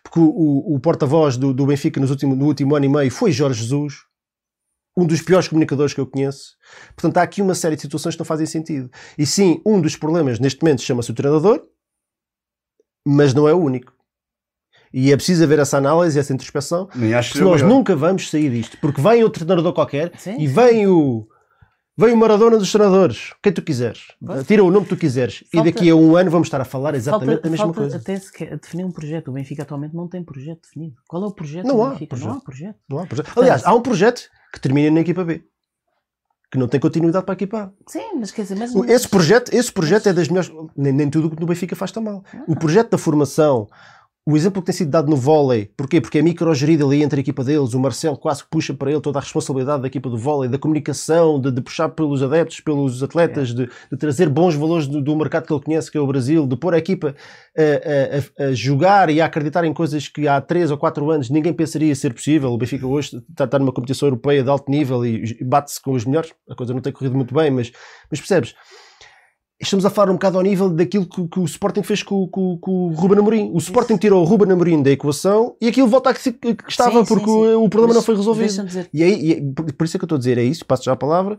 Porque 0.03 0.18
o, 0.20 0.24
o- 0.24 0.74
o 0.74 0.80
porta-voz 0.80 1.36
do, 1.36 1.55
do 1.55 1.64
Benfica 1.66 2.01
nos 2.01 2.11
último, 2.11 2.34
no 2.34 2.45
último 2.47 2.74
ano 2.74 2.84
e 2.86 2.89
meio 2.89 3.11
foi 3.11 3.30
Jorge 3.32 3.62
Jesus, 3.62 3.95
um 5.01 5.07
dos 5.07 5.23
piores 5.23 5.47
comunicadores 5.49 5.95
que 5.95 6.01
eu 6.01 6.07
conheço. 6.07 6.57
Portanto, 6.97 7.19
há 7.19 7.23
aqui 7.23 7.41
uma 7.41 7.55
série 7.55 7.77
de 7.77 7.83
situações 7.83 8.15
que 8.15 8.21
não 8.21 8.27
fazem 8.27 8.47
sentido. 8.47 8.91
E 9.17 9.25
sim, 9.25 9.61
um 9.65 9.81
dos 9.81 9.97
problemas 9.97 10.39
neste 10.41 10.63
momento 10.63 10.83
chama-se 10.83 11.11
o 11.11 11.15
treinador, 11.15 11.63
mas 13.07 13.33
não 13.35 13.49
é 13.49 13.55
o 13.55 13.59
único. 13.59 13.93
E 14.93 15.13
é 15.13 15.17
preciso 15.17 15.45
haver 15.45 15.59
essa 15.59 15.77
análise, 15.77 16.19
essa 16.19 16.33
introspeção, 16.33 16.87
que 16.87 17.41
nós 17.41 17.61
nunca 17.63 17.95
vamos 17.95 18.31
sair 18.31 18.51
disto. 18.51 18.79
Porque 18.81 19.01
vem 19.01 19.23
outro 19.23 19.45
treinador 19.45 19.73
qualquer 19.75 20.13
Sim, 20.19 20.37
e 20.39 20.49
sim. 20.49 20.55
vem 20.55 20.87
o. 20.87 21.29
Vem 22.01 22.13
o 22.13 22.17
Maradona 22.17 22.57
dos 22.57 22.71
treinadores, 22.71 23.35
quem 23.43 23.53
tu 23.53 23.61
quiseres. 23.61 24.03
Tira 24.47 24.63
o 24.63 24.71
nome 24.71 24.87
que 24.87 24.95
tu 24.95 24.97
quiseres. 24.97 25.43
Falta- 25.53 25.69
E 25.69 25.73
daqui 25.73 25.91
a 25.91 25.97
um 25.97 26.17
ano 26.17 26.31
vamos 26.31 26.47
estar 26.47 26.61
a 26.61 26.65
falar 26.65 26.95
exatamente 26.95 27.33
falta, 27.43 27.49
a 27.49 27.51
mesma 27.51 27.67
falta 27.67 27.81
coisa. 27.81 27.97
até 27.97 28.17
sequer 28.21 28.57
definir 28.57 28.85
um 28.85 28.93
projeto. 28.93 29.29
O 29.29 29.33
Benfica 29.33 29.63
atualmente 29.65 29.97
não 29.97 30.07
tem 30.09 30.23
projeto 30.23 30.61
definido. 30.63 30.95
Qual 31.09 31.25
é 31.25 31.27
o 31.27 31.33
projeto 31.33 31.67
Não 31.67 31.75
do 31.75 31.83
há 31.83 31.91
Benfica? 31.91 32.15
Não 32.17 32.23
projeto. 32.23 32.39
há 32.39 32.45
projeto. 32.45 32.79
Não 32.89 32.99
há 33.01 33.07
projeto. 33.07 33.33
Aliás, 33.37 33.67
há 33.67 33.75
um 33.75 33.83
projeto 33.83 34.31
que 34.53 34.61
termina 34.61 34.91
na 34.91 35.01
equipa 35.01 35.25
B. 35.25 35.45
Que 36.51 36.59
não 36.59 36.67
tem 36.67 36.81
continuidade 36.81 37.27
para 37.27 37.35
a 37.35 37.37
equipa 37.37 37.59
A. 37.59 37.71
Sim, 37.91 38.15
mas 38.19 38.31
quer 38.31 38.43
dizer, 38.43 38.57
mas, 38.57 38.75
Esse 38.89 39.07
projeto, 39.07 39.53
esse 39.53 39.71
projeto 39.71 40.09
é 40.09 40.13
das 40.15 40.29
melhores. 40.29 40.51
Nem, 40.75 40.93
nem 40.93 41.11
tudo 41.11 41.29
o 41.29 41.31
que 41.31 41.39
no 41.39 41.47
Benfica 41.47 41.77
faz 41.77 41.93
tão 41.93 42.03
mal. 42.03 42.25
O 42.47 42.57
projeto 42.57 42.91
da 42.91 42.99
formação, 42.99 43.69
o 44.31 44.37
exemplo 44.37 44.61
que 44.61 44.66
tem 44.66 44.74
sido 44.74 44.91
dado 44.91 45.09
no 45.09 45.16
vôlei, 45.16 45.70
porquê? 45.76 46.01
Porque 46.03 46.18
é 46.18 46.22
microgerido 46.22 46.87
ali 46.87 47.03
entre 47.03 47.18
a 47.18 47.22
equipa 47.22 47.43
deles, 47.43 47.72
o 47.72 47.81
Marcelo 47.81 48.16
quase 48.16 48.43
que 48.45 48.51
puxa 48.51 48.74
para 48.74 48.91
ele 48.91 49.01
toda 49.01 49.18
a 49.18 49.22
responsabilidade 49.22 49.81
da 49.81 49.89
equipa 49.89 50.11
do 50.11 50.18
vôlei, 50.18 50.51
da 50.51 50.59
comunicação, 50.59 51.41
de, 51.41 51.51
de 51.51 51.62
puxar 51.62 51.89
pelos 51.89 52.22
adeptos, 52.22 52.61
pelos 52.61 53.03
atletas, 53.03 53.55
de, 53.55 53.66
de 53.91 53.97
trazer 53.99 54.29
bons 54.29 54.55
valores 54.55 54.87
do, 54.87 55.01
do 55.01 55.16
mercado 55.16 55.47
que 55.47 55.53
ele 55.55 55.62
conhece, 55.62 55.91
que 55.91 55.97
é 55.97 56.01
o 56.01 56.07
Brasil, 56.07 56.47
de 56.47 56.57
pôr 56.57 56.74
a 56.74 56.79
equipa 56.79 57.14
a, 57.57 57.62
a- 57.62 58.45
a- 58.47 58.49
a 58.51 58.53
jogar 58.53 59.09
e 59.09 59.20
a 59.20 59.24
acreditar 59.24 59.64
em 59.64 59.72
coisas 59.72 60.09
que 60.09 60.29
há 60.29 60.41
3 60.41 60.70
ou 60.70 60.76
4 60.76 61.11
anos 61.11 61.31
ninguém 61.31 61.53
pensaria 61.55 61.95
ser 61.95 62.12
possível. 62.12 62.51
O 62.53 62.59
Benfica 62.59 62.87
hoje 62.87 63.22
está, 63.31 63.45
está 63.45 63.59
numa 63.59 63.72
competição 63.72 64.09
europeia 64.09 64.43
de 64.43 64.51
alto 64.51 64.70
nível 64.70 65.07
e 65.07 65.43
bate-se 65.43 65.81
com 65.81 65.93
os 65.93 66.05
melhores. 66.05 66.33
A 66.51 66.55
coisa 66.55 66.74
não 66.74 66.81
tem 66.83 66.93
corrido 66.93 67.16
muito 67.16 67.35
bem, 67.35 67.51
mas, 67.51 67.72
mas 68.11 68.20
percebes? 68.20 68.55
Estamos 69.61 69.85
a 69.85 69.91
falar 69.91 70.11
um 70.11 70.15
bocado 70.15 70.37
ao 70.39 70.43
nível 70.45 70.71
daquilo 70.71 71.05
que, 71.05 71.27
que 71.27 71.41
o 71.41 71.45
Sporting 71.45 71.83
fez 71.83 72.03
com, 72.05 72.29
com- 72.29 72.57
com 72.61 72.71
o 72.71 72.93
Ruben 72.95 73.19
Amorim. 73.19 73.51
O 73.53 73.59
Sporting 73.59 73.97
tirou 73.97 74.23
o 74.23 74.25
Ruben 74.25 74.53
Amorim 74.53 74.83
da 74.83 74.91
equação 74.93 75.57
e 75.61 75.67
aquilo 75.67 75.89
volta 75.89 76.11
a 76.11 76.15
que, 76.15 76.31
que 76.33 76.57
estava 76.69 76.93
Sim, 76.93 77.05
sim, 77.05 77.15
porque 77.15 77.25
sim. 77.27 77.31
o, 77.31 77.65
o 77.65 77.69
problema 77.69 77.89
Mas 77.89 77.97
não 77.97 78.03
foi 78.03 78.15
resolvido. 78.17 78.89
E 78.95 79.03
aí, 79.03 79.21
e 79.21 79.33
é- 79.33 79.41
por, 79.55 79.73
por 79.73 79.85
isso 79.85 79.97
é 79.97 79.99
que 79.99 80.05
eu 80.05 80.07
estou 80.07 80.17
a 80.17 80.19
dizer, 80.19 80.39
é 80.39 80.45
isso, 80.45 80.65
passo 80.65 80.85
já 80.85 80.93
a 80.93 80.97
palavra, 80.97 81.37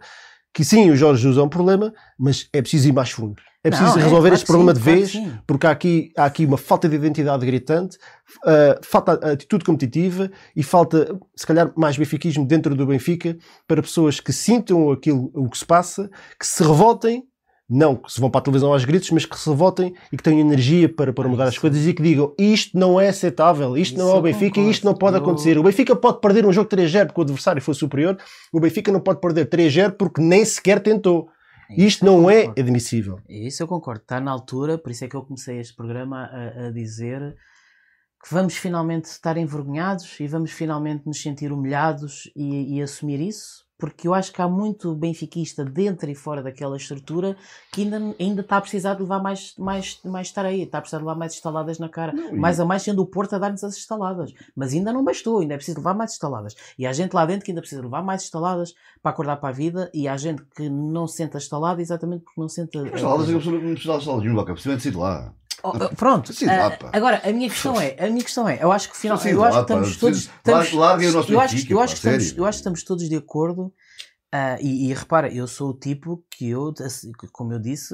que 0.53 0.65
sim, 0.65 0.89
o 0.91 0.95
Jorge 0.97 1.21
Jesus 1.21 1.37
é 1.37 1.41
um 1.41 1.47
problema, 1.47 1.93
mas 2.17 2.49
é 2.51 2.61
preciso 2.61 2.89
ir 2.89 2.91
mais 2.91 3.11
fundo. 3.11 3.41
É 3.63 3.69
preciso 3.69 3.91
Não, 3.91 3.99
é, 3.99 4.03
resolver 4.03 4.21
claro 4.29 4.35
este 4.35 4.45
problema 4.45 4.73
sim, 4.75 4.79
de 4.81 4.85
vez, 4.85 5.11
que 5.11 5.17
sim. 5.17 5.31
porque 5.45 5.67
há 5.67 5.71
aqui, 5.71 6.11
há 6.17 6.25
aqui 6.25 6.45
uma 6.45 6.57
falta 6.57 6.89
de 6.89 6.95
identidade 6.95 7.45
gritante, 7.45 7.97
uh, 8.45 8.79
falta 8.81 9.13
atitude 9.31 9.63
competitiva 9.65 10.29
e 10.55 10.63
falta, 10.63 11.17
se 11.35 11.45
calhar, 11.45 11.71
mais 11.77 11.97
benfiquismo 11.97 12.45
dentro 12.45 12.73
do 12.75 12.85
Benfica 12.85 13.37
para 13.67 13.81
pessoas 13.81 14.19
que 14.19 14.31
sintam 14.33 14.91
aquilo, 14.91 15.29
o 15.33 15.49
que 15.49 15.57
se 15.57 15.65
passa, 15.65 16.09
que 16.39 16.47
se 16.47 16.63
revoltem, 16.63 17.23
não 17.69 17.95
que 17.95 18.11
se 18.11 18.19
vão 18.19 18.31
para 18.31 18.39
a 18.39 18.43
televisão 18.43 18.73
aos 18.73 18.83
gritos, 18.83 19.11
mas 19.11 19.25
que 19.25 19.37
se 19.37 19.47
revoltem 19.49 19.93
e 20.11 20.17
que 20.17 20.23
tenham 20.23 20.39
energia 20.39 20.89
para, 20.89 21.13
para 21.13 21.25
Ah, 21.25 21.29
mudar 21.29 21.43
as 21.43 21.51
isso. 21.51 21.61
coisas 21.61 21.85
e 21.85 21.93
que 21.93 22.01
digam 22.01 22.33
isto 22.39 22.77
não 22.77 22.99
é 22.99 23.09
aceitável, 23.09 23.77
isto 23.77 23.97
não 23.97 24.07
Isso 24.07 24.15
é 24.15 24.19
o 24.19 24.21
Benfica, 24.23 24.49
concordo. 24.55 24.71
isto 24.71 24.85
não 24.85 24.93
pode 24.95 25.17
Eu- 25.17 25.21
acontecer. 25.21 25.57
O 25.57 25.63
Benfica 25.63 25.95
pode 25.95 26.19
perder 26.19 26.45
um 26.45 26.51
jogo 26.51 26.67
3-0 26.69 27.07
porque 27.07 27.21
o 27.21 27.23
adversário 27.23 27.61
foi 27.61 27.73
superior, 27.75 28.17
o 28.51 28.59
Benfica 28.59 28.91
não 28.91 28.99
pode 28.99 29.19
perder 29.21 29.45
3-0 29.47 29.91
porque 29.97 30.21
nem 30.21 30.43
sequer 30.43 30.79
tentou. 30.81 31.29
Isto 31.77 32.03
eu 32.03 32.11
não 32.11 32.29
é 32.31 32.45
admissível. 32.57 33.19
Isso 33.29 33.61
eu 33.61 33.67
concordo. 33.67 34.01
Está 34.01 34.19
na 34.19 34.31
altura, 34.31 34.75
por 34.79 34.89
isso 34.91 35.05
é 35.05 35.07
que 35.07 35.15
eu 35.15 35.21
comecei 35.21 35.59
este 35.59 35.75
programa 35.75 36.23
a, 36.25 36.67
a 36.67 36.71
dizer 36.71 37.35
que 38.27 38.33
vamos 38.33 38.55
finalmente 38.55 39.05
estar 39.05 39.37
envergonhados 39.37 40.19
e 40.19 40.27
vamos 40.27 40.49
finalmente 40.51 41.05
nos 41.05 41.21
sentir 41.21 41.51
humilhados 41.51 42.23
e, 42.35 42.75
e 42.77 42.81
assumir 42.81 43.21
isso, 43.21 43.63
porque 43.79 44.09
eu 44.09 44.13
acho 44.13 44.33
que 44.33 44.41
há 44.41 44.47
muito 44.47 44.93
benfiquista 44.93 45.63
dentro 45.63 46.11
e 46.11 46.13
fora 46.13 46.43
daquela 46.43 46.75
estrutura 46.75 47.37
que 47.71 47.83
ainda, 47.83 48.15
ainda 48.19 48.41
está 48.41 48.57
a 48.57 48.61
precisar 48.61 48.95
de 48.95 49.03
levar 49.03 49.23
mais, 49.23 49.55
mais, 49.57 50.01
mais 50.03 50.31
tareia, 50.33 50.63
está 50.63 50.79
a 50.79 50.81
precisar 50.81 50.97
de 50.97 51.05
levar 51.05 51.15
mais 51.15 51.33
estaladas 51.33 51.79
na 51.79 51.87
cara. 51.87 52.11
Não, 52.11 52.35
Mais 52.35 52.59
a 52.59 52.65
mais 52.65 52.83
sendo 52.83 53.01
o 53.01 53.05
Porto 53.05 53.33
a 53.35 53.39
dar-nos 53.39 53.63
as 53.63 53.77
estaladas. 53.77 54.33
Mas 54.53 54.73
ainda 54.73 54.91
não 54.91 55.01
bastou, 55.01 55.39
ainda 55.39 55.53
é 55.53 55.57
preciso 55.57 55.77
levar 55.77 55.93
mais 55.93 56.11
estaladas. 56.11 56.55
E 56.77 56.85
há 56.85 56.91
gente 56.91 57.13
lá 57.13 57.25
dentro 57.25 57.45
que 57.45 57.51
ainda 57.51 57.61
precisa 57.61 57.81
levar 57.81 58.03
mais 58.03 58.23
estaladas 58.23 58.75
para 59.01 59.11
acordar 59.11 59.37
para 59.37 59.49
a 59.49 59.53
vida 59.53 59.89
e 59.93 60.09
há 60.09 60.17
gente 60.17 60.43
que 60.55 60.69
não 60.69 61.07
sente 61.07 61.37
a 61.37 61.39
estalada 61.39 61.81
exatamente 61.81 62.25
porque 62.25 62.41
não 62.41 62.49
sente 62.49 62.77
a. 62.77 62.83
Mas 62.83 62.99
saladas, 62.99 63.29
eu 63.29 63.35
não 63.35 63.41
precisava 63.41 63.99
de 63.99 64.03
saladas 64.03 64.23
nenhuma, 64.23 64.53
de 64.53 64.61
sair 64.61 64.91
de 64.91 64.97
lá. 64.97 65.33
Oh, 65.63 65.69
oh, 65.69 65.95
pronto. 65.95 66.31
Pá. 66.77 66.89
agora, 66.93 67.21
a 67.23 67.31
minha 67.31 67.49
questão 67.49 67.79
é, 67.79 67.95
a 67.99 68.09
minha 68.09 68.23
questão 68.23 68.47
é, 68.47 68.63
eu 68.63 68.71
acho 68.71 68.89
que 68.89 68.97
final, 68.97 69.17
eu 69.17 69.43
acho 69.43 69.57
que 69.57 69.61
estamos 69.61 69.97
todos, 69.97 70.17
estamos- 70.37 70.59
eu 71.31 71.39
acho, 71.39 71.55
eu 71.73 71.79
acho 71.79 71.93
que 71.93 71.97
estamos, 71.97 72.37
eu 72.37 72.45
acho 72.45 72.57
que 72.57 72.59
estamos 72.61 72.83
todos 72.83 73.09
de 73.09 73.15
acordo. 73.15 73.73
ah, 74.31 74.57
e, 74.61 74.89
e 74.89 74.93
repara, 74.93 75.33
eu 75.33 75.47
sou 75.47 75.69
o 75.71 75.73
tipo 75.73 76.23
que 76.29 76.49
eu, 76.49 76.73
como 77.31 77.51
eu 77.53 77.59
disse, 77.59 77.93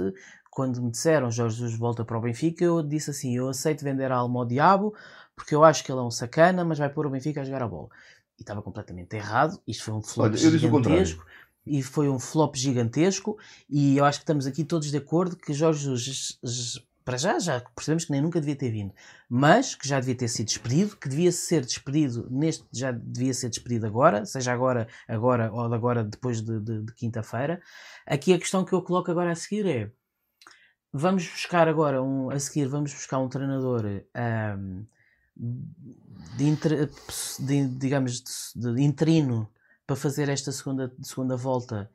quando 0.51 0.81
me 0.81 0.91
disseram 0.91 1.31
Jorge 1.31 1.57
Jesus 1.57 1.77
volta 1.77 2.05
para 2.05 2.17
o 2.17 2.21
Benfica, 2.21 2.63
eu 2.63 2.81
disse 2.83 3.09
assim: 3.09 3.35
eu 3.35 3.49
aceito 3.49 3.83
vender 3.83 4.11
a 4.11 4.15
alma 4.17 4.39
ao 4.39 4.45
diabo 4.45 4.93
porque 5.35 5.53
eu 5.53 5.63
acho 5.63 5.83
que 5.83 5.91
ele 5.91 5.99
é 5.99 6.03
um 6.03 6.11
sacana, 6.11 6.63
mas 6.63 6.77
vai 6.79 6.89
pôr 6.89 7.05
o 7.05 7.09
Benfica 7.09 7.41
a 7.41 7.43
jogar 7.43 7.63
a 7.63 7.67
bola. 7.67 7.89
E 8.37 8.41
estava 8.41 8.61
completamente 8.61 9.15
errado. 9.15 9.59
Isto 9.67 9.83
foi 9.85 9.93
um 9.93 10.01
flop 10.01 10.27
Olha, 10.27 10.37
gigantesco. 10.37 11.25
E 11.65 11.81
foi 11.83 12.07
um 12.09 12.19
flop 12.19 12.55
gigantesco. 12.55 13.37
E 13.69 13.97
eu 13.97 14.05
acho 14.05 14.19
que 14.19 14.23
estamos 14.23 14.45
aqui 14.45 14.63
todos 14.63 14.89
de 14.91 14.97
acordo 14.97 15.35
que 15.35 15.53
Jorge 15.53 15.83
Jesus, 15.95 16.37
para 17.05 17.17
já, 17.17 17.39
já 17.39 17.61
percebemos 17.75 18.05
que 18.05 18.11
nem 18.11 18.21
nunca 18.21 18.39
devia 18.41 18.55
ter 18.55 18.71
vindo, 18.71 18.93
mas 19.29 19.75
que 19.75 19.87
já 19.87 19.99
devia 19.99 20.15
ter 20.17 20.27
sido 20.27 20.47
despedido, 20.47 20.97
que 20.97 21.07
devia 21.07 21.31
ser 21.31 21.61
despedido 21.63 22.27
neste, 22.31 22.65
já 22.73 22.91
devia 22.91 23.33
ser 23.33 23.49
despedido 23.49 23.85
agora, 23.87 24.25
seja 24.25 24.51
agora, 24.51 24.87
agora 25.07 25.51
ou 25.53 25.61
agora 25.73 26.03
depois 26.03 26.41
de, 26.41 26.59
de- 26.59 26.83
de 26.83 26.93
quinta-feira. 26.95 27.61
Aqui 28.07 28.33
a 28.33 28.39
questão 28.39 28.65
que 28.65 28.73
eu 28.73 28.81
coloco 28.81 29.11
agora 29.11 29.31
a 29.31 29.35
seguir 29.35 29.67
é: 29.67 29.91
vamos 30.91 31.27
buscar 31.27 31.67
agora 31.67 32.01
um, 32.01 32.29
a 32.29 32.39
seguir, 32.39 32.67
vamos 32.67 32.93
buscar 32.93 33.19
um 33.19 33.29
treinador 33.29 33.83
ahm, 34.13 34.85
de, 35.35 36.43
inter- 36.45 36.89
de- 37.39 37.67
digamos, 37.67 38.21
de, 38.55 38.73
de 38.75 38.81
interino 38.81 39.49
para 39.85 39.95
fazer 39.95 40.29
esta 40.29 40.51
segunda, 40.51 40.91
segunda 41.01 41.35
volta 41.35 41.89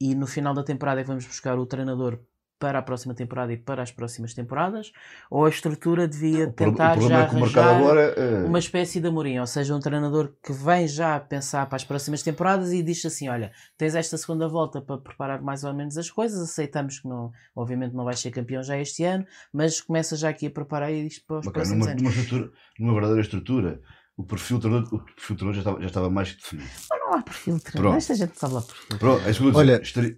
e 0.00 0.14
no 0.14 0.26
final 0.26 0.54
da 0.54 0.62
temporada 0.64 1.00
é 1.00 1.04
que 1.04 1.08
vamos 1.08 1.26
buscar 1.26 1.58
o 1.58 1.66
treinador 1.66 2.18
para 2.60 2.78
a 2.78 2.82
próxima 2.82 3.14
temporada 3.14 3.52
e 3.52 3.56
para 3.56 3.82
as 3.82 3.90
próximas 3.90 4.34
temporadas? 4.34 4.92
Ou 5.30 5.46
a 5.46 5.48
estrutura 5.48 6.06
devia 6.06 6.46
O 6.46 6.52
tentar 6.52 6.92
o 6.92 6.98
problema 7.00 7.08
já 7.20 7.24
é 7.24 7.28
que 7.28 7.34
o 7.34 7.40
mercado 7.40 7.66
arranjar 7.68 7.80
agora 7.80 8.00
é, 8.16 8.44
uma 8.44 8.58
espécie 8.58 9.00
de 9.00 9.08
Amorim, 9.08 9.38
ou 9.38 9.46
seja, 9.46 9.74
um 9.74 9.80
treinador 9.80 10.32
que 10.44 10.52
vem 10.52 10.86
já 10.86 11.16
a 11.16 11.20
pensar 11.20 11.66
para 11.66 11.76
as 11.76 11.84
próximas 11.84 12.22
temporadas 12.22 12.70
e 12.72 12.82
diz 12.82 13.04
assim: 13.04 13.28
Olha, 13.28 13.50
tens 13.76 13.94
esta 13.96 14.16
segunda 14.18 14.46
volta 14.46 14.80
para 14.80 14.98
preparar 14.98 15.42
mais 15.42 15.64
ou 15.64 15.72
menos 15.74 15.96
as 15.98 16.10
coisas. 16.10 16.38
Aceitamos 16.40 17.00
que, 17.00 17.08
não, 17.08 17.32
obviamente, 17.56 17.94
não 17.96 18.04
vais 18.04 18.20
ser 18.20 18.30
campeão 18.30 18.62
já 18.62 18.76
este 18.78 19.02
ano, 19.02 19.26
mas 19.52 19.80
começa 19.80 20.14
já 20.16 20.28
aqui 20.28 20.46
a 20.46 20.50
preparar 20.50 20.92
isto 20.92 21.24
para 21.26 21.38
os 21.40 21.46
Bacana, 21.46 21.64
próximos 21.64 21.86
numa, 21.86 21.90
anos. 21.92 22.02
numa, 22.02 22.12
estrutura, 22.22 22.52
numa 22.78 22.92
verdadeira 22.92 23.22
estrutura, 23.22 23.80
o 24.16 24.22
perfil 24.24 24.58
do 24.58 24.62
treinador, 24.68 24.94
o 25.00 25.04
perfil 25.14 25.36
do 25.36 25.38
treinador 25.38 25.54
já, 25.54 25.60
estava, 25.60 25.80
já 25.80 25.86
estava 25.86 26.10
mais 26.10 26.34
definido. 26.36 26.68
Mas 26.90 27.00
não 27.00 27.14
há 27.14 27.22
perfil 27.22 27.58
treinador. 27.60 27.96
Esta 27.96 28.14
gente 28.14 28.38
sabe 28.38 28.52
lá 28.54 28.60
perfil. 28.60 28.98
Pronto, 28.98 29.24
é 29.26 29.30
isso 29.30 29.40
que 29.40 29.46
eu 29.46 29.52
vou 29.52 29.60
Olha. 29.62 29.80
Estaria- 29.80 30.16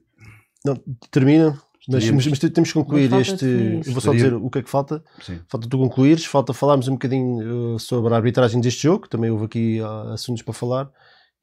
Não, 0.65 0.77
termina, 1.11 1.57
mas, 1.89 2.05
Estaríamos- 2.05 2.27
mas 2.29 2.39
temos 2.39 2.69
que 2.69 2.75
concluir 2.75 3.11
Mas 3.11 3.29
este. 3.29 3.45
Eu 3.45 3.93
vou 3.93 4.01
só 4.01 4.13
dizer 4.13 4.35
o 4.35 4.49
que 4.51 4.59
é 4.59 4.63
que 4.63 4.71
falta. 4.71 5.03
sim. 5.21 5.41
Falta 5.49 5.69
tu 5.69 5.79
concluires, 5.79 6.25
falta 6.25 6.53
falarmos 6.53 6.89
um 6.89 6.93
bocadinho 6.93 7.75
uh, 7.75 7.79
sobre 7.79 8.13
a 8.13 8.17
arbitragem 8.17 8.61
deste 8.61 8.83
jogo, 8.83 9.09
também 9.09 9.31
houve 9.31 9.47
aqui 9.47 9.81
uh, 9.81 10.13
assuntos 10.13 10.43
para 10.43 10.55
falar, 10.55 10.91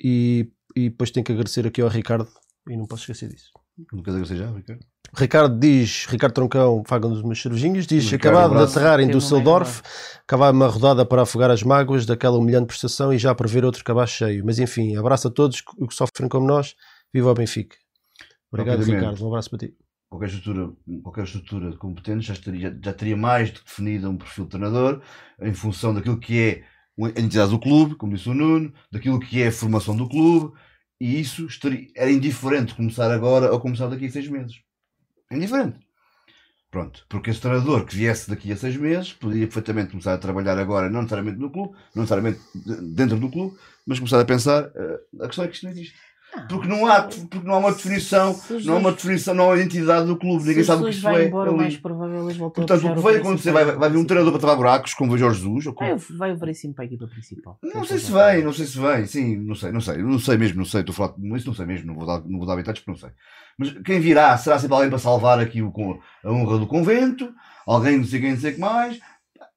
e, 0.01 0.49
e 0.75 0.89
depois 0.89 1.11
tenho 1.11 1.23
que 1.25 1.31
agradecer 1.31 1.67
aqui 1.67 1.81
ao 1.81 1.89
Ricardo, 1.89 2.27
e 2.69 2.77
não 2.77 2.85
posso 2.85 3.01
esquecer 3.03 3.29
disso. 3.29 3.49
Não 3.93 4.03
quer 4.03 4.11
dizer 4.11 4.21
que 4.23 4.27
seja, 4.29 4.51
Ricardo? 4.55 4.85
Ricardo 5.15 5.59
diz, 5.59 6.05
Ricardo 6.07 6.33
Troncão, 6.33 6.83
paga-nos 6.87 7.21
umas 7.21 7.41
cervejinhas, 7.41 7.87
diz, 7.87 8.03
Ricardo, 8.11 8.35
acabado 8.35 8.49
de 8.51 8.55
abraço. 8.57 8.77
aterrar 8.77 8.99
em 8.99 9.07
Düsseldorf, 9.07 9.81
acabar 10.21 10.53
uma 10.53 10.67
rodada 10.67 11.03
para 11.05 11.23
afogar 11.23 11.49
as 11.49 11.63
mágoas 11.63 12.05
daquela 12.05 12.37
humilhante 12.37 12.67
prestação 12.67 13.11
e 13.11 13.17
já 13.17 13.33
prever 13.33 13.65
outro 13.65 13.83
cabaz 13.83 14.11
cheio. 14.11 14.45
Mas 14.45 14.59
enfim, 14.59 14.95
abraço 14.95 15.27
a 15.27 15.31
todos 15.31 15.61
que 15.61 15.95
sofrem 15.95 16.29
como 16.29 16.45
nós, 16.45 16.75
viva 17.11 17.31
o 17.31 17.33
Benfica. 17.33 17.75
Obrigado. 18.51 18.83
Ricardo, 18.83 19.23
um 19.23 19.27
abraço 19.29 19.49
para 19.49 19.59
ti. 19.59 19.73
Qualquer 20.09 20.27
estrutura, 20.27 20.73
qualquer 21.03 21.23
estrutura 21.23 21.77
competente 21.77 22.25
já, 22.25 22.33
estaria, 22.33 22.77
já 22.83 22.93
teria 22.93 23.15
mais 23.17 23.51
do 23.51 23.59
que 23.59 23.65
definido 23.65 24.09
um 24.09 24.17
perfil 24.17 24.45
de 24.45 24.51
treinador 24.51 25.01
em 25.41 25.53
função 25.53 25.93
daquilo 25.93 26.19
que 26.19 26.39
é 26.39 26.63
a 27.01 27.21
entidade 27.21 27.51
do 27.51 27.59
clube, 27.59 27.95
como 27.95 28.13
disse 28.13 28.27
o 28.29 28.33
Nuno, 28.33 28.73
daquilo 28.91 29.19
que 29.19 29.41
é 29.41 29.47
a 29.47 29.51
formação 29.51 29.95
do 29.95 30.09
clube, 30.09 30.53
e 30.99 31.19
isso 31.19 31.45
estaria, 31.45 31.87
era 31.95 32.11
indiferente 32.11 32.75
começar 32.75 33.09
agora 33.11 33.51
ou 33.51 33.59
começar 33.59 33.87
daqui 33.87 34.07
a 34.07 34.11
seis 34.11 34.27
meses. 34.27 34.61
Indiferente. 35.31 35.79
Pronto, 36.71 37.03
porque 37.09 37.31
esse 37.31 37.41
treinador 37.41 37.83
que 37.85 37.95
viesse 37.95 38.29
daqui 38.29 38.51
a 38.51 38.57
seis 38.57 38.77
meses 38.77 39.13
poderia 39.13 39.47
perfeitamente 39.47 39.89
começar 39.89 40.13
a 40.13 40.17
trabalhar 40.19 40.57
agora, 40.59 40.87
não 40.89 41.01
necessariamente 41.01 41.39
no 41.39 41.49
clube, 41.49 41.73
não 41.95 42.03
necessariamente 42.03 42.39
de- 42.53 42.93
dentro 42.93 43.17
do 43.17 43.29
clube, 43.29 43.57
mas 43.87 43.97
começar 43.97 44.19
a 44.19 44.25
pensar. 44.25 44.71
eh, 44.75 44.99
a 45.21 45.27
questão 45.27 45.45
é 45.45 45.47
que 45.47 45.55
isto 45.55 45.63
não 45.63 45.71
existe. 45.71 45.95
Porque 46.47 46.67
não 46.67 46.85
há, 46.85 47.03
porque 47.03 47.39
não 47.43 47.55
há 47.55 47.57
uma 47.57 47.71
definição, 47.71 48.33
Se 48.33 48.65
não 48.65 48.75
há 48.75 48.77
uma 48.77 48.91
definição, 48.91 49.33
não 49.33 49.45
há 49.45 49.47
uma 49.47 49.57
identidade 49.57 50.05
do 50.05 50.15
clube, 50.15 50.45
ninguém 50.45 50.63
sabe 50.63 50.83
o 50.83 50.85
que 50.85 50.91
isso 50.91 51.07
é. 51.07 51.25
embora, 51.25 51.49
o 51.49 51.53
ali. 51.53 51.61
mais 51.63 51.77
provável 51.77 52.23
eles 52.23 52.37
voltam 52.37 52.65
Portanto, 52.65 52.87
o 52.87 52.95
que 52.95 53.01
vai 53.01 53.15
acontecer? 53.15 53.51
Vai, 53.51 53.65
vai 53.65 53.89
vir 53.89 53.97
um 53.97 54.05
treinador 54.05 54.33
para 54.33 54.41
tapar 54.41 54.55
buracos, 54.55 54.93
como 54.93 55.13
o 55.13 55.17
Jorge 55.17 55.41
Jesus? 55.41 55.65
Ou 55.65 55.73
como... 55.73 55.97
Vai, 56.17 56.31
o 56.31 56.37
Veríssimo 56.37 56.73
para 56.73 56.83
a 56.83 56.87
equipa 56.87 57.07
principal. 57.07 57.57
Não 57.63 57.83
sei 57.83 57.97
se 57.97 58.11
vem, 58.11 58.43
não 58.43 58.53
sei 58.53 58.65
se 58.67 58.79
vem, 58.79 59.05
sim, 59.05 59.37
não 59.37 59.55
sei, 59.55 59.71
não 59.71 59.81
sei, 59.81 59.97
não 59.97 60.19
sei 60.19 60.37
mesmo, 60.37 60.57
não 60.59 60.65
sei, 60.65 60.81
estou 60.81 60.93
a 60.93 60.95
falar, 60.95 61.13
isso 61.35 61.47
não 61.47 61.55
sei 61.55 61.65
mesmo, 61.65 61.87
não 61.87 61.95
vou 61.95 62.05
dar, 62.05 62.21
não 62.25 62.37
vou 62.37 62.47
dar 62.47 62.55
detalhes 62.55 62.79
porque 62.79 62.91
não 62.91 62.97
sei. 62.97 63.09
Mas 63.57 63.71
quem 63.83 63.99
virá, 63.99 64.37
será 64.37 64.59
sempre 64.59 64.75
alguém 64.75 64.89
para 64.89 64.99
salvar 64.99 65.39
aqui 65.39 65.61
o, 65.61 65.73
a 66.23 66.31
honra 66.31 66.59
do 66.59 66.67
convento, 66.67 67.33
alguém 67.65 67.97
não 67.97 68.05
sei 68.05 68.21
quem, 68.21 68.31
não 68.31 68.39
sei 68.39 68.51
o 68.51 68.53
que 68.55 68.59
mais. 68.61 68.99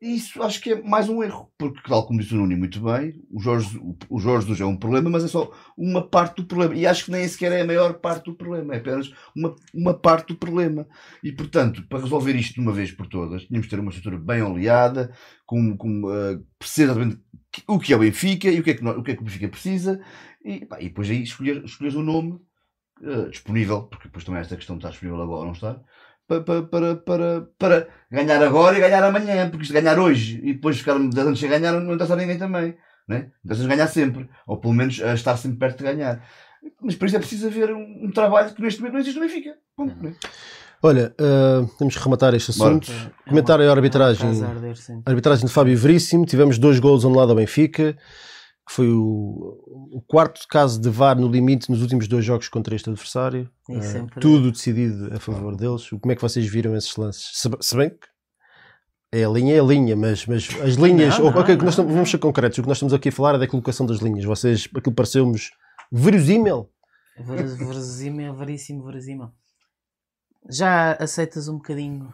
Isso 0.03 0.43
acho 0.43 0.61
que 0.61 0.73
é 0.73 0.83
mais 0.83 1.09
um 1.09 1.23
erro, 1.23 1.53
porque 1.57 1.81
tal 1.89 2.05
como 2.05 2.19
disse 2.19 2.35
o 2.35 2.37
Nuno 2.37 2.57
muito 2.57 2.81
bem, 2.81 3.15
o 3.31 3.41
Jorge, 3.41 3.79
o, 4.09 4.19
Jorge 4.19 4.49
Jesus 4.49 4.61
é 4.61 4.65
um 4.65 4.77
problema, 4.77 5.09
mas 5.09 5.23
é 5.23 5.29
só 5.29 5.53
uma 5.79 6.05
parte 6.05 6.43
do 6.43 6.45
problema. 6.45 6.75
E 6.75 6.85
acho 6.85 7.05
que 7.05 7.13
nem 7.13 7.29
sequer 7.29 7.53
é 7.53 7.61
a 7.61 7.65
maior 7.65 7.95
parte 8.01 8.25
do 8.25 8.35
problema, 8.35 8.75
é 8.75 8.79
apenas 8.79 9.13
uma, 9.33 9.55
uma 9.73 9.95
parte 9.95 10.33
do 10.33 10.37
problema. 10.37 10.89
E 11.23 11.31
portanto, 11.31 11.87
para 11.89 12.01
resolver 12.01 12.35
isto 12.35 12.55
de 12.55 12.61
uma 12.61 12.73
vez 12.73 12.91
por 12.91 13.07
todas, 13.07 13.45
tínhamos 13.45 13.69
de 13.69 13.71
ter 13.71 13.79
uma 13.79 13.91
estrutura 13.91 14.19
bem 14.19 14.43
oleada, 14.43 15.15
com, 15.47 15.77
com 15.77 16.03
uh, 16.07 16.45
perceber 16.59 16.91
exatamente 16.91 17.21
o 17.69 17.79
que 17.79 17.93
é 17.93 17.97
o 17.97 18.01
Benfica 18.01 18.49
e 18.51 18.59
o 18.59 18.65
que 18.65 18.71
é 18.71 18.75
que, 18.75 18.85
o, 18.85 19.03
que, 19.05 19.11
é 19.13 19.15
que 19.15 19.23
o 19.23 19.25
Benfica 19.25 19.49
precisa, 19.49 20.01
e, 20.45 20.67
pá, 20.67 20.81
e 20.81 20.89
depois 20.89 21.09
aí 21.11 21.23
escolher, 21.23 21.63
o 21.95 22.03
nome 22.03 22.41
eh, 23.05 23.29
disponível, 23.29 23.85
porque 23.85 24.09
depois 24.09 24.25
também 24.25 24.39
há 24.39 24.43
esta 24.43 24.57
questão 24.57 24.77
de 24.77 24.81
estar 24.81 24.91
disponível 24.91 25.23
agora 25.23 25.41
ou 25.41 25.45
não 25.47 25.53
estar, 25.53 25.81
para, 26.41 26.63
para, 26.63 26.97
para, 26.97 27.49
para, 27.59 27.89
ganhar 28.11 28.43
agora 28.43 28.77
e 28.77 28.81
ganhar 28.81 29.05
amanhã, 29.05 29.49
porque 29.51 29.65
isto 29.65 29.73
ganhar 29.73 29.99
hoje 29.99 30.41
e 30.43 30.55
depois 30.55 30.79
ficar 30.79 30.99
10 30.99 31.19
anos 31.19 31.39
sem 31.39 31.49
ganhar 31.49 31.73
não 31.73 31.95
interessa 31.95 32.15
a 32.15 32.17
ninguém 32.17 32.39
também. 32.39 32.75
Né? 33.09 33.31
Interessa 33.45 33.69
ganhar 33.69 33.89
sempre, 33.89 34.29
ou 34.47 34.57
pelo 34.59 34.75
menos 34.75 35.01
a 35.03 35.15
estar 35.15 35.37
sempre 35.37 35.59
perto 35.59 35.79
de 35.79 35.85
ganhar. 35.85 36.25
Mas 36.81 36.95
para 36.95 37.07
isso 37.07 37.17
é 37.17 37.19
preciso 37.19 37.47
haver 37.47 37.73
um, 37.73 38.07
um 38.07 38.11
trabalho 38.11 38.55
que 38.55 38.63
neste 38.63 38.81
momento 38.81 38.95
não 38.95 39.01
existe 39.01 39.19
no 39.19 39.27
Benfica. 39.27 39.55
Ponto, 39.77 40.03
né? 40.03 40.15
Olha, 40.83 41.15
uh, 41.21 41.67
temos 41.79 41.97
que 41.97 42.03
rematar 42.03 42.35
este 42.35 42.57
Bora. 42.59 42.71
assunto. 42.71 42.93
Comentário 43.29 43.69
à 43.69 43.73
arbitragem. 43.73 44.27
É 44.27 44.33
uma 44.33 44.41
casa 44.41 44.47
a 44.47 44.51
arder, 44.51 44.77
sim. 44.77 45.03
Arbitragem 45.07 45.47
de 45.47 45.53
Fábio 45.53 45.77
Veríssimo, 45.77 46.27
tivemos 46.27 46.59
dois 46.59 46.81
golos 46.81 47.05
anulados 47.05 47.31
ao 47.31 47.37
Benfica, 47.37 47.97
que 48.67 48.73
foi 48.75 48.89
o, 48.89 49.59
o 49.93 50.03
quarto 50.07 50.41
caso 50.49 50.81
de 50.81 50.89
VAR 50.89 51.19
no 51.19 51.29
limite 51.29 51.71
nos 51.71 51.83
últimos 51.83 52.07
dois 52.07 52.25
jogos 52.25 52.49
contra 52.49 52.75
este 52.75 52.89
adversário. 52.89 53.51
Sempre- 53.83 54.21
tudo 54.21 54.53
decidido 54.53 55.13
a 55.15 55.19
favor 55.19 55.57
deles. 55.57 55.89
Como 55.91 56.13
é 56.13 56.15
que 56.17 56.23
vocês 56.23 56.47
viram 56.47 56.77
esses 56.77 56.97
lances? 56.97 57.31
Se, 57.35 57.51
se 57.61 57.77
bem 57.77 57.91
que 57.91 58.07
é 59.15 59.25
a 59.25 59.29
linha, 59.29 59.55
é 59.57 59.61
a 59.61 59.65
linha, 59.65 59.97
mas, 59.97 60.25
mas 60.27 60.49
as 60.63 60.75
linhas. 60.77 61.19
Não, 61.19 61.27
ok, 61.27 61.35
não, 61.35 61.41
o 61.43 61.45
que 61.45 61.53
nós 61.53 61.61
não, 61.65 61.69
estamos- 61.69 61.89
não. 61.89 61.95
vamos 61.97 62.11
ser 62.11 62.19
concretos. 62.19 62.59
O 62.59 62.63
que 62.63 62.69
nós 62.69 62.77
estamos 62.79 62.95
aqui 62.95 63.09
a 63.09 63.13
falar 63.13 63.35
é 63.35 63.39
da 63.39 63.49
colocação 63.49 63.85
das 63.85 63.99
linhas. 63.99 64.25
Vocês, 64.25 64.69
aquilo 64.75 64.95
pareceu-nos 64.95 65.51
verosímil. 65.91 66.71
Ver- 67.19 67.57
Verosímil, 67.57 68.35
veríssimo, 68.35 68.85
verosímil. 68.85 69.29
Já 70.51 70.93
aceitas 70.95 71.47
um 71.49 71.57
bocadinho 71.57 72.09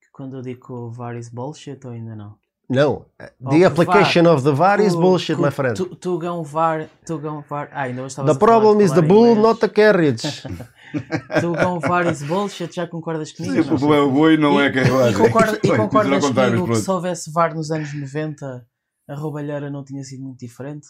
que 0.00 0.10
quando 0.12 0.36
eu 0.36 0.42
digo 0.42 0.92
is 1.18 1.28
bullshit 1.28 1.78
ou 1.86 1.92
ainda 1.92 2.16
não? 2.16 2.36
Não. 2.68 3.04
Oh, 3.42 3.50
The 3.50 3.64
application 3.66 4.26
of 4.26 4.42
the 4.42 4.52
VAR 4.52 4.80
is 4.80 4.94
bullshit, 4.94 5.38
my 5.38 5.50
friend. 5.50 5.76
Tu, 5.76 5.84
tu 5.96 6.18
gão 6.18 6.42
VAR, 6.42 6.88
tu 7.06 7.18
gão 7.18 7.44
VAR. 7.48 7.68
Ah, 7.72 7.82
ainda 7.82 8.00
hoje 8.02 8.12
estavas 8.12 8.32
The 8.32 8.38
problem 8.38 8.80
is 8.80 8.92
the 8.92 9.02
bull, 9.02 9.26
inglês. 9.32 9.42
not 9.42 9.60
the 9.60 9.68
carriage. 9.68 10.22
Tu 11.40 11.52
gão 11.52 11.80
VAR 11.80 12.06
is 12.10 12.22
bullshit, 12.22 12.72
já 12.74 12.86
concordas 12.86 13.32
comigo? 13.32 13.52
Sim, 13.54 13.60
o 13.60 13.64
problema 13.66 13.96
é 13.96 14.00
o 14.00 14.10
boi, 14.12 14.36
não 14.36 14.60
é 14.60 14.66
a 14.66 14.68
E, 14.68 14.72
carruagem. 14.72 15.18
concorda- 15.18 15.58
e 15.62 15.68
concordas 15.76 16.24
comigo 16.30 16.66
que 16.68 16.76
se 16.76 16.90
houvesse 16.90 17.32
VAR 17.32 17.54
nos 17.54 17.70
anos 17.70 17.92
90 17.92 18.64
a 19.08 19.14
roubalheira 19.14 19.68
não 19.70 19.84
tinha 19.84 20.02
sido 20.04 20.22
muito 20.22 20.38
diferente? 20.38 20.86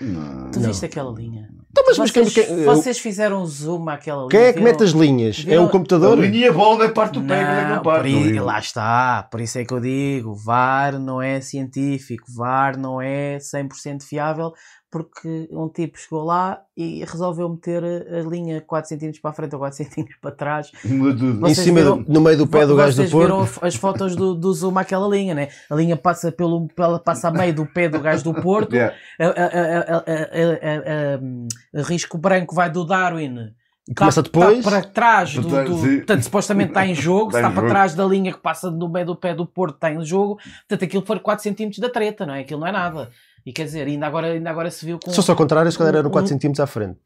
Não. 0.00 0.50
Tu 0.50 0.60
Não. 0.60 0.68
viste 0.68 0.84
aquela 0.84 1.10
linha? 1.12 1.48
Então, 1.70 1.84
mas, 1.86 1.98
mas 1.98 2.10
quem, 2.10 2.24
vocês, 2.24 2.46
quem- 2.46 2.64
vocês 2.64 2.98
fizeram 2.98 3.44
zoom 3.46 3.88
àquela 3.88 4.20
linha. 4.20 4.28
quem 4.30 4.40
é 4.40 4.52
que 4.52 4.60
mete 4.60 4.82
as 4.82 4.90
linhas? 4.90 5.44
É 5.46 5.58
o 5.60 5.68
computador? 5.68 6.18
A 6.18 6.20
linha 6.26 6.52
bola 6.52 6.84
é 6.84 6.88
parte 6.88 7.14
do 7.14 7.22
pé, 7.26 7.42
não 7.68 7.76
é 7.76 7.82
parte. 7.82 8.12
por 8.12 8.42
lá 8.42 8.58
está, 8.58 9.22
por 9.30 9.40
isso 9.40 9.58
é 9.58 9.64
que 9.64 9.72
eu 9.74 9.80
digo, 9.80 10.34
VAR 10.34 10.98
não 10.98 11.20
é 11.20 11.40
científico, 11.40 12.24
VAR 12.34 12.78
não 12.78 13.00
é 13.00 13.38
100% 13.38 14.02
fiável, 14.04 14.52
porque 14.90 15.48
um 15.50 15.68
tipo 15.68 15.98
chegou 15.98 16.24
lá 16.24 16.60
e 16.76 17.04
resolveu 17.04 17.48
meter 17.48 17.82
a 17.84 18.20
linha 18.28 18.60
4 18.60 18.88
cm 18.96 19.10
para 19.20 19.30
a 19.30 19.34
frente 19.34 19.52
ou 19.54 19.58
4 19.58 19.76
cm 19.84 20.04
para 20.22 20.30
trás. 20.30 20.70
Em 20.84 21.54
cima, 21.54 21.80
viram- 21.80 22.02
do- 22.02 22.12
no 22.12 22.20
meio 22.20 22.38
do 22.38 22.46
pé 22.46 22.66
do 22.66 22.76
gajo 22.76 22.92
do 22.92 22.96
Vocês 22.96 23.10
viram 23.12 23.38
Porto. 23.44 23.64
as 23.64 23.74
fotos 23.74 24.16
do, 24.16 24.34
do 24.34 24.52
zoom 24.54 24.78
àquela 24.78 25.08
linha, 25.08 25.34
né? 25.34 25.48
A 25.70 25.74
linha 25.74 25.96
passa 25.96 26.30
pelo 26.32 26.68
pela, 26.68 26.98
passa 26.98 27.28
a 27.28 27.30
meio 27.30 27.54
do 27.54 27.66
pé 27.66 27.88
do 27.88 28.00
gajo 28.00 28.24
do 28.24 28.34
Porto, 28.34 28.74
Yeah. 28.76 28.94
a, 29.20 29.24
a- 29.26 31.78
a- 31.78 31.82
risco 31.82 32.18
branco 32.18 32.54
vai 32.54 32.70
do 32.70 32.84
Darwin 32.84 33.52
E 33.88 33.94
começa 33.94 34.22
tá- 34.22 34.28
depois. 34.30 34.64
tá 34.64 34.70
para 34.70 34.82
trás 34.82 35.34
do, 35.34 35.42
do- 35.42 35.96
portanto, 35.98 36.22
supostamente 36.22 36.70
está 36.70 36.86
em 36.86 36.94
jogo, 36.94 37.28
Está 37.28 37.38
está 37.38 37.50
em 37.50 37.54
para 37.54 37.62
jogo. 37.62 37.68
trás 37.68 37.94
da 37.94 38.04
linha 38.04 38.32
que 38.32 38.40
passa 38.40 38.70
no 38.70 38.88
meio 38.88 39.06
do 39.06 39.16
pé 39.16 39.34
do 39.34 39.46
Porto, 39.46 39.74
está 39.76 39.92
em 39.92 40.04
jogo, 40.04 40.36
portanto 40.68 40.84
aquilo 40.84 41.04
foi 41.06 41.18
4 41.20 41.42
cm 41.54 41.70
da 41.80 41.88
treta, 41.88 42.26
não 42.26 42.34
é? 42.34 42.40
Aquilo 42.40 42.60
não 42.60 42.66
é 42.66 42.72
nada. 42.72 43.10
E 43.46 43.52
quer 43.52 43.64
dizer, 43.64 43.86
ainda 43.86 44.06
agora, 44.06 44.26
ainda 44.32 44.50
agora 44.50 44.70
se 44.70 44.84
viu 44.84 44.98
com. 44.98 45.08
Se 45.08 45.16
fosse 45.16 45.30
ao 45.30 45.36
contrário, 45.36 45.70
se 45.70 45.78
calhar 45.78 45.94
eram 45.94 46.08
um- 46.08 46.12
4 46.12 46.28
cm 46.36 46.60
à 46.60 46.66
frente. 46.66 46.98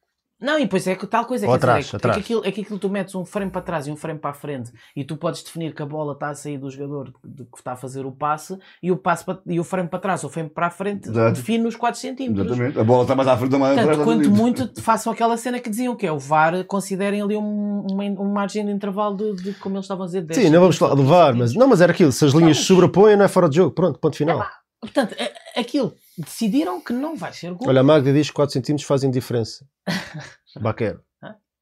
Não, 0.43 0.59
e 0.59 0.63
depois 0.63 0.87
é 0.87 0.95
que 0.95 1.07
tal 1.07 1.27
coisa, 1.27 1.45
Ou 1.47 1.53
quer 1.53 1.59
dizer, 1.59 1.67
atrás, 1.69 1.87
é, 1.87 1.91
que- 1.91 1.97
atrás. 1.97 2.17
É, 2.17 2.19
que 2.19 2.25
aquilo, 2.25 2.41
é 2.47 2.51
que 2.51 2.61
aquilo 2.63 2.79
tu 2.79 2.89
metes 2.89 3.15
um 3.15 3.27
frame 3.27 3.51
para 3.51 3.61
trás 3.61 3.87
e 3.87 3.91
um 3.91 3.97
frame 3.97 4.19
para 4.19 4.31
a 4.31 4.33
frente 4.33 4.73
e 4.97 5.05
tu 5.05 5.15
podes 5.19 5.43
definir 5.43 5.75
que 5.75 5.83
a 5.83 5.85
bola 5.85 6.15
está 6.15 6.31
a 6.31 6.35
sair 6.35 6.57
do 6.57 6.71
jogador 6.71 7.13
de- 7.23 7.45
que 7.45 7.59
está 7.59 7.73
a 7.73 7.77
fazer 7.77 8.07
o 8.07 8.11
passe 8.11 8.57
e 8.83 8.91
o, 8.91 8.97
passe 8.97 9.23
para- 9.23 9.39
e 9.47 9.61
o 9.61 9.65
frame 9.65 9.91
para 9.91 9.99
trás 9.99 10.25
ou 10.25 10.31
o 10.31 10.33
frame 10.33 10.49
para 10.49 10.69
a 10.69 10.71
frente 10.71 11.11
Exato. 11.11 11.35
define 11.35 11.67
os 11.67 11.77
4 11.77 12.01
centímetros. 12.01 12.47
Exatamente. 12.53 12.79
A 12.81 12.85
bola 12.85 13.03
está 13.03 13.15
mais 13.15 13.29
à 13.29 13.37
frente 13.37 13.51
da 13.51 13.59
mais 13.59 13.73
atrás. 13.77 13.99
Portanto, 13.99 14.07
quanto 14.07 14.21
exatamente. 14.31 14.61
muito 14.63 14.81
façam 14.83 15.13
aquela 15.13 15.37
cena 15.37 15.61
que 15.61 15.69
diziam 15.69 15.95
que 15.95 16.07
é 16.07 16.13
o 16.13 16.19
VAR, 16.19 16.65
considerem 16.65 17.21
ali 17.21 17.37
um, 17.37 17.87
uma, 17.91 18.05
uma 18.05 18.25
margem 18.31 18.65
de 18.65 18.73
intervalo 18.73 19.19
de, 19.19 19.35
de, 19.43 19.53
como 19.59 19.77
eles 19.77 19.85
estavam 19.85 20.05
a 20.05 20.07
dizer, 20.07 20.23
10 20.23 20.41
Sim, 20.41 20.49
não 20.49 20.61
vamos 20.63 20.79
falar 20.79 20.95
do 20.95 21.05
VAR, 21.05 21.37
mas 21.37 21.53
não, 21.55 21.69
mas 21.69 21.83
era 21.83 21.93
aquilo. 21.93 22.11
Se 22.13 22.25
as 22.25 22.33
linhas 22.33 22.57
se 22.57 22.65
sobrepõem, 22.65 23.15
não 23.15 23.27
é 23.27 23.29
fora 23.29 23.47
de 23.47 23.57
jogo. 23.57 23.73
Pronto, 23.73 23.99
ponto 23.99 24.17
final. 24.17 24.43
Portanto, 24.81 25.15
aquilo, 25.57 25.95
decidiram 26.17 26.81
que 26.81 26.93
não 26.93 27.15
vai 27.17 27.33
ser 27.33 27.53
gol. 27.53 27.69
Olha, 27.69 27.81
a 27.81 27.85
Magda 27.85 28.13
diz 28.13 28.29
que 28.29 28.35
4 28.35 28.61
cm 28.63 28.79
fazem 28.83 29.11
diferença. 29.11 29.67
Baquero. 30.61 31.01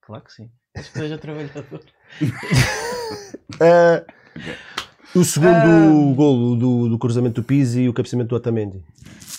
Claro 0.03 0.25
que 0.25 0.33
sim. 0.33 0.51
Acho 0.77 0.93
que 0.93 0.99
seja 0.99 1.19
trabalhador. 1.19 1.81
Ah, 3.61 4.05
o 5.15 5.25
segundo 5.25 5.49
Ah. 5.51 6.15
golo 6.15 6.55
do, 6.55 6.89
do 6.91 6.99
cruzamento 6.99 7.41
do 7.41 7.45
Pizzi 7.45 7.81
e 7.83 7.89
o 7.89 7.93
cabeceamento 7.95 8.29
do 8.29 8.37
Otamendi. 8.37 8.85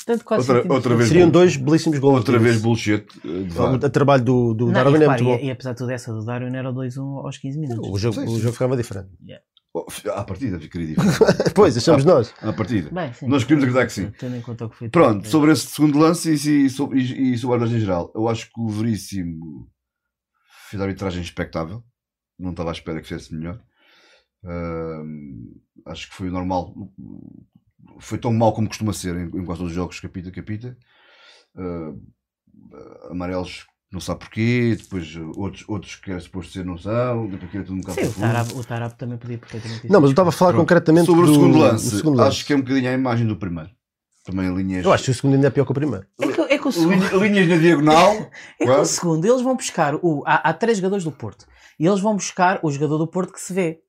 Portanto, 0.05 0.25
quase 0.25 0.51
Outra- 0.51 0.73
outra 0.73 0.95
vez 0.95 1.07
Seriam 1.09 1.29
dois 1.29 1.55
belíssimos 1.55 1.99
gols. 1.99 2.17
Outra 2.17 2.39
vez 2.39 2.59
bullshit. 2.61 3.05
O, 3.23 3.89
trabalho 3.89 4.23
do, 4.23 4.53
do 4.55 4.65
Não, 4.65 4.73
Darwin 4.73 4.93
e, 4.93 4.95
é 4.95 4.99
repara, 5.01 5.23
muito 5.23 5.37
bom. 5.37 5.43
e, 5.45 5.47
e 5.47 5.51
apesar 5.51 5.71
de 5.73 5.77
tudo, 5.77 5.91
essa 5.91 6.11
do 6.11 6.25
Darwin 6.25 6.55
era 6.55 6.69
o 6.69 6.73
2-1 6.73 7.23
aos 7.25 7.37
15 7.37 7.59
minutos. 7.59 7.89
O 7.89 7.97
jogo, 7.97 8.15
Sim, 8.15 8.25
o 8.25 8.39
jogo 8.39 8.53
ficava 8.53 8.75
diferente. 8.75 9.09
Oh, 9.21 9.33
À 10.13 10.23
partida 10.23 10.59
ficaria 10.59 10.87
diferente. 10.95 11.53
Pois, 11.53 11.77
achamos 11.77 12.03
nós. 12.03 12.33
À 12.41 12.51
partida. 12.51 12.89
Bem, 12.91 13.13
sim. 13.13 13.27
Nós 13.27 13.43
queríamos 13.43 13.63
acreditar 13.65 13.85
que 13.85 13.93
sim. 13.93 14.11
Tendo 14.17 14.35
em 14.35 14.41
conta 14.41 14.65
o 14.65 14.69
que 14.69 14.75
foi 14.77 14.89
Pronto, 14.89 15.27
sobre 15.27 15.51
esse 15.51 15.67
segundo 15.67 15.99
lance 15.99 16.31
e, 16.31 16.65
e, 16.65 16.69
sobre- 16.69 16.99
e, 16.99 17.33
e 17.33 17.37
sobre 17.37 17.53
a 17.55 17.57
arbitragem 17.59 17.77
em 17.77 17.85
geral, 17.85 18.11
eu 18.15 18.27
acho 18.27 18.47
que 18.47 18.59
o 18.59 18.67
Veríssimo 18.67 19.69
fez 20.69 20.81
a 20.81 20.85
arbitragem 20.85 21.21
expectável. 21.21 21.83
Não 22.37 22.51
estava 22.51 22.69
à 22.69 22.73
espera 22.73 22.99
que 23.01 23.07
fizesse 23.07 23.33
melhor. 23.35 23.61
Ahm, 24.43 25.53
acho 25.85 26.09
que 26.09 26.15
foi 26.15 26.29
o 26.29 26.31
normal. 26.31 26.73
Foi 27.99 28.17
tão 28.17 28.33
mau 28.33 28.53
como 28.53 28.67
costuma 28.67 28.93
ser 28.93 29.15
em, 29.15 29.25
em 29.25 29.45
quase 29.45 29.59
todos 29.59 29.71
os 29.71 29.73
jogos, 29.73 29.99
capita, 29.99 30.31
capita. 30.31 30.77
Ah, 31.55 31.93
amarelos, 33.11 33.67
não 33.91 33.99
sabe 33.99 34.19
porquê. 34.21 34.75
Depois 34.81 35.15
outros, 35.35 35.65
outros 35.67 35.95
que 35.95 36.11
era 36.11 36.19
suposto 36.19 36.53
ser, 36.53 36.65
não 36.65 36.77
são. 36.77 37.27
Depois 37.27 37.43
aquilo 37.43 37.63
é 37.63 37.65
tudo 37.65 37.75
um 37.77 37.81
bocado 37.81 38.01
Sim, 38.01 38.07
o. 38.07 38.13
Tarab, 38.13 38.53
o 38.53 38.63
Tarab 38.63 38.93
também 38.95 39.17
podia 39.17 39.37
perfeitamente 39.37 39.89
Não, 39.89 39.99
mas 40.01 40.09
eu 40.09 40.13
estava 40.13 40.29
a 40.29 40.31
falar 40.31 40.51
Pronto. 40.51 40.61
concretamente 40.63 41.05
Sobre 41.07 41.25
do, 41.25 41.31
o 41.31 41.33
segundo 41.33 41.53
do 41.53 41.59
lance, 41.59 41.97
segundo 41.97 42.17
lance. 42.17 42.29
acho 42.29 42.45
que 42.45 42.53
é 42.53 42.55
um 42.55 42.61
bocadinho 42.61 42.89
a 42.89 42.93
imagem 42.93 43.27
do 43.27 43.35
primeiro. 43.35 43.69
Também 44.25 44.53
linhas. 44.53 44.85
Eu 44.85 44.93
acho 44.93 45.05
que 45.05 45.11
o 45.11 45.13
segundo 45.13 45.33
ainda 45.35 45.47
é 45.47 45.49
pior 45.49 45.65
que 45.65 45.71
o 45.71 45.73
primeiro. 45.73 46.05
É 46.21 46.27
que, 46.27 46.41
é 46.41 46.57
que 46.59 46.67
o 46.67 46.71
segundo, 46.71 46.93
Linha- 47.17 47.29
linhas 47.29 47.47
na 47.47 47.57
diagonal. 47.57 48.11
é 48.13 48.25
que 48.57 48.63
o 48.63 48.67
Claro. 48.67 48.85
segundo, 48.85 49.25
eles 49.25 49.41
vão 49.41 49.55
buscar. 49.55 49.95
O, 49.95 50.23
há, 50.25 50.35
há 50.49 50.53
três 50.53 50.77
jogadores 50.77 51.03
do 51.03 51.11
Porto. 51.11 51.45
E 51.79 51.87
eles 51.87 51.99
vão 51.99 52.13
buscar 52.15 52.59
o 52.61 52.69
jogador 52.69 52.97
do 52.99 53.07
Porto 53.07 53.33
que 53.33 53.39
se 53.41 53.53
vê. 53.53 53.79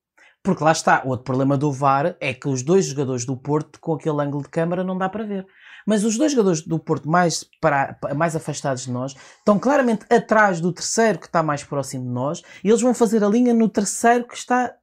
Porque 0.42 0.64
lá 0.64 0.72
está, 0.72 1.02
o 1.04 1.08
outro 1.08 1.24
problema 1.24 1.58
do 1.58 1.70
VAR 1.70 2.16
é 2.18 2.32
que 2.32 2.48
os 2.48 2.62
dois 2.62 2.86
jogadores 2.86 3.26
do 3.26 3.36
Porto, 3.36 3.78
com 3.78 3.92
aquele 3.92 4.22
ângulo 4.22 4.42
de 4.42 4.48
câmara, 4.48 4.82
não 4.82 4.96
dá 4.96 5.06
para 5.06 5.24
ver. 5.24 5.44
Mas 5.86 6.04
os 6.04 6.16
dois 6.16 6.32
jogadores 6.32 6.62
do 6.62 6.78
Porto 6.78 7.08
mais, 7.08 7.44
para, 7.60 7.96
mais 8.16 8.36
afastados 8.36 8.84
de 8.84 8.90
nós 8.90 9.14
estão 9.38 9.58
claramente 9.58 10.04
atrás 10.10 10.60
do 10.60 10.72
terceiro 10.72 11.18
que 11.18 11.26
está 11.26 11.42
mais 11.42 11.64
próximo 11.64 12.04
de 12.04 12.10
nós 12.10 12.42
e 12.62 12.68
eles 12.68 12.80
vão 12.80 12.94
fazer 12.94 13.22
a 13.24 13.28
linha 13.28 13.54
no 13.54 13.68
terceiro 13.68 14.26
que 14.26 14.36
está 14.36 14.74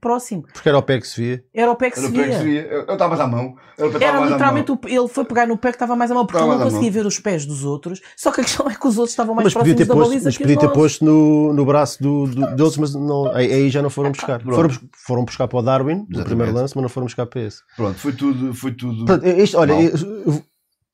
próximo. 0.00 0.42
Porque 0.52 0.68
era 0.68 0.78
o 0.78 0.82
pé 0.82 1.00
que 1.00 1.06
se 1.08 1.20
via. 1.20 1.44
Era 1.54 1.70
o 1.70 1.76
pé 1.76 1.90
que 1.90 1.98
se 2.00 2.06
que 2.06 2.12
via. 2.12 2.38
se 2.38 2.44
via. 2.44 2.62
Eu 2.66 2.80
estava 2.82 3.08
mais 3.08 3.20
à 3.20 3.26
mão. 3.26 3.54
Era, 3.78 3.88
o 3.88 3.92
pé 3.92 3.98
que 3.98 4.04
Era 4.04 4.20
literalmente, 4.24 4.68
mão. 4.70 4.80
o, 4.84 4.88
ele 4.88 5.08
foi 5.08 5.24
pegar 5.24 5.46
no 5.46 5.56
pé 5.56 5.68
que 5.70 5.76
estava 5.76 5.94
mais 5.96 6.10
à 6.10 6.14
mão, 6.14 6.26
porque 6.26 6.42
ele 6.42 6.48
não 6.50 6.58
conseguia 6.60 6.90
ver 6.90 7.06
os 7.06 7.18
pés 7.18 7.44
dos 7.46 7.64
outros. 7.64 8.00
Só 8.16 8.30
que 8.32 8.40
a 8.40 8.44
questão 8.44 8.66
é 8.70 8.74
que 8.74 8.86
os 8.86 8.96
outros 8.98 9.12
estavam 9.12 9.34
mais 9.34 9.46
Mas 9.46 9.54
próximos 9.54 9.76
ter 9.76 9.84
da 9.86 9.94
posto, 9.94 10.08
baliza 10.08 10.24
mas 10.28 10.38
podia 10.38 10.58
ter 10.58 10.68
posto 10.72 11.04
no, 11.04 11.52
no 11.52 11.64
braço 11.64 12.02
do, 12.02 12.26
do- 12.26 12.56
deles, 12.56 12.76
mas 12.76 12.94
não, 12.94 13.34
aí, 13.34 13.52
aí 13.52 13.70
já 13.70 13.82
não 13.82 13.90
foram 13.90 14.12
buscar. 14.12 14.40
pronto. 14.40 14.54
Foram, 14.56 14.70
foram 15.06 15.24
buscar 15.24 15.48
para 15.48 15.58
o 15.58 15.62
Darwin, 15.62 16.06
no 16.08 16.24
primeiro 16.24 16.52
lance, 16.52 16.74
mas 16.76 16.82
não 16.82 16.88
foram 16.88 17.06
buscar 17.06 17.26
para 17.26 17.40
esse. 17.42 17.58
Pronto, 17.76 17.98
foi 17.98 18.12
tudo. 18.12 18.54
Foi 18.54 18.72
tudo 18.72 19.04
Portanto, 19.04 19.24
este, 19.24 19.56
olha, 19.56 19.74
Mal. 19.74 19.82
eu- 19.82 20.22
eu- 20.26 20.42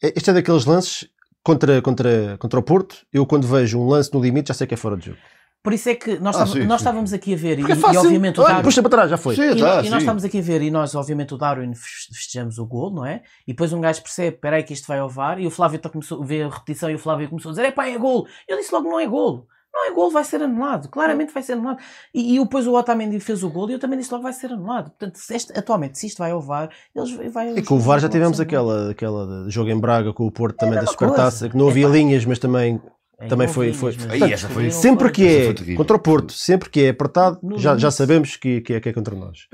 este 0.03 0.30
é 0.30 0.32
daqueles 0.32 0.64
lances 0.64 1.07
contra, 1.44 1.80
contra, 1.82 2.36
contra 2.38 2.59
o 2.59 2.62
Porto. 2.62 2.96
Eu, 3.12 3.24
quando 3.26 3.46
vejo 3.46 3.78
um 3.80 3.86
lance 3.88 4.12
no 4.12 4.20
limite, 4.20 4.48
já 4.48 4.55
sei 4.55 4.66
que 4.66 4.74
é 4.74 4.76
fora 4.76 4.96
de 4.96 5.07
jogo. 5.07 5.18
Por 5.62 5.72
isso 5.72 5.88
é 5.88 5.94
que 5.94 6.18
nós, 6.18 6.36
Ah, 6.36 6.44
sim, 6.44 6.64
nós 6.64 6.80
sim, 6.80 6.84
estávamos 6.84 7.12
aqui 7.12 7.34
a 7.34 7.36
ver, 7.36 7.58
e, 7.60 7.62
é 7.62 7.74
e 7.74 7.76
fácil. 7.76 8.00
obviamente 8.00 8.40
o 8.40 8.42
Olha, 8.42 8.48
Darwin. 8.54 8.64
puxa 8.64 8.82
para 8.82 8.90
trás, 8.90 9.10
já 9.10 9.16
foi. 9.16 9.36
Sim, 9.36 9.42
E, 9.52 9.60
tá, 9.60 9.82
e 9.84 9.90
nós 9.90 10.02
estamos 10.02 10.24
aqui 10.24 10.38
a 10.38 10.42
ver, 10.42 10.60
e 10.62 10.70
nós, 10.72 10.94
obviamente, 10.96 11.34
o 11.34 11.38
Darwin 11.38 11.72
fes- 11.74 12.08
festejamos 12.12 12.58
o 12.58 12.66
gol, 12.66 12.90
não 12.92 13.06
é? 13.06 13.22
E 13.46 13.52
depois 13.52 13.72
um 13.72 13.80
gajo 13.80 14.02
percebe, 14.02 14.34
espera 14.34 14.56
aí 14.56 14.64
que 14.64 14.72
isto 14.72 14.88
vai 14.88 14.98
ao 14.98 15.08
VAR, 15.08 15.38
e 15.38 15.46
o 15.46 15.50
Flávio 15.50 15.78
começou, 15.90 16.24
vê 16.24 16.42
a 16.42 16.48
repetição 16.48 16.90
e 16.90 16.94
o 16.96 16.98
Flávio 16.98 17.28
começou 17.28 17.50
a 17.50 17.52
dizer, 17.52 17.66
é 17.66 17.70
pá, 17.70 17.86
é 17.86 17.96
gol. 17.96 18.26
Eu 18.48 18.56
disse 18.58 18.74
logo, 18.74 18.88
não 18.88 18.98
é 18.98 19.06
gol. 19.06 19.46
Não 19.74 19.88
é 19.88 19.94
gol, 19.94 20.10
vai 20.10 20.22
ser 20.22 20.42
anulado. 20.42 20.88
Claramente 20.90 21.32
vai 21.32 21.42
ser 21.42 21.54
anulado. 21.54 21.78
E, 22.12 22.36
e 22.36 22.38
depois 22.42 22.66
o 22.66 22.74
Otamendi 22.74 23.18
fez 23.20 23.42
o 23.42 23.48
gol 23.48 23.70
e 23.70 23.72
eu 23.72 23.78
também 23.78 23.98
disse 23.98 24.10
logo, 24.12 24.22
vai 24.24 24.32
ser 24.34 24.52
anulado. 24.52 24.90
Portanto, 24.90 25.14
se 25.16 25.34
este- 25.34 25.58
atualmente, 25.58 25.98
se 25.98 26.08
isto 26.08 26.18
vai 26.18 26.30
ao 26.32 26.42
VAR, 26.42 26.68
eles 26.94 27.32
vai 27.32 27.54
E 27.56 27.62
com 27.62 27.76
o 27.76 27.78
VAR 27.78 27.98
já 27.98 28.06
tivemos 28.08 28.38
aquela, 28.38 28.90
aquela 28.90 29.48
jogo 29.48 29.70
em 29.70 29.80
Braga 29.80 30.12
com 30.12 30.26
o 30.26 30.30
Porto 30.30 30.56
também 30.56 30.74
da 30.74 30.80
mesma 30.82 30.92
Supertaça, 30.92 31.38
coisa. 31.38 31.48
que 31.50 31.56
não 31.56 31.68
havia 31.70 31.86
Epá. 31.86 31.94
linhas, 31.94 32.24
mas 32.26 32.38
também 32.38 32.82
É, 32.84 33.01
também 33.28 33.46
não 33.46 33.54
foi- 33.54 33.72
foi- 33.72 33.92
mas 33.96 34.06
portanto, 34.06 34.32
essa 34.32 34.48
foi- 34.48 34.70
sempre 34.70 35.10
que 35.10 35.26
é 35.26 35.54
foi 35.54 35.74
contra 35.74 35.96
o 35.96 35.98
Porto, 35.98 36.32
sempre 36.32 36.68
que 36.70 36.80
é 36.80 36.88
apertado, 36.90 37.38
No 37.42 37.58
já, 37.58 37.76
já 37.76 37.90
sabemos 37.90 38.36
que, 38.36 38.60
que, 38.60 38.72
é, 38.74 38.80
que 38.80 38.88
é 38.88 38.92
contra 38.92 39.14
nós. 39.14 39.46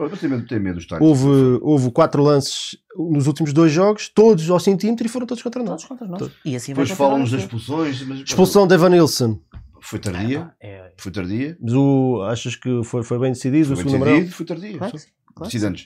Tem 0.48 0.58
medo, 0.60 0.78
tem. 0.86 0.98
Houve, 1.00 1.58
houve 1.62 1.90
quatro 1.90 2.22
lances 2.22 2.76
nos 2.96 3.26
últimos 3.26 3.52
dois 3.52 3.70
jogos, 3.72 4.08
todos 4.08 4.48
ao 4.50 4.58
centímetro 4.60 5.06
e 5.06 5.08
foram 5.08 5.26
todos 5.26 5.42
contra 5.42 5.62
nós. 5.62 5.82
Todos 5.82 5.86
contra 5.86 6.06
nós. 6.06 6.18
Todos. 6.18 6.34
E 6.44 6.56
assim 6.56 6.72
Depois 6.72 6.90
falam-nos 6.90 7.30
das 7.30 7.42
expulsões. 7.42 8.02
Mas, 8.02 8.20
Expulsão 8.20 8.66
de 8.66 8.74
Evan 8.74 8.90
Nilsson. 8.90 9.40
Foi 9.80 9.98
tardia. 9.98 10.50
É, 10.60 10.92
Foi 10.96 11.12
tardia. 11.12 11.56
Mas 11.60 11.72
o, 11.72 12.22
achas 12.28 12.56
que 12.56 12.82
foi, 12.84 13.02
foi 13.02 13.18
bem 13.18 13.32
decidido? 13.32 13.66
Foi 13.66 13.74
o 13.74 13.76
bem 13.76 13.84
segundo 13.84 13.96
amarelo? 13.96 14.16
decidido, 14.24 14.36
foi 14.36 14.46
tardia. 14.46 14.78
claro 14.78 14.92
claro 15.34 15.76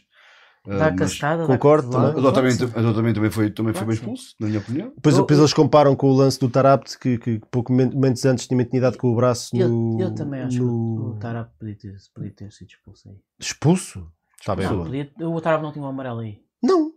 Dá 0.65 0.91
mas 0.91 0.95
castada, 0.97 1.45
concordo 1.45 1.91
dá 1.91 2.33
também. 2.33 2.57
Que 2.57 2.79
Otamendi 2.79 3.15
também 3.15 3.31
foi, 3.33 3.51
também 3.51 3.75
foi 3.75 3.85
bem 3.85 3.97
que 3.97 4.05
sim. 4.05 4.13
expulso, 4.13 4.35
na 4.39 4.47
minha 4.47 4.61
opinião. 4.61 4.93
Depois, 4.95 5.17
Eu- 5.17 5.23
depois 5.23 5.39
eu- 5.39 5.43
eles 5.45 5.53
comparam 5.55 5.97
com 5.97 6.09
o 6.09 6.13
lance 6.15 6.39
do 6.39 6.49
Tarapt, 6.49 6.99
que, 7.01 7.19
que 7.19 7.41
pouco 7.51 7.73
men- 7.73 7.91
momentos 7.91 8.25
antes 8.25 8.47
tinha 8.47 8.61
intimidade 8.63 8.97
com 8.97 9.09
o 9.09 9.17
braço 9.17 9.51
Eu, 9.57 9.69
no. 9.69 10.01
eu 10.01 10.15
também 10.15 10.41
acho 10.43 10.59
que 10.59 10.63
no- 10.63 11.11
o 11.11 11.17
Tarab 11.19 11.51
podia 11.59 11.77
ter, 11.77 11.95
podia 12.15 12.31
ter 12.31 12.53
sido 12.53 12.69
expulso 12.69 13.09
aí. 13.09 13.17
Expulso? 13.41 14.07
Está 14.41 14.55
bem. 14.55 14.67
Não, 14.69 14.85
podia, 14.85 15.11
o 15.21 15.41
Tarab 15.41 15.63
não 15.65 15.73
tinha 15.73 15.85
um 15.85 15.89
amarelo 15.89 16.21
aí. 16.21 16.39
Não, 16.63 16.93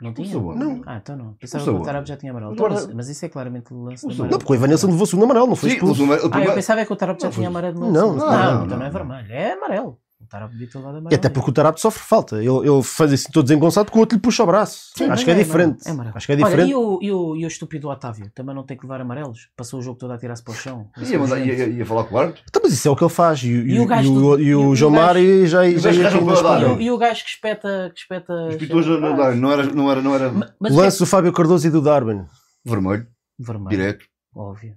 Não 0.00 0.14
tinha? 0.14 0.32
Não. 0.38 0.80
Ah, 0.86 0.98
então 1.02 1.16
não. 1.16 1.32
Pensava 1.34 1.64
que 1.64 1.70
o 1.70 1.82
Tarab 1.82 2.06
já 2.06 2.16
tinha 2.16 2.30
amarelo. 2.30 2.52
Agora- 2.52 2.74
Então, 2.74 2.86
mas, 2.86 2.94
mas 2.94 3.08
isso 3.08 3.24
é 3.24 3.28
claramente 3.28 3.74
o 3.74 3.82
lance 3.82 4.06
amarelo. 4.06 4.30
não, 4.30 4.38
porque 4.38 4.52
o 4.52 4.54
Evan 4.54 4.68
Nilsson 4.68 4.86
levou 4.86 5.02
o 5.02 5.06
segundo 5.06 5.24
amarelo, 5.24 5.46
não 5.48 5.56
foi 5.56 5.70
expulso. 5.70 6.04
Ah, 6.32 6.40
eu 6.44 6.54
pensava 6.54 6.86
que 6.86 6.92
o 6.92 6.96
Tarab 6.96 7.20
já 7.20 7.26
Não, 7.26 7.34
tinha 7.34 7.48
amarelo. 7.48 7.80
Não, 7.80 7.90
Não, 7.90 8.14
não, 8.14 8.16
não, 8.16 8.64
então 8.64 8.78
não 8.78 8.86
é 8.86 8.90
não. 8.90 8.92
vermelho. 8.92 9.32
É 9.32 9.52
amarelo. 9.54 9.98
O 10.20 10.26
Tarab 10.26 10.50
devia 10.50 10.66
ter 10.68 10.78
dado 10.78 10.88
amarelo. 10.96 11.08
E 11.12 11.14
até 11.14 11.28
porque 11.28 11.50
o 11.50 11.52
Tarapt 11.52 11.80
sofre 11.80 12.02
falta. 12.02 12.36
Ele, 12.42 12.48
ele 12.48 12.82
faz 12.82 13.12
assim 13.12 13.30
todo 13.32 13.44
desengonçado 13.44 13.90
que 13.90 13.96
o 13.96 14.00
outro 14.00 14.16
lhe 14.16 14.20
puxa 14.20 14.42
o 14.42 14.46
braço. 14.46 14.90
Sim, 14.96 15.04
Acho 15.08 15.24
que 15.24 15.30
é, 15.30 15.34
é 15.34 15.36
diferente. 15.44 15.88
amarelo, 15.88 16.12
é. 16.14 16.16
Acho 16.18 16.26
que 16.26 16.32
é 16.32 16.34
Olha, 16.34 16.44
diferente. 16.44 16.70
e 16.70 16.74
o, 16.74 16.98
e, 17.00 17.12
o, 17.12 17.36
e 17.36 17.44
o 17.44 17.48
estúpido 17.48 17.88
Otávio? 17.88 18.28
Também 18.34 18.52
não 18.52 18.64
tem 18.64 18.76
que 18.76 18.84
levar 18.84 19.00
amarelos? 19.00 19.48
Passou 19.56 19.78
o 19.78 19.82
jogo 19.82 19.96
todo 19.96 20.12
a 20.12 20.18
tirar-se 20.18 20.42
para 20.42 20.52
o 20.52 20.56
chão. 20.56 20.90
Ia, 20.98 21.16
ia, 21.38 21.54
ia- 21.54 21.66
ia 21.68 21.86
falar 21.86 22.02
com 22.04 22.16
o 22.16 22.18
árbitro. 22.18 22.42
Então, 22.48 22.60
mas 22.64 22.72
isso 22.72 22.88
é 22.88 22.90
o 22.90 22.96
que 22.96 23.04
ele 23.04 23.10
faz. 23.10 23.42
E, 23.44 23.46
E 23.48 23.74
e, 23.76 23.80
o 23.80 23.86
gajo 23.86 24.10
e 24.10 24.14
do- 24.14 24.26
o, 24.26 24.40
e 24.40 24.54
o- 24.56 24.72
e 24.72 24.76
João 24.76 24.90
Mário 24.92 25.46
já, 25.46 25.62
já 25.70 25.92
ia 25.92 26.10
com. 26.10 26.30
E 26.30 26.64
o, 26.64 26.80
e 26.80 26.90
o 26.90 26.98
gajo 26.98 27.22
que 27.22 27.30
espeta. 27.30 27.92
Que 27.94 28.00
espeta 28.00 28.32
Espetou 28.50 28.82
já 28.82 28.98
não, 28.98 29.34
não 29.36 29.52
era, 29.52 29.62
não 29.72 29.90
era, 29.90 30.02
não 30.02 30.14
era 30.16 30.32
Ma- 30.32 30.52
Mas 30.58 30.72
O 30.72 30.74
o 30.74 30.76
que 30.76 30.82
é- 30.82 30.84
lance 30.84 30.98
do 30.98 31.06
Fábio 31.06 31.32
Cardoso 31.32 31.64
e 31.66 31.70
do 31.70 31.80
Darwin. 31.80 32.24
vermelho, 32.64 33.06
Vermelho. 33.38 33.70
direto. 33.70 34.04
Óbvio. 34.34 34.74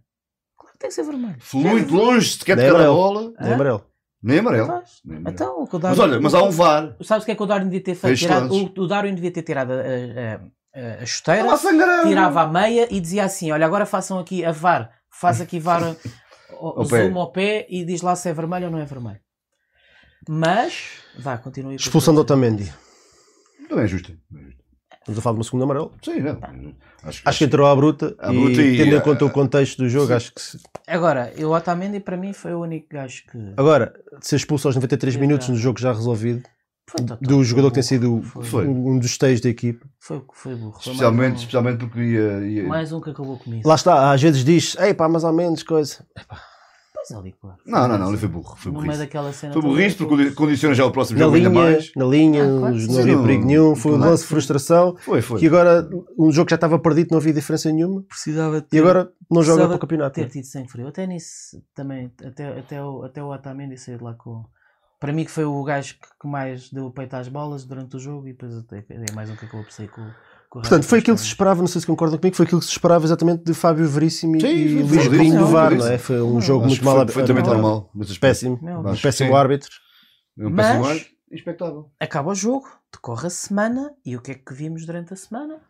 Claro 0.57 0.73
que 0.73 0.79
tem 0.79 0.89
que 0.89 0.93
ser 0.95 1.03
vermelho. 1.03 1.37
Muito 1.53 1.93
longe, 1.95 2.37
se 2.37 2.45
quer 2.45 2.55
Nem 2.55 2.67
tocar 2.67 2.79
a 2.81 2.85
amarelo. 2.85 2.95
bola. 2.95 3.33
Hã? 3.39 3.53
amarelo. 3.55 3.83
Nem 4.23 4.39
amarelo. 4.39 4.67
Faz. 4.67 4.99
Nem 5.03 5.17
amarelo. 5.17 5.33
Então, 5.35 5.59
o 5.59 5.63
o 5.63 5.69
Mas 5.71 5.81
Darwin- 5.81 5.99
olha, 6.01 6.21
mas 6.21 6.33
há 6.33 6.43
um 6.43 6.51
VAR. 6.51 6.95
Sabes 7.01 7.23
o 7.23 7.25
que 7.25 7.31
é 7.31 7.35
que 7.35 7.43
o 7.43 7.45
Darwin 7.45 7.65
devia 7.65 7.83
ter 7.83 7.95
feito? 7.95 8.17
Tirado- 8.17 8.53
o, 8.53 8.81
o 8.83 8.87
Darwin 8.87 9.15
devia 9.15 9.31
ter 9.31 9.41
tirado 9.43 9.71
a, 9.71 9.75
a- 9.75 11.01
a- 11.01 11.05
chuteira, 11.05 11.41
Estava 11.41 11.53
a 11.55 11.57
sangrar. 11.57 12.07
tirava 12.07 12.41
a 12.43 12.47
meia 12.47 12.87
e 12.93 12.99
dizia 12.99 13.23
assim: 13.25 13.51
Olha, 13.51 13.65
agora 13.65 13.85
façam 13.85 14.19
aqui 14.19 14.45
a 14.45 14.51
VAR, 14.51 14.91
faz 15.09 15.41
aqui 15.41 15.59
VAR 15.59 15.81
o, 15.83 15.95
o 16.79 16.81
Ao 16.81 16.87
pé. 16.87 17.07
zoom 17.07 17.17
ao 17.19 17.31
pé 17.31 17.65
e 17.69 17.83
diz 17.83 18.01
lá 18.01 18.15
se 18.15 18.29
é 18.29 18.33
vermelho 18.33 18.65
ou 18.67 18.71
não 18.71 18.79
é 18.79 18.85
vermelho. 18.85 19.19
Mas, 20.29 20.99
vá, 21.17 21.37
continue. 21.37 21.75
Expulsão 21.75 22.13
do 22.13 22.21
Otamendi. 22.21 22.71
Também 23.67 23.85
é 23.85 23.87
justo. 23.87 24.13
Também 24.29 24.43
é 24.43 24.47
justo. 24.47 24.60
Estamos 25.01 25.17
a 25.19 25.21
falar 25.21 25.33
de 25.33 25.37
uma 25.39 25.43
segunda 25.43 25.63
amarelo. 25.65 25.91
Sim, 26.03 26.19
não. 26.19 26.37
Acho, 27.03 27.21
Acho 27.25 27.37
que 27.39 27.43
entrou 27.45 27.65
à 27.67 27.75
bruta, 27.75 28.15
À 28.19 28.31
e, 28.31 28.35
bruta 28.39 28.61
e, 28.61 28.77
tendo 28.77 28.93
em 28.93 28.97
eh, 28.97 29.01
conta 29.01 29.25
o 29.25 29.29
contexto 29.31 29.79
do 29.79 29.89
jogo, 29.89 30.07
sim. 30.07 30.13
acho 30.13 30.33
que 30.33 30.41
se- 30.41 30.59
Agora, 30.87 31.33
o 31.39 31.45
Otamendi 31.47 31.99
para 31.99 32.15
mim 32.15 32.33
foi 32.33 32.53
o 32.53 32.59
único 32.61 32.87
gajo 32.91 33.23
que. 33.31 33.37
Agora, 33.57 33.93
de 34.19 34.27
ser 34.27 34.35
expulso 34.35 34.67
aos 34.67 34.75
93 34.75 35.15
Eu 35.15 35.21
minutos 35.21 35.49
no 35.49 35.55
jogo 35.55 35.79
já 35.79 35.91
resolvido, 35.91 36.43
Foi 36.87 37.03
do 37.19 37.43
jogador 37.43 37.69
que 37.69 37.75
tem 37.75 37.83
sido. 37.83 38.21
Foi, 38.21 38.67
um, 38.67 38.99
dos 38.99 39.17
teios 39.17 39.41
da 39.41 39.49
equipe. 39.49 39.83
foi, 39.99 40.21
foi 40.33 40.55
burro. 40.55 40.77
Especialmente, 40.79 41.17
mais, 41.19 41.31
um, 41.31 41.35
especialmente 41.37 41.77
porque 41.79 41.99
ia. 41.99 42.39
ia- 42.47 42.67
mais 42.67 42.91
um 42.91 43.01
que 43.01 43.09
acabou 43.09 43.37
comigo. 43.39 43.67
Lá 43.67 43.73
está, 43.75 44.11
às 44.11 44.21
vezes 44.21 44.45
diz, 44.45 44.75
ei 44.79 44.93
pá, 44.93 45.09
mais 45.09 45.23
ou 45.23 45.33
menos 45.33 45.63
coisa. 45.63 46.05
Pois 47.07 47.19
ali, 47.19 47.33
claro. 47.39 47.57
Não, 47.65 47.87
não, 47.87 47.97
não, 47.97 48.09
ele 48.09 48.17
foi 48.17 48.29
burro. 48.29 48.55
Foi 48.57 48.71
burrice. 48.71 48.99
daquela 48.99 49.33
cena. 49.33 49.53
Foi 49.53 49.61
burrice 49.61 49.95
porque 49.95 50.31
condiciona 50.31 50.75
já 50.75 50.85
o 50.85 50.91
próximo 50.91 51.17
Na 51.19 51.25
jogo 51.25 51.35
ainda 51.37 51.49
linha, 51.49 51.61
mais. 51.61 51.91
na 51.95 52.05
linha, 52.05 52.43
Ah, 52.43 52.59
claro 52.59 52.75
não 52.75 52.79
sim. 52.79 52.99
havia 53.01 53.15
Não, 53.15 53.23
perigo 53.23 53.45
nenhum, 53.45 53.75
foi 53.75 53.91
um 53.93 53.95
claro 53.95 54.11
lance 54.11 54.23
de 54.23 54.29
frustração. 54.29 54.95
Foi, 54.97 55.21
foi. 55.21 55.39
Que 55.39 55.47
agora, 55.47 55.89
um 56.17 56.31
jogo 56.31 56.45
que 56.45 56.51
já 56.51 56.55
estava 56.55 56.77
perdido, 56.77 57.07
não 57.11 57.17
havia 57.17 57.33
diferença 57.33 57.71
nenhuma. 57.71 58.03
Precisava 58.03 58.65
E 58.71 58.77
agora 58.79 59.11
não 59.29 59.41
joga 59.41 59.67
para 59.67 59.75
o 59.75 59.79
campeonato. 59.79 60.13
ter 60.15 60.29
tido 60.29 60.45
sangue 60.45 60.69
frio. 60.69 60.87
Até 60.87 61.07
nisso 61.07 61.61
também, 61.73 62.11
até, 62.23 62.59
até, 62.59 62.83
o, 62.83 63.03
até 63.03 63.23
o 63.23 63.31
Otamendi 63.33 63.77
sair 63.77 63.97
de 63.97 64.03
lá 64.03 64.13
com. 64.13 64.43
Para 64.99 65.11
mim, 65.11 65.25
que 65.25 65.31
foi 65.31 65.45
o 65.45 65.63
gajo 65.63 65.95
que, 65.95 66.07
que 66.21 66.27
mais 66.27 66.69
deu 66.69 66.85
o 66.85 66.91
peito 66.91 67.15
às 67.15 67.27
bolas 67.27 67.65
durante 67.65 67.95
o 67.95 67.99
jogo 67.99 68.27
e 68.27 68.33
depois 68.33 68.55
até, 68.55 68.85
é 68.87 69.11
mais 69.15 69.31
um 69.31 69.35
que 69.35 69.45
acabou 69.45 69.63
por 69.65 69.71
sair 69.71 69.87
com, 69.87 70.07
Portanto, 70.51 70.83
foi 70.83 70.99
aquilo 70.99 71.15
que 71.15 71.21
se 71.21 71.27
esperava, 71.29 71.61
não 71.61 71.67
sei 71.67 71.79
se 71.79 71.87
concordam 71.87 72.17
comigo, 72.19 72.35
foi 72.35 72.45
aquilo 72.45 72.59
que 72.59 72.65
se 72.67 72.73
esperava 72.73 73.05
exatamente 73.05 73.43
de 73.45 73.53
Fábio 73.53 73.87
Veríssimo 73.87 74.35
e- 74.35 74.41
Sim, 74.41 74.47
e 74.47 74.83
Luís. 74.83 75.07
Brinho 75.07 75.35
do 75.35 75.39
Não, 75.45 75.47
VAR, 75.47 75.69
foi 75.69 75.77
não 75.77 75.87
é? 75.87 75.97
Foi 75.97 76.21
um 76.21 76.33
Não, 76.33 76.41
jogo 76.41 76.65
muito 76.67 76.83
mal 76.83 77.07
foi 77.07 77.21
arbitrado. 77.23 77.49
normal. 77.53 77.89
aspecto. 78.01 78.19
Péssimo, 78.19 78.59
um 78.61 78.95
péssimo 79.01 79.29
Sim. 79.29 79.35
árbitro. 79.35 79.69
Um 80.37 80.49
Mas- 80.49 80.87
péssimo. 80.87 81.11
Expectável. 81.31 81.89
Acaba 81.97 82.31
o 82.31 82.35
jogo, 82.35 82.67
decorre 82.91 83.27
a 83.27 83.29
semana 83.29 83.93
e 84.05 84.17
o 84.17 84.21
que 84.21 84.31
é 84.31 84.35
que 84.35 84.53
vimos 84.53 84.85
durante 84.85 85.13
a 85.13 85.15
semana? 85.15 85.61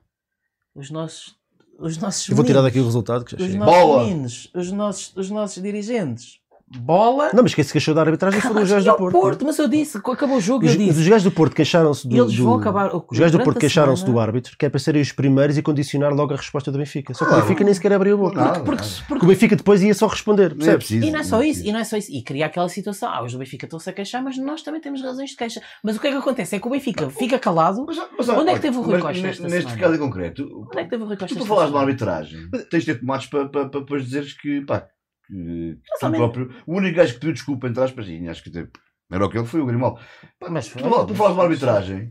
Os 0.73 0.89
nossos. 0.89 1.35
Os 1.79 1.97
nossos 1.97 2.27
Eu 2.29 2.35
vou 2.35 2.43
tirar 2.43 2.61
daqui 2.63 2.79
o 2.79 2.85
resultado 2.85 3.23
que 3.23 3.37
já 3.37 3.45
os 3.45 3.53
nossos 3.55 3.73
Bola! 3.75 4.03
meninos, 4.05 4.51
os 4.55 4.71
nossos, 4.71 5.15
os 5.15 5.29
nossos 5.29 5.61
dirigentes 5.61 6.39
bola. 6.79 7.29
Não, 7.33 7.43
mas 7.43 7.53
quem 7.53 7.63
se 7.63 7.71
queixou 7.71 7.93
da 7.93 8.01
arbitragem 8.01 8.39
foram 8.41 8.61
os 8.61 8.69
gajos 8.69 8.85
do 8.85 8.95
Porto. 8.97 9.11
Porto, 9.19 9.45
mas 9.45 9.57
eu 9.59 9.67
disse, 9.67 9.97
acabou 9.97 10.37
o 10.37 10.41
jogo, 10.41 10.65
Os, 10.65 10.71
eu 10.71 10.77
disse. 10.77 10.99
os 10.99 11.07
gajos 11.07 11.23
do 11.23 11.31
Porto 11.31 11.55
queixaram-se 11.55 12.07
do, 12.07 12.15
Eles 12.15 12.35
do- 12.35 12.43
vão 12.43 12.55
acabar. 12.55 12.91
Os 12.95 13.17
gajos 13.19 13.31
do 13.37 13.43
Porto 13.43 13.59
queixaram-se 13.59 14.05
do 14.05 14.19
árbitro, 14.19 14.55
que 14.57 14.65
é 14.65 14.69
para 14.69 14.79
serem 14.79 15.01
os 15.01 15.11
primeiros 15.11 15.57
e 15.57 15.61
condicionar 15.61 16.13
logo 16.13 16.33
a 16.33 16.37
resposta 16.37 16.71
do 16.71 16.77
Benfica. 16.77 17.13
Só 17.13 17.25
que 17.25 17.29
Claro. 17.29 17.43
o 17.43 17.47
Benfica 17.47 17.63
nem 17.63 17.73
sequer 17.73 17.93
abriu 17.93 18.15
a 18.15 18.17
boca. 18.17 18.35
Nada, 18.35 18.59
Porque, 18.61 18.69
nada. 18.81 18.87
porque- 18.87 19.03
Porque 19.07 19.25
o 19.25 19.27
Benfica 19.27 19.55
depois 19.55 19.81
ia 19.83 19.93
só 19.93 20.07
responder. 20.07 20.55
É 20.61 20.75
preciso. 20.77 21.05
E 21.05 21.11
não 21.11 21.19
é 21.19 21.23
só 21.23 21.41
é 21.41 21.47
isso, 21.47 21.65
e 21.65 21.71
não 21.71 21.79
é 21.79 21.83
só 21.83 21.97
isso. 21.97 22.11
E 22.11 22.23
cria 22.23 22.45
aquela 22.45 22.69
situação. 22.69 23.09
Ah, 23.09 23.23
os 23.23 23.33
do 23.33 23.39
Benfica 23.39 23.65
estão-se 23.65 23.89
a 23.89 23.93
queixar, 23.93 24.23
mas 24.23 24.37
nós 24.37 24.61
também 24.61 24.79
temos 24.81 25.01
razões 25.01 25.31
de 25.31 25.35
queixa. 25.35 25.61
Mas 25.83 25.95
o 25.97 25.99
que 25.99 26.07
é 26.07 26.11
que 26.11 26.17
acontece? 26.17 26.55
É 26.55 26.59
que 26.59 26.67
o 26.67 26.71
Benfica 26.71 27.09
fica 27.09 27.37
calado. 27.37 27.85
Mas, 27.85 27.97
mas, 28.17 28.29
Onde 28.29 28.49
é 28.49 28.53
que 28.55 28.59
teve 28.61 28.77
o 28.77 28.81
Rui 28.81 28.99
Costa 28.99 29.21
neste- 29.21 29.43
semana? 29.49 29.77
caso 29.77 29.95
em 29.95 29.99
concreto, 29.99 30.43
Onde 30.69 30.79
é 30.79 30.83
que 30.83 30.89
teve 30.89 31.03
o 31.03 31.05
Rui 31.07 31.17
Costa? 31.17 31.35
tu 31.35 31.45
falares 31.45 31.69
de 31.71 31.75
uma 31.75 31.81
arbitragem, 31.81 32.39
tens 32.69 32.83
de 32.85 32.93
ter 32.93 32.99
tomates 32.99 33.27
para, 33.27 33.49
para, 33.49 33.69
para 33.69 33.79
depois 33.81 34.03
dizeres 34.03 34.33
que, 34.33 34.61
pá, 34.61 34.85
que, 35.31 35.75
que 35.75 35.99
tu 35.99 36.11
próprio, 36.11 36.63
o 36.65 36.75
único 36.75 36.97
gajo 36.97 37.13
que 37.13 37.19
pediu 37.19 37.33
desculpa 37.33 37.67
entre 37.67 37.83
aspas, 37.83 38.07
e 38.07 38.27
acho 38.27 38.43
que 38.43 38.51
tipo, 38.51 38.79
era 39.11 39.25
o 39.25 39.29
que 39.29 39.37
ele 39.37 39.47
foi, 39.47 39.61
o 39.61 39.65
Grimaldo. 39.65 39.99
Pá, 40.39 40.49
Mas 40.49 40.67
tu, 40.67 40.79
foi. 40.79 40.81
tu 40.81 41.15
falas 41.15 41.33
de 41.33 41.39
uma 41.39 41.43
arbitragem, 41.43 42.09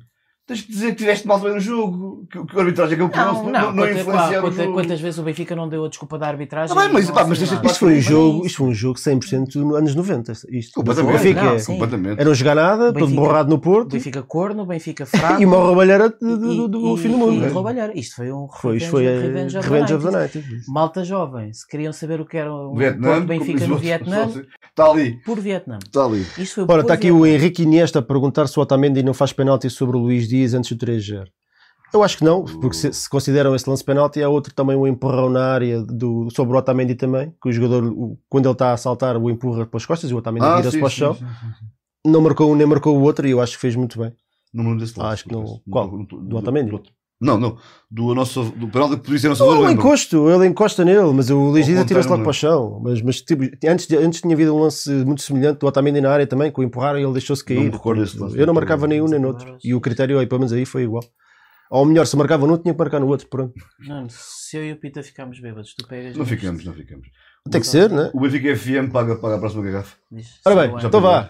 tens 0.51 0.63
que 0.63 0.73
dizer 0.73 0.89
que 0.91 0.95
tiveste 0.97 1.27
mal 1.27 1.39
também 1.39 1.55
no 1.55 1.61
jogo, 1.61 2.27
que, 2.31 2.45
que 2.45 2.57
a 2.57 2.61
arbitragem 2.61 2.97
que 2.97 3.03
ele 3.03 3.11
pediu 3.11 3.25
Não, 3.27 3.35
não, 3.35 3.43
não, 3.45 3.51
não, 3.53 3.73
não 3.73 3.85
quanta- 3.85 4.01
influenciava 4.01 4.39
o 4.39 4.51
quanta- 4.51 4.63
jogo. 4.65 4.75
quantas 4.75 5.01
vezes 5.01 5.19
o 5.19 5.23
Benfica 5.23 5.55
não 5.57 5.69
deu 5.69 5.85
a 5.85 5.89
desculpa 5.89 6.19
da 6.19 6.27
arbitragem? 6.29 6.75
Tá 6.75 6.83
bem, 6.83 6.93
mas, 6.93 7.11
pá, 7.11 7.25
mas 7.25 7.39
deixa 7.39 7.57
de 7.57 7.67
Isto 7.67 7.79
foi 7.79 7.97
um 7.99 8.01
jogo, 8.01 8.37
isso. 8.39 8.47
isto 8.47 8.57
foi 8.59 8.67
um 8.69 8.75
jogo 8.75 8.99
100% 8.99 9.55
nos 9.57 9.77
anos 9.77 9.95
90. 9.95 10.33
Isto, 10.51 10.75
Completamente, 10.75 11.15
o 11.15 11.19
Benfica 11.19 11.43
Não, 11.43 11.53
é- 11.55 11.63
completamente. 11.65 12.21
era 12.21 12.31
um 12.31 12.35
jogar 12.35 12.55
nada, 12.55 12.93
todo 12.93 13.15
borrado 13.15 13.49
no 13.49 13.57
O 13.57 13.59
Porto 13.61 13.93
Benfica 13.93 14.23
corno, 14.23 14.63
o 14.63 14.67
Benfica 14.67 15.07
fraco. 15.07 15.41
e 15.43 15.47
uma 15.47 15.57
roubalheira 15.57 16.09
do, 16.09 16.97
fim 16.97 17.11
do 17.11 17.19
mundo. 17.19 17.45
e 17.45 17.49
roubalheira. 17.49 17.93
Isto 17.99 18.17
foi 18.17 18.33
um 18.33 18.49
Foi, 18.49 18.77
isto 18.79 18.91
foi 18.91 19.07
a 19.07 19.21
revenge, 19.21 19.57
of 19.59 19.69
the 19.69 19.73
Revenge 19.75 19.95
of 19.95 20.05
the 20.05 20.11
90s. 20.11 20.21
Night. 20.21 20.45
Malta 20.69 21.05
jovem, 21.05 21.53
se 21.53 21.67
queriam 21.67 21.93
saber 21.93 22.21
o 22.21 22.25
que 22.27 22.37
era 22.37 22.53
um 22.53 22.75
Porto 22.75 23.27
Benfica 23.27 23.67
no 23.67 23.77
Vietnã, 23.77 24.29
Está 24.71 24.89
ali, 24.91 25.21
por 25.27 25.39
Vietnã. 25.39 25.79
está 25.85 26.05
ali. 26.05 26.25
Ora, 26.59 26.67
por 26.67 26.81
está 26.81 26.95
aqui 26.95 27.11
o 27.11 27.27
Henrique 27.27 27.63
Iniesta 27.65 27.99
a 27.99 28.03
perguntar 28.03 28.47
se 28.47 28.59
o 28.59 28.63
Otamendi 28.63 29.03
não 29.03 29.13
faz 29.13 29.33
penalti 29.33 29.69
sobre 29.69 29.97
o 29.97 30.01
Luís 30.01 30.27
Dias 30.29 30.40
antes 30.55 30.71
do 30.73 30.79
3-0. 30.87 31.27
Eu 31.93 32.05
acho 32.05 32.19
que 32.19 32.25
não, 32.25 32.45
porque 32.45 32.77
se, 32.77 32.93
se 32.93 33.11
consideram 33.11 33.53
esse 33.55 33.69
lance 33.69 33.83
penalti, 33.85 34.23
há 34.23 34.29
outro 34.29 34.55
também 34.55 34.77
um 34.77 34.87
empurrão 34.87 35.29
na 35.29 35.45
área 35.53 35.83
do, 35.83 36.29
sobre 36.31 36.55
o 36.55 36.59
Otamendi 36.59 36.95
também, 36.95 37.35
que 37.43 37.49
o 37.49 37.53
jogador, 37.53 37.85
o- 37.85 38.17
quando 38.29 38.47
ele 38.47 38.53
está 38.53 38.73
a 38.73 38.77
saltar, 38.77 39.17
o 39.17 39.29
empurra 39.29 39.67
pelas 39.67 39.85
costas 39.85 40.09
e 40.11 40.15
o 40.15 40.19
Otamendi 40.19 40.47
Ah, 40.47 40.57
vira-se 40.59 40.79
para 40.79 40.87
o 40.87 40.91
chão. 40.91 41.15
sim, 41.15 41.27
sim, 41.27 41.53
sim. 41.59 41.67
Não 42.11 42.21
marcou 42.21 42.51
um 42.53 42.55
nem 42.55 42.67
marcou 42.67 42.97
o 42.97 43.03
outro 43.03 43.27
e 43.27 43.33
eu 43.33 43.41
acho 43.41 43.55
que 43.55 43.61
fez 43.61 43.75
muito 43.75 43.99
bem. 43.99 44.13
Não 44.55 44.63
me 44.65 44.71
lembro 44.71 44.85
desse 44.85 44.99
lance. 44.99 45.13
acho 45.15 45.25
que 45.25 45.33
não. 45.33 45.61
Qual? 45.69 45.89
Do, 46.05 46.05
Do 46.23 46.37
Otamendi? 46.37 46.71
do- 46.71 46.83
Não, 47.21 47.39
não. 47.39 47.59
Do 47.91 48.15
nosso 48.15 48.45
do 48.57 48.67
penal 48.69 48.89
que 48.89 48.97
podia 48.97 49.19
ser 49.19 49.29
nosso 49.29 49.45
Não, 49.45 49.51
favor, 49.53 49.65
ele 49.65 49.75
encosto, 49.75 50.31
ele 50.31 50.47
encosta 50.47 50.85
nele, 50.85 51.13
mas 51.13 51.29
o 51.29 51.37
Luís 51.51 51.67
Dias 51.67 51.81
atira-se 51.81 52.09
logo 52.09 52.23
para 52.23 52.31
o 52.31 52.33
chão. 52.33 52.81
Mas, 52.83 53.03
mas 53.03 53.21
tipo, 53.21 53.43
antes, 53.69 53.87
de- 53.87 53.97
antes 53.97 54.21
tinha 54.23 54.33
havido 54.35 54.55
um 54.57 54.61
lance 54.63 54.91
muito 55.05 55.21
semelhante 55.21 55.59
do 55.59 55.67
Otamendi 55.67 56.01
na 56.01 56.11
área 56.11 56.27
também, 56.27 56.51
que 56.51 56.59
o 56.59 56.63
empurraram 56.63 56.99
e 56.99 57.03
ele 57.03 57.13
deixou-se 57.13 57.43
Não 57.43 57.47
cair. 57.57 57.65
me 57.67 57.71
recordo 57.71 58.01
desse 58.03 58.19
lance. 58.19 58.39
Eu 58.39 58.47
não 58.47 58.55
marcava 58.55 58.87
nenhum 58.87 59.07
nem 59.07 59.21
no 59.21 59.29
outro. 59.29 59.59
E 59.63 59.75
o 59.75 59.81
critério 59.83 60.19
aí, 60.19 60.27
pelo 60.27 60.39
menos 60.41 60.53
aí, 60.53 60.65
foi 60.65 60.85
igual. 60.85 61.05
Ou 61.71 61.85
melhor, 61.85 62.07
se 62.07 62.17
marcava 62.17 62.47
num, 62.47 62.57
tinha 62.57 62.73
que 62.73 62.79
marcar 62.79 62.99
no 63.01 63.07
outro. 63.07 63.29
Pronto. 63.29 63.53
Não, 63.87 64.07
se 64.09 64.57
eu 64.57 64.65
e 64.65 64.73
o 64.73 64.77
Pita 64.77 65.03
ficámos 65.03 65.39
bêbados, 65.41 65.75
tu 65.75 65.87
pegas. 65.87 66.17
Não 66.17 66.25
ficamos, 66.25 66.65
não 66.65 66.73
ficamos. 66.73 67.07
Tem 67.51 67.61
que 67.61 67.67
ser, 67.67 67.91
né? 67.91 68.11
O 68.15 68.21
Benfica 68.21 68.57
FM 68.57 68.91
paga, 68.93 69.17
paga 69.17 69.37
a 69.37 69.39
próxima 69.39 69.63
garrafa. 69.63 69.95
Ora 70.47 70.57
bem, 70.57 70.75
o 70.75 70.79
então 70.87 71.01
vá. 71.01 71.29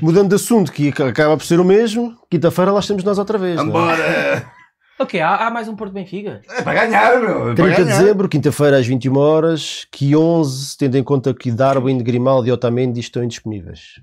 Mudando 0.00 0.30
de 0.30 0.34
assunto, 0.34 0.72
que 0.72 0.88
ac- 0.88 1.02
acaba 1.02 1.36
por 1.36 1.44
ser 1.46 1.60
o 1.60 1.64
mesmo, 1.64 2.16
quinta-feira 2.30 2.72
lá 2.72 2.80
estamos 2.80 3.04
nós 3.04 3.18
outra 3.18 3.38
vez. 3.38 3.56
não 3.56 3.64
é? 3.64 3.68
Embora! 3.68 4.52
Ok, 5.02 5.20
há, 5.20 5.48
há 5.48 5.50
mais 5.50 5.66
um 5.66 5.74
Porto 5.74 5.92
Benfica? 5.92 6.40
É 6.48 6.62
para 6.62 6.86
ganhar, 6.86 7.20
meu! 7.20 7.50
É 7.50 7.54
30 7.56 7.74
para 7.74 7.74
de 7.74 7.84
dezembro, 7.90 8.28
quinta-feira 8.28 8.78
às 8.78 8.86
21 8.86 9.16
horas, 9.16 9.84
que 9.90 10.14
11, 10.14 10.78
tendo 10.78 10.96
em 10.96 11.02
conta 11.02 11.34
que 11.34 11.50
Darwin, 11.50 11.98
Grimaldi 11.98 12.50
e 12.50 12.52
Otamendi 12.52 13.00
estão 13.00 13.24
indisponíveis. 13.24 14.00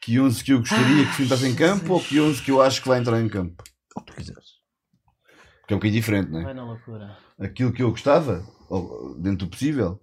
Que 0.00 0.20
11 0.20 0.44
que 0.44 0.52
eu 0.52 0.60
gostaria 0.60 1.06
que 1.06 1.12
fintasse 1.12 1.44
em 1.48 1.56
campo 1.56 1.94
ou 1.94 2.00
que 2.00 2.20
11 2.20 2.40
que 2.40 2.52
eu 2.52 2.62
acho 2.62 2.80
que 2.80 2.86
vai 2.86 3.00
entrar 3.00 3.20
em 3.20 3.28
campo? 3.28 3.64
O 3.96 4.00
que 4.00 4.12
tu 4.12 4.16
quiseres. 4.16 4.46
Porque 5.60 5.74
é 5.74 5.76
um 5.76 5.80
bocadinho 5.80 6.00
diferente, 6.00 6.30
não 6.30 6.40
é? 6.40 6.44
Vai 6.44 6.54
na 6.54 6.64
loucura. 6.66 7.16
Aquilo 7.40 7.72
que 7.72 7.82
eu 7.82 7.90
gostava, 7.90 8.44
dentro 9.18 9.46
do 9.46 9.50
possível, 9.50 10.00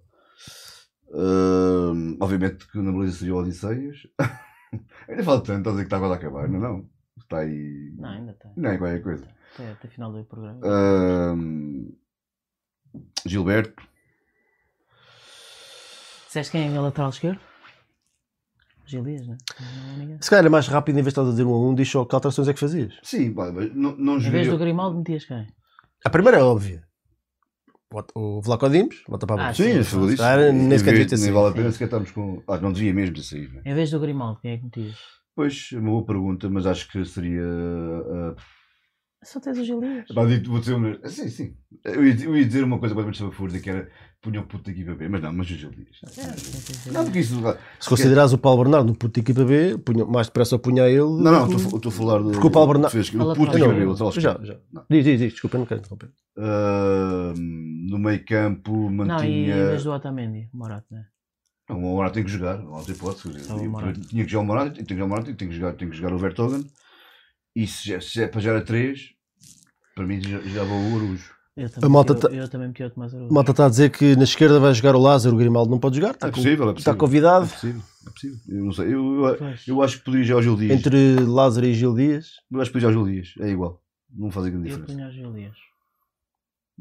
hum, 1.14 2.18
obviamente 2.20 2.70
que 2.70 2.78
na 2.78 2.92
beleza 2.92 3.16
seria 3.16 3.34
o 3.34 3.38
Odisseias. 3.38 3.96
Ainda 5.08 5.24
falta 5.24 5.46
tanto, 5.46 5.60
estás 5.60 5.68
a 5.68 5.70
dizer 5.70 5.82
que 5.82 5.86
está 5.86 5.98
quase 5.98 6.12
a 6.12 6.16
acabar, 6.16 6.46
não, 6.46 6.60
não. 6.60 6.84
Está 7.18 7.38
aí. 7.38 7.92
Não, 7.96 8.08
ainda 8.08 8.32
tem. 8.34 8.52
Não 8.56 8.70
é 8.70 8.78
qualquer 8.78 9.02
coisa. 9.02 9.39
Até, 9.54 9.72
até 9.72 9.88
final 9.88 10.12
do 10.12 10.24
programa. 10.24 10.60
Gilberto. 13.26 13.82
Disseste 16.26 16.52
quem 16.52 16.74
é 16.74 16.78
o 16.78 16.82
lateral 16.82 17.10
esquerdo? 17.10 17.40
Gilias, 18.86 19.26
né? 19.26 19.36
Não 19.60 19.96
ninguém. 19.98 20.18
Se 20.20 20.28
calhar 20.30 20.44
é 20.46 20.48
mais 20.48 20.66
rápido, 20.66 20.98
em 20.98 21.02
vez 21.02 21.06
de 21.14 21.20
estás 21.20 21.28
a 21.28 21.30
dizer 21.30 21.44
um 21.44 21.52
a 21.52 21.60
um, 21.68 21.74
diz 21.74 21.88
só 21.88 22.04
que 22.04 22.14
alterações 22.14 22.48
é 22.48 22.52
que 22.52 22.58
fazias. 22.60 22.92
Sim, 23.02 23.32
pá, 23.32 23.52
mas 23.52 23.72
não, 23.74 23.96
não 23.96 24.16
Em 24.16 24.30
vez 24.30 24.48
do 24.48 24.58
Grimaldo, 24.58 24.98
metias 24.98 25.24
quem? 25.24 25.46
A 26.04 26.10
primeira 26.10 26.38
é 26.38 26.42
óbvia. 26.42 26.82
O 28.14 28.40
Vlaco 28.40 28.68
Dimos, 28.68 29.02
volta 29.08 29.26
para 29.26 29.42
a 29.42 29.48
Ah. 29.48 29.54
Sim, 29.54 29.82
Sim, 29.82 30.06
disso. 30.06 30.16
claro, 30.16 30.52
nem 30.52 30.78
sequer 30.78 30.92
devia 30.92 31.08
ter 31.08 31.18
nem 31.18 31.32
vale 31.32 31.48
a 31.48 31.52
pena 31.52 31.72
sequer 31.72 31.86
estarmos 31.86 32.10
com. 32.12 32.40
Ah, 32.46 32.56
não 32.58 32.72
devia 32.72 32.94
mesmo 32.94 33.16
ter 33.16 33.22
saído. 33.22 33.54
né? 33.54 33.62
Em 33.64 33.74
vez 33.74 33.90
do 33.90 33.98
Grimaldo, 33.98 34.40
quem 34.40 34.52
é 34.52 34.58
que 34.58 34.64
metias? 34.64 34.96
Pois, 35.34 35.70
é 35.72 35.78
uma 35.78 35.90
boa 35.90 36.04
pergunta, 36.06 36.48
mas 36.48 36.66
acho 36.66 36.88
que 36.90 37.04
seria. 37.04 37.42
ah, 37.44 38.34
Só 39.22 39.38
tens 39.38 39.58
o. 39.68 39.80
Pá, 40.14 40.24
digo- 40.24 40.50
vou 40.50 40.60
dizer 40.60 40.74
uma... 40.74 40.98
Sim, 41.08 41.28
sim. 41.28 41.54
Eu 41.84 42.06
ia, 42.06 42.24
eu 42.24 42.36
ia 42.36 42.44
dizer 42.46 42.64
uma 42.64 42.78
coisa 42.78 42.94
completamente 42.94 43.16
estapafúrdia, 43.20 43.60
que 43.60 43.68
era 43.70 43.88
punha 44.22 44.40
o 44.40 44.46
puto 44.46 44.64
da 44.64 44.70
equipa 44.70 44.94
B, 44.94 45.08
mas 45.08 45.22
não, 45.22 45.32
mas 45.32 45.50
o 45.50 45.54
Gil 45.54 45.70
Dias. 45.70 46.00
É. 46.16 46.90
Não, 46.90 47.04
porque 47.04 47.18
isso. 47.20 47.34
Se 47.78 47.88
considerares 47.88 48.32
o 48.32 48.38
Paulo 48.38 48.62
Bernardo 48.64 48.86
no 48.88 48.94
puto 48.94 49.14
de 49.14 49.20
equipa 49.20 49.44
B, 49.44 49.76
punha, 49.78 50.06
mais 50.06 50.26
depressa 50.28 50.58
punha 50.58 50.84
ele. 50.88 51.00
Não, 51.00 51.20
não, 51.20 51.48
que- 51.48 51.56
estou 51.56 51.76
estou 51.76 51.90
a 51.90 51.94
falar 51.94 52.18
do. 52.22 52.30
Porque 52.32 52.46
o 52.46 52.50
Paulo 52.50 52.72
Bernardo- 52.72 52.92
Fez, 52.92 53.08
o 53.14 53.34
puto 53.34 53.52
da 53.52 53.58
para. 53.58 53.74
B, 53.74 53.84
o 53.86 54.10
já, 54.12 54.38
já. 54.42 54.56
Não. 54.72 54.84
Diz, 54.90 55.04
diz, 55.04 55.18
diz, 55.20 55.32
desculpa, 55.32 55.58
não 55.58 55.66
quero 55.66 55.80
interromper. 55.80 56.10
Ah, 56.38 57.34
no 57.36 57.98
meio 57.98 58.24
campo 58.24 58.72
Não, 58.72 58.90
e 58.90 58.96
mantinha. 58.96 59.66
vez 59.68 59.84
do 59.84 59.92
Otamendi, 59.92 60.48
o 60.52 60.56
Morato, 60.56 60.86
né? 60.90 61.04
Não, 61.68 61.76
o 61.78 61.80
Morata 61.82 62.14
tem 62.14 62.24
que 62.24 62.30
jogar, 62.30 62.58
não 62.58 62.74
há 62.74 62.78
outra 62.78 62.92
hipótese. 62.92 63.28
o. 63.28 63.92
Tinha 63.92 64.24
que 64.24 64.30
jogar 64.30 64.42
o 64.42 64.46
Morata, 64.46 64.70
tem 64.70 64.84
que 64.84 64.94
jogar 64.94 65.04
o 65.04 65.08
Morata, 65.08 65.34
tem 65.34 65.48
que 65.48 65.54
jogar, 65.54 65.72
tem 65.74 65.90
que 65.90 65.96
jogar 65.96 66.12
o 66.14 66.18
Vertogen. 66.18 66.64
E 67.62 67.66
se, 67.66 67.88
já- 67.88 68.00
se 68.00 68.22
é 68.22 68.26
para 68.28 68.40
jogar 68.40 68.58
a 68.58 68.62
3, 68.62 69.10
para 69.94 70.06
mim 70.06 70.20
já, 70.20 70.38
já 70.40 70.64
vou 70.64 70.78
o 70.78 70.96
Arujo. 70.96 71.30
Eu 71.56 71.66
A 71.66 71.68
também, 71.68 71.90
malta 71.90 72.14
meti, 72.14 72.26
tá- 72.26 72.32
eu, 72.34 72.42
eu 72.42 72.48
também 72.48 72.68
meti 72.68 72.82
o 72.84 72.90
Tomás 72.90 73.12
A 73.12 73.16
Araújo. 73.16 73.34
malta 73.34 73.50
está 73.50 73.66
a 73.66 73.68
dizer 73.68 73.90
que 73.90 74.16
na 74.16 74.22
esquerda 74.24 74.58
vai 74.60 74.72
jogar 74.72 74.94
o 74.94 75.00
Lázaro, 75.00 75.34
o 75.34 75.38
Grimaldo 75.38 75.70
não 75.70 75.78
pode 75.78 75.96
jogar. 75.96 76.12
Está, 76.12 76.28
É 76.28 76.30
com- 76.30 76.36
possível, 76.36 76.68
é 76.70 76.72
está 76.72 76.72
possível. 76.74 76.92
É 76.92 76.96
convidado 76.96 77.48
possível, 77.48 77.82
é 78.06 78.10
possível. 78.10 78.38
Eu 78.48 78.64
não 78.64 78.72
sei, 78.72 78.86
eu, 78.86 79.24
eu, 79.26 79.54
eu 79.66 79.82
acho 79.82 79.98
que 79.98 80.04
poderia 80.04 80.24
jogar 80.26 80.40
o 80.40 80.42
Gil 80.42 80.56
Dias. 80.56 80.70
entre 80.78 81.20
Lázaro 81.20 81.66
e 81.66 81.74
Gil 81.74 81.94
Dias. 81.94 82.30
Eu 82.50 82.60
acho 82.60 82.70
que 82.70 82.78
poderia 82.78 82.94
jogar 82.94 83.02
o 83.02 83.12
Gil 83.12 83.22
Dias, 83.22 83.34
é 83.40 83.50
igual. 83.50 83.82
Não 84.12 84.30
faz 84.30 84.46
grande 84.46 84.70
Eu 84.70 84.78
diferença. 84.78 84.92
punho 84.94 85.08
o 85.08 85.12
Gilias. 85.32 85.56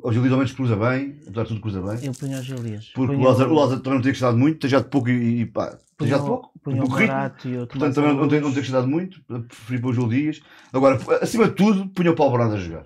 O 0.01 0.11
Gil 0.11 0.21
Dias 0.21 0.31
ao 0.31 0.37
menos 0.37 0.53
cruza 0.53 0.75
bem, 0.75 1.19
apesar 1.23 1.43
de 1.43 1.47
tudo 1.49 1.61
cruza 1.61 1.81
bem. 1.81 2.05
Eu 2.05 2.13
punho 2.13 2.39
o 2.39 2.41
Gilias. 2.41 2.91
Porque 2.93 3.15
o 3.15 3.21
Lázaro, 3.21 3.51
o 3.51 3.55
Lázaro 3.55 3.81
também 3.81 3.97
não 3.97 4.01
tem 4.01 4.09
acrescentado 4.11 4.37
muito, 4.37 4.59
tem 4.59 4.69
já 4.69 4.79
de 4.79 4.87
pouco 4.87 5.09
e, 5.09 5.41
e 5.41 5.45
pá, 5.45 5.77
tem 5.97 6.07
já 6.07 6.17
de 6.17 6.25
pouco. 6.25 6.51
Punho 6.63 6.77
o 6.77 6.79
pouco 6.81 6.95
ritmo. 6.95 7.15
Morato 7.15 7.47
e 7.47 7.57
o 7.57 7.67
Tomás 7.67 7.69
Portanto, 7.69 7.95
também 7.95 8.13
não 8.15 8.27
tem, 8.27 8.39
não 8.39 8.49
tem 8.49 8.57
acrescentado 8.59 8.87
muito, 8.87 9.21
preferi 9.23 9.81
para 9.81 9.89
o 9.89 9.93
Gil 9.93 10.07
Dias. 10.07 10.41
Agora, 10.71 10.99
acima 11.21 11.47
de 11.47 11.55
tudo, 11.55 11.89
punha 11.89 12.11
o 12.11 12.15
Paulo 12.15 12.31
Bernardo 12.37 12.55
a 12.55 12.59
jogar. 12.59 12.85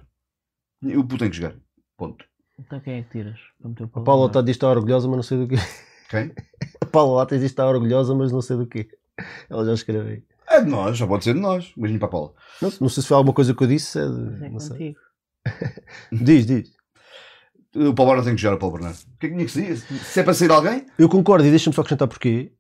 O 0.84 1.04
puto 1.04 1.20
tem 1.20 1.30
que 1.30 1.38
jogar. 1.38 1.56
Ponto. 1.98 2.26
Então 2.60 2.80
quem 2.80 2.96
é 2.96 3.04
que 3.04 3.10
tiras? 3.12 3.40
O 3.62 4.00
A 4.00 4.02
Paulo 4.02 4.28
está 4.28 4.42
diz 4.42 4.52
que 4.52 4.58
está 4.58 4.70
orgulhosa, 4.70 5.08
mas 5.08 5.16
não 5.18 5.24
sei 5.24 5.38
do 5.38 5.48
quê. 5.48 5.56
Quem? 6.10 6.32
A 6.82 6.86
Paula 6.86 7.18
lá 7.18 7.26
diz 7.26 7.40
que 7.40 7.46
está 7.46 7.68
orgulhosa, 7.68 8.14
mas 8.14 8.32
não 8.32 8.42
sei 8.42 8.58
do 8.58 8.68
quê. 8.68 8.88
Ela 9.50 9.66
já 9.66 9.74
escreveu 9.74 10.08
aí. 10.08 10.24
É 10.48 10.62
de 10.62 10.70
nós, 10.70 10.98
já 10.98 11.08
pode 11.08 11.24
ser 11.24 11.34
de 11.34 11.40
nós. 11.40 11.74
Beijinho 11.76 12.00
para 12.00 12.08
a 12.08 12.12
Paula. 12.12 12.34
Não, 12.62 12.72
não 12.82 12.90
sei 12.90 13.02
se 13.02 13.08
foi 13.08 13.18
alguma 13.18 13.34
coisa 13.34 13.56
que 13.56 13.64
eu 13.64 13.68
disse. 13.68 13.98
É 13.98 14.06
Mas 14.06 14.40
de, 14.40 14.46
é 14.46 14.50
não 14.50 14.60
sei. 14.60 14.70
contigo. 14.70 15.00
Diz, 16.24 16.46
diz. 16.46 16.73
O 17.76 17.94
Paulo 17.94 18.12
Bernardo 18.12 18.26
tem 18.26 18.36
que 18.36 18.42
jogar, 18.42 18.56
o 18.56 18.60
Paulo 18.60 18.76
Bernardo. 18.76 18.98
O 18.98 19.18
que 19.20 19.26
é 19.26 19.30
que 19.30 19.36
tinha 19.36 19.46
que 19.46 19.52
sair? 19.52 19.78
Se 19.78 20.20
é 20.20 20.24
para 20.24 20.34
sair 20.34 20.52
alguém, 20.52 20.86
Eu 20.98 21.10
concordo 21.10 21.46
e 21.46 21.50
deixa-me 21.50 21.74
só 21.76 21.82
acrescentar 21.82 22.08
porquê. 22.08 22.52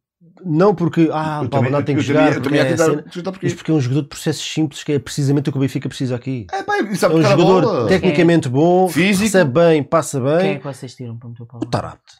Não 0.45 0.73
porque 0.73 1.09
ah, 1.13 1.39
eu 1.41 1.45
o 1.45 1.49
Paulo 1.49 1.63
Bernardo 1.65 1.85
tem 1.85 1.95
que 1.95 2.01
jogar, 2.01 2.21
também, 2.21 2.33
eu 2.35 2.41
porque 2.41 2.49
também 2.57 2.61
ia 2.61 2.65
é 2.65 2.69
tentar 2.71 2.85
cena, 2.85 2.99
acrescentar 3.01 3.33
mas 3.41 3.53
porque. 3.53 3.71
é 3.71 3.73
um 3.75 3.79
jogador 3.81 4.01
de 4.01 4.07
processos 4.07 4.43
simples 4.53 4.83
que 4.83 4.91
é 4.93 4.99
precisamente 4.99 5.49
o 5.49 5.51
que 5.51 5.57
o 5.57 5.61
Benfica 5.61 5.87
precisa 5.87 6.15
aqui. 6.15 6.47
É, 6.51 6.63
pá, 6.63 6.77
e 6.79 6.87
É 6.87 6.95
sabe 6.95 7.15
um 7.15 7.21
jogador 7.21 7.61
bola. 7.61 7.87
tecnicamente 7.87 8.49
bom, 8.49 8.87
Físico. 8.89 9.23
recebe 9.23 9.51
bem, 9.51 9.83
passa 9.83 10.19
Quem 10.19 10.29
é 10.29 10.37
bem. 10.43 10.57
que 10.59 10.63
vocês 10.65 10.95
tiram 10.95 11.17
para 11.17 11.29
meter 11.29 11.43
o 11.43 11.45
Paulo 11.45 11.65
O? 11.65 11.69
Tarapte. 11.69 12.13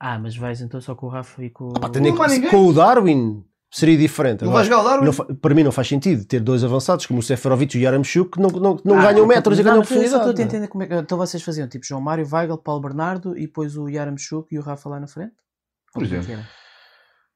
Ah, 0.00 0.18
mas 0.18 0.36
vais 0.36 0.60
então 0.60 0.80
só 0.80 0.94
com 0.96 1.06
o 1.06 1.08
Rafa 1.10 1.44
e 1.44 1.50
com 1.50 1.68
o... 1.68 1.72
Pá, 1.74 1.86
conta- 1.88 2.00
ninguém. 2.00 2.50
com 2.50 2.66
o 2.66 2.72
Darwin 2.72 3.44
seria 3.72 3.96
diferente. 3.96 4.44
Não 4.44 4.52
vai 4.52 4.64
jogar 4.64 4.80
o 4.80 4.84
Darwin. 4.84 5.06
não 5.06 5.36
para 5.36 5.54
mim 5.54 5.64
não 5.64 5.72
faz 5.72 5.88
sentido 5.88 6.24
ter 6.24 6.40
dois 6.40 6.62
avançados 6.62 7.06
como 7.06 7.20
o 7.20 7.22
Seferovic 7.22 7.76
e 7.76 7.80
o 7.80 7.82
Yaramchuk 7.82 8.32
que 8.32 8.40
não, 8.40 8.50
não, 8.50 8.78
não 8.84 8.98
Ah, 8.98 9.12
ganham 9.12 9.26
metros 9.26 9.58
e 9.58 9.62
não, 9.62 9.82
ganham 9.82 9.84
só 9.84 10.18
estou 10.18 10.28
a 10.28 10.42
entender 10.42 10.68
como 10.68 10.84
é 10.84 10.86
que... 10.86 10.94
Então 10.94 11.16
vocês 11.16 11.42
faziam 11.42 11.66
tipo 11.66 11.84
João 11.84 12.00
Mário, 12.00 12.28
Weigl, 12.30 12.58
Paulo 12.58 12.82
Bernardo 12.82 13.36
e 13.36 13.46
depois 13.46 13.76
o 13.76 13.88
Yaramchuk 13.88 14.54
e 14.54 14.58
o 14.58 14.62
Rafa 14.62 14.88
lá 14.90 15.00
na 15.00 15.06
frente? 15.06 15.32
Por 15.92 16.02
é 16.02 16.06
exemplo. 16.06 16.26
que 16.26 16.32
era? 16.32 16.48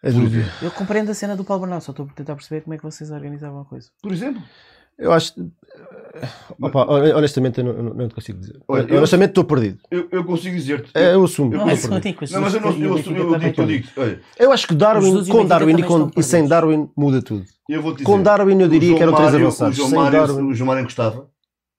É 0.02 0.10
dúvida. 0.12 0.44
Eu 0.60 0.70
compreendo 0.70 1.10
a 1.10 1.14
cena 1.14 1.34
do 1.34 1.42
Paulo 1.42 1.62
Bernardo, 1.62 1.82
só 1.82 1.90
estou 1.90 2.06
a 2.06 2.14
tentar 2.14 2.34
perceber 2.34 2.60
como 2.60 2.74
é 2.74 2.76
que 2.76 2.84
vocês 2.84 3.10
organizavam 3.10 3.62
a 3.62 3.64
coisa. 3.64 3.88
Por 4.02 4.12
exemplo. 4.12 4.42
Eu 4.98 5.12
acho. 5.12 5.34
Opa, 6.60 6.86
honestamente, 7.16 7.58
eu 7.60 7.64
não, 7.64 7.94
não 7.94 8.08
te 8.08 8.14
consigo 8.14 8.38
dizer. 8.38 8.58
Olha, 8.66 8.86
eu- 8.88 8.96
honestamente, 8.98 9.28
estou 9.30 9.44
perdido. 9.44 9.78
Eu, 9.90 10.08
eu 10.10 10.24
consigo 10.24 10.56
dizer-te. 10.56 10.90
É, 10.94 11.12
eu 11.14 11.24
assumo. 11.24 11.52
Eu- 11.52 11.60
eu 11.60 11.66
Não, 11.66 11.72
é 11.72 11.76
perdido. 11.76 12.32
Não, 12.32 12.40
mas 12.40 12.54
eu 12.54 12.60
não 12.62 12.70
eu, 12.70 12.76
eu, 12.78 12.86
eu, 12.86 12.94
eu, 12.96 13.38
digo- 13.38 13.60
eu 13.62 13.66
digo, 13.66 13.88
olha, 13.98 14.20
Eu 14.38 14.52
acho 14.52 14.66
que 14.66 14.74
Darwin, 14.74 15.22
e 15.22 15.28
com 15.28 15.44
Darwin 15.44 15.76
e, 15.78 15.82
com- 15.82 16.10
e 16.16 16.22
sem. 16.22 16.48
Darwin 16.48 16.88
muda 16.96 17.20
tudo. 17.20 17.44
eu 17.68 17.82
vou 17.82 17.92
dizer. 17.92 18.04
Com 18.04 18.22
Darwin 18.22 18.58
eu 18.62 18.68
diria 18.68 18.94
que 18.96 19.02
eram 19.02 19.14
três 19.14 19.34
avançados. 19.34 19.74
O 19.74 19.76
João 19.76 19.90
Sem 19.90 19.98
Mário, 19.98 20.18
Darwin. 20.26 20.42
o 20.50 20.54
João 20.54 20.66
Mário 20.68 20.84
gostava. 20.84 21.28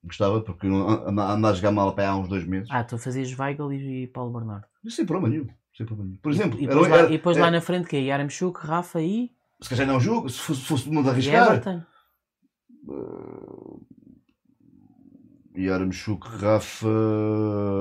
Gostava, 0.04 0.42
porque 0.42 0.68
não- 0.68 0.88
anda 1.10 1.24
anda 1.32 1.50
a 1.50 1.54
jogar 1.54 1.72
mal 1.72 1.94
para 1.94 2.10
há 2.10 2.16
uns 2.16 2.30
dois 2.30 2.46
meses. 2.46 2.70
Ah, 2.72 2.84
tu 2.84 2.98
fazias 3.00 3.34
Weigl 3.38 3.74
e, 3.74 4.04
e 4.04 4.08
Paulo 4.08 4.32
Bernardo. 4.32 4.66
Sem 4.88 5.06
problema 5.06 5.30
nenhum. 5.34 5.48
Sem 5.76 5.86
problema 5.86 6.10
nenhum. 6.10 6.20
Por 6.22 6.32
exemplo, 6.32 6.60
E 6.60 6.66
era- 6.66 6.74
depois, 6.76 6.90
lá, 6.92 6.98
era- 6.98 7.08
e 7.08 7.12
depois 7.12 7.38
era- 7.38 7.46
lá 7.48 7.52
na 7.52 7.62
frente 7.62 7.88
que 7.90 7.96
é 7.98 8.02
Yaramchuk, 8.02 8.60
Rafa 8.66 9.02
e, 9.02 9.32
se 9.62 9.70
calhar 9.70 9.88
não 9.88 10.00
jogo, 10.00 10.30
se 10.30 10.40
fosse, 10.40 10.62
fosse 10.62 10.90
mundo 10.90 11.08
a 11.08 11.12
e 11.12 11.14
arriscar. 11.16 11.48
Everton. 11.48 11.82
Yaramchuk, 15.58 16.28
Rafa. 16.40 16.88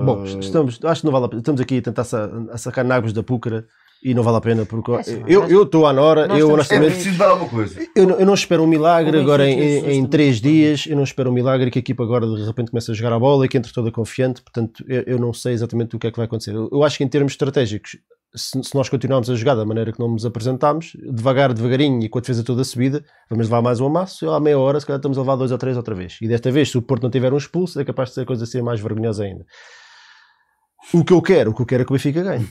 Bom, 0.04 0.24
estamos, 0.24 0.78
acho 0.82 1.00
que 1.02 1.04
não 1.04 1.12
vale 1.12 1.26
a 1.26 1.28
pena. 1.28 1.40
Estamos 1.40 1.60
aqui 1.60 1.78
a 1.78 1.82
tentar 1.82 2.04
sa- 2.04 2.30
a 2.50 2.56
sacar 2.58 2.84
nagos 2.84 3.12
da 3.12 3.22
púcara 3.22 3.66
e 4.02 4.14
não 4.14 4.22
vale 4.22 4.38
a 4.38 4.40
pena 4.40 4.64
porque 4.64 4.90
É, 4.92 5.24
eu 5.28 5.62
estou 5.62 5.86
à 5.86 5.92
Nora, 5.92 6.22
eu 6.22 6.24
estamos 6.24 6.40
É 6.40 6.52
honestamente. 6.54 6.94
preciso 6.94 7.18
dar 7.18 7.28
alguma 7.30 7.50
coisa. 7.50 7.86
Eu 7.94 8.06
não, 8.06 8.16
eu 8.16 8.26
não 8.26 8.34
espero 8.34 8.62
um 8.62 8.66
milagre 8.66 9.18
agora 9.20 9.46
em, 9.48 9.78
as 9.78 9.84
em, 9.94 10.06
três 10.06 10.40
dias. 10.40 10.86
Eu 10.86 10.96
não 10.96 11.04
espero 11.04 11.28
um 11.30 11.32
milagre 11.34 11.70
que 11.70 11.78
a 11.78 11.80
equipa 11.80 12.02
agora 12.02 12.26
de 12.26 12.42
repente 12.44 12.70
comece 12.70 12.90
a 12.90 12.94
jogar 12.94 13.12
a 13.12 13.18
bola 13.18 13.44
e 13.44 13.48
que 13.48 13.58
entre 13.58 13.72
toda 13.72 13.90
confiante. 13.90 14.40
Portanto, 14.42 14.82
eu, 14.88 15.02
eu 15.06 15.18
não 15.18 15.34
sei 15.34 15.52
exatamente 15.52 15.94
o 15.94 15.98
que 15.98 16.06
é 16.06 16.10
que 16.10 16.16
vai 16.16 16.24
acontecer. 16.26 16.54
Eu, 16.54 16.70
eu 16.72 16.82
acho 16.82 16.96
que 16.96 17.04
em 17.04 17.08
termos 17.08 17.32
estratégicos, 17.32 17.98
se, 18.36 18.62
se 18.62 18.74
nós 18.74 18.88
continuarmos 18.88 19.28
a 19.30 19.34
jogar 19.34 19.54
da 19.54 19.64
maneira 19.64 19.90
que 19.92 19.98
não 19.98 20.08
nos 20.08 20.24
apresentámos, 20.26 20.92
devagar, 21.10 21.52
devagarinho 21.54 22.04
e 22.04 22.08
com 22.08 22.18
a 22.18 22.20
defesa 22.20 22.44
toda 22.44 22.62
subida, 22.64 23.04
vamos 23.30 23.46
levar 23.46 23.62
mais 23.62 23.80
um 23.80 23.86
amasso. 23.86 24.24
E 24.24 24.28
à 24.28 24.38
meia 24.38 24.58
hora, 24.58 24.78
se 24.78 24.86
calhar, 24.86 24.98
estamos 24.98 25.18
a 25.18 25.22
levar 25.22 25.36
dois 25.36 25.50
ou 25.52 25.58
três 25.58 25.76
outra 25.76 25.94
vez. 25.94 26.18
E 26.20 26.28
desta 26.28 26.50
vez, 26.52 26.70
se 26.70 26.78
o 26.78 26.82
Porto 26.82 27.02
não 27.02 27.10
tiver 27.10 27.32
um 27.32 27.36
expulso, 27.36 27.80
é 27.80 27.84
capaz 27.84 28.10
de 28.10 28.14
ser 28.16 28.20
a 28.22 28.26
coisa 28.26 28.46
ser 28.46 28.62
mais 28.62 28.80
vergonhosa 28.80 29.24
ainda. 29.24 29.44
O 30.94 31.04
que 31.04 31.12
eu 31.12 31.20
quero, 31.20 31.50
o 31.50 31.54
que 31.54 31.62
eu 31.62 31.66
quero 31.66 31.82
é 31.82 31.84
que 31.84 31.90
o 31.90 31.94
Benfica 31.94 32.22
ganhe. 32.22 32.46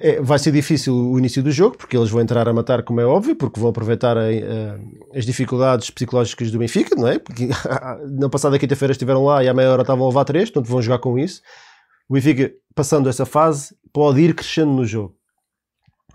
É, 0.00 0.20
vai 0.20 0.38
ser 0.38 0.52
difícil 0.52 0.94
o 0.94 1.18
início 1.18 1.42
do 1.42 1.50
jogo, 1.50 1.78
porque 1.78 1.96
eles 1.96 2.10
vão 2.10 2.20
entrar 2.20 2.46
a 2.46 2.52
matar, 2.52 2.82
como 2.82 3.00
é 3.00 3.06
óbvio, 3.06 3.34
porque 3.34 3.58
vão 3.58 3.70
aproveitar 3.70 4.14
a- 4.18 4.24
a- 4.24 4.78
as 5.18 5.24
dificuldades 5.24 5.88
psicológicas 5.88 6.50
do 6.50 6.58
Benfica, 6.58 6.94
não 6.94 7.08
é? 7.08 7.18
Porque 7.18 7.48
na 8.18 8.28
passada 8.28 8.58
quinta-feira 8.58 8.92
estiveram 8.92 9.24
lá 9.24 9.42
e 9.42 9.48
à 9.48 9.54
meia 9.54 9.70
hora 9.72 9.80
estavam 9.82 10.04
a 10.04 10.08
levar 10.08 10.24
três, 10.24 10.50
portanto 10.50 10.70
vão 10.70 10.82
jogar 10.82 10.98
com 10.98 11.18
isso. 11.18 11.40
O 12.08 12.14
Benfica, 12.14 12.52
passando 12.74 13.08
essa 13.08 13.26
fase, 13.26 13.74
pode 13.92 14.20
ir 14.20 14.34
crescendo 14.34 14.72
no 14.72 14.84
jogo. 14.84 15.14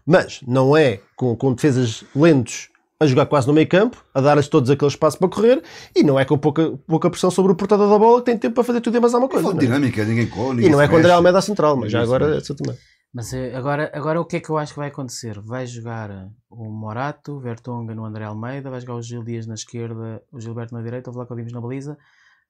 Mas 0.06 0.42
não 0.48 0.76
é 0.76 1.00
com, 1.16 1.36
com 1.36 1.54
defesas 1.54 2.04
lentos 2.16 2.70
a 3.00 3.08
jogar 3.08 3.26
quase 3.26 3.48
no 3.48 3.54
meio 3.54 3.68
campo, 3.68 4.06
a 4.14 4.22
dar-lhes 4.22 4.48
todos 4.48 4.70
aquele 4.70 4.92
espaço 4.92 5.18
para 5.18 5.28
correr, 5.28 5.64
e 5.96 6.04
não 6.04 6.20
é 6.20 6.24
com 6.24 6.38
pouca, 6.38 6.78
pouca 6.88 7.10
pressão 7.10 7.32
sobre 7.32 7.52
o 7.52 7.56
portador 7.56 7.90
da 7.90 7.98
bola 7.98 8.20
que 8.20 8.26
tem 8.26 8.38
tempo 8.38 8.54
para 8.54 8.64
fazer 8.64 8.80
tudo 8.80 8.96
e 8.96 9.00
mais 9.00 9.14
alguma 9.16 9.28
coisa. 9.28 9.50
Não 9.50 9.56
é? 9.56 9.60
dinâmica, 9.60 10.06
ninguém 10.06 10.28
corre. 10.28 10.68
E 10.68 10.70
não 10.70 10.80
é 10.80 10.88
com 10.88 10.96
o 10.96 10.98
André. 11.00 11.12
Almeida 11.12 11.40
à 11.40 11.42
central, 11.42 11.76
mas 11.76 11.92
já 11.92 12.00
Ninguém 12.00 12.16
agora 12.16 12.36
é 12.36 12.38
essa 12.38 12.54
também. 12.54 12.78
Mas 13.12 13.34
eh, 13.34 13.56
agora, 13.56 13.92
agora 13.94 14.22
o 14.22 14.26
que 14.26 14.38
é 14.38 14.40
que 14.40 14.52
eu 14.52 14.58
acho 14.58 14.74
que 14.74 14.80
vai 14.80 14.90
acontecer? 14.90 15.40
Vai 15.40 15.66
jogar 15.66 16.30
o 16.48 16.70
Morato, 16.70 17.40
Vertonga 17.40 17.96
no 17.96 18.06
André 18.06 18.24
Almeida, 18.24 18.70
vai 18.70 18.80
jogar 18.80 18.96
o 18.96 19.02
Gil 19.02 19.24
Dias 19.24 19.48
na 19.48 19.56
esquerda, 19.56 20.22
o 20.32 20.40
Gilberto 20.40 20.76
na 20.76 20.84
direita, 20.84 21.10
o 21.10 21.14
Vlaco 21.14 21.36
Dimos 21.36 21.52
na 21.52 21.60
baliza, 21.60 21.98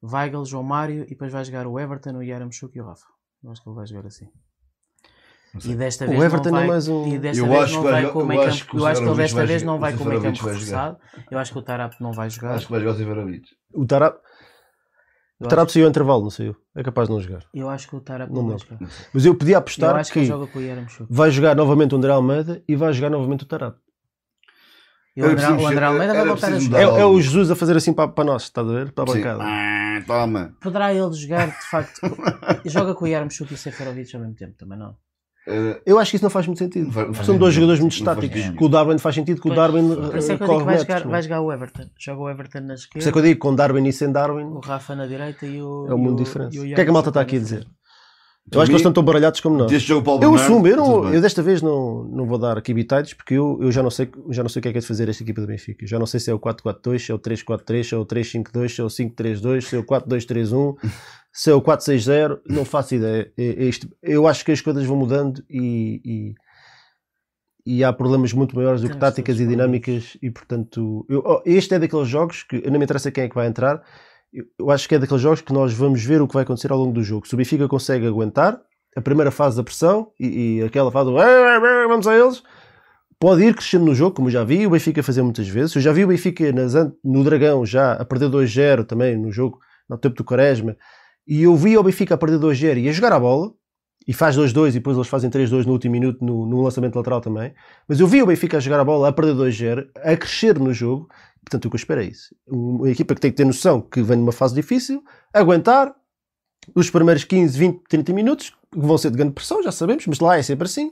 Weigl, 0.03 0.43
João 0.43 0.63
Mário 0.63 1.03
e 1.05 1.09
depois 1.11 1.31
vai 1.31 1.45
jogar 1.45 1.65
o 1.65 1.79
Everton, 1.79 2.17
o 2.17 2.23
Yaramchuk 2.23 2.77
e 2.77 2.81
o 2.81 2.85
Rafa. 2.85 3.05
Eu 3.43 3.51
acho 3.51 3.61
que 3.63 3.69
ele 3.69 3.75
vai 3.75 3.85
jogar 3.87 4.07
assim. 4.07 4.27
E 5.65 5.75
desta 5.75 6.05
O 6.05 6.09
vez 6.09 6.23
Everton 6.23 6.49
não 6.51 6.57
é 6.57 6.59
vai, 6.61 6.67
mais 6.69 6.87
um- 6.87 7.07
e 7.07 7.19
desta 7.19 7.43
Eu 7.43 7.49
vez 7.49 7.61
acho 7.63 7.73
não 7.73 7.81
que 7.83 7.89
vai 7.91 8.09
com 8.11 8.19
o 8.19 8.21
eu 8.21 8.25
meio 8.25 8.41
campo. 8.41 8.53
o 8.73 8.77
Eu 8.79 8.85
acho 8.85 9.01
que 9.01 9.07
ele 9.07 9.15
desta 9.17 9.45
vez 9.45 9.63
não 9.63 9.79
vai 9.79 9.93
o 9.93 9.97
com 9.97 10.03
o 10.03 10.07
meio 10.07 10.21
campo 10.21 10.43
reforçado. 10.45 10.97
Eu 11.29 11.39
acho 11.39 11.51
que 11.51 11.59
o 11.59 11.61
Tarap 11.61 11.93
não 11.99 12.13
vai 12.13 12.29
jogar. 12.29 12.53
Acho 12.55 12.65
que 12.67 12.71
vai 12.71 12.79
jogar 12.79 12.93
o 12.93 12.97
Severovic. 12.97 13.47
O 13.73 13.85
Tarap, 13.85 14.15
Eu 15.41 15.45
o 15.45 15.49
Tarap 15.49 15.69
saiu 15.69 15.85
ao 15.85 15.89
intervalo, 15.89 16.23
não 16.23 16.29
saiu. 16.29 16.55
É 16.73 16.83
capaz 16.83 17.09
de 17.09 17.13
não 17.13 17.19
jogar. 17.19 17.43
eu 17.53 17.69
acho 17.69 17.89
que 17.89 17.95
o 17.95 17.99
Tarap 17.99 18.31
Não 18.31 18.43
não 18.43 18.49
vai 18.49 18.59
jogar. 18.59 18.79
Mas 19.13 19.25
eu 19.25 19.35
podia 19.35 19.55
Eu 19.55 19.59
apostar 19.59 19.95
acho 19.97 20.13
que 20.13 20.19
que 20.21 20.25
joga 20.25 20.45
o 20.45 21.07
vai 21.09 21.31
jogar 21.31 21.53
novamente 21.55 21.93
o 21.93 21.97
André 21.97 22.11
Almeida 22.13 22.63
e 22.65 22.75
vai 22.75 22.93
jogar 22.93 23.09
novamente 23.09 23.43
o 23.43 23.47
Tarap. 23.47 23.75
E 25.15 25.21
o 25.21 25.25
André, 25.25 25.47
o 25.49 25.67
André 25.67 25.85
Almeida 25.85 26.13
vai 26.13 26.25
voltar 26.25 26.53
a 26.53 26.59
jogar. 26.59 26.79
É, 26.79 26.83
é 26.83 27.05
o. 27.05 27.19
Jesus 27.21 27.51
a 27.51 27.55
fazer 27.55 27.75
assim 27.75 27.91
para, 27.93 28.07
para 28.07 28.23
nós, 28.23 28.43
está 28.43 28.61
a 28.61 28.63
ver? 28.63 28.91
Para 28.93 29.03
a 29.03 29.07
Sim. 29.07 29.13
bancada. 29.19 29.43
Ah, 29.43 30.01
Toma. 30.07 30.53
Poderá 30.61 30.93
ele 30.93 31.13
jogar, 31.13 31.47
de 31.47 31.69
facto. 31.69 31.99
joga 32.65 32.95
com 32.95 33.05
o 33.05 33.07
Yaramchuk 33.07 33.51
e 33.51 33.55
o 33.55 33.57
Seferovic 33.57 34.15
ao 34.15 34.21
mesmo 34.21 34.35
tempo, 34.35 34.53
também 34.57 34.77
não. 34.79 34.95
Eh, 35.47 35.81
Eu 35.85 35.99
acho 35.99 36.11
que 36.11 36.15
isso 36.17 36.23
não 36.23 36.29
faz 36.29 36.45
muito 36.47 36.59
sentido. 36.59 36.91
Faz- 36.91 37.25
são 37.25 37.37
dois 37.37 37.53
jogadores 37.53 37.81
muito 37.81 37.93
estáticos. 37.93 38.49
Com 38.51 38.65
o 38.65 38.69
Darwin 38.69 38.97
faz 38.99 39.15
sentido, 39.15 39.41
com 39.41 39.49
o 39.49 39.55
Darwin 39.55 39.95
Por 39.95 40.17
isso 40.17 40.31
é 40.31 40.37
que 40.37 40.43
eu 40.43 40.47
digo 40.47 40.59
que 40.59 40.65
vai 40.65 40.75
metros, 40.77 40.81
jogar, 40.87 40.99
não 41.01 41.07
é? 41.07 41.11
vai 41.11 41.21
jogar 41.23 41.41
o 41.41 41.51
Everton. 41.51 41.83
Joga 41.99 42.21
o 42.21 42.29
Everton 42.29 42.59
na 42.61 42.67
Por 42.67 42.73
isso 42.75 42.83
é 42.83 42.87
esquerda, 42.99 43.11
que 43.11 43.17
eu 43.17 43.23
digo 43.23 43.39
com 43.39 43.55
Darwin 43.55 43.87
e 43.87 43.91
sem 43.93 44.11
Darwin 44.11 44.43
o 44.45 44.59
Rafa 44.59 44.95
na 44.95 45.07
direita 45.07 45.45
e 45.45 45.61
o. 45.61 45.87
é 45.89 45.93
um 45.93 45.97
mundo 45.97 46.21
o- 46.21 46.23
diferente. 46.23 46.55
e 46.55 46.59
O 46.59 46.63
que 46.75 46.79
é 46.79 46.83
que 46.83 46.89
a 46.89 46.93
malta 46.93 47.09
está 47.09 47.21
aqui 47.21 47.35
a 47.35 47.39
dizer? 47.39 47.67
Eu 48.51 48.59
acho 48.59 48.67
que 48.69 48.71
eles 48.73 48.79
estão 48.81 48.91
tão 48.91 49.03
baralhados 49.03 49.39
como 49.39 49.55
nós. 49.57 49.71
Deste 49.71 49.87
jogo 49.89 50.03
Paulo 50.03 50.23
Eu 50.23 50.31
Bernardo, 50.31 50.51
assumo, 50.53 50.67
eu, 50.67 50.75
não, 50.77 51.13
eu 51.13 51.21
desta 51.21 51.41
vez 51.43 51.61
não, 51.61 52.03
não 52.05 52.25
vou 52.25 52.37
dar 52.37 52.57
aqui 52.57 52.73
bitites 52.73 53.13
porque 53.13 53.35
eu, 53.35 53.57
eu 53.61 53.71
já, 53.71 53.83
não 53.83 53.91
sei, 53.91 54.09
já 54.29 54.41
não 54.41 54.49
sei 54.49 54.59
o 54.59 54.63
que 54.63 54.69
é 54.69 54.71
que 54.71 54.77
é 54.79 54.81
de 54.81 54.87
fazer 54.87 55.07
esta 55.07 55.21
equipa 55.23 55.39
do 55.41 55.47
Benfica. 55.47 55.85
Já 55.85 55.99
não 55.99 56.05
sei 56.05 56.19
se 56.19 56.29
é 56.31 56.33
o 56.33 56.39
4-4-2, 56.39 56.99
se 56.99 57.11
é 57.11 57.15
o 57.15 57.19
3-4-3, 57.19 57.83
se 57.83 57.93
é 57.93 57.97
o 57.97 58.05
3-5-2, 58.05 58.69
se 58.69 58.81
é 58.81 58.83
o 58.83 58.87
5-3-2, 58.87 59.61
se 59.61 59.75
é 59.75 59.79
o 59.79 59.83
4-2-3-1, 59.85 60.75
se 61.31 61.49
é 61.49 61.53
o 61.53 61.61
4-6-0, 61.61 62.39
não 62.49 62.65
faço 62.65 62.95
ideia. 62.95 63.31
É- 63.37 63.63
é 63.63 63.63
isto. 63.65 63.87
eu 64.01 64.27
acho 64.27 64.43
que 64.43 64.51
as 64.51 64.59
coisas 64.59 64.83
vão 64.85 64.97
mudando 64.97 65.41
e, 65.49 66.01
e, 66.03 66.33
e 67.77 67.83
há 67.83 67.93
problemas 67.93 68.33
muito 68.33 68.55
maiores 68.55 68.81
do 68.81 68.89
que 68.89 68.97
táticas 68.97 69.39
e 69.39 69.45
dinâmicas 69.47 70.17
e 70.21 70.29
portanto 70.31 71.05
eu- 71.07 71.23
oh, 71.25 71.41
este 71.45 71.75
é 71.75 71.79
daqueles 71.79 72.07
jogos 72.09 72.43
que 72.43 72.59
não 72.69 72.79
me 72.79 72.83
interessa 72.83 73.11
quem 73.11 73.23
é 73.25 73.29
que 73.29 73.35
vai 73.35 73.47
entrar. 73.47 73.81
Eu, 74.33 74.71
acho 74.71 74.87
que 74.87 74.95
é 74.95 74.99
daqueles 74.99 75.21
jogos 75.21 75.41
que 75.41 75.51
nós 75.51 75.73
vamos 75.73 76.03
ver 76.03 76.21
o 76.21 76.27
que 76.27 76.33
vai 76.33 76.43
acontecer 76.43 76.71
ao 76.71 76.77
longo 76.77 76.93
do 76.93 77.03
jogo. 77.03 77.27
Se 77.27 77.33
o 77.33 77.37
Benfica 77.37 77.67
consegue 77.67 78.07
aguentar 78.07 78.59
a 78.95 79.01
primeira 79.01 79.31
fase 79.31 79.57
da 79.57 79.63
pressão 79.63 80.11
e, 80.19 80.59
e 80.59 80.63
aquela 80.63 80.91
fase 80.91 81.09
do 81.09 81.19
"Eh, 81.19 81.23
eh, 81.23 81.55
eh, 81.55 81.87
vamos 81.87 82.07
a 82.07 82.17
eles, 82.17 82.41
pode 83.19 83.43
ir 83.43 83.53
crescendo 83.55 83.85
no 83.85 83.95
jogo, 83.95 84.15
como 84.15 84.29
já 84.29 84.43
vi 84.43 84.65
o 84.65 84.69
Benfica 84.69 85.03
fazer 85.03 85.21
muitas 85.21 85.47
vezes. 85.47 85.75
Eu 85.75 85.81
já 85.81 85.91
vi 85.91 86.03
o 86.03 86.07
Benfica 86.07 86.51
nas 86.51 86.73
no 87.03 87.23
Dragão 87.23 87.65
já 87.65 87.93
a 87.93 88.05
perder 88.05 88.29
2-0 88.29 88.85
também 88.85 89.17
no 89.17 89.31
jogo, 89.31 89.59
no 89.89 89.97
tempo 89.97 90.15
do 90.15 90.23
Quaresma, 90.23 90.75
e 91.27 91.43
eu 91.43 91.55
vi 91.55 91.77
o 91.77 91.83
Benfica 91.83 92.15
a 92.15 92.17
perder 92.17 92.39
2-0 92.39 92.77
e 92.77 92.89
a 92.89 92.91
jogar 92.91 93.13
a 93.13 93.19
bola, 93.19 93.51
e 94.07 94.13
faz 94.13 94.35
2-2 94.35 94.69
e 94.69 94.71
depois 94.73 94.97
eles 94.97 95.07
fazem 95.07 95.29
3-2 95.29 95.65
no 95.65 95.73
último 95.73 95.91
minuto 95.91 96.23
no, 96.25 96.45
no 96.45 96.61
lançamento 96.61 96.95
lateral 96.95 97.21
também. 97.21 97.53
Mas 97.87 97.99
eu 97.99 98.07
vi 98.07 98.21
o 98.23 98.25
Benfica 98.25 98.57
a 98.57 98.59
jogar 98.59 98.79
a 98.79 98.83
bola, 98.83 99.07
a 99.07 99.13
perder 99.13 99.35
2-0, 99.35 99.87
a 99.97 100.17
crescer 100.17 100.57
no 100.59 100.73
jogo. 100.73 101.07
Portanto, 101.43 101.65
o 101.65 101.69
que 101.69 101.75
eu 101.75 101.79
espero 101.79 102.01
é 102.01 102.05
isso. 102.05 102.35
Uma 102.47 102.89
equipa 102.89 103.13
que 103.15 103.21
tem 103.21 103.31
que 103.31 103.37
ter 103.37 103.45
noção 103.45 103.81
que 103.81 104.01
vem 104.01 104.17
numa 104.17 104.31
fase 104.31 104.53
difícil, 104.55 105.03
aguentar 105.33 105.93
os 106.75 106.89
primeiros 106.89 107.23
15, 107.23 107.57
20, 107.57 107.81
30 107.89 108.13
minutos, 108.13 108.49
que 108.71 108.79
vão 108.79 108.97
ser 108.97 109.09
de 109.11 109.17
grande 109.17 109.33
pressão, 109.33 109.61
já 109.63 109.71
sabemos, 109.71 110.05
mas 110.07 110.19
lá 110.19 110.37
é 110.37 110.43
sempre 110.43 110.65
assim. 110.65 110.91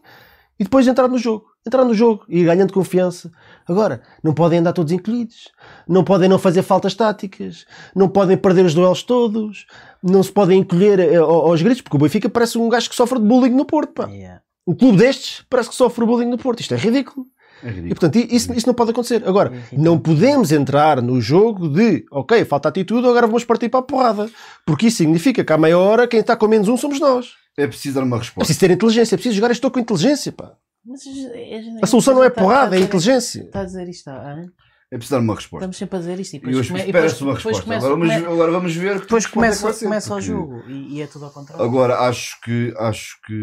E 0.59 0.63
depois 0.63 0.85
entrar 0.87 1.07
no 1.07 1.17
jogo. 1.17 1.45
Entrar 1.65 1.85
no 1.85 1.93
jogo 1.93 2.25
e 2.27 2.39
ir 2.39 2.45
ganhando 2.45 2.73
confiança. 2.73 3.31
Agora, 3.65 4.01
não 4.21 4.33
podem 4.33 4.59
andar 4.59 4.73
todos 4.73 4.91
encolhidos. 4.91 5.49
Não 5.87 6.03
podem 6.03 6.27
não 6.27 6.37
fazer 6.37 6.63
faltas 6.63 6.93
táticas. 6.93 7.65
Não 7.95 8.09
podem 8.09 8.35
perder 8.35 8.65
os 8.65 8.73
duelos 8.73 9.01
todos. 9.03 9.65
Não 10.03 10.21
se 10.21 10.31
podem 10.31 10.59
encolher 10.59 10.99
eh, 10.99 11.15
ao- 11.15 11.47
aos 11.47 11.61
gritos, 11.61 11.81
porque 11.81 11.95
o 11.95 11.99
Benfica 11.99 12.27
parece 12.27 12.57
um 12.57 12.67
gajo 12.67 12.89
que 12.89 12.95
sofre 12.95 13.19
de 13.19 13.25
bullying 13.25 13.51
no 13.55 13.63
Porto. 13.65 13.93
Pá. 13.93 14.07
Yeah. 14.09 14.41
Um 14.67 14.75
clube 14.75 14.97
destes 14.97 15.45
parece 15.49 15.69
que 15.69 15.75
sofre 15.75 16.05
bullying 16.05 16.27
no 16.29 16.37
Porto. 16.37 16.59
Isto 16.59 16.73
é 16.73 16.77
ridículo. 16.77 17.25
É 17.63 17.69
E 17.69 17.89
portanto, 17.89 18.15
isso, 18.17 18.53
isso 18.53 18.67
não 18.67 18.73
pode 18.73 18.91
acontecer. 18.91 19.21
Agora, 19.27 19.51
É 19.71 19.77
não 19.77 19.97
podemos 19.99 20.51
entrar 20.51 21.01
no 21.01 21.19
jogo 21.19 21.67
de 21.69 22.05
ok, 22.11 22.45
falta 22.45 22.69
atitude, 22.69 23.07
agora 23.07 23.27
vamos 23.27 23.43
partir 23.43 23.69
para 23.69 23.79
a 23.79 23.83
porrada. 23.83 24.29
Porque 24.65 24.87
isso 24.87 24.97
significa 24.97 25.43
que 25.43 25.53
à 25.53 25.57
meia 25.57 25.77
hora 25.77 26.07
quem 26.07 26.19
está 26.19 26.35
com 26.35 26.47
menos 26.47 26.67
um 26.67 26.77
somos 26.77 26.99
nós. 26.99 27.27
É 27.57 27.67
preciso 27.67 27.95
dar 27.95 28.03
uma 28.03 28.15
É 28.15 28.19
resposta. 28.19 28.39
preciso 28.39 28.59
ter 28.59 28.71
inteligência, 28.71 29.15
é 29.15 29.17
preciso 29.17 29.35
jogar 29.35 29.51
este 29.51 29.61
jogo 29.61 29.73
com 29.73 29.79
inteligência. 29.79 30.31
Pá. 30.31 30.53
Mas 30.85 31.01
a, 31.05 31.83
A 31.83 31.87
solução 31.87 32.13
não 32.15 32.23
é 32.23 32.27
Está- 32.27 32.41
porrada, 32.41 32.75
é 32.75 32.79
está- 32.79 32.85
inteligência. 32.87 33.41
Está 33.43 33.61
a 33.61 33.65
dizer 33.65 33.87
isto 33.89 34.07
anos. 34.09 34.47
É 34.91 34.95
preciso 34.97 35.15
dar 35.19 35.21
uma 35.21 35.35
resposta. 35.35 35.57
Estamos 35.65 35.77
sempre 35.77 35.97
a 35.97 35.99
dizer 35.99 36.19
isto. 36.19 36.33
E 36.33 36.37
E 36.37 36.39
depois, 36.39 36.57
hoje 36.57 36.69
come- 36.69 36.79
espera-se 36.85 37.23
uma 37.23 37.33
depois 37.35 37.57
resposta. 37.57 37.63
começa, 37.63 37.85
Agora 37.85 37.99
vamos, 37.99 38.15
come- 38.23 38.33
agora 38.33 38.51
vamos 38.51 38.75
ver 38.75 38.93
que 38.95 39.01
depois 39.01 39.25
é 39.25 39.27
começa, 39.29 39.73
começa 39.73 40.15
o 40.15 40.21
jogo 40.21 40.63
e, 40.67 40.95
e 40.95 41.01
é 41.01 41.05
tudo 41.07 41.25
ao 41.25 41.31
contrário. 41.31 41.63
Agora 41.63 41.99
acho 41.99 42.41
que 42.41 42.73
acho 42.75 43.19
que 43.27 43.35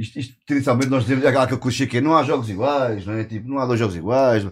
isto, 0.00 0.18
isto 0.18 0.34
tradicionalmente 0.46 0.90
nós 0.90 1.02
dizemos 1.04 1.24
aquele 1.26 1.60
clichê 1.60 1.86
que 1.86 1.98
é 1.98 2.00
não 2.00 2.16
há 2.16 2.22
jogos 2.22 2.48
iguais, 2.48 3.04
não 3.06 3.14
é? 3.14 3.24
Tipo, 3.24 3.48
não 3.48 3.58
há 3.58 3.66
dois 3.66 3.78
jogos 3.78 3.96
iguais. 3.96 4.46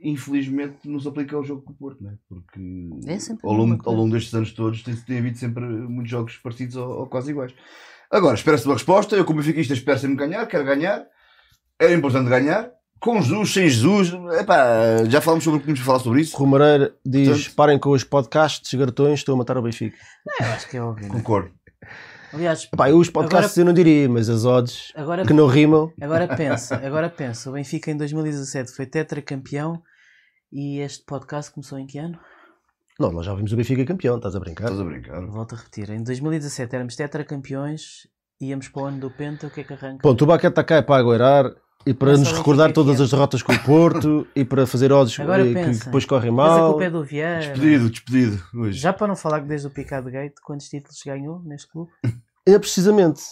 Infelizmente 0.00 0.88
nos 0.88 1.06
aplica 1.06 1.36
ao 1.36 1.44
jogo 1.44 1.62
com 1.62 1.72
o 1.72 1.76
Porto, 1.76 2.02
não 2.02 2.10
é? 2.10 2.14
Porque 2.28 2.60
É 3.06 3.16
ao, 3.42 3.52
longo, 3.52 3.80
ao 3.84 3.94
longo 3.94 4.12
destes 4.12 4.34
anos 4.34 4.52
todos 4.52 4.82
tem, 4.82 4.94
tem 4.96 5.18
havido 5.18 5.38
sempre 5.38 5.64
muitos 5.64 6.10
jogos 6.10 6.36
parecidos 6.38 6.76
ou, 6.76 6.88
ou 7.00 7.06
quase 7.06 7.30
iguais. 7.30 7.52
Agora, 8.10 8.34
espera-se 8.34 8.66
uma 8.66 8.74
resposta. 8.74 9.16
Eu, 9.16 9.24
como 9.24 9.38
benfiquista, 9.40 9.72
espero 9.74 9.98
sempre 9.98 10.16
ganhar, 10.16 10.44
quero 10.46 10.64
ganhar. 10.64 11.04
Era 11.78 11.92
importante 11.94 12.28
ganhar. 12.28 12.70
Com 13.00 13.20
Jesus, 13.20 13.52
sem 13.52 13.68
Jesus. 13.68 14.12
Epá, 14.38 15.04
já 15.08 15.20
falamos 15.20 15.42
sobre 15.42 15.56
o 15.56 15.60
que 15.60 15.66
tínhamos 15.66 15.84
falar 15.84 15.98
sobre 15.98 16.20
isso. 16.20 16.36
Romareira 16.36 16.94
diz: 17.04 17.28
Portanto- 17.28 17.54
parem 17.56 17.78
com 17.78 17.90
os 17.90 18.04
podcasts, 18.04 18.72
garotões, 18.78 19.20
estão 19.20 19.34
a 19.34 19.38
matar 19.38 19.56
o 19.58 19.62
Benfica. 19.62 19.96
Eu 20.40 20.46
acho 20.46 20.68
que 20.68 20.76
é 20.76 20.82
óbvio. 20.82 21.08
não 21.08 21.16
é? 21.16 21.22
Aliás, 22.32 22.68
Epá, 22.72 22.88
eu 22.88 22.98
os 22.98 23.10
podcasts 23.10 23.56
eu 23.58 23.64
não 23.64 23.74
diria, 23.74 24.08
mas 24.08 24.28
as 24.30 24.44
odds 24.44 24.92
agora, 24.96 25.24
que 25.26 25.32
não 25.32 25.46
rimam. 25.46 25.92
agora 26.00 26.26
pensa, 26.28 26.76
agora 26.76 27.10
pensa. 27.10 27.50
O 27.50 27.52
Benfica 27.52 27.90
em 27.90 27.96
2017 27.96 28.72
foi 28.72 28.86
tetracampeão 28.86 29.82
E 30.50 30.80
este 30.80 31.04
podcast 31.04 31.52
começou 31.52 31.78
em 31.78 31.86
que 31.86 31.98
ano? 31.98 32.18
Não, 32.98 33.10
nós 33.10 33.26
já 33.26 33.34
vimos 33.34 33.52
o 33.52 33.56
Benfica 33.56 33.84
campeão, 33.84 34.16
estás 34.16 34.34
a 34.36 34.40
brincar? 34.40 34.64
Estás 34.64 34.80
a 34.80 34.84
brincar? 34.84 35.26
Volto 35.26 35.54
a 35.54 35.58
repetir. 35.58 35.90
Em 35.90 36.02
2017 36.02 36.74
éramos 36.74 36.96
tetracampeões, 36.96 38.06
íamos 38.40 38.68
para 38.68 38.82
o 38.82 38.86
ano 38.86 39.00
do 39.00 39.10
Penta, 39.10 39.46
o 39.46 39.50
que 39.50 39.60
é 39.60 39.64
que 39.64 39.72
arranca? 39.72 40.02
Ponto, 40.02 40.22
o 40.24 40.26
Baquete 40.26 40.52
está 40.52 40.64
cá 40.64 40.76
é 40.76 40.82
para 40.82 41.00
aguardar 41.00 41.52
e 41.86 41.92
para 41.94 42.16
nos 42.16 42.30
recordar 42.32 42.72
todas 42.72 42.96
que 42.96 43.02
é. 43.02 43.04
as 43.04 43.10
derrotas 43.10 43.42
com 43.42 43.52
o 43.52 43.58
Porto 43.64 44.26
e 44.36 44.44
para 44.44 44.66
fazer 44.66 44.92
odds 44.92 45.18
eh, 45.18 45.22
que 45.24 45.54
pensa. 45.54 45.84
depois 45.86 46.04
correm 46.04 46.30
Mas 46.30 46.50
a 46.52 46.58
mal. 46.58 46.70
culpa 46.70 46.84
é 46.84 46.90
do 46.90 47.02
Vieira. 47.04 47.38
Despedido, 47.40 47.90
despedido. 47.90 48.42
Hoje. 48.54 48.78
Já 48.78 48.92
para 48.92 49.06
não 49.08 49.16
falar 49.16 49.40
que 49.40 49.46
desde 49.48 49.66
o 49.66 49.70
Picado 49.70 50.10
Gate, 50.10 50.34
quantos 50.44 50.68
títulos 50.68 50.98
ganhou 51.04 51.40
neste 51.44 51.68
clube? 51.70 51.90
É 52.44 52.58
precisamente. 52.58 53.22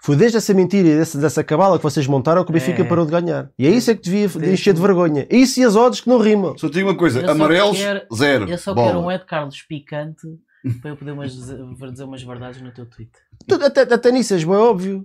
Foi 0.00 0.14
desde 0.14 0.36
essa 0.36 0.54
mentira 0.54 0.86
e 0.86 0.96
dessa, 0.96 1.18
dessa 1.18 1.42
cabala 1.42 1.78
que 1.78 1.82
vocês 1.82 2.06
montaram 2.06 2.44
que 2.44 2.50
o 2.50 2.52
Benfica 2.52 2.82
É. 2.82 2.84
parou 2.84 3.04
de 3.04 3.10
ganhar. 3.10 3.50
E 3.58 3.66
é 3.66 3.70
isso 3.70 3.90
é 3.90 3.94
que 3.96 4.02
devia 4.02 4.28
Desde 4.28 4.52
encher 4.52 4.72
de 4.72 4.80
vergonha. 4.80 5.26
Isso 5.28 5.58
e 5.58 5.64
as 5.64 5.74
odds 5.74 6.00
que 6.00 6.08
não 6.08 6.18
rimam. 6.18 6.56
Só 6.56 6.68
tenho 6.68 6.86
uma 6.86 6.94
coisa: 6.94 7.22
Eu 7.22 7.30
amarelos, 7.32 7.76
quero- 7.76 8.06
zero. 8.14 8.48
Eu 8.48 8.56
só 8.56 8.72
Bola. 8.72 8.86
quero 8.86 9.00
um 9.00 9.10
Ed 9.10 9.24
Carlos 9.26 9.60
picante 9.62 10.28
para 10.80 10.92
eu 10.92 10.96
poder 10.96 11.10
umas- 11.10 11.32
dizer 11.32 12.04
umas 12.04 12.22
verdades 12.22 12.62
no 12.62 12.70
teu 12.70 12.86
tweet. 12.86 13.10
Até, 13.50 13.80
até 13.80 14.12
nisso 14.12 14.32
és 14.34 14.44
bem 14.44 14.54
óbvio. 14.54 15.04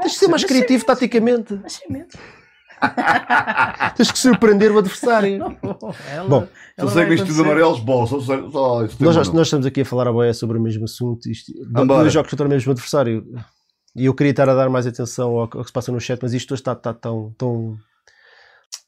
Tens 0.00 0.12
de 0.12 0.18
ser 0.18 0.28
mais 0.28 0.44
criativo 0.44 0.84
taticamente. 0.84 1.58
Mas 1.62 1.74
sem 1.74 1.90
medo. 1.90 2.16
Tens 3.96 4.10
que 4.10 4.18
surpreender 4.18 4.72
o 4.72 4.78
adversário. 4.78 5.38
Ela, 6.10 6.28
Bom, 6.28 6.48
sei 6.88 7.06
que 7.06 7.14
isto 7.14 7.26
tudo 7.26 7.42
amarelos, 7.42 7.80
bola. 7.80 8.06
Só, 8.06 8.20
só, 8.20 8.50
só 8.50 8.84
isso 8.84 8.98
tem 8.98 9.06
Nós, 9.06 9.28
nós 9.32 9.46
estamos 9.46 9.66
aqui 9.66 9.82
a 9.82 9.84
falar 9.84 10.08
a 10.08 10.12
boia 10.12 10.34
sobre 10.34 10.58
o 10.58 10.60
mesmo 10.60 10.84
assunto. 10.84 11.30
Isto, 11.30 11.52
dois 11.86 12.12
jogos 12.12 12.30
contra 12.30 12.46
o 12.46 12.50
mesmo 12.50 12.72
adversário. 12.72 13.24
E 13.96 14.06
eu 14.06 14.14
queria 14.14 14.30
estar 14.30 14.48
a 14.48 14.54
dar 14.54 14.68
mais 14.68 14.86
atenção 14.86 15.38
ao, 15.38 15.48
que 15.48 15.56
ao 15.56 15.62
que 15.62 15.68
se 15.68 15.72
passa 15.72 15.92
no 15.92 16.00
chat, 16.00 16.18
mas 16.20 16.34
isto 16.34 16.52
hoje 16.52 16.60
está, 16.60 16.72
está 16.72 16.92
tão, 16.92 17.32
tão, 17.38 17.78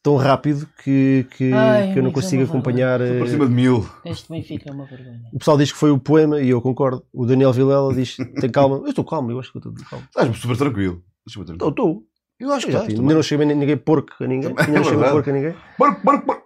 tão 0.06 0.14
rápido 0.14 0.68
que, 0.84 1.26
que, 1.36 1.52
Ai, 1.52 1.92
que 1.92 1.98
eu 1.98 2.02
não 2.02 2.10
amigo, 2.10 2.12
consigo 2.12 2.40
é 2.40 2.44
acompanhar. 2.44 3.00
Estou 3.00 3.16
eh, 3.16 3.18
por 3.18 3.28
cima 3.28 3.46
de 3.48 3.52
mil. 3.52 3.90
Este 4.04 4.30
Benfica 4.30 4.70
é 4.70 4.72
uma 4.72 4.84
vergonha. 4.84 5.20
O 5.32 5.38
pessoal 5.40 5.58
diz 5.58 5.72
que 5.72 5.78
foi 5.78 5.90
o 5.90 5.98
poema 5.98 6.40
e 6.40 6.48
eu 6.48 6.62
concordo. 6.62 7.04
O 7.12 7.26
Daniel 7.26 7.52
Vilela 7.52 7.92
diz: 7.92 8.16
tem 8.40 8.48
calma. 8.48 8.76
Eu 8.76 8.90
estou 8.90 9.04
calmo, 9.04 9.32
eu 9.32 9.40
acho 9.40 9.50
que 9.50 9.58
eu 9.58 9.68
estou 9.68 9.74
calmo. 9.90 10.04
Estás 10.06 10.38
super 10.38 10.56
tranquilo. 10.56 11.02
Super 11.26 11.46
tranquilo. 11.46 11.70
Estou, 11.70 11.70
estou. 11.70 12.02
Eu 12.38 12.52
acho 12.52 12.68
Eu 12.68 12.72
já. 12.72 12.82
Ainda 12.82 13.14
não 13.14 13.22
chamei 13.22 13.48
ninguém 13.48 13.76
porco 13.76 14.12
a 14.20 14.28
ninguém. 14.28 14.54
É 14.56 14.62
Ainda 14.62 14.78
não 14.78 14.84
verdade. 14.84 15.12
porco 15.12 15.30
a 15.30 15.32
ninguém. 15.32 15.54
Bora, 15.76 16.00
bora, 16.04 16.18
bora. 16.18 16.42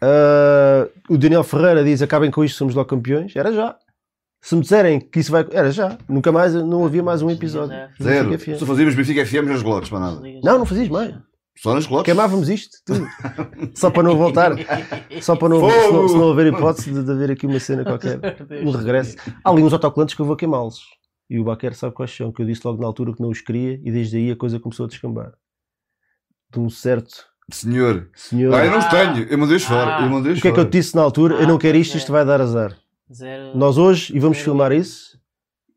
Ah, 0.00 0.88
o 1.10 1.18
Daniel 1.18 1.44
Ferreira 1.44 1.84
diz: 1.84 2.00
acabem 2.00 2.30
com 2.30 2.42
isto, 2.42 2.56
somos 2.56 2.74
logo 2.74 2.88
campeões. 2.88 3.36
Era 3.36 3.52
já. 3.52 3.76
Se 4.40 4.54
me 4.54 4.62
disserem 4.62 4.98
que 4.98 5.20
isso 5.20 5.30
vai. 5.30 5.46
Era 5.50 5.70
já. 5.70 5.98
Nunca 6.08 6.32
mais, 6.32 6.54
não 6.54 6.86
havia 6.86 7.02
mais 7.02 7.20
um 7.20 7.30
episódio. 7.30 7.76
Zero. 8.02 8.30
Só 8.58 8.64
fazíamos 8.64 8.94
Benfica 8.94 9.26
FM 9.26 9.46
nas 9.46 9.60
glotes, 9.60 9.90
para 9.90 10.00
nada. 10.00 10.22
Não, 10.42 10.58
não 10.58 10.64
fazias 10.64 10.88
mais. 10.88 11.14
Só 11.58 11.74
nas 11.74 11.86
glotes. 11.86 12.06
Queimávamos 12.06 12.48
isto, 12.48 12.78
tudo. 12.84 13.06
Só 13.74 13.90
para 13.90 14.02
não 14.02 14.16
voltar. 14.16 14.52
Só 15.20 15.36
para 15.36 15.48
não, 15.50 15.60
se 15.70 15.92
não, 15.92 16.08
se 16.08 16.14
não 16.16 16.30
haver 16.32 16.46
hipótese 16.52 16.92
de, 16.92 17.02
de 17.04 17.10
haver 17.12 17.30
aqui 17.30 17.46
uma 17.46 17.60
cena 17.60 17.84
qualquer. 17.84 18.18
Um 18.64 18.70
regresso. 18.70 19.16
Há 19.44 19.50
ali 19.50 19.62
uns 19.62 19.72
autocolantes 19.72 20.14
que 20.14 20.20
eu 20.22 20.26
vou 20.26 20.34
queimá-los. 20.36 20.80
E 21.30 21.38
o 21.38 21.44
Baquer 21.44 21.74
sabe 21.74 21.94
quais 21.94 22.10
são, 22.14 22.32
que 22.32 22.42
eu 22.42 22.46
disse 22.46 22.62
logo 22.64 22.80
na 22.80 22.86
altura 22.86 23.14
que 23.14 23.20
não 23.22 23.30
os 23.30 23.40
queria 23.40 23.80
e 23.84 23.90
desde 23.92 24.16
aí 24.16 24.30
a 24.30 24.36
coisa 24.36 24.58
começou 24.58 24.84
a 24.84 24.88
descambar. 24.88 25.32
De 26.52 26.58
um 26.60 26.68
certo 26.68 27.24
Senhor. 27.50 28.08
senhor. 28.14 28.54
Ah, 28.54 28.64
eu 28.64 28.70
não 28.70 28.78
os 28.78 28.84
Ah. 28.86 28.88
tenho. 28.90 29.26
Eu 29.28 29.38
mandei-os 29.38 29.64
fora. 29.64 29.96
Ah. 29.98 30.02
Eu 30.02 30.10
mandei-os 30.10 30.38
o 30.38 30.42
que 30.42 30.48
é 30.48 30.50
que 30.50 30.58
eu 30.58 30.62
fora. 30.64 30.70
te 30.70 30.78
disse 30.78 30.94
na 30.96 31.02
altura? 31.02 31.36
eu 31.36 31.46
não 31.46 31.56
Ah, 31.56 31.58
quero 31.58 31.76
isto, 31.78 31.96
isto 31.96 32.10
vai 32.12 32.24
dar 32.24 32.40
azar. 32.40 32.76
Zero. 33.12 33.56
Nós 33.56 33.78
hoje, 33.78 34.14
e 34.16 34.18
vamos 34.18 34.38
Zero. 34.38 34.44
filmar 34.50 34.72
isso, 34.72 35.18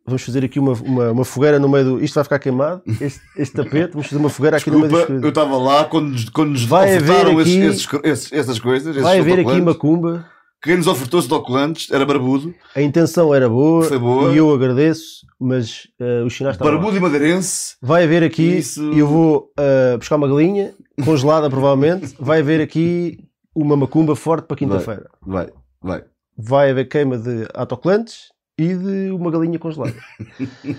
vamos 0.06 0.22
fazer 0.22 0.44
aqui 0.46 0.60
uma, 0.60 0.74
uma, 0.74 1.12
uma 1.12 1.26
fogueira 1.26 1.58
no 1.60 1.68
meio 1.70 1.86
do. 1.86 2.04
Isto 2.04 2.16
vai 2.16 2.24
ficar 2.24 2.40
queimado, 2.40 2.82
este, 3.02 3.22
este 3.38 3.56
tapete, 3.56 3.92
vamos 3.94 4.08
fazer 4.08 4.20
uma 4.20 4.30
fogueira 4.30 4.58
aqui 4.58 4.70
no 4.72 4.78
meio 4.80 4.90
do 4.90 4.96
Desculpa, 4.98 5.14
eu 5.14 5.18
estúdio. 5.30 5.30
estava 5.30 5.58
lá 5.58 5.86
quando, 5.86 6.10
nos- 6.12 6.30
quando 6.30 6.50
nos 6.52 6.64
Vai 6.66 6.96
haver 6.96 7.28
aqui- 7.28 7.58
esses, 7.60 7.88
esses, 8.04 8.32
essas 8.34 8.60
coisas. 8.60 8.96
Vai 8.98 9.20
haver 9.20 9.40
aqui 9.40 9.62
macumba. 9.62 10.26
Quem 10.64 10.78
nos 10.78 10.88
ofertou 10.88 11.20
esses 11.20 11.32
autocolantes 11.32 11.92
era 11.92 12.04
barbudo. 12.08 12.52
A 12.76 12.82
intenção 12.82 13.36
era 13.36 13.48
boa, 13.48 13.84
Foi 13.84 14.00
boa. 14.00 14.32
e 14.34 14.38
eu 14.38 14.52
agradeço, 14.52 15.26
mas 15.40 15.88
eh, 16.00 16.24
os 16.26 16.36
sinais 16.36 16.56
estavam. 16.56 16.74
lá. 16.74 16.80
Barbudo 16.80 16.98
e 16.98 17.00
madeirense. 17.00 17.76
Vai 17.80 18.04
haver 18.04 18.24
aqui, 18.24 18.58
Isso. 18.58 18.82
eu 18.94 19.06
vou 19.06 19.52
eh, 19.60 19.96
buscar 19.98 20.16
uma 20.16 20.28
galinha, 20.28 20.74
congelada 21.04 21.50
provavelmente. 21.52 22.16
Vai 22.20 22.40
haver 22.40 22.62
aqui 22.62 23.20
uma 23.54 23.78
macumba 23.78 24.16
forte 24.16 24.48
para 24.48 24.58
quinta-feira. 24.58 25.08
Vai, 25.24 25.50
vai. 25.84 26.04
Vai 26.36 26.72
haver 26.72 26.86
queima 26.90 27.18
de 27.20 27.48
autocolantes 27.54 28.30
e 28.58 28.74
de 28.74 29.12
uma 29.12 29.30
galinha 29.32 29.60
congelada. 29.60 29.96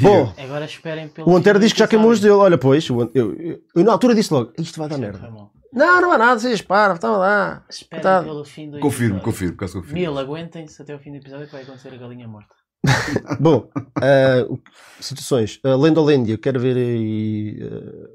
Bom, 0.00 0.32
Agora 0.36 0.64
esperem 0.64 1.08
pelo. 1.08 1.30
o 1.30 1.36
Antero 1.36 1.58
diz 1.58 1.72
que 1.72 1.78
já 1.78 1.88
queimou 1.88 2.10
os 2.10 2.20
dele. 2.20 2.34
Olha, 2.34 2.58
pois, 2.58 2.86
eu, 2.88 3.10
eu, 3.14 3.60
eu 3.74 3.84
na 3.84 3.92
altura 3.92 4.14
disse 4.14 4.32
logo: 4.32 4.52
isto 4.58 4.78
vai 4.78 4.88
dar 4.88 4.98
merda. 4.98 5.30
Não, 5.72 6.00
não 6.00 6.12
há 6.12 6.18
nada, 6.18 6.38
vocês 6.40 6.60
param, 6.62 6.94
estão 6.94 7.16
lá. 7.18 7.64
Esperem 7.68 8.02
Tá. 8.02 8.22
pelo 8.22 8.44
fim 8.44 8.70
do 8.70 8.80
Confirmo, 8.80 9.16
episódio. 9.16 9.24
confirmo, 9.24 9.56
caso 9.56 9.74
confirmo. 9.80 9.98
Mil, 9.98 10.18
aguentem-se 10.18 10.80
até 10.80 10.94
o 10.94 10.98
fim 10.98 11.10
do 11.12 11.16
episódio 11.18 11.46
que 11.46 11.52
vai 11.52 11.62
acontecer 11.62 11.92
a 11.92 11.96
galinha 11.96 12.26
morta. 12.28 12.54
Bom, 13.40 13.68
o- 14.48 14.58
situações. 15.00 15.58
Uh, 15.64 15.76
Lenda 15.76 16.00
Lândia, 16.00 16.38
quero 16.38 16.60
ver 16.60 16.76
aí 16.76 17.58
ah, 17.62 18.08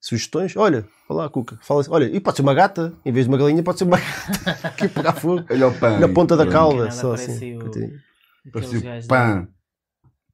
sugestões. 0.00 0.56
Olha, 0.56 0.86
olá, 1.08 1.28
Cuca. 1.28 1.58
Fala 1.62 1.80
assim, 1.80 1.90
olha, 1.90 2.04
e 2.04 2.20
pode 2.20 2.36
ser 2.36 2.42
uma 2.42 2.54
gata, 2.54 2.92
em 3.04 3.12
vez 3.12 3.26
de 3.26 3.32
uma 3.32 3.38
galinha, 3.38 3.62
pode 3.62 3.78
ser 3.78 3.84
uma 3.84 3.98
gata 3.98 4.70
que 4.76 4.88
pegar 4.88 5.12
fogo 5.14 5.44
Olha 5.50 5.68
o 5.68 5.74
pão. 5.78 5.98
na 6.00 6.08
ponta 6.08 6.36
da 6.36 6.46
cauda. 6.46 6.90
Só 6.90 7.12
assim. 7.14 7.56
o- 7.58 8.07
Parecia 8.52 8.80
gajos 8.80 9.06
pão. 9.06 9.48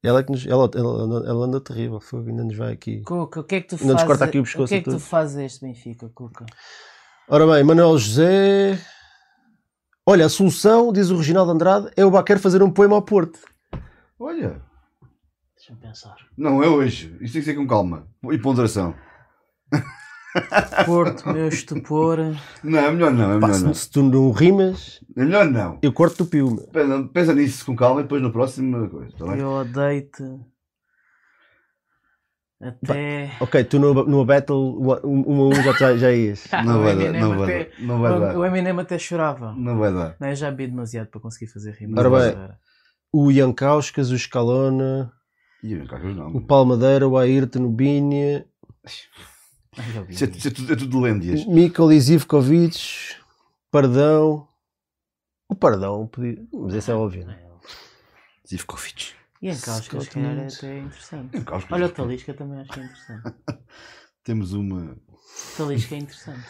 Ela, 0.02 0.20
é 0.20 0.22
que 0.22 0.30
nos, 0.32 0.46
ela, 0.46 0.70
ela, 0.74 1.02
anda- 1.02 1.28
ela 1.28 1.46
anda 1.46 1.60
terrível, 1.60 1.98
fogo, 1.98 2.28
ainda 2.28 2.44
nos 2.44 2.56
vai 2.56 2.72
aqui. 2.74 3.00
Cuca, 3.02 3.40
o 3.40 3.44
que 3.44 3.54
é 3.54 3.60
que 3.62 3.68
tu 3.68 3.76
Ainda 3.80 3.94
fazes? 3.94 4.06
corta 4.06 4.24
aqui 4.26 4.38
o 4.38 4.42
o 4.42 4.44
pescoço 4.44 4.68
que 4.68 4.74
é 4.74 4.80
que 4.82 4.90
tu 4.90 5.00
fazes 5.00 5.36
a 5.38 5.44
este 5.44 5.64
Benfica, 5.64 6.10
Cuca? 6.14 6.44
Ora 7.26 7.46
bem, 7.46 7.64
Manuel 7.64 7.96
José. 7.96 8.78
Olha, 10.06 10.26
a 10.26 10.28
solução, 10.28 10.92
diz 10.92 11.08
o 11.10 11.16
Reginaldo 11.16 11.52
Andrade, 11.52 11.90
é 11.96 12.04
o 12.04 12.10
Baquer 12.10 12.38
fazer 12.38 12.62
um 12.62 12.70
poema 12.70 12.96
ao 12.96 13.02
Porto. 13.02 13.38
Olha. 14.18 14.60
Deixa-me 15.56 15.80
pensar. 15.80 16.16
Não, 16.36 16.62
é 16.62 16.68
hoje. 16.68 17.16
Isto 17.22 17.32
tem 17.32 17.42
que 17.42 17.44
ser 17.50 17.54
com 17.54 17.66
calma. 17.66 18.06
E 18.30 18.36
ponderação. 18.36 18.94
Porto, 20.84 21.28
meu 21.32 21.48
estupor. 21.48 22.18
Não, 22.62 22.78
é 22.78 22.90
melhor 22.90 23.12
não, 23.12 23.32
é 23.32 23.34
melhor 23.36 23.54
se, 23.54 23.64
não. 23.64 23.74
se 23.74 23.90
tu 23.90 24.02
não 24.02 24.30
rimas, 24.32 25.00
É 25.16 25.24
melhor 25.24 25.44
não. 25.48 25.78
eu 25.82 25.92
corto 25.92 26.24
o 26.24 26.26
pio. 26.26 26.56
Pensa, 26.72 27.08
pensa 27.12 27.34
nisso 27.34 27.64
com 27.64 27.76
calma 27.76 28.00
e 28.00 28.02
depois 28.04 28.20
no 28.22 28.32
próximo 28.32 28.88
coisa, 28.90 29.12
tá 29.16 29.26
bem? 29.26 29.38
Eu 29.38 29.50
odeio-te. 29.50 30.22
Até. 32.60 33.30
Ok, 33.40 33.64
tu 33.64 33.78
no, 33.78 33.92
numa 34.04 34.24
battle, 34.24 34.78
uma 34.78 35.00
um 35.06 35.42
a 35.42 35.48
um 35.48 35.54
já, 35.78 35.96
já, 35.96 36.10
ias. 36.12 36.46
Não 36.64 36.80
O 36.80 36.82
vai 36.82 36.96
dar, 36.96 37.12
não 37.12 37.38
vai 37.38 37.44
até- 37.44 37.64
dar. 37.78 37.86
Não 37.86 38.00
vai 38.00 38.12
O 38.12 38.20
dar. 38.20 38.46
Eminem 38.46 38.80
até 38.80 38.98
chorava. 38.98 39.52
Não 39.52 39.78
vai 39.78 39.92
dar. 39.92 40.16
Não, 40.18 40.28
eu 40.28 40.36
já 40.36 40.50
bebi 40.50 40.68
demasiado 40.70 41.08
para 41.08 41.20
conseguir 41.20 41.50
fazer 41.52 41.72
rima. 41.72 42.00
Ora 42.00 42.08
bem. 42.10 42.48
O 43.12 43.30
Ian 43.30 43.52
Kauskas, 43.52 44.10
o 44.10 44.14
Escalona, 44.14 45.12
não. 45.62 46.28
o 46.34 46.40
Palmadeira, 46.40 47.06
o 47.06 47.16
Ayrton, 47.18 47.64
o 47.64 47.70
Binha, 47.70 48.46
Isso 50.08 50.24
é, 50.24 50.28
isso 50.28 50.48
é 50.48 50.50
tudo, 50.50 50.72
é 50.72 50.76
tudo 50.76 51.00
lêndias. 51.00 51.44
Zivkovic, 52.00 53.16
Pardão. 53.70 54.48
O 55.48 55.54
Pardão, 55.54 56.10
mas 56.52 56.74
esse 56.74 56.90
é 56.90 56.94
óbvio. 56.94 57.26
Né? 57.26 57.38
Zivkovic. 58.48 59.14
E 59.42 59.48
em 59.48 59.58
calhar, 60.08 60.38
é 60.38 60.46
até 60.46 60.78
interessante. 60.78 61.36
Em 61.36 61.44
Causcas. 61.44 61.72
Olha 61.72 61.86
o 61.86 61.88
Talisca 61.90 62.34
também 62.34 62.60
acho 62.60 62.72
que 62.72 62.80
é 62.80 62.84
interessante. 62.84 63.34
Temos 64.24 64.52
uma. 64.54 64.92
O 64.92 65.56
Talisca 65.56 65.94
é 65.94 65.98
interessante. 65.98 66.48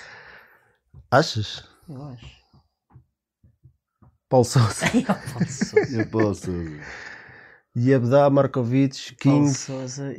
Achas? 1.11 1.65
Eu 1.89 2.03
acho. 2.05 2.45
Paulo 4.29 4.45
Sousa, 4.45 4.87
Paulo 5.33 5.49
Sousa. 5.49 5.97
Eu 5.97 6.07
posso. 6.09 6.51
Yabda, 7.77 8.31
Markovic, 8.31 9.17
King. 9.17 9.53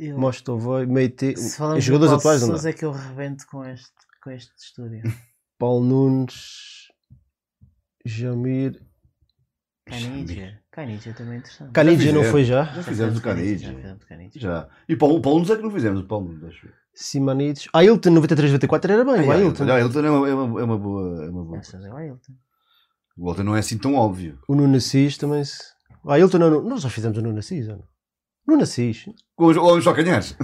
Eu... 0.00 0.18
Mostovoy, 0.18 0.86
Meite. 0.86 1.34
Os 1.36 1.84
jogadores 1.84 2.14
atuais 2.14 2.42
não 2.42 2.48
dá. 2.48 2.54
Sousa 2.54 2.70
é 2.70 2.72
que 2.72 2.84
eu 2.84 2.92
rebento 2.92 3.46
com 3.46 3.64
este, 3.64 3.92
com 4.22 4.30
este 4.30 4.52
estúdio. 4.58 5.02
Paulo 5.58 5.84
Nunes, 5.84 6.88
Jamir. 8.04 8.80
Canidia. 9.86 10.60
Canidia 10.70 11.14
também 11.14 11.34
é 11.34 11.38
interessante. 11.38 11.72
Canidia 11.72 12.12
não 12.12 12.24
foi 12.24 12.44
já? 12.44 12.64
Já 12.64 12.82
fizemos 12.82 13.14
o 13.14 13.18
Já 13.18 13.22
Canidia. 13.22 13.74
fizemos 13.74 14.02
o 14.02 14.06
Canidia. 14.06 14.42
Já. 14.42 14.68
E 14.88 14.94
o 14.94 14.98
Paulo, 14.98 15.22
Paulo 15.22 15.38
Nunes 15.38 15.50
é 15.50 15.56
que 15.56 15.62
não 15.62 15.70
fizemos. 15.70 16.00
O 16.00 16.04
Paulo 16.06 16.28
Nunes, 16.28 16.44
acho 16.44 16.66
eu. 16.66 16.72
Simanides. 16.92 17.68
Ailton 17.72 18.10
93-94 18.10 18.90
era 18.90 19.04
bem, 19.04 19.26
o 19.26 19.30
Ailton. 19.30 19.64
Ailton 19.70 20.00
é 20.00 20.10
uma, 20.10 20.28
é 20.28 20.34
uma, 20.34 20.60
é 20.60 20.64
uma 20.64 20.78
boa. 20.78 21.24
É 21.24 21.30
uma 21.30 21.44
boa. 21.44 21.58
Essa 21.58 21.76
é 21.76 21.90
o 21.90 21.96
Ailton. 21.96 22.32
O 23.16 23.28
Ailton 23.28 23.44
não 23.44 23.56
é 23.56 23.60
assim 23.60 23.78
tão 23.78 23.94
óbvio. 23.94 24.38
O 24.48 24.54
Nuno 24.54 24.76
Assis 24.76 25.16
também 25.16 25.44
se. 25.44 25.75
O 26.06 26.12
Ailton 26.12 26.38
não. 26.38 26.62
Nós 26.62 26.82
já 26.82 26.88
fizemos 26.90 27.18
o 27.18 27.22
Nuno 27.22 27.38
Assis, 27.40 27.68
ou 27.68 27.76
não? 27.76 27.84
Nuno 28.46 28.62
Assis, 28.62 29.06
Com 29.34 29.46
os, 29.46 29.56
ou 29.56 29.76
os 29.76 29.84
calcanhares. 29.84 30.36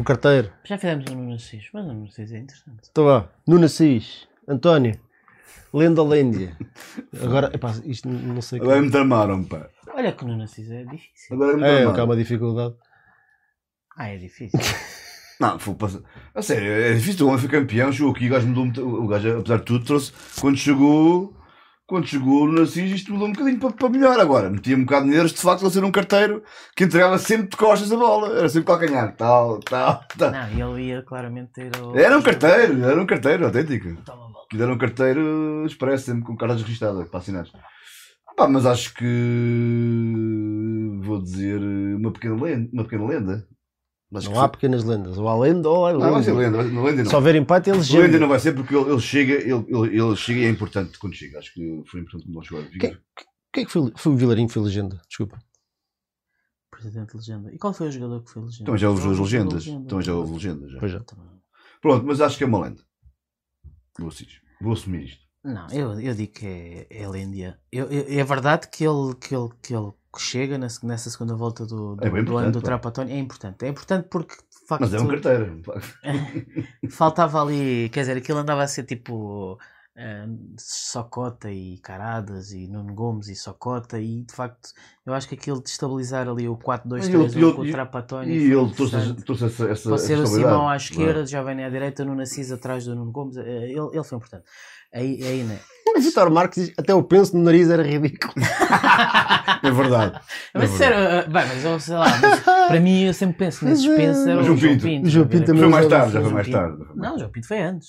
o 0.00 0.02
carteiro. 0.04 0.50
Já 0.64 0.78
fizemos 0.78 1.10
o 1.10 1.14
Nuno 1.14 1.34
Assis, 1.34 1.68
mas 1.72 1.84
o 1.84 1.88
Nuno 1.88 2.06
Assis 2.06 2.32
é 2.32 2.38
interessante. 2.38 2.88
Então 2.90 3.04
vá. 3.04 3.28
Nuno 3.46 3.66
Assis, 3.66 4.26
António, 4.48 4.98
Lenda 5.74 6.02
Lêndia. 6.02 6.56
Agora, 7.22 7.50
epá, 7.54 7.72
isto 7.84 8.08
não 8.08 8.34
não 8.34 8.42
sei. 8.42 8.58
Agora 8.60 8.80
me 8.80 8.90
tramaram, 8.90 9.44
pá. 9.44 9.68
Olha 9.94 10.12
que 10.12 10.24
o 10.24 10.28
Nuno 10.28 10.44
Assis 10.44 10.70
é 10.70 10.82
difícil. 10.84 11.36
Agora 11.36 11.56
me 11.56 11.62
É, 11.62 11.76
tramaram. 11.82 12.00
há 12.00 12.04
uma 12.04 12.16
dificuldade. 12.16 12.74
Ah, 13.96 14.08
é 14.08 14.16
difícil. 14.16 14.58
Não, 15.40 15.58
foi 15.58 15.74
passar. 15.74 16.00
A 16.34 16.42
sério, 16.42 16.70
é 16.70 16.92
difícil. 16.92 17.24
O 17.24 17.28
homem 17.30 17.40
foi 17.40 17.48
campeão, 17.48 17.90
chegou 17.90 18.12
aqui, 18.12 18.26
o 18.26 18.30
gajo 18.30 18.46
mudou 18.46 18.64
muito. 18.64 18.86
O 18.86 19.06
gajo, 19.06 19.38
apesar 19.38 19.56
de 19.58 19.64
tudo, 19.64 19.84
trouxe. 19.86 20.12
Quando 20.38 20.56
chegou. 20.58 21.34
Quando 21.90 22.06
chegou 22.06 22.46
no 22.46 22.52
Narciso, 22.52 22.94
isto 22.94 23.12
mudou 23.12 23.26
um 23.26 23.32
bocadinho 23.32 23.58
para, 23.58 23.72
para 23.72 23.88
melhor 23.88 24.20
agora. 24.20 24.48
Metia 24.48 24.76
um 24.76 24.84
bocado 24.84 25.06
de 25.06 25.10
nervos, 25.10 25.32
de 25.32 25.40
facto, 25.40 25.62
ele 25.64 25.72
ser 25.72 25.82
um 25.82 25.90
carteiro 25.90 26.40
que 26.76 26.84
entregava 26.84 27.18
sempre 27.18 27.48
de 27.48 27.56
costas 27.56 27.90
a 27.90 27.96
bola. 27.96 28.38
Era 28.38 28.48
sempre 28.48 28.68
calcanhar, 28.68 29.16
tal, 29.16 29.58
tal, 29.58 30.00
tal. 30.16 30.30
Não, 30.30 30.70
ele 30.76 30.86
ia 30.86 31.02
claramente 31.02 31.50
ter. 31.52 31.72
o- 31.82 31.96
Era 31.96 32.16
um 32.16 32.22
carteiro, 32.22 32.84
era 32.84 33.02
um 33.02 33.06
carteiro, 33.06 33.44
autêntico. 33.44 33.88
Que 34.48 34.62
era 34.62 34.72
um 34.72 34.78
carteiro 34.78 35.64
expresso, 35.66 36.04
sempre 36.06 36.22
com 36.22 36.36
cartas 36.36 36.62
registradas 36.62 37.08
para 37.08 37.18
assinar. 37.18 37.46
Pá, 38.36 38.46
mas 38.48 38.64
acho 38.66 38.94
que 38.94 41.00
vou 41.02 41.20
dizer 41.20 41.58
uma 41.60 42.12
pequena 42.12 42.40
lenda. 42.40 42.68
Uma 42.72 42.84
pequena 42.84 43.04
lenda. 43.06 43.46
Acho 44.12 44.28
Não 44.28 44.38
há 44.38 44.42
foi- 44.42 44.48
pequenas 44.52 44.82
lendas. 44.82 45.16
Ou 45.18 45.28
há 45.28 45.38
lenda 45.38 45.68
ou 45.68 45.86
há 45.86 45.92
Não, 45.92 46.00
vai 46.12 46.22
ser 46.22 46.32
lenda. 46.32 46.58
lenda, 46.62 46.72
vai- 46.80 46.84
lenda 46.90 47.02
não. 47.04 47.10
Se 47.10 47.14
houver 47.16 47.34
empate, 47.36 47.70
eles 47.70 47.88
Lenda 47.88 48.00
legenda. 48.02 48.18
não 48.18 48.28
vai 48.28 48.40
ser 48.40 48.52
porque 48.54 48.74
ele, 48.74 48.90
ele 48.90 49.00
chega, 49.00 49.34
ele, 49.34 49.52
ele, 49.68 50.00
ele 50.02 50.16
chega 50.16 50.40
e 50.40 50.44
é 50.44 50.48
importante 50.50 50.98
quando 50.98 51.14
chega. 51.14 51.38
Acho 51.38 51.52
que 51.54 51.82
foi 51.86 52.00
importante 52.00 52.26
quando 52.32 52.44
chegou. 52.44 52.64
Quem- 52.80 52.98
Quem 53.52 53.62
é 53.62 53.66
que 53.66 53.70
foi, 53.72 53.92
foi 53.96 54.12
o 54.12 54.16
Vilarinho 54.16 54.48
que 54.48 54.54
foi 54.54 54.62
legenda? 54.64 55.00
Desculpa. 55.08 55.38
Presidente 56.70 57.14
legenda. 57.16 57.52
E 57.52 57.58
qual 57.58 57.72
foi 57.72 57.88
o 57.88 57.92
jogador 57.92 58.22
que 58.24 58.30
foi 58.30 58.42
legenda? 58.42 58.64
Também 58.64 58.80
já 58.80 58.88
houve 58.90 59.02
Foi 59.02 59.10
as 59.12 59.18
o 59.18 59.22
legendas. 59.22 59.66
legenda. 59.66 59.88
Também 59.88 60.04
já 60.04 60.14
houve 60.14 60.32
legendas. 60.32 60.72
já. 60.72 60.78
Pois 60.80 60.92
já. 60.92 61.00
Também. 61.00 61.26
Pronto, 61.80 62.06
mas 62.06 62.20
acho 62.20 62.38
que 62.38 62.44
é 62.44 62.46
uma 62.46 62.60
lenda. 62.64 62.82
Vou. 63.98 64.10
Vou 64.60 64.72
assumir 64.72 65.04
isto. 65.04 65.22
Não, 65.42 65.66
eu, 65.70 65.98
eu 66.00 66.14
digo 66.14 66.32
que 66.32 66.46
é, 66.90 67.02
é 67.02 67.08
Lândia. 67.08 67.58
Eu, 67.72 67.86
eu- 67.90 68.18
é 68.20 68.24
verdade 68.24 68.68
que 68.68 68.84
ele, 68.84 69.14
que 69.14 69.34
ele, 69.34 69.48
que 69.62 69.74
ele 69.74 69.90
chega 70.18 70.58
nessa, 70.58 71.08
segunda 71.10 71.34
volta 71.34 71.64
do, 71.64 71.96
do, 71.96 72.04
É 72.04 72.22
do 72.22 72.36
ano 72.36 72.52
do. 72.52 72.60
Trapatónio. 72.60 73.14
É 73.14 73.18
importante. 73.18 73.64
É 73.64 73.68
importante 73.68 74.08
porque, 74.10 74.34
de 74.34 74.66
facto, 74.68 74.82
Mas 74.82 74.92
é 74.92 75.00
um 75.00 75.06
carteiro. 75.08 75.62
faltava 76.90 77.40
ali. 77.42 77.88
Quer 77.90 78.00
dizer, 78.00 78.16
aquilo 78.18 78.38
andava 78.38 78.62
a 78.62 78.68
ser 78.68 78.84
tipo. 78.84 79.58
ah, 79.96 80.26
Socota 80.58 81.50
e 81.50 81.78
Caradas 81.78 82.52
e 82.52 82.66
Nuno 82.68 82.94
Gomes 82.94 83.28
e 83.28 83.34
Socota 83.34 83.98
e 84.00 84.22
de 84.22 84.32
facto 84.34 84.70
eu 85.04 85.12
acho 85.14 85.28
que 85.28 85.34
aquilo 85.34 85.62
de 85.62 85.68
estabilizar 85.68 86.28
ali 86.28 86.48
o 86.48 86.56
4-2-3 86.56 86.86
Mas 87.22 87.34
ele- 87.34 87.44
um 87.44 87.54
com 87.54 87.62
o 87.62 87.70
Trapatónio 87.70 88.32
E 88.34 88.52
ele 88.52 88.70
trouxe, 88.74 89.14
trouxe 89.24 89.44
essa, 89.46 89.68
essa, 89.68 89.88
Pode 89.90 90.02
ser 90.02 90.18
o. 90.18 90.26
Simão 90.26 90.50
à 90.60 90.64
Não 90.64 90.72
é? 90.72 90.76
esquerda, 90.76 91.26
já 91.26 91.42
vem 91.42 91.64
à 91.64 91.68
direita, 91.70 92.04
Nuno 92.04 92.22
Assis 92.22 92.52
atrás 92.52 92.84
do 92.84 92.94
Nuno 92.94 93.10
Gomes. 93.10 93.36
eh, 93.36 93.70
Ele, 93.70 93.88
ele 93.92 94.04
foi 94.04 94.16
importante. 94.18 94.44
Aí, 94.92 95.22
aí 95.22 95.42
né? 95.44 95.58
O 95.96 96.00
Vitor 96.00 96.30
Marques 96.30 96.66
diz, 96.66 96.74
até 96.78 96.94
o 96.94 97.02
penso 97.02 97.36
no 97.36 97.42
nariz 97.42 97.68
era 97.70 97.82
ridículo. 97.82 98.34
É 99.62 99.70
verdade. 99.70 100.18
Mas 100.54 100.72
É 100.72 100.76
sério, 100.78 100.96
eh, 100.96 101.22
bem, 101.28 101.46
mas 101.46 101.64
eu 101.64 101.78
sei 101.78 101.94
lá, 101.94 102.18
mas 102.18 102.40
para 102.40 102.80
mim 102.80 103.02
eu 103.04 103.12
sempre 103.12 103.36
penso 103.36 103.62
nesses 103.66 103.86
pensos 103.86 104.26
era 104.26 104.40
o 104.40 104.42
João 104.42 104.56
Pinto. 104.56 104.82
Pinto. 104.82 105.06
O 105.06 105.10
João? 105.10 105.26
Pinto 105.28 105.44
também 105.44 105.62
Foi 105.62 105.70
mais 105.70 105.86
tarde, 105.86 106.12
já 106.14 106.22
foi 106.22 106.32
mais 106.32 106.48
tarde. 106.48 106.78
Não, 106.94 107.14
o 107.14 107.18
João 107.18 107.30
Pinto 107.30 107.46
foi 107.46 107.60
antes. 107.60 107.88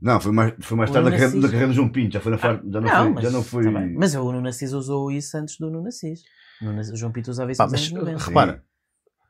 Não, 0.00 0.18
foi 0.18 0.32
mais, 0.32 0.54
foi 0.60 0.76
mais 0.78 0.90
tarde 0.90 1.04
na 1.04 1.10
Nuno 1.10 1.20
carreira, 1.22 1.40
na 1.40 1.48
carreira 1.48 1.66
do 1.68 1.74
João 1.74 1.88
Pinto. 1.90 2.14
Já 2.14 2.20
foi 2.20 2.32
na 2.32 2.38
far, 2.38 2.54
já 2.54 2.80
não, 2.80 2.88
Não, 2.88 2.90
foi. 3.04 3.12
mas, 3.12 3.22
já 3.24 3.30
não 3.30 3.42
foi... 3.42 3.64
tá 3.64 3.70
mas 3.70 4.14
o 4.14 4.32
Nuno 4.32 4.48
Assis 4.48 4.72
usou 4.72 5.10
isso 5.10 5.36
antes 5.36 5.58
do 5.58 5.70
Nuno 5.70 5.88
Assis. 5.88 6.20
O 6.92 6.96
João 6.96 7.12
Pinto 7.12 7.30
usava 7.30 7.52
isso 7.52 7.58
Pá, 7.58 7.68
mas 7.70 7.90
90. 7.90 8.24
repara, 8.24 8.62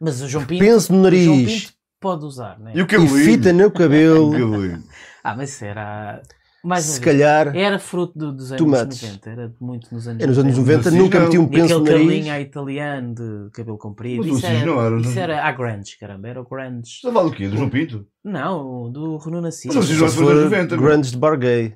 Mas 0.00 0.22
o 0.22 0.28
João 0.28 0.44
Pinto, 0.44 0.64
penso 0.64 0.92
no 0.92 0.98
o 1.00 1.10
João 1.10 1.36
nariz 1.36 1.64
Pinto 1.64 1.74
pode 2.00 2.24
usar, 2.24 2.58
né? 2.60 2.72
E 2.74 2.82
o 2.82 2.84
e 2.84 2.86
cabelinho? 2.86 3.24
fita 3.24 3.52
no 3.52 3.70
cabelo. 3.70 4.30
Ah, 5.24 5.34
mas 5.34 5.54
isso 5.54 5.64
era. 5.64 6.20
Mais 6.64 6.84
se 6.84 7.00
calhar. 7.00 7.54
Era 7.54 7.78
fruto 7.78 8.18
do- 8.18 8.32
dos 8.32 8.50
anos 8.50 8.58
Tomates. 8.64 9.02
90, 9.02 9.30
era 9.30 9.52
muito 9.60 9.94
nos 9.94 10.08
anos 10.08 10.22
É, 10.22 10.26
nos 10.26 10.38
anos 10.38 10.56
90 10.58 10.90
Sim, 10.90 10.98
nunca 10.98 11.20
meti 11.20 11.38
um 11.38 11.46
penso 11.46 11.64
aquele 11.64 11.78
no 11.78 11.84
nariz. 11.84 12.00
cabelinho 12.06 12.32
à 12.32 12.40
italiano 12.40 13.14
de 13.14 13.50
cabelo 13.52 13.76
comprido. 13.78 14.22
Mas 14.24 14.32
o 14.32 14.36
Isso 14.38 14.46
era, 14.46 14.66
não 14.66 14.80
era, 14.80 14.96
isso 15.00 15.18
era 15.18 15.44
a 15.44 15.52
grunge, 15.52 15.98
caramba, 16.00 16.28
era 16.28 16.40
o 16.40 16.44
grunge. 16.48 16.80
Estás 16.96 17.14
a 17.14 17.18
falar 17.18 17.28
do 17.30 17.36
quê? 17.36 17.48
Do 17.48 17.56
João 17.56 17.68
Pinto? 17.68 18.06
Não, 18.24 18.90
do 18.90 19.18
Nuno 19.26 19.46
Assis. 19.48 19.66
Mas 19.74 19.76
o 19.76 19.82
se 19.82 19.94
foi 19.94 20.02
nos 20.06 20.14
for 20.14 20.32
anos 20.32 20.44
90. 20.44 20.76
meu. 20.76 20.84
grandes 20.84 21.10
de 21.10 21.16
bar 21.18 21.36
gay. 21.38 21.74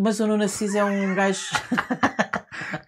Mas 0.00 0.20
o 0.20 0.26
Nuno 0.28 0.44
Assis 0.44 0.74
é 0.74 0.84
um 0.84 1.14
gajo. 1.14 1.40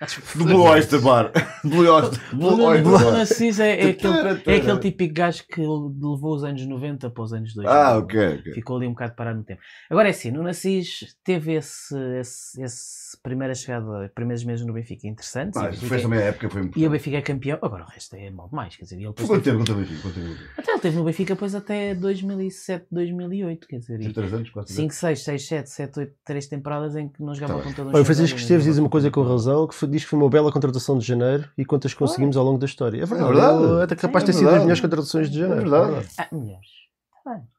Do 0.35 0.45
Blue 0.45 0.63
Oyster 0.63 1.01
Bar. 1.01 1.31
Blue 1.63 1.87
Oyster, 1.89 2.19
Blue 2.33 2.63
Oyster 2.63 2.91
Bar. 2.91 3.21
Assis 3.21 3.61
é, 3.61 3.81
é 3.81 3.91
aquele, 3.91 4.15
é 4.47 4.57
aquele 4.57 4.79
típico 4.79 5.15
gajo 5.15 5.45
que 5.47 5.61
levou 5.61 6.35
os 6.35 6.43
anos 6.43 6.65
90 6.67 7.11
para 7.11 7.23
os 7.23 7.33
anos 7.35 7.53
2000. 7.55 7.71
Ah, 7.73 7.99
ok, 7.99 8.39
ok. 8.41 8.53
Ficou 8.55 8.77
ali 8.79 8.87
um 8.87 8.91
bocado 8.91 9.15
parado 9.15 9.39
no 9.39 9.45
tempo. 9.45 9.61
Agora 9.91 10.09
é 10.09 10.11
assim, 10.13 10.31
Nuno 10.31 10.49
Assis 10.49 11.17
teve 11.23 11.53
esse, 11.55 11.95
esse, 12.19 12.63
esse 12.63 13.19
primeira 13.23 13.55
chegada, 13.55 14.11
primeiros 14.15 14.43
meses 14.45 14.65
no 14.65 14.73
Benfica 14.73 15.07
interessante. 15.07 15.59
Ah, 15.59 15.71
foi 15.73 16.01
também 16.01 16.19
a 16.19 16.23
época, 16.23 16.49
foi 16.49 16.71
E 16.77 16.87
o 16.87 16.91
Benfica 16.91 17.19
é 17.19 17.23
campeão. 17.23 17.59
Agora 17.61 17.85
o 17.85 17.89
resto 17.91 18.17
é 18.17 18.31
mal 18.31 18.49
demais. 18.49 18.75
Quer 18.77 18.85
dizer, 18.85 18.97
ele 18.97 19.07
quanto 19.13 19.43
teve- 19.43 19.43
tempo 19.43 19.59
quanto 19.59 19.87
tempo? 19.87 20.03
Quanto 20.03 20.15
tempo? 20.15 20.41
até 20.57 20.73
ele 20.73 20.81
teve 20.81 20.97
no 20.97 21.05
Benfica 21.05 21.35
depois 21.35 21.55
até 21.55 21.95
2007, 21.95 22.87
2008. 22.91 23.69
Quer 23.69 23.79
dizer, 23.81 24.01
e 24.01 24.13
3 24.13 24.33
anos, 24.33 24.49
4 24.51 24.73
5, 24.73 24.95
6, 24.95 25.25
6, 25.25 25.47
7, 25.47 25.71
7, 25.71 25.99
8, 26.01 26.13
3 26.25 26.47
temporadas 26.47 26.97
em 26.97 27.09
que 27.09 27.23
não 27.23 27.35
jogava 27.35 27.61
Tá 27.61 27.75
com 27.75 27.83
Olha, 27.83 28.01
o 28.01 28.05
Francisco 28.05 28.39
Esteves 28.39 28.65
diz 28.65 28.79
uma 28.79 28.89
coisa 28.89 29.11
com 29.11 29.23
razão, 29.23 29.67
que 29.67 29.75
foi- 29.75 29.90
diz 29.91 30.05
que 30.05 30.11
foi 30.11 30.19
uma 30.19 30.29
bela 30.31 30.51
contratação 30.53 30.97
de 30.99 31.07
janeiro 31.07 31.49
e 31.59 31.65
quantas 31.65 31.93
conseguimos 31.95 32.37
ao 32.37 32.45
longo 32.45 32.59
da 32.59 32.67
história. 32.67 33.03
É 33.03 33.07
verdade, 33.07 33.33
verdade. 33.33 33.65
ele 33.65 33.83
até 33.83 33.97
capaz 33.97 34.25
de 34.25 34.31
ter 34.31 34.37
É 34.37 34.39
sido 34.39 34.47
as 34.47 34.51
verdade. 34.53 34.65
melhores 34.65 34.81
contratações 34.81 35.31
de 35.31 35.39
É 35.39 35.49
janeiro. 35.49 35.71
verdade. 35.71 36.07
Ah, 36.19 36.29
melhores. 36.33 36.69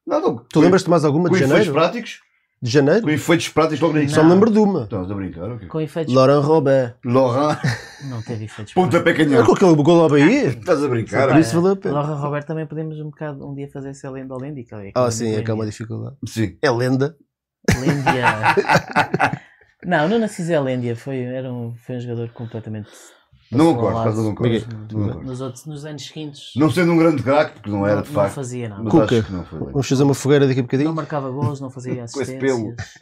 Não, 0.07 0.21
não. 0.21 0.35
Tu 0.51 0.59
lembras-te 0.59 0.89
mais 0.89 1.05
alguma 1.05 1.29
com 1.29 1.35
de 1.35 1.43
efeitos 1.43 1.65
janeiro? 1.65 1.73
práticos? 1.73 2.19
De 2.63 2.69
janeiro? 2.69 3.01
Com 3.01 3.09
efeitos 3.09 3.49
práticos 3.49 3.79
logo. 3.79 4.09
Só 4.09 4.23
me 4.23 4.29
lembro 4.31 4.51
de 4.51 4.59
uma. 4.59 4.83
Estás 4.83 5.09
a 5.09 5.13
brincar, 5.15 5.49
ok. 5.51 5.67
Com 5.67 5.81
efeitos. 5.81 6.13
Laurent 6.13 6.43
Robert. 6.43 6.95
Laurent, 7.03 7.57
Não 8.09 8.21
teve 8.21 8.45
efeitos. 8.45 8.73
pontapé 8.73 9.11
É 9.11 9.13
canhão. 9.13 9.43
com 9.45 9.53
aquele 9.53 9.75
gol 9.75 10.01
ao 10.01 10.09
Bahia? 10.09 10.47
Estás 10.49 10.83
a 10.83 10.87
brincar? 10.87 11.27
Por 11.29 11.37
isso 11.39 11.55
valeu 11.55 11.73
a 11.73 11.75
pena. 11.75 11.95
Laura 11.95 12.13
Roberto 12.15 12.47
também 12.47 12.67
podemos 12.67 12.99
um 12.99 13.05
bocado 13.05 13.47
um 13.47 13.55
dia 13.55 13.67
fazer 13.71 13.89
essa 13.89 14.09
lenda 14.11 14.35
é 14.35 14.91
Ah, 14.93 15.09
sim, 15.09 15.27
é 15.27 15.29
lenda 15.31 15.43
que 15.43 15.51
é 15.51 15.53
uma 15.53 15.65
dificuldade. 15.65 16.15
Sim. 16.27 16.57
É 16.61 16.69
lenda. 16.69 17.15
Lêndia. 17.79 18.25
Não, 19.85 20.07
não 20.07 20.19
nasci 20.19 20.53
a 20.53 20.61
Lêndia, 20.61 20.95
foi, 20.95 21.19
era 21.21 21.51
um, 21.51 21.73
foi 21.75 21.97
um 21.97 21.99
jogador 21.99 22.29
completamente. 22.29 22.89
Não 23.51 23.73
concordo, 23.73 23.97
por 23.97 24.03
causa 24.05 24.21
não 24.21 24.29
concordo. 24.29 24.53
Miguel. 24.53 24.67
Não 24.69 24.87
concordo. 25.07 25.27
Nos, 25.27 25.41
outros, 25.41 25.65
nos 25.65 25.83
anos 25.85 26.05
seguintes. 26.07 26.51
Não 26.55 26.71
sendo 26.71 26.91
um 26.93 26.97
grande 26.97 27.21
craque, 27.21 27.55
porque 27.55 27.69
não 27.69 27.85
era 27.85 28.01
de 28.01 28.07
não 28.07 28.13
facto. 28.15 28.33
fazia 28.35 28.69
nada. 28.69 28.83
Mas 28.83 28.91
Cuca. 28.93 29.05
acho 29.19 29.23
que 29.25 29.31
não 29.33 29.45
foi 29.45 29.59
bem. 29.59 29.67
Vamos 29.71 29.89
fazer 29.89 30.03
uma 30.03 30.13
fogueira 30.13 30.47
daqui 30.47 30.59
a 30.59 30.61
Não 30.63 30.67
bocadinho. 30.67 30.93
marcava 30.93 31.29
gols, 31.29 31.59
não 31.59 31.69
fazia 31.69 31.95
Com 32.13 32.21
esse 32.21 32.37
pelo. 32.37 32.73
assistências. 32.77 32.95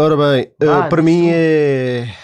Ora 0.00 0.16
bem, 0.16 0.52
eh, 0.60 0.66
Ah, 0.68 0.88
para 0.88 1.00
diz 1.02 1.04
mim 1.14 1.22
tu. 1.28 1.30
é. 1.34 2.14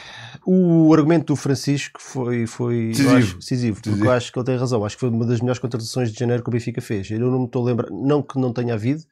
O 0.46 0.92
argumento 0.94 1.26
do 1.26 1.36
Francisco 1.36 2.00
foi, 2.02 2.46
foi 2.46 2.74
eu 2.86 2.88
Decisivo. 2.88 3.16
acho, 3.16 3.36
decisivo, 3.38 3.74
porque 3.76 3.88
Decisivo. 3.90 4.10
eu 4.10 4.16
acho 4.16 4.32
que 4.32 4.38
ele 4.38 4.46
tem 4.46 4.56
razão. 4.56 4.84
Acho 4.84 4.96
que 4.96 5.00
foi 5.00 5.08
uma 5.10 5.24
das 5.26 5.40
melhores 5.40 5.60
contratações 5.60 6.10
de 6.12 6.18
janeiro 6.18 6.42
que 6.42 6.48
o 6.48 6.52
Benfica 6.52 6.80
fez. 6.80 7.10
Eu 7.10 7.20
não 7.20 7.38
me 7.40 7.44
estou 7.46 7.62
a 7.62 7.66
lembrar, 7.66 7.88
não 7.90 8.22
que 8.22 8.38
não 8.38 8.52
tenha 8.52 8.74
havido, 8.74 9.00
de 9.00 9.06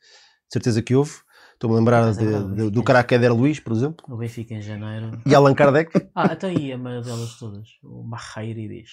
certeza 0.52 0.82
que 0.82 0.94
houve. 0.94 1.12
Estou-me 1.58 1.74
a 1.74 1.78
lembrar 1.80 2.08
é 2.08 2.12
de- 2.12 2.18
de- 2.18 2.24
Benfica 2.26 2.70
do 2.70 2.82
caraca 2.84 3.14
Éder 3.16 3.34
Luís, 3.34 3.58
por 3.58 3.72
exemplo, 3.72 4.04
O 4.08 4.16
Benfica 4.16 4.54
em 4.54 4.62
janeiro. 4.62 5.10
e 5.26 5.34
Allan 5.34 5.54
Kardec. 5.54 5.90
Ah, 6.14 6.26
até 6.32 6.46
aí 6.46 6.72
a 6.72 6.78
maioria 6.78 7.04
delas 7.04 7.34
todas. 7.36 7.66
O 7.82 8.04
Marreiridis. 8.04 8.90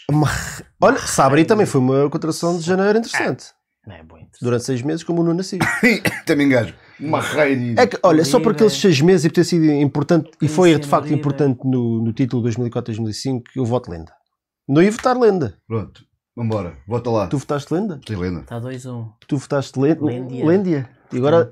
Olha, 0.81 0.97
Sabri 0.97 1.45
também 1.45 1.67
foi 1.67 1.79
uma 1.79 2.09
contratação 2.09 2.57
de 2.57 2.63
janeiro 2.65 2.97
interessante. 2.97 3.45
Não 3.85 3.93
é 3.95 4.01
bom. 4.01 4.15
interessante. 4.17 4.43
Durante 4.43 4.63
seis 4.63 4.81
meses, 4.81 5.03
como 5.03 5.21
o 5.21 5.23
Nuno 5.23 5.41
Assis. 5.41 5.59
Também 6.25 6.47
engajo. 6.47 6.73
Uma 6.99 7.19
raia 7.21 7.55
de. 7.55 7.79
É 7.79 7.85
que, 7.85 7.99
olha, 8.01 8.25
só 8.25 8.39
por 8.39 8.53
aqueles 8.53 8.73
seis 8.73 8.99
meses 8.99 9.25
e 9.25 9.29
por 9.29 9.35
ter 9.35 9.43
sido 9.43 9.63
importante, 9.65 10.31
e 10.41 10.47
foi 10.47 10.75
de 10.79 10.87
facto 10.87 11.13
importante 11.13 11.59
no, 11.63 12.03
no 12.03 12.11
título 12.11 12.41
2004-2005, 12.49 13.43
eu 13.55 13.63
voto 13.63 13.91
lenda. 13.91 14.11
Não 14.67 14.81
ia 14.81 14.91
votar 14.91 15.15
lenda. 15.15 15.55
Pronto, 15.67 16.01
vambora. 16.35 16.75
Volta 16.87 17.11
lá. 17.11 17.27
Tu 17.27 17.37
votaste 17.37 17.71
lenda? 17.71 17.99
Tem 18.03 18.15
lenda. 18.17 18.39
Está 18.39 18.59
2-1. 18.59 19.07
Tu 19.27 19.37
votaste 19.37 19.79
lenda? 19.79 20.03
Lêndia. 20.03 20.45
Lêndia. 20.47 20.89
E 21.13 21.17
agora 21.17 21.47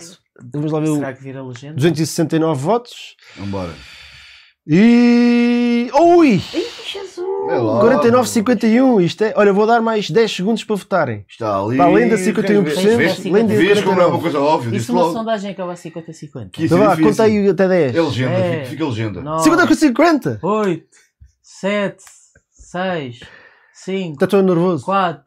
vamos 0.54 0.72
lá 0.72 0.80
ver 0.80 0.90
o 0.90 0.96
Será 0.96 1.14
que 1.14 1.24
vira 1.24 1.44
legenda? 1.44 1.76
269 1.76 2.62
votos. 2.62 3.16
Vambora. 3.38 3.74
E. 4.68 5.90
Ui! 5.94 6.42
É 7.50 7.56
lá. 7.56 7.82
49,51. 7.84 9.04
Isto 9.04 9.24
é. 9.26 9.34
Olha, 9.36 9.52
vou 9.52 9.68
dar 9.68 9.82
mais 9.82 10.10
10 10.10 10.32
segundos 10.32 10.64
para 10.64 10.76
votarem. 10.78 11.26
Está 11.30 11.60
ali. 11.60 11.76
Para 11.78 11.86
além 11.88 12.08
da 12.10 12.16
51%, 12.16 12.64
Vês, 12.96 13.82
como 13.84 13.96
não 13.98 14.04
é 14.04 14.06
uma 14.08 14.20
49. 14.20 14.22
coisa 14.22 14.40
óbvia. 14.40 14.78
Isso 14.78 14.94
uma 14.94 15.12
sondagem 15.12 15.52
acaba 15.52 15.74
a 15.74 15.76
50-50. 15.76 16.50
Que- 16.52 16.64
Então 16.64 16.66
Isso 16.66 16.76
é 16.76 16.78
vá, 16.80 16.96
difícil. 16.96 17.10
conta 17.12 17.24
aí 17.24 17.50
até 17.50 17.68
10. 17.68 17.96
É 17.96 18.02
legenda, 18.02 18.32
É. 18.32 18.54
fica- 18.60 18.70
fica 18.70 18.86
legenda. 18.86 19.22
9, 19.22 19.44
50 19.44 19.68
com 19.68 19.74
50. 19.74 20.40
8, 20.42 20.86
7, 21.42 22.04
6, 22.52 23.20
5, 23.74 24.14
Está 24.14 24.28
todo 24.28 24.44
nervoso. 24.48 24.86
4, 24.86 25.24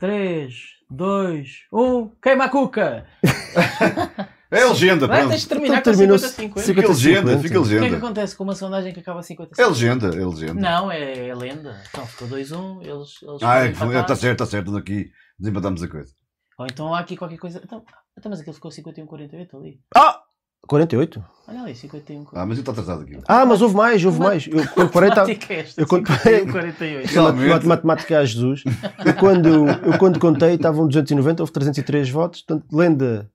3, 0.00 0.54
2, 0.90 1.48
1. 1.72 2.10
Queima 2.20 2.44
a 2.46 2.48
cuca! 2.48 3.06
É 4.54 4.64
legenda, 4.64 5.06
Vai, 5.06 5.18
pronto. 5.18 5.30
tens 5.30 5.40
de 5.42 5.48
terminar 5.48 5.78
Então 5.78 5.92
com 5.92 5.98
terminou-se 5.98 6.26
50-50. 6.26 6.34
cinquenta- 6.34 6.62
Fica 6.66 6.88
legenda, 6.88 7.18
50. 7.20 7.42
fica 7.42 7.60
O 7.60 7.62
que 7.62 7.68
é 7.68 7.74
que 7.74 7.80
legenda. 7.80 7.96
acontece 7.98 8.36
com 8.36 8.44
uma 8.44 8.54
sondagem 8.54 8.92
que 8.92 9.00
acaba 9.00 9.20
a 9.20 9.22
50-50? 9.22 9.58
É 9.58 9.66
legenda, 9.66 10.06
é 10.08 10.26
legenda. 10.26 10.54
Não, 10.54 10.90
é, 10.92 11.28
é 11.28 11.34
lenda. 11.34 11.80
Então 11.90 12.06
ficou 12.06 12.28
2-1, 12.28 12.80
eles, 12.82 13.08
eles 13.22 13.42
Ah, 13.42 13.66
é, 13.66 13.70
está 13.70 14.16
certo, 14.16 14.32
está 14.42 14.46
certo. 14.46 14.76
Aqui 14.76 15.10
desempatamos 15.38 15.82
a 15.82 15.88
coisa. 15.88 16.12
Ou 16.58 16.66
então 16.66 16.94
há 16.94 17.00
aqui 17.00 17.16
qualquer 17.16 17.38
coisa. 17.38 17.60
Então, 17.64 17.82
então 18.16 18.30
mas 18.30 18.40
aquilo 18.40 18.54
ficou 18.54 18.70
51-48 18.70 19.56
ali. 19.56 19.80
Ah! 19.96 20.20
48? 20.66 21.22
Olha 21.46 21.60
ali, 21.60 21.74
51. 21.74 22.24
Ah, 22.32 22.46
mas 22.46 22.56
eu 22.56 22.62
estou 22.62 22.72
atrasado 22.72 23.02
aqui. 23.02 23.18
Ah, 23.28 23.44
mas 23.44 23.60
houve 23.60 23.74
mais, 23.76 24.02
houve 24.02 24.18
mais. 24.18 24.46
Eu 24.46 24.66
quando 24.68 24.90
parei 24.90 25.10
estava. 25.10 25.28
Matemática 25.28 25.52
é 25.52 25.60
esta, 25.60 25.80
eu 25.82 25.86
51, 25.86 26.52
48. 26.52 27.06
Realmente. 27.12 27.48
Mat- 27.50 27.64
Matemática 27.64 28.18
a 28.18 28.24
Jesus. 28.24 28.64
Eu 29.04 29.12
quando, 29.14 29.68
eu 29.68 29.98
quando 29.98 30.18
contei 30.18 30.54
estavam 30.54 30.86
290, 30.88 31.42
houve 31.42 31.52
303 31.52 32.08
votos. 32.08 32.40
Portanto, 32.40 32.66
lenda. 32.74 33.30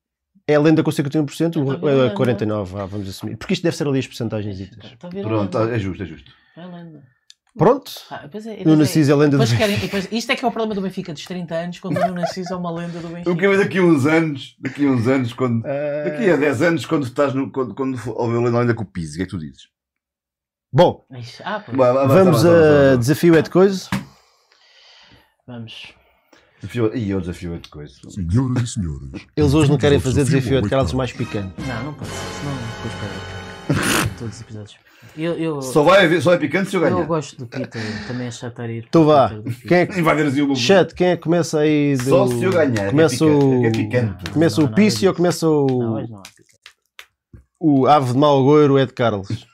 É 0.52 0.56
a 0.56 0.60
lenda 0.60 0.82
com 0.84 0.92
51%, 0.92 1.48
Está 1.48 1.60
a 1.60 1.64
ver, 1.64 1.86
o- 1.86 1.90
é 1.90 1.94
lenda. 2.04 2.16
49, 2.16 2.74
vá, 2.74 2.86
vamos 2.86 3.08
assumir. 3.10 3.38
Porque 3.38 3.54
isto 3.54 3.64
deve 3.64 3.76
ser 3.78 3.88
ali 3.88 4.00
as 4.00 4.08
a 5.08 5.12
ver 5.12 5.20
a 5.20 5.24
Pronto, 5.24 5.58
é 5.60 5.80
justo, 5.80 6.04
é 6.04 6.06
justo. 6.06 6.32
É 6.58 6.62
a 6.62 6.66
lenda. 6.68 7.04
Pronto. 7.58 7.92
Ah, 8.10 8.18
depois 8.24 8.46
é, 8.46 8.52
No 8.52 8.58
depois 8.58 8.74
é- 8.76 8.78
Narciso 8.80 9.12
é 9.12 9.14
a 9.14 9.18
lenda 9.18 9.38
do 9.38 9.58
querem- 9.58 9.78
depois- 9.80 10.08
Isto 10.12 10.32
é 10.32 10.36
que 10.36 10.46
é 10.46 10.48
o 10.48 10.52
problema 10.52 10.76
do 10.76 10.82
Benfica 10.82 11.12
dos 11.14 11.26
30 11.26 11.56
anos, 11.56 11.80
quando 11.80 11.98
o 11.98 12.00
Nuno 12.02 12.14
Narciso 12.16 12.54
é 12.54 12.56
uma 12.56 12.72
lenda 12.72 13.00
do 13.00 13.08
Benfica. 13.10 13.30
Eu 13.30 13.36
quero 13.36 13.52
ver 13.52 13.58
daqui 13.64 13.78
a 13.80 13.82
uns 13.84 14.06
anos, 14.06 14.56
daqui 14.60 14.86
a 14.88 14.90
uns 14.90 15.08
anos, 15.08 15.34
quando. 15.34 15.66
Ah, 15.66 16.04
Daqui 16.10 16.30
a 16.30 16.36
10 16.36 16.62
anos, 16.62 16.86
quando 16.86 17.04
estás 17.04 17.34
no. 17.34 17.52
Quando, 17.52 17.76
quando 17.76 18.00
houver 18.16 18.38
a 18.56 18.60
lenda 18.60 18.74
com 18.74 18.84
o 18.84 18.86
Pizzi, 18.86 19.14
o 19.14 19.18
que 19.18 19.22
é 19.24 19.26
que 19.26 19.32
tu 19.32 19.38
dizes? 19.40 19.64
Bom, 20.72 21.06
Ah, 21.44 21.60
pois. 21.66 21.78
Vamos 21.78 22.46
a 22.46 22.96
desafio 22.96 23.36
é 23.36 23.42
de 23.42 23.50
coisa. 23.50 23.90
Vamos. 25.48 25.94
Desafio- 26.62 26.96
Ih, 26.96 27.10
eu 27.10 27.22
desafio 27.22 27.56
é 27.56 27.58
de 27.58 27.70
coisa. 27.70 27.94
Senhoras 28.10 28.64
e 28.64 28.68
senhores. 28.68 29.10
Eles 29.36 29.54
hoje 29.54 29.70
não 29.72 29.78
querem 29.78 30.00
fazer 30.00 30.24
desafio 30.26 30.48
é 30.48 30.50
de 30.52 30.56
oito 30.58 30.70
Carlos 30.70 30.90
horas. 30.90 30.98
mais 30.98 31.12
picante. 31.14 31.54
Não, 31.66 31.84
não 31.86 31.94
pode 31.94 32.10
ser, 32.10 32.18
senão 32.40 32.56
depois 32.84 32.94
peraí. 33.00 34.10
Todos 34.20 34.36
os 34.36 34.42
episódios. 34.42 34.76
Eu, 35.18 35.34
eu, 35.36 35.62
Só, 35.62 35.82
vai 35.84 36.06
haver, 36.06 36.22
só 36.22 36.34
é 36.34 36.38
picante 36.38 36.70
se 36.70 36.76
eu 36.76 36.84
eu 36.84 36.90
ganhar. 36.94 37.06
gosto 37.06 37.38
do 37.38 37.48
Peter, 37.48 37.82
também 38.08 38.28
é 38.28 38.32
chato 38.32 38.62
ir. 38.64 38.86
Então 38.90 39.04
o 39.04 39.06
vá. 39.06 39.32
Quem 39.68 39.78
é 39.78 39.86
que. 39.86 39.98
E 40.00 40.02
vai 40.02 40.16
ver 40.16 40.28
assim 40.28 40.42
o. 40.42 40.56
Chat, 40.56 40.94
quem 40.94 41.08
é 41.08 41.16
que 41.16 41.24
começa 41.24 41.60
aí 41.60 41.96
do... 41.96 42.04
Só 42.04 42.28
se 42.28 42.44
eu 42.44 42.52
ganhar, 42.52 42.88
é 42.88 42.90
Começa 42.90 43.26
picante, 43.26 43.46
o... 43.46 43.64
é 43.64 43.68
é 43.68 43.72
picante. 43.72 44.30
Começa 44.32 44.62
Não, 44.62 44.68
o 44.70 44.76
Pício 44.76 45.08
ou 45.10 45.16
começa 45.16 45.46
Não, 45.46 45.54
o... 45.66 45.94
hoje 45.96 46.12
não 46.12 46.18
há 46.20 46.24
Peter. 46.24 46.56
o 47.60 47.88
Ave 47.88 48.12
de 48.12 48.18
Malgoiro 48.20 48.78
é 48.78 48.86
de 48.86 48.94
Carlos? 48.94 49.48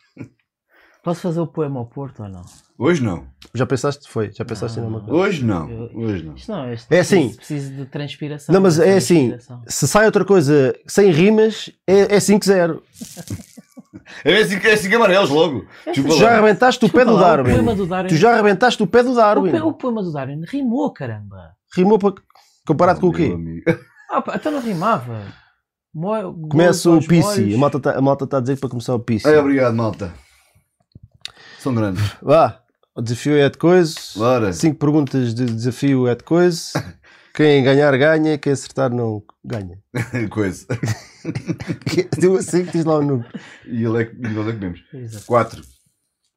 Posso 1.03 1.21
fazer 1.21 1.39
o 1.39 1.47
poema 1.47 1.79
ao 1.79 1.85
Porto 1.85 2.23
ou 2.23 2.29
não? 2.29 2.41
Hoje 2.77 3.01
não. 3.03 3.25
Já 3.53 3.65
pensaste? 3.65 4.09
Foi. 4.09 4.31
Já 4.33 4.43
pensaste 4.43 4.77
em 4.77 4.81
Não, 4.81 4.89
alguma 4.89 5.07
coisa? 5.07 5.23
Hoje 5.29 5.45
não. 5.45 5.69
Eu- 5.69 5.89
Hoje 5.95 6.23
não. 6.25 6.35
Isto 6.35 6.51
não, 6.51 6.73
isto 6.73 6.91
É 6.91 6.99
assim. 6.99 7.33
Preciso, 7.33 7.73
de 7.73 7.85
transpiração. 7.85 8.53
Não, 8.53 8.59
mas 8.61 8.79
é 8.79 8.97
assim. 8.97 9.33
Se 9.67 9.87
sai 9.87 10.05
outra 10.05 10.25
coisa 10.25 10.75
sem 10.85 11.09
rimas, 11.11 11.69
é, 11.87 12.15
é 12.15 12.19
5-0. 12.19 12.81
É 14.23 14.37
assim, 14.37 14.55
é 14.55 14.73
assim 14.73 14.89
que 14.89 14.95
amarelos 14.95 15.29
logo. 15.29 15.65
Desculpa 15.85 16.09
Tu 16.11 16.19
já 16.19 16.31
arrebentaste 16.33 16.85
o 16.85 16.89
pé 16.89 17.05
do 17.05 17.17
Darwin. 17.17 17.75
do 17.75 17.87
Darwin. 17.87 18.09
Tu 18.09 18.15
já 18.17 18.33
arrebentaste 18.33 18.83
o 18.83 18.87
pé 18.87 19.01
do 19.01 19.13
o, 19.13 19.15
Darwin. 19.15 19.51
pe- 19.51 19.61
o 19.61 19.73
poema 19.73 20.03
do 20.03 20.11
Darwin 20.11 20.41
rimou, 20.47 20.91
caramba. 20.93 21.51
Rimou 21.75 21.97
para... 21.97 22.13
Comparado 22.67 22.99
com 22.99 23.07
o 23.07 23.13
quê? 23.13 23.33
Ah, 24.11 24.21
pá, 24.21 24.35
então 24.35 24.51
não 24.51 24.61
rimava. 24.61 25.19
Mo- 25.93 26.47
Começa 26.49 26.89
o 26.91 26.99
Pissi. 27.05 27.55
A 27.55 27.57
malta 27.57 27.77
está 27.77 27.91
a 27.97 28.27
tá 28.27 28.37
a 28.37 28.41
dizer 28.41 28.59
para 28.59 28.69
começar 28.69 28.93
o 28.93 28.99
Pissi. 28.99 29.27
Ai, 29.27 29.37
obrigado, 29.37 29.73
malta. 29.75 30.13
São 31.57 31.73
grandes. 31.73 32.03
Vá. 32.21 32.61
O 32.95 33.01
desafio 33.01 33.35
é 33.35 33.49
de 33.49 33.57
coisa. 33.57 33.93
Bora. 34.15 34.53
Cinco 34.53 34.79
perguntas 34.79 35.35
de 35.35 35.45
desafio 35.45 36.07
é 36.07 36.15
de 36.15 36.23
coisa. 36.23 36.71
Quem 37.33 37.61
ganhar, 37.61 37.91
ganha. 37.97 38.37
Quem 38.37 38.53
acertar, 38.53 38.89
não 38.89 39.21
ganha. 39.43 39.77
Coisa. 40.31 40.65
Deu 42.17 42.37
assim 42.37 42.65
que 42.65 42.71
diz 42.71 42.85
lá 42.85 42.99
o 42.99 43.01
número. 43.01 43.29
E 43.65 43.83
ele 43.83 44.01
é 44.01 44.05
que, 44.05 44.15
e 44.15 44.29
nós 44.29 44.47
é 44.47 44.53
que 44.53 44.59
vemos. 44.59 44.81
Exato. 44.93 45.25
4. 45.25 45.61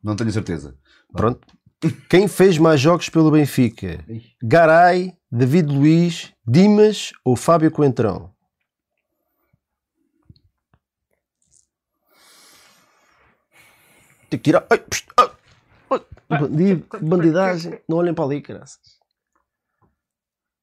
Não 0.03 0.17
tenho 0.17 0.33
certeza. 0.33 0.77
Pronto. 1.13 1.47
Quem 2.11 2.27
fez 2.27 2.59
mais 2.59 2.81
jogos 2.81 3.09
pelo 3.09 3.31
Benfica? 3.31 4.05
Garay, 4.43 5.15
David 5.31 5.73
Luiz, 5.73 6.33
Dimas 6.45 7.13
ou 7.25 7.37
Fábio 7.37 7.71
Coentrão? 7.71 8.33
Tem 14.29 14.39
que 14.41 14.51
tirar. 14.51 14.67
Ai, 14.69 14.83
ai. 15.17 15.28
Bandido, 16.29 16.87
bandidagem. 17.01 17.81
Não 17.89 17.99
olhem 17.99 18.13
para 18.15 18.25
ali, 18.25 18.41
graças. 18.41 18.99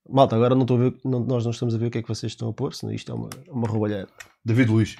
Malta, 0.07 0.35
agora 0.35 0.53
não 0.53 0.61
estou 0.61 0.77
a 0.77 0.79
ver, 0.81 0.95
não- 1.03 1.19
nós 1.21 1.43
não 1.43 1.51
estamos 1.51 1.73
a 1.73 1.77
ver 1.79 1.87
o 1.87 1.91
que 1.91 1.97
é 1.97 2.01
que 2.03 2.07
vocês 2.07 2.31
estão 2.31 2.49
a 2.49 2.53
pôr, 2.53 2.73
senão 2.75 2.93
isto 2.93 3.11
é 3.11 3.15
uma, 3.15 3.29
uma 3.49 3.67
roubalheira. 3.67 4.07
David 4.45 4.69
Luiz. 4.71 4.95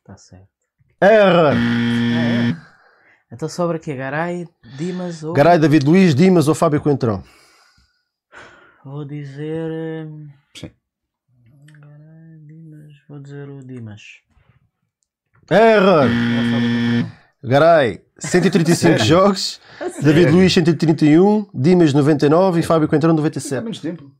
Está 0.00 0.16
certo. 0.16 0.48
Erra! 1.00 1.52
Ah, 1.52 1.54
é? 1.54 2.70
Então 3.32 3.48
sobra 3.48 3.76
aqui 3.78 3.94
Garay, 3.94 4.46
Dimas 4.76 5.22
ou. 5.22 5.32
Garay, 5.32 5.58
David 5.58 5.86
Luiz, 5.86 6.14
Dimas 6.14 6.48
ou 6.48 6.54
Fábio 6.54 6.80
Coentrão? 6.82 7.22
Vou 8.84 9.04
dizer. 9.06 10.06
hum, 10.06 10.28
Sim. 10.54 10.70
Garay, 11.80 12.38
Dimas. 12.46 12.92
Vou 13.08 13.20
dizer 13.20 13.48
o 13.48 13.64
Dimas. 13.64 14.02
Erra! 15.50 16.04
É 16.04 16.06
o 16.06 16.50
Fábio 16.50 16.68
Coentrão. 16.68 17.19
Garay, 17.42 18.00
135 18.18 18.98
jogos, 19.04 19.60
David 20.02 20.30
Luiz 20.30 20.52
131, 20.52 21.46
Dimas 21.54 21.92
99 21.94 22.60
e 22.60 22.62
Fábio 22.62 22.86
Coentrão 22.88 23.12
Há 23.12 23.14
97. 23.16 23.62
menos 23.62 23.78
tempo. 23.80 24.10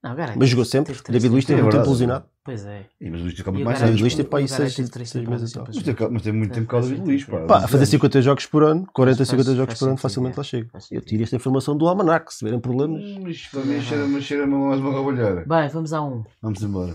Não, 0.00 0.14
Garay. 0.14 0.36
Mas 0.38 0.48
jogou 0.48 0.64
sempre. 0.64 0.92
teve 0.92 1.02
três 1.02 1.20
David 1.20 1.32
Luiz 1.32 1.44
teve 1.44 1.58
É 1.60 1.62
um 1.64 1.66
tempo 1.66 1.72
verdade. 1.78 1.90
lesionado. 1.90 2.24
Pois 2.44 2.64
é. 2.64 2.86
Ih, 3.00 3.10
mas 3.10 3.20
o 3.20 3.24
Luís 3.24 3.34
teve 3.34 3.50
E 3.50 3.50
o 3.50 3.64
mais 3.64 3.64
Garay- 3.64 3.74
David 3.74 3.88
anos. 3.90 4.00
Luiz 4.00 4.12
pá. 4.12 4.16
teve 4.16 4.28
para 4.28 4.38
aí 4.38 4.44
o 4.44 4.48
Garay 4.48 4.64
seis- 4.66 4.76
teve 4.76 4.88
três 4.90 5.10
seis 5.10 5.20
temporadas 5.24 5.42
meses 5.42 5.56
e 5.56 5.58
Mas 5.58 5.84
teve, 5.96 6.08
mas 6.12 6.22
teve 6.22 6.38
muito 6.38 6.54
tempo 6.54 6.66
por 6.66 6.70
causa 6.70 6.88
do 6.88 6.94
David 6.94 7.10
Luiz. 7.10 7.24
Pá. 7.24 7.38
Pá, 7.46 7.64
a 7.64 7.68
fazer 7.68 7.86
50 7.86 8.22
jogos 8.22 8.46
por 8.46 8.62
ano, 8.62 8.86
40, 8.94 9.16
Faz- 9.18 9.28
50 9.28 9.44
faz- 9.44 9.56
jogos 9.56 9.72
faz 9.72 9.78
por 9.80 9.84
ano, 9.86 9.90
sentido, 9.96 10.02
facilmente 10.02 10.34
é. 10.34 10.38
lá 10.38 10.44
chego. 10.44 10.68
Faz 10.70 10.84
Eu 10.84 10.88
sentido. 11.00 11.08
tiro 11.08 11.22
esta 11.24 11.36
informação 11.36 11.76
do 11.76 11.88
Almanac, 11.88 12.32
se 12.32 12.38
tiverem 12.38 12.60
problemas. 12.60 13.02
Mas 13.20 13.34
isto 13.36 13.50
para 13.50 13.66
mim 13.66 13.80
cheira-me 13.82 14.22
cheira 14.22 14.46
mais 14.46 14.80
uma 14.80 14.90
roubalheira. 14.92 15.44
Bem, 15.44 15.68
vamos 15.68 15.92
a 15.92 16.00
um. 16.00 16.22
Vamos 16.40 16.62
embora. 16.62 16.94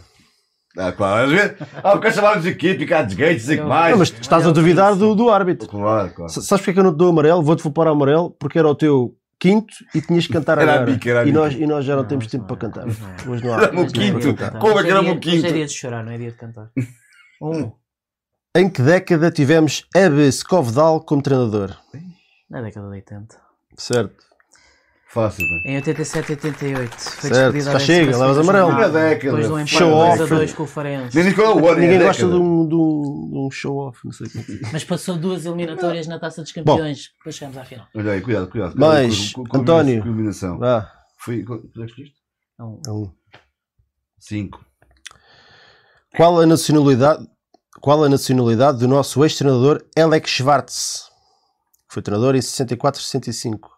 Ah, 0.77 0.91
claro, 0.91 1.25
às 1.27 1.31
vezes. 1.31 1.55
Ah, 1.83 1.91
porque 1.91 2.11
chamaram-nos 2.11 2.47
aqui, 2.47 2.73
picar 2.73 3.05
de 3.05 3.15
gates, 3.15 3.43
sei 3.45 3.57
que 3.57 3.61
Não, 3.61 3.69
mais. 3.69 3.91
Não, 3.91 3.99
mas 3.99 4.09
estás 4.19 4.47
a 4.47 4.51
duvidar 4.51 4.95
do, 4.95 5.13
do 5.13 5.29
árbitro. 5.29 5.67
Claro, 5.67 6.09
claro. 6.13 6.31
S- 6.31 6.41
Sabes 6.41 6.61
porque 6.61 6.71
é 6.71 6.73
que 6.73 6.79
eu 6.79 6.83
não 6.83 6.91
te 6.93 6.97
dou 6.97 7.09
amarelo? 7.09 7.43
Vou-te 7.43 7.61
poupar 7.61 7.87
amarelo 7.87 8.31
porque 8.39 8.57
era 8.57 8.67
o 8.67 8.73
teu 8.73 9.15
quinto 9.39 9.73
e 9.93 10.01
tinhas 10.01 10.25
que 10.25 10.33
cantar 10.33 10.57
Era 10.57 10.81
a 10.81 10.83
bica, 10.85 11.09
era 11.09 11.21
a 11.21 11.25
e, 11.27 11.31
nós, 11.31 11.53
e 11.53 11.67
nós 11.67 11.83
já 11.85 11.95
não, 11.95 12.01
Não, 12.03 12.07
temos 12.09 12.25
tempo 12.27 12.45
não 12.49 12.55
para 12.57 12.67
é. 12.67 12.71
cantar. 12.71 12.87
É. 12.87 13.29
Hoje 13.29 13.43
não 13.45 13.53
há. 13.53 13.57
Era 13.63 13.71
o 13.71 13.75
para 13.75 13.85
quinto. 13.91 14.35
Como 14.59 14.79
é 14.79 14.83
que 14.83 14.89
era 14.89 14.99
o 14.99 15.03
dia- 15.03 15.11
meu 15.11 15.19
quinto? 15.19 15.35
Hoje 15.37 15.47
é 15.47 15.51
dia 15.51 15.65
de 15.67 15.73
chorar, 15.73 16.03
não 16.03 16.11
é 16.11 16.17
dia 16.17 16.31
de 16.31 16.37
cantar. 16.37 16.69
Um. 17.41 17.71
Em 18.55 18.69
que 18.69 18.81
década 18.81 19.29
tivemos 19.31 19.85
Ebe 19.95 20.27
Skovdal 20.31 21.01
como 21.01 21.21
treinador? 21.21 21.75
Na 22.49 22.61
década 22.61 22.87
de 22.87 22.93
80. 22.93 23.35
Certo. 23.77 24.15
Fácil, 25.13 25.47
não 25.47 25.57
é? 25.57 25.61
Em 25.65 25.75
87 25.75 26.29
e 26.29 26.31
88. 26.33 26.89
Foi 26.95 27.29
Certo, 27.29 27.29
despedida 27.53 27.71
já 27.71 27.77
a 27.77 27.79
chega, 27.79 28.17
levas 28.17 28.37
amarelo. 28.39 28.71
Na 28.71 28.87
década. 28.87 29.15
Depois 29.15 29.45
de 29.45 29.51
um 29.53 29.59
empate 29.59 29.69
Show 29.77 29.89
2 29.91 30.19
a 30.19 30.23
off. 30.23 30.33
2 30.33 30.53
com 30.53 30.63
o 30.63 30.65
Farense. 30.67 31.15
Nem 31.15 31.25
diz 31.25 31.35
qual 31.35 31.47
é 31.51 31.53
o 31.53 31.57
ano. 31.57 31.67
é 31.67 31.71
a 31.71 31.75
Ninguém 31.75 31.99
gosta 31.99 32.27
de 32.27 32.33
um, 32.33 32.67
de 32.67 32.75
um- 32.75 33.29
de 33.31 33.37
um 33.37 33.51
show-off, 33.51 33.99
não 34.03 34.11
sei 34.11 34.27
como. 34.29 34.43
Mas 34.71 34.83
passou 34.83 35.15
duas 35.17 35.45
eliminatórias 35.45 36.07
na 36.07 36.17
Taça 36.17 36.41
dos 36.41 36.51
Campeões. 36.51 37.11
Depois 37.19 37.35
chegamos 37.35 37.57
à 37.59 37.63
final. 37.63 37.85
Olha 37.95 38.11
aí, 38.13 38.21
cuidado, 38.21 38.47
cuidado. 38.49 38.75
Mais, 38.75 39.31
Com- 39.33 39.43
com- 39.43 39.49
com- 39.49 39.57
António. 39.59 40.03
Combinação. 40.03 40.57
Vá. 40.57 40.91
Foi. 41.19 41.43
Quanto 41.43 41.67
é 41.67 41.69
que 41.71 41.83
escolheste? 41.91 42.15
Um. 42.59 42.79
Um. 42.89 43.11
5. 44.19 44.65
Qual 46.15 46.39
a 46.39 46.45
nacionalidade? 46.45 47.27
Qual 47.81 48.03
a 48.03 48.09
nacionalidade 48.09 48.79
do 48.79 48.87
nosso 48.87 49.23
ex-treinador 49.23 49.83
Alex 49.97 50.29
Schwartz? 50.31 51.09
Foi 51.87 52.01
treinador 52.01 52.35
em 52.35 52.41
64 52.41 52.99
65. 53.01 53.69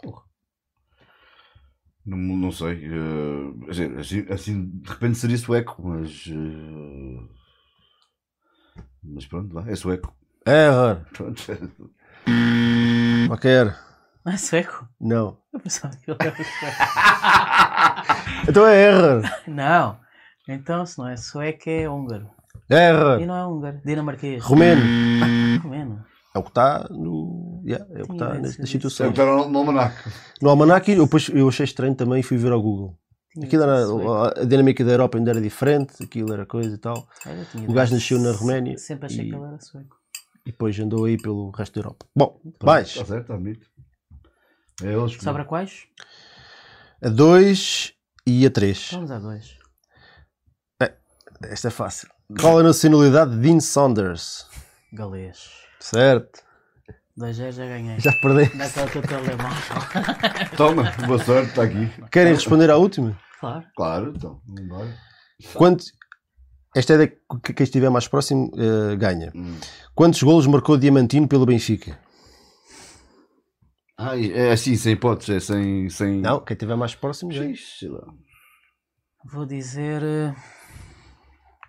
Não, 2.06 2.18
não 2.18 2.52
sei. 2.52 2.88
dizer, 3.68 3.98
assim, 3.99 4.26
assim, 4.30 4.69
de 4.69 4.90
repente 4.90 5.18
seria 5.18 5.38
sueco, 5.38 5.82
mas. 5.84 6.26
eh, 6.32 7.27
mas 9.03 9.26
pronto, 9.26 9.53
vá, 9.53 9.64
é 9.69 9.76
sueco. 9.76 10.15
Error. 10.45 11.03
Pronto. 11.14 11.41
Qualquer. 13.27 13.76
Não 14.23 14.34
é 14.34 14.38
sueco? 14.38 14.88
Não. 14.99 15.38
Eu 15.53 15.60
pensava 15.60 15.95
que 15.98 16.10
ele 16.11 16.18
era 16.19 16.36
sueco. 16.44 16.77
Então 18.49 18.68
é 18.68 18.84
error. 18.88 19.22
Não. 19.48 19.99
Então, 20.48 20.86
se 20.86 20.98
não 20.99 21.07
é 21.07 21.18
sueco, 21.18 21.68
é 21.69 21.90
húngaro. 21.90 22.30
E 22.69 22.73
Error. 22.76 23.19
não 23.26 23.36
é 23.36 23.45
húngaro. 23.48 23.82
Dinamarquês. 23.84 24.44
Romeno. 24.44 24.82
Romeno. 25.64 26.06
É 26.36 26.38
o 26.38 26.44
que 26.44 26.49
está 26.49 26.86
no. 26.90 27.64
Yeah, 27.66 27.86
é 27.91 28.03
o 28.03 28.07
que 28.07 28.12
está 28.12 28.34
nas, 28.34 28.57
nas 28.57 28.70
situações. 28.70 29.10
está 29.12 29.26
no, 29.26 29.49
no 29.49 29.60
almanac. 29.60 29.95
No 30.41 30.49
Almanac, 30.49 30.91
eu, 30.91 31.06
depois, 31.06 31.30
eu 31.30 31.48
achei 31.48 31.64
estranho 31.64 31.95
também 31.95 32.20
e 32.20 32.24
fui 32.24 32.36
ver 32.38 32.52
ao 32.52 32.62
Google. 32.62 32.99
Tinha 33.34 33.45
Aquilo 33.45 33.64
era, 33.64 34.41
a 34.41 34.45
dinâmica 34.45 34.84
da 34.84 34.91
Europa 34.91 35.18
ainda 35.18 35.32
era 35.32 35.41
diferente, 35.41 36.03
aquilo 36.03 36.34
era 36.34 36.45
coisa 36.45 36.76
e 36.76 36.78
tal. 36.78 37.07
Tinha 37.52 37.70
O 37.70 37.74
gajo 37.74 37.94
nasceu 37.94 38.20
na 38.20 38.32
Roménia 38.34 38.78
Sempre 38.78 39.06
achei 39.07 39.26
e- 39.26 39.30
que 39.30 39.36
ele 39.36 39.45
era 39.45 39.60
sueco. 39.60 39.98
E 40.45 40.52
depois 40.52 40.78
andou 40.80 41.06
aí 41.06 41.18
pelo 41.18 41.52
resto 41.52 41.74
da 41.76 41.80
Europa. 41.80 42.06
Bom, 42.16 42.40
mais. 42.62 42.90
Está 42.90 43.06
certo, 43.06 43.22
está 43.22 43.38
bonito. 43.38 43.66
É 44.84 44.94
eles. 44.94 45.14
Sobra 45.22 45.45
quais? 45.45 45.84
A 47.02 47.10
2 47.10 47.94
e 48.28 48.45
a 48.45 48.52
3. 48.52 48.90
Vamos 48.91 49.12
a 49.12 49.20
dois. 49.20 49.57
Esta 51.44 51.68
é 51.70 51.72
fácil. 51.72 52.10
Qual 52.40 52.60
a 52.60 52.64
nacionalidade 52.64 53.32
de 53.32 53.38
Dean 53.38 53.60
Saunders? 53.60 54.45
Galês. 54.94 55.65
Certo. 55.80 56.43
2 57.18 57.35
já 57.38 57.52
ganhei. 57.52 57.99
Já 57.99 58.11
perdei. 58.22 58.47
Daquele 58.49 58.89
teu 58.91 59.02
telemóvel. 59.02 59.77
Toma, 60.57 60.91
boa 61.07 61.23
sorte, 61.23 61.49
está 61.49 61.64
aqui. 61.64 61.89
Querem 62.11 62.34
responder 62.34 62.69
à 62.69 62.76
última? 62.77 63.18
Claro. 63.39 63.65
Claro, 63.76 64.14
então, 64.15 64.41
vamos 64.45 64.61
embora. 64.61 64.97
Quanto... 65.53 65.85
Esta 66.76 66.93
é 66.93 66.97
da 66.97 67.07
que 67.07 67.53
quem 67.53 67.64
estiver 67.64 67.89
mais 67.89 68.06
próximo 68.06 68.52
eh, 68.57 68.97
ganha. 68.97 69.31
Hum. 69.34 69.57
Quantos 69.93 70.22
golos 70.22 70.45
marcou 70.45 70.77
Diamantino 70.77 71.26
pelo 71.26 71.45
Benfica? 71.45 71.97
Ai, 73.97 74.30
é 74.34 74.52
assim, 74.52 74.76
sem 74.76 74.91
hipóteses, 74.91 75.30
é 75.49 75.53
sem. 75.53 75.89
sem... 75.89 76.19
Não, 76.19 76.43
quem 76.43 76.53
estiver 76.53 76.76
mais 76.76 76.93
próximo 76.93 77.31
lá. 77.31 78.14
Vou 79.31 79.45
dizer. 79.45 80.03
eh, 80.03 80.35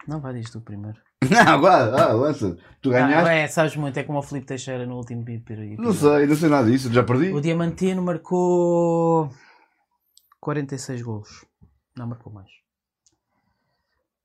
Não, 0.09 0.21
vai 0.21 0.35
dizer 0.35 0.51
tu 0.51 0.61
primeiro. 0.61 0.99
Não, 1.31 1.53
agora, 1.53 2.03
ah, 2.03 2.13
lança. 2.13 2.57
Tu 2.83 2.91
Ah, 2.91 2.93
ganhaste? 2.93 3.31
é, 3.31 3.47
sabes 3.49 3.77
muito, 3.77 3.97
é 3.99 4.03
como 4.05 4.19
o 4.19 4.23
Filipe 4.23 4.47
Teixeira 4.47 4.87
no 4.87 4.97
último 4.97 5.25
período. 5.25 5.83
Não 5.83 5.93
sei, 5.93 6.27
não 6.27 6.37
sei 6.37 6.49
nada 6.49 6.71
disso, 6.71 6.93
já 6.93 7.03
perdi. 7.03 7.33
O 7.33 7.41
Diamantino 7.41 8.03
marcou 8.03 9.31
46 10.41 11.03
golos. 11.03 11.45
Não 11.97 12.07
marcou 12.07 12.33
mais. 12.33 12.51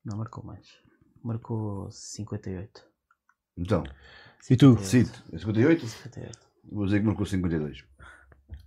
Não 0.05 0.17
marcou 0.17 0.43
mais. 0.43 0.67
Marcou 1.23 1.89
58. 1.91 2.83
Então, 3.57 3.83
E 4.49 4.55
tu? 4.57 4.77
Cito, 4.79 5.23
é 5.31 5.37
58? 5.37 5.85
58. 5.87 6.39
Vou 6.71 6.85
dizer 6.85 6.99
que 6.99 7.05
marcou 7.05 7.25
52. 7.25 7.83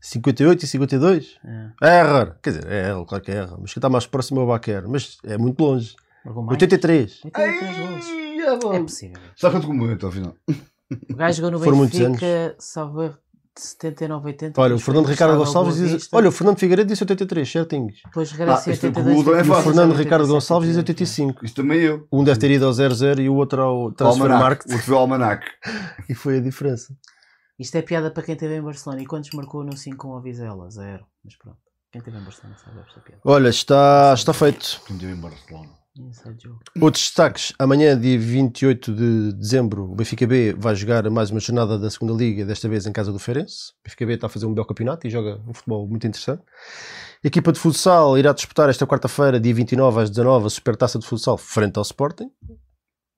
58 0.00 0.62
e 0.62 0.66
52? 0.66 1.38
É. 1.44 1.70
É 1.82 1.98
errar. 2.00 2.38
Quer 2.42 2.50
dizer, 2.50 2.66
é 2.70 2.88
erra, 2.90 3.04
claro 3.06 3.24
que 3.24 3.30
é 3.30 3.34
erra. 3.36 3.56
Mas 3.60 3.72
quem 3.72 3.80
está 3.80 3.88
mais 3.88 4.06
próximo 4.06 4.40
é 4.40 4.44
o 4.44 4.46
Baquer. 4.46 4.86
Mas 4.88 5.18
é 5.24 5.36
muito 5.38 5.62
longe. 5.62 5.96
Marcou 6.24 6.42
mais? 6.42 6.52
83. 6.54 7.24
83 7.24 7.78
golos. 7.78 8.23
É 8.72 8.76
É 8.76 8.80
possível. 8.82 9.16
Só 9.36 9.50
quanto 9.50 9.66
como 9.66 9.90
então, 9.90 10.08
afinal. 10.08 10.34
O 11.10 11.14
gajo 11.16 11.36
jogou 11.36 11.50
no 11.50 11.58
Foram 11.64 11.80
Benfica, 11.80 12.54
salvo 12.58 13.02
erro, 13.02 13.18
de 13.56 13.62
79, 13.62 14.26
80. 14.26 14.60
Olha, 14.60 14.74
o 14.74 14.78
Fernando 14.78 15.06
Ricardo 15.06 15.32
ao 15.32 15.38
Gonçalves 15.38 15.76
diz. 15.76 16.08
Olha, 16.12 16.28
o 16.28 16.32
Fernando 16.32 16.58
Figueiredo 16.58 16.88
disse 16.88 17.02
83, 17.04 17.50
certinhos. 17.50 18.00
Depois 18.04 18.30
regressa 18.32 18.68
Ah, 18.68 18.70
em 18.70 18.74
isto 18.74 18.86
é 18.86 18.90
que 18.90 18.98
o 18.98 19.02
82. 19.02 19.16
Google 19.16 19.32
não 19.32 19.38
é 19.38 19.42
o 19.42 19.46
fácil. 19.46 19.62
Fernando 19.64 19.90
87, 19.90 20.04
Ricardo 20.04 20.28
Gonçalves 20.28 20.68
diz 20.68 20.76
88. 20.76 21.20
85. 21.32 21.44
Isso 21.44 21.54
também 21.54 21.80
eu. 21.80 22.06
Um 22.12 22.24
deve 22.24 22.38
ter 22.38 22.50
ido 22.50 22.66
ao 22.66 22.72
00 22.72 23.20
e 23.22 23.28
o 23.28 23.34
outro 23.34 23.62
ao 23.62 23.84
O 23.86 23.92
Transfer 23.92 24.22
almanac. 24.22 24.42
Market. 24.42 24.66
O 24.66 24.72
outro 24.72 24.86
foi 24.86 24.94
o 24.94 24.98
almanac. 24.98 25.46
E 26.08 26.14
foi 26.14 26.38
a 26.38 26.40
diferença. 26.40 26.94
Isto 27.58 27.76
é 27.76 27.82
piada 27.82 28.10
para 28.10 28.22
quem 28.24 28.34
esteve 28.34 28.56
em 28.56 28.62
Barcelona. 28.62 29.02
E 29.02 29.06
quantos 29.06 29.30
marcou 29.30 29.62
no 29.64 29.76
5 29.76 29.96
com 29.96 30.16
a 30.16 30.20
Vizela? 30.20 30.68
Zero. 30.70 31.06
Mas 31.24 31.36
pronto. 31.36 31.58
Quem 31.92 32.00
esteve 32.00 32.18
em 32.18 32.22
Barcelona 32.24 32.56
sabe 32.58 32.80
esta 32.80 33.00
piada. 33.00 33.22
Olha, 33.24 33.48
está, 33.48 34.12
está 34.14 34.32
feito. 34.32 34.80
Quem 34.86 34.98
teve 34.98 35.12
em 35.12 35.16
Barcelona. 35.16 35.70
Outros 36.80 37.04
destaques. 37.04 37.52
Amanhã, 37.56 37.98
dia 37.98 38.18
28 38.18 38.92
de 38.92 39.32
dezembro, 39.32 39.92
o 39.92 39.94
Benfica 39.94 40.26
B 40.26 40.52
vai 40.52 40.74
jogar 40.74 41.08
mais 41.08 41.30
uma 41.30 41.38
jornada 41.38 41.78
da 41.78 41.88
segunda 41.88 42.12
Liga, 42.12 42.44
desta 42.44 42.68
vez 42.68 42.84
em 42.84 42.92
casa 42.92 43.12
do 43.12 43.18
Feirense. 43.18 43.70
O 43.70 43.84
Benfica 43.84 44.04
B 44.04 44.14
está 44.14 44.26
a 44.26 44.30
fazer 44.30 44.46
um 44.46 44.52
belo 44.52 44.66
campeonato 44.66 45.06
e 45.06 45.10
joga 45.10 45.40
um 45.46 45.54
futebol 45.54 45.86
muito 45.86 46.04
interessante. 46.04 46.42
A 47.24 47.28
equipa 47.28 47.52
de 47.52 47.60
futsal 47.60 48.18
irá 48.18 48.32
disputar 48.32 48.68
esta 48.68 48.84
quarta-feira, 48.86 49.38
dia 49.38 49.54
29 49.54 50.00
às 50.00 50.10
19 50.10 50.46
a 50.46 50.50
Supertaça 50.50 50.98
de 50.98 51.06
Futsal 51.06 51.38
frente 51.38 51.76
ao 51.76 51.82
Sporting. 51.82 52.28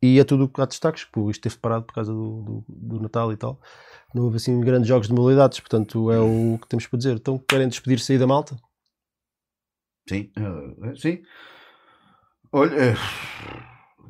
E 0.02 0.20
é 0.20 0.24
tudo 0.24 0.44
o 0.44 0.48
que 0.48 0.60
há 0.60 0.66
destaques, 0.66 1.04
porque 1.04 1.30
isto 1.30 1.48
esteve 1.48 1.60
parado 1.60 1.86
por 1.86 1.94
causa 1.94 2.12
do, 2.12 2.42
do, 2.42 2.64
do 2.68 3.00
Natal 3.00 3.32
e 3.32 3.36
tal. 3.38 3.58
Não 4.14 4.24
houve 4.24 4.36
assim 4.36 4.60
grandes 4.60 4.86
jogos 4.86 5.08
de 5.08 5.14
modalidades, 5.14 5.58
portanto 5.60 6.10
é 6.10 6.20
o 6.20 6.58
que 6.60 6.68
temos 6.68 6.86
para 6.86 6.98
dizer. 6.98 7.16
Então 7.16 7.38
querem 7.38 7.68
despedir-se 7.68 8.12
aí 8.12 8.18
da 8.18 8.26
malta? 8.26 8.54
Sim, 10.06 10.30
eh, 10.36 10.94
sim. 10.96 11.22
Olha, 12.52 12.74
eh, 12.92 12.96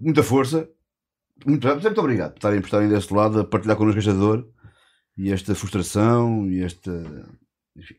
muita 0.00 0.22
força. 0.22 0.68
Muito, 1.46 1.66
muito 1.68 2.00
obrigado 2.00 2.32
por 2.32 2.38
estarem, 2.38 2.60
por 2.60 2.66
estarem 2.68 2.90
deste 2.90 3.14
lado 3.14 3.40
a 3.40 3.46
partilhar 3.46 3.76
connosco 3.78 4.00
esta 4.00 4.14
dor 4.14 4.48
e 5.18 5.32
esta 5.32 5.54
frustração 5.54 6.46
e 6.50 6.62
esta. 6.62 6.92
Enfim. 7.76 7.96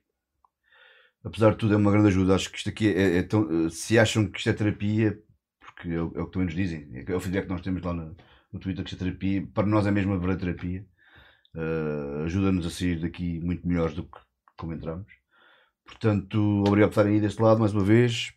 Apesar 1.23 1.51
de 1.51 1.57
tudo, 1.57 1.73
é 1.73 1.77
uma 1.77 1.91
grande 1.91 2.07
ajuda. 2.09 2.35
Acho 2.35 2.49
que 2.51 2.57
isto 2.57 2.69
aqui 2.69 2.88
é, 2.89 3.18
é 3.18 3.23
tão. 3.23 3.65
eh, 3.68 3.69
Se 3.69 3.97
acham 3.99 4.27
que 4.30 4.38
isto 4.38 4.49
é 4.49 4.53
terapia, 4.53 5.18
porque 5.59 5.89
é 5.89 6.01
o, 6.01 6.14
é 6.15 6.22
o 6.22 6.26
que 6.27 6.31
também 6.31 6.45
nos 6.47 6.55
dizem, 6.55 6.88
é 7.07 7.15
o 7.15 7.19
feedback 7.19 7.45
que 7.45 7.51
nós 7.53 7.61
temos 7.61 7.81
lá 7.84 7.93
no, 7.93 8.15
no 8.53 8.59
Twitter, 8.59 8.84
que 8.84 8.91
isto 8.91 9.01
é 9.03 9.05
terapia, 9.05 9.47
para 9.53 9.68
nós 9.68 9.85
é 9.88 9.91
mesmo 9.91 10.14
a 10.14 10.18
verdadeira 10.18 10.55
terapia. 10.57 10.85
Eh, 11.55 12.26
Ajuda-nos 12.26 12.65
a 12.68 12.69
sair 12.72 12.99
daqui 13.01 13.39
muito 13.41 13.68
melhores 13.68 13.95
do 13.95 14.03
que 14.05 14.19
como 14.57 14.73
entramos. 14.73 15.07
Portanto, 15.85 16.39
obrigado 16.68 16.89
por 16.91 16.93
estarem 17.01 17.15
aí 17.15 17.22
deste 17.22 17.41
lado 17.41 17.59
mais 17.59 17.73
uma 17.73 17.84
vez. 17.84 18.34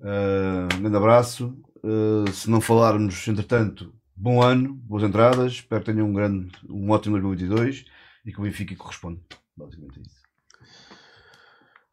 Uh, 0.00 0.74
um 0.74 0.80
grande 0.80 0.96
abraço. 0.96 1.56
Uh, 1.82 2.30
se 2.32 2.50
não 2.50 2.60
falarmos, 2.60 3.26
entretanto, 3.28 3.94
bom 4.14 4.42
ano, 4.42 4.74
boas 4.74 5.02
entradas. 5.02 5.52
Espero 5.52 5.82
que 5.82 5.92
tenham 5.92 6.08
um, 6.08 6.12
grande, 6.12 6.52
um 6.68 6.90
ótimo 6.90 7.20
2022 7.20 7.84
e 8.24 8.32
que 8.32 8.40
o 8.40 8.42
Benfica 8.42 8.74
corresponda. 8.76 9.20
Basicamente 9.56 10.00
é 10.00 10.02
isso. 10.02 10.22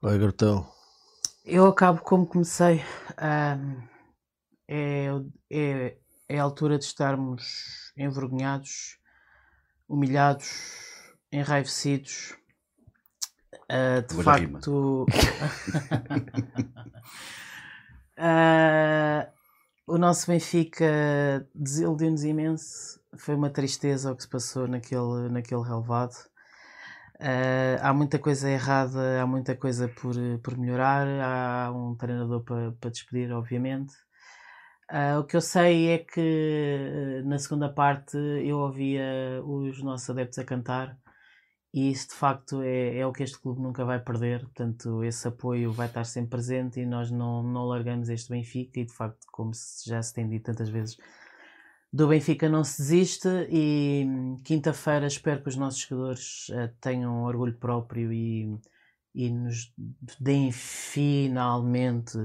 Vai, 0.02 0.18
Gartão. 0.18 0.70
Eu 1.46 1.68
acabo 1.68 2.02
como 2.02 2.26
comecei. 2.26 2.82
Ahm, 3.18 3.84
é, 4.68 5.08
é, 5.52 5.98
é 6.30 6.40
a 6.40 6.44
altura 6.44 6.78
de 6.78 6.86
estarmos 6.86 7.92
envergonhados, 7.98 8.98
humilhados, 9.88 10.50
enraivecidos. 11.32 12.36
Ah, 13.70 14.02
de 14.02 14.14
rima. 14.14 14.24
facto, 14.24 15.06
Ah, 18.18 19.30
o 19.88 19.98
nosso 19.98 20.28
Benfica 20.28 20.86
desiludiu-nos 21.54 22.24
imenso. 22.24 23.02
Foi 23.18 23.36
uma 23.36 23.50
tristeza 23.50 24.12
o 24.12 24.16
que 24.16 24.24
se 24.24 24.30
passou 24.30 24.68
naquele, 24.68 25.30
naquele 25.30 25.62
relevado. 25.62 26.16
Uh, 27.20 27.80
há 27.82 27.94
muita 27.94 28.20
coisa 28.20 28.50
errada, 28.50 29.22
há 29.22 29.26
muita 29.26 29.56
coisa 29.56 29.88
por, 29.88 30.16
por 30.44 30.58
melhorar, 30.58 31.08
há 31.22 31.72
um 31.72 31.96
treinador 31.96 32.44
para 32.44 32.72
para 32.74 32.90
despedir, 32.90 33.32
obviamente. 33.32 33.94
Uh, 34.92 35.20
o 35.20 35.24
que 35.24 35.36
eu 35.38 35.42
sei 35.42 35.90
é 35.90 35.98
que 36.00 37.22
uh, 37.24 37.28
na 37.28 37.40
segunda 37.40 37.70
parte 37.70 38.18
eu 38.18 38.58
ouvia 38.60 39.42
os 39.46 39.82
nossos 39.82 40.10
adeptos 40.10 40.40
a 40.40 40.44
cantar 40.44 40.98
e 41.74 41.90
isso 41.90 42.10
de 42.10 42.14
facto 42.14 42.62
é, 42.62 43.00
é 43.00 43.08
o 43.08 43.12
que 43.12 43.24
este 43.24 43.40
clube 43.40 43.60
nunca 43.60 43.84
vai 43.84 44.00
perder. 44.00 44.42
Portanto, 44.42 45.04
esse 45.04 45.28
apoio 45.28 45.72
vai 45.72 45.88
estar 45.88 46.04
sempre 46.04 46.32
presente 46.32 46.80
e 46.80 46.86
nós 46.86 47.10
não, 47.10 47.42
não 47.42 47.66
largamos 47.66 48.10
este 48.10 48.30
Benfica. 48.30 48.80
E 48.80 48.86
de 48.86 48.94
facto, 48.94 49.26
como 49.32 49.52
já 49.86 50.02
se 50.02 50.14
tem 50.14 50.30
dito 50.30 50.46
tantas 50.46 50.70
vezes, 50.70 50.98
do 51.92 52.08
Benfica 52.08 52.48
não 52.48 52.64
se 52.64 52.80
desiste 52.80 53.28
e 53.50 54.06
quinta-feira 54.44 55.08
espero 55.08 55.42
que 55.42 55.50
os 55.50 55.56
nossos 55.56 55.80
jogadores 55.80 56.48
eh, 56.52 56.72
tenham 56.80 57.24
orgulho 57.24 57.56
próprio 57.58 58.14
e, 58.14 58.56
e 59.16 59.32
nos 59.32 59.74
deem 60.20 60.52
finalmente 60.52 62.18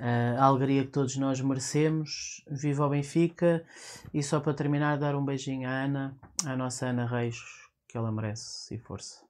eh, 0.00 0.36
a 0.38 0.44
alegria 0.44 0.84
que 0.84 0.92
todos 0.92 1.16
nós 1.16 1.40
merecemos. 1.40 2.44
Viva 2.48 2.86
o 2.86 2.90
Benfica! 2.90 3.64
E 4.14 4.22
só 4.22 4.38
para 4.38 4.54
terminar, 4.54 4.98
dar 4.98 5.16
um 5.16 5.24
beijinho 5.24 5.68
à 5.68 5.84
Ana, 5.84 6.16
à 6.44 6.56
nossa 6.56 6.86
Ana 6.86 7.06
Reis, 7.06 7.36
que 7.88 7.96
ela 7.96 8.12
merece 8.12 8.74
e 8.74 8.78
força. 8.78 9.26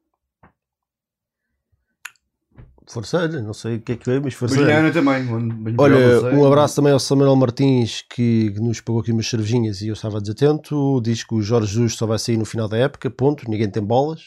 Força, 2.90 3.28
não 3.28 3.52
sei 3.52 3.76
o 3.76 3.80
que 3.80 3.92
é 3.92 3.96
que 3.96 4.10
é, 4.10 4.18
mas 4.18 4.34
força. 4.34 4.56
Beijinho 4.56 4.76
à 4.76 4.80
Ana 4.80 4.92
também. 4.92 5.74
Olha, 5.78 6.34
um 6.34 6.44
abraço 6.44 6.76
também 6.76 6.92
ao 6.92 6.98
Samuel 6.98 7.36
Martins 7.36 8.02
que 8.02 8.50
nos 8.58 8.80
pagou 8.80 9.02
aqui 9.02 9.12
umas 9.12 9.28
cervejinhas 9.28 9.82
e 9.82 9.88
eu 9.88 9.92
estava 9.92 10.20
desatento. 10.20 11.00
Diz 11.02 11.22
que 11.22 11.34
o 11.34 11.42
Jorge 11.42 11.72
Jesus 11.72 11.94
só 11.94 12.06
vai 12.06 12.18
sair 12.18 12.38
no 12.38 12.46
final 12.46 12.66
da 12.66 12.78
época, 12.78 13.10
ponto. 13.10 13.48
Ninguém 13.48 13.70
tem 13.70 13.82
bolas. 13.82 14.22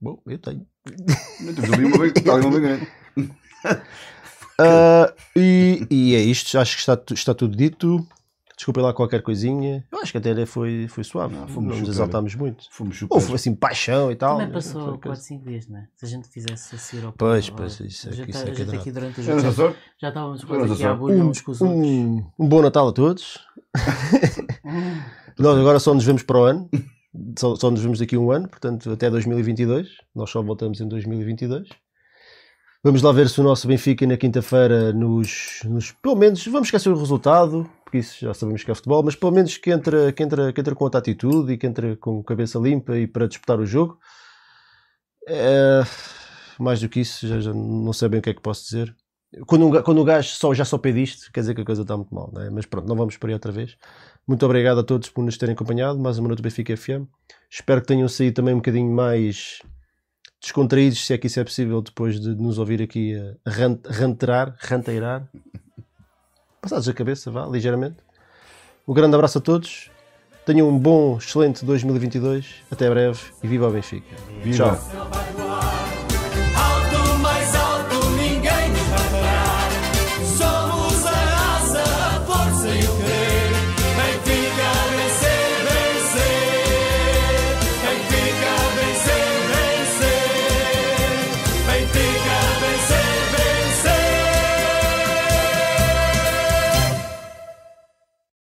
Bom, 0.00 0.20
eu 0.26 0.38
tenho. 0.38 0.66
Temos 0.84 1.72
ali 1.72 1.84
uma. 1.84 3.80
Ah, 4.62 5.14
e, 5.34 5.86
e 5.90 6.14
é 6.14 6.20
isto, 6.20 6.58
acho 6.58 6.74
que 6.74 6.80
está, 6.80 7.02
está 7.14 7.32
tudo 7.34 7.56
dito. 7.56 8.06
Desculpem 8.60 8.82
lá 8.84 8.92
qualquer 8.92 9.22
coisinha. 9.22 9.82
Eu 9.90 10.00
acho 10.00 10.12
que 10.12 10.18
até 10.18 10.44
foi, 10.44 10.86
foi 10.86 11.02
suave. 11.02 11.34
Não, 11.34 11.40
Não, 11.40 11.48
fomos 11.48 11.80
nos 11.80 11.88
exaltámos 11.88 12.34
muito. 12.34 12.66
Fomos 12.70 12.98
super. 12.98 13.14
Houve 13.14 13.32
assim 13.32 13.54
paixão 13.54 14.12
e 14.12 14.16
tal. 14.16 14.36
Também 14.36 14.48
Foi 14.48 14.54
passou 14.56 14.82
coisa. 14.82 14.98
4, 14.98 15.22
5 15.22 15.44
dias, 15.48 15.66
não 15.66 15.78
é? 15.78 15.88
Se 15.96 16.04
a 16.04 16.08
gente 16.08 16.28
fizesse 16.28 16.74
assim 16.74 17.02
ao 17.02 17.10
Pois, 17.14 17.48
pois, 17.48 17.80
isso 17.80 18.10
é 18.10 18.12
que- 18.12 18.30
isso 18.30 18.38
é 18.46 18.50
a 18.50 18.54
que 18.54 18.60
é 18.60 18.76
aqui 18.76 18.92
durante 18.92 19.18
o 19.18 19.22
É 19.22 19.24
jogo 19.24 19.42
nossa 19.42 19.74
já, 19.98 20.08
estávamos 20.08 20.42
É 20.42 20.46
quase 20.46 20.72
aqui 20.74 20.84
à 20.84 20.94
bulha 20.94 21.24
uns 21.24 21.40
com 21.40 21.52
os 21.52 21.60
outros. 21.62 21.80
Um, 21.80 22.22
um 22.38 22.46
bom 22.46 22.60
Natal 22.60 22.86
a 22.88 22.92
todos. 22.92 23.38
Nós 25.38 25.58
agora 25.58 25.78
só 25.80 25.94
nos 25.94 26.04
vemos 26.04 26.22
para 26.22 26.38
o 26.38 26.44
ano. 26.44 26.68
Só, 27.38 27.56
só 27.56 27.70
nos 27.70 27.80
vemos 27.80 27.98
daqui 27.98 28.14
a 28.16 28.18
um 28.20 28.30
ano, 28.30 28.46
portanto, 28.46 28.90
até 28.92 29.08
2022. 29.08 29.88
Nós 30.14 30.28
só 30.28 30.42
voltamos 30.42 30.82
em 30.82 30.86
2022. 30.86 31.66
Vamos 32.84 33.00
lá 33.00 33.10
ver 33.12 33.28
se 33.30 33.40
o 33.40 33.42
nosso 33.44 33.66
Benfica 33.66 34.06
na 34.06 34.18
quinta-feira 34.18 34.92
nos, 34.92 35.60
nos. 35.64 35.92
Pelo 35.92 36.16
menos, 36.16 36.44
vamos 36.46 36.68
esquecer 36.68 36.90
o 36.90 36.98
resultado, 36.98 37.66
porque 37.90 37.98
isso 37.98 38.20
já 38.20 38.32
sabemos 38.32 38.62
que 38.62 38.70
é 38.70 38.74
futebol, 38.74 39.02
mas 39.02 39.16
pelo 39.16 39.32
menos 39.32 39.56
que 39.56 39.68
entra, 39.68 40.12
que 40.12 40.22
entra, 40.22 40.52
que 40.52 40.60
entra 40.60 40.74
com 40.76 40.84
outra 40.84 41.00
atitude 41.00 41.52
e 41.52 41.58
que 41.58 41.66
entra 41.66 41.96
com 41.96 42.22
cabeça 42.22 42.56
limpa 42.56 42.96
e 42.96 43.04
para 43.08 43.26
disputar 43.26 43.58
o 43.58 43.66
jogo. 43.66 43.98
É, 45.28 45.82
mais 46.56 46.80
do 46.80 46.88
que 46.88 47.00
isso, 47.00 47.26
já, 47.26 47.40
já 47.40 47.52
não 47.52 47.92
sei 47.92 48.08
bem 48.08 48.20
o 48.20 48.22
que 48.22 48.30
é 48.30 48.34
que 48.34 48.40
posso 48.40 48.62
dizer. 48.62 48.94
Quando 49.44 49.66
um, 49.66 49.82
quando 49.82 50.00
o 50.00 50.04
gajo 50.04 50.28
só, 50.28 50.54
já 50.54 50.64
só 50.64 50.78
pede 50.78 51.02
isto, 51.02 51.32
quer 51.32 51.40
dizer 51.40 51.52
que 51.54 51.62
a 51.62 51.64
coisa 51.64 51.82
está 51.82 51.96
muito 51.96 52.14
mal, 52.14 52.30
não 52.32 52.42
é? 52.42 52.48
mas 52.48 52.64
pronto, 52.64 52.86
não 52.86 52.94
vamos 52.94 53.16
por 53.16 53.28
aí 53.28 53.34
outra 53.34 53.50
vez. 53.50 53.76
Muito 54.24 54.46
obrigado 54.46 54.78
a 54.78 54.84
todos 54.84 55.08
por 55.08 55.24
nos 55.24 55.36
terem 55.36 55.54
acompanhado. 55.54 55.98
Mais 55.98 56.16
uma 56.16 56.28
noite 56.28 56.38
do 56.38 56.44
Benfica 56.44 56.76
FM. 56.76 57.06
Espero 57.50 57.80
que 57.80 57.88
tenham 57.88 58.08
saído 58.08 58.34
também 58.36 58.54
um 58.54 58.58
bocadinho 58.58 58.92
mais 58.92 59.60
descontraídos, 60.40 61.04
se 61.04 61.12
é 61.12 61.18
que 61.18 61.26
isso 61.26 61.40
é 61.40 61.44
possível, 61.44 61.82
depois 61.82 62.20
de 62.20 62.36
nos 62.36 62.56
ouvir 62.58 62.80
aqui 62.82 63.14
a 63.44 63.50
ran- 63.50 63.80
ranterar, 63.84 64.54
ranteirar. 64.60 65.28
Passados 66.60 66.88
a 66.88 66.94
cabeça, 66.94 67.30
vá, 67.30 67.46
ligeiramente. 67.46 67.96
Um 68.86 68.94
grande 68.94 69.14
abraço 69.14 69.38
a 69.38 69.40
todos. 69.40 69.90
Tenham 70.44 70.68
um 70.68 70.78
bom, 70.78 71.18
excelente 71.18 71.64
2022. 71.64 72.46
Até 72.70 72.88
breve 72.88 73.20
e 73.42 73.46
viva 73.46 73.68
o 73.68 73.70
Benfica. 73.70 74.16
Viva. 74.42 74.76
Tchau. 74.76 75.49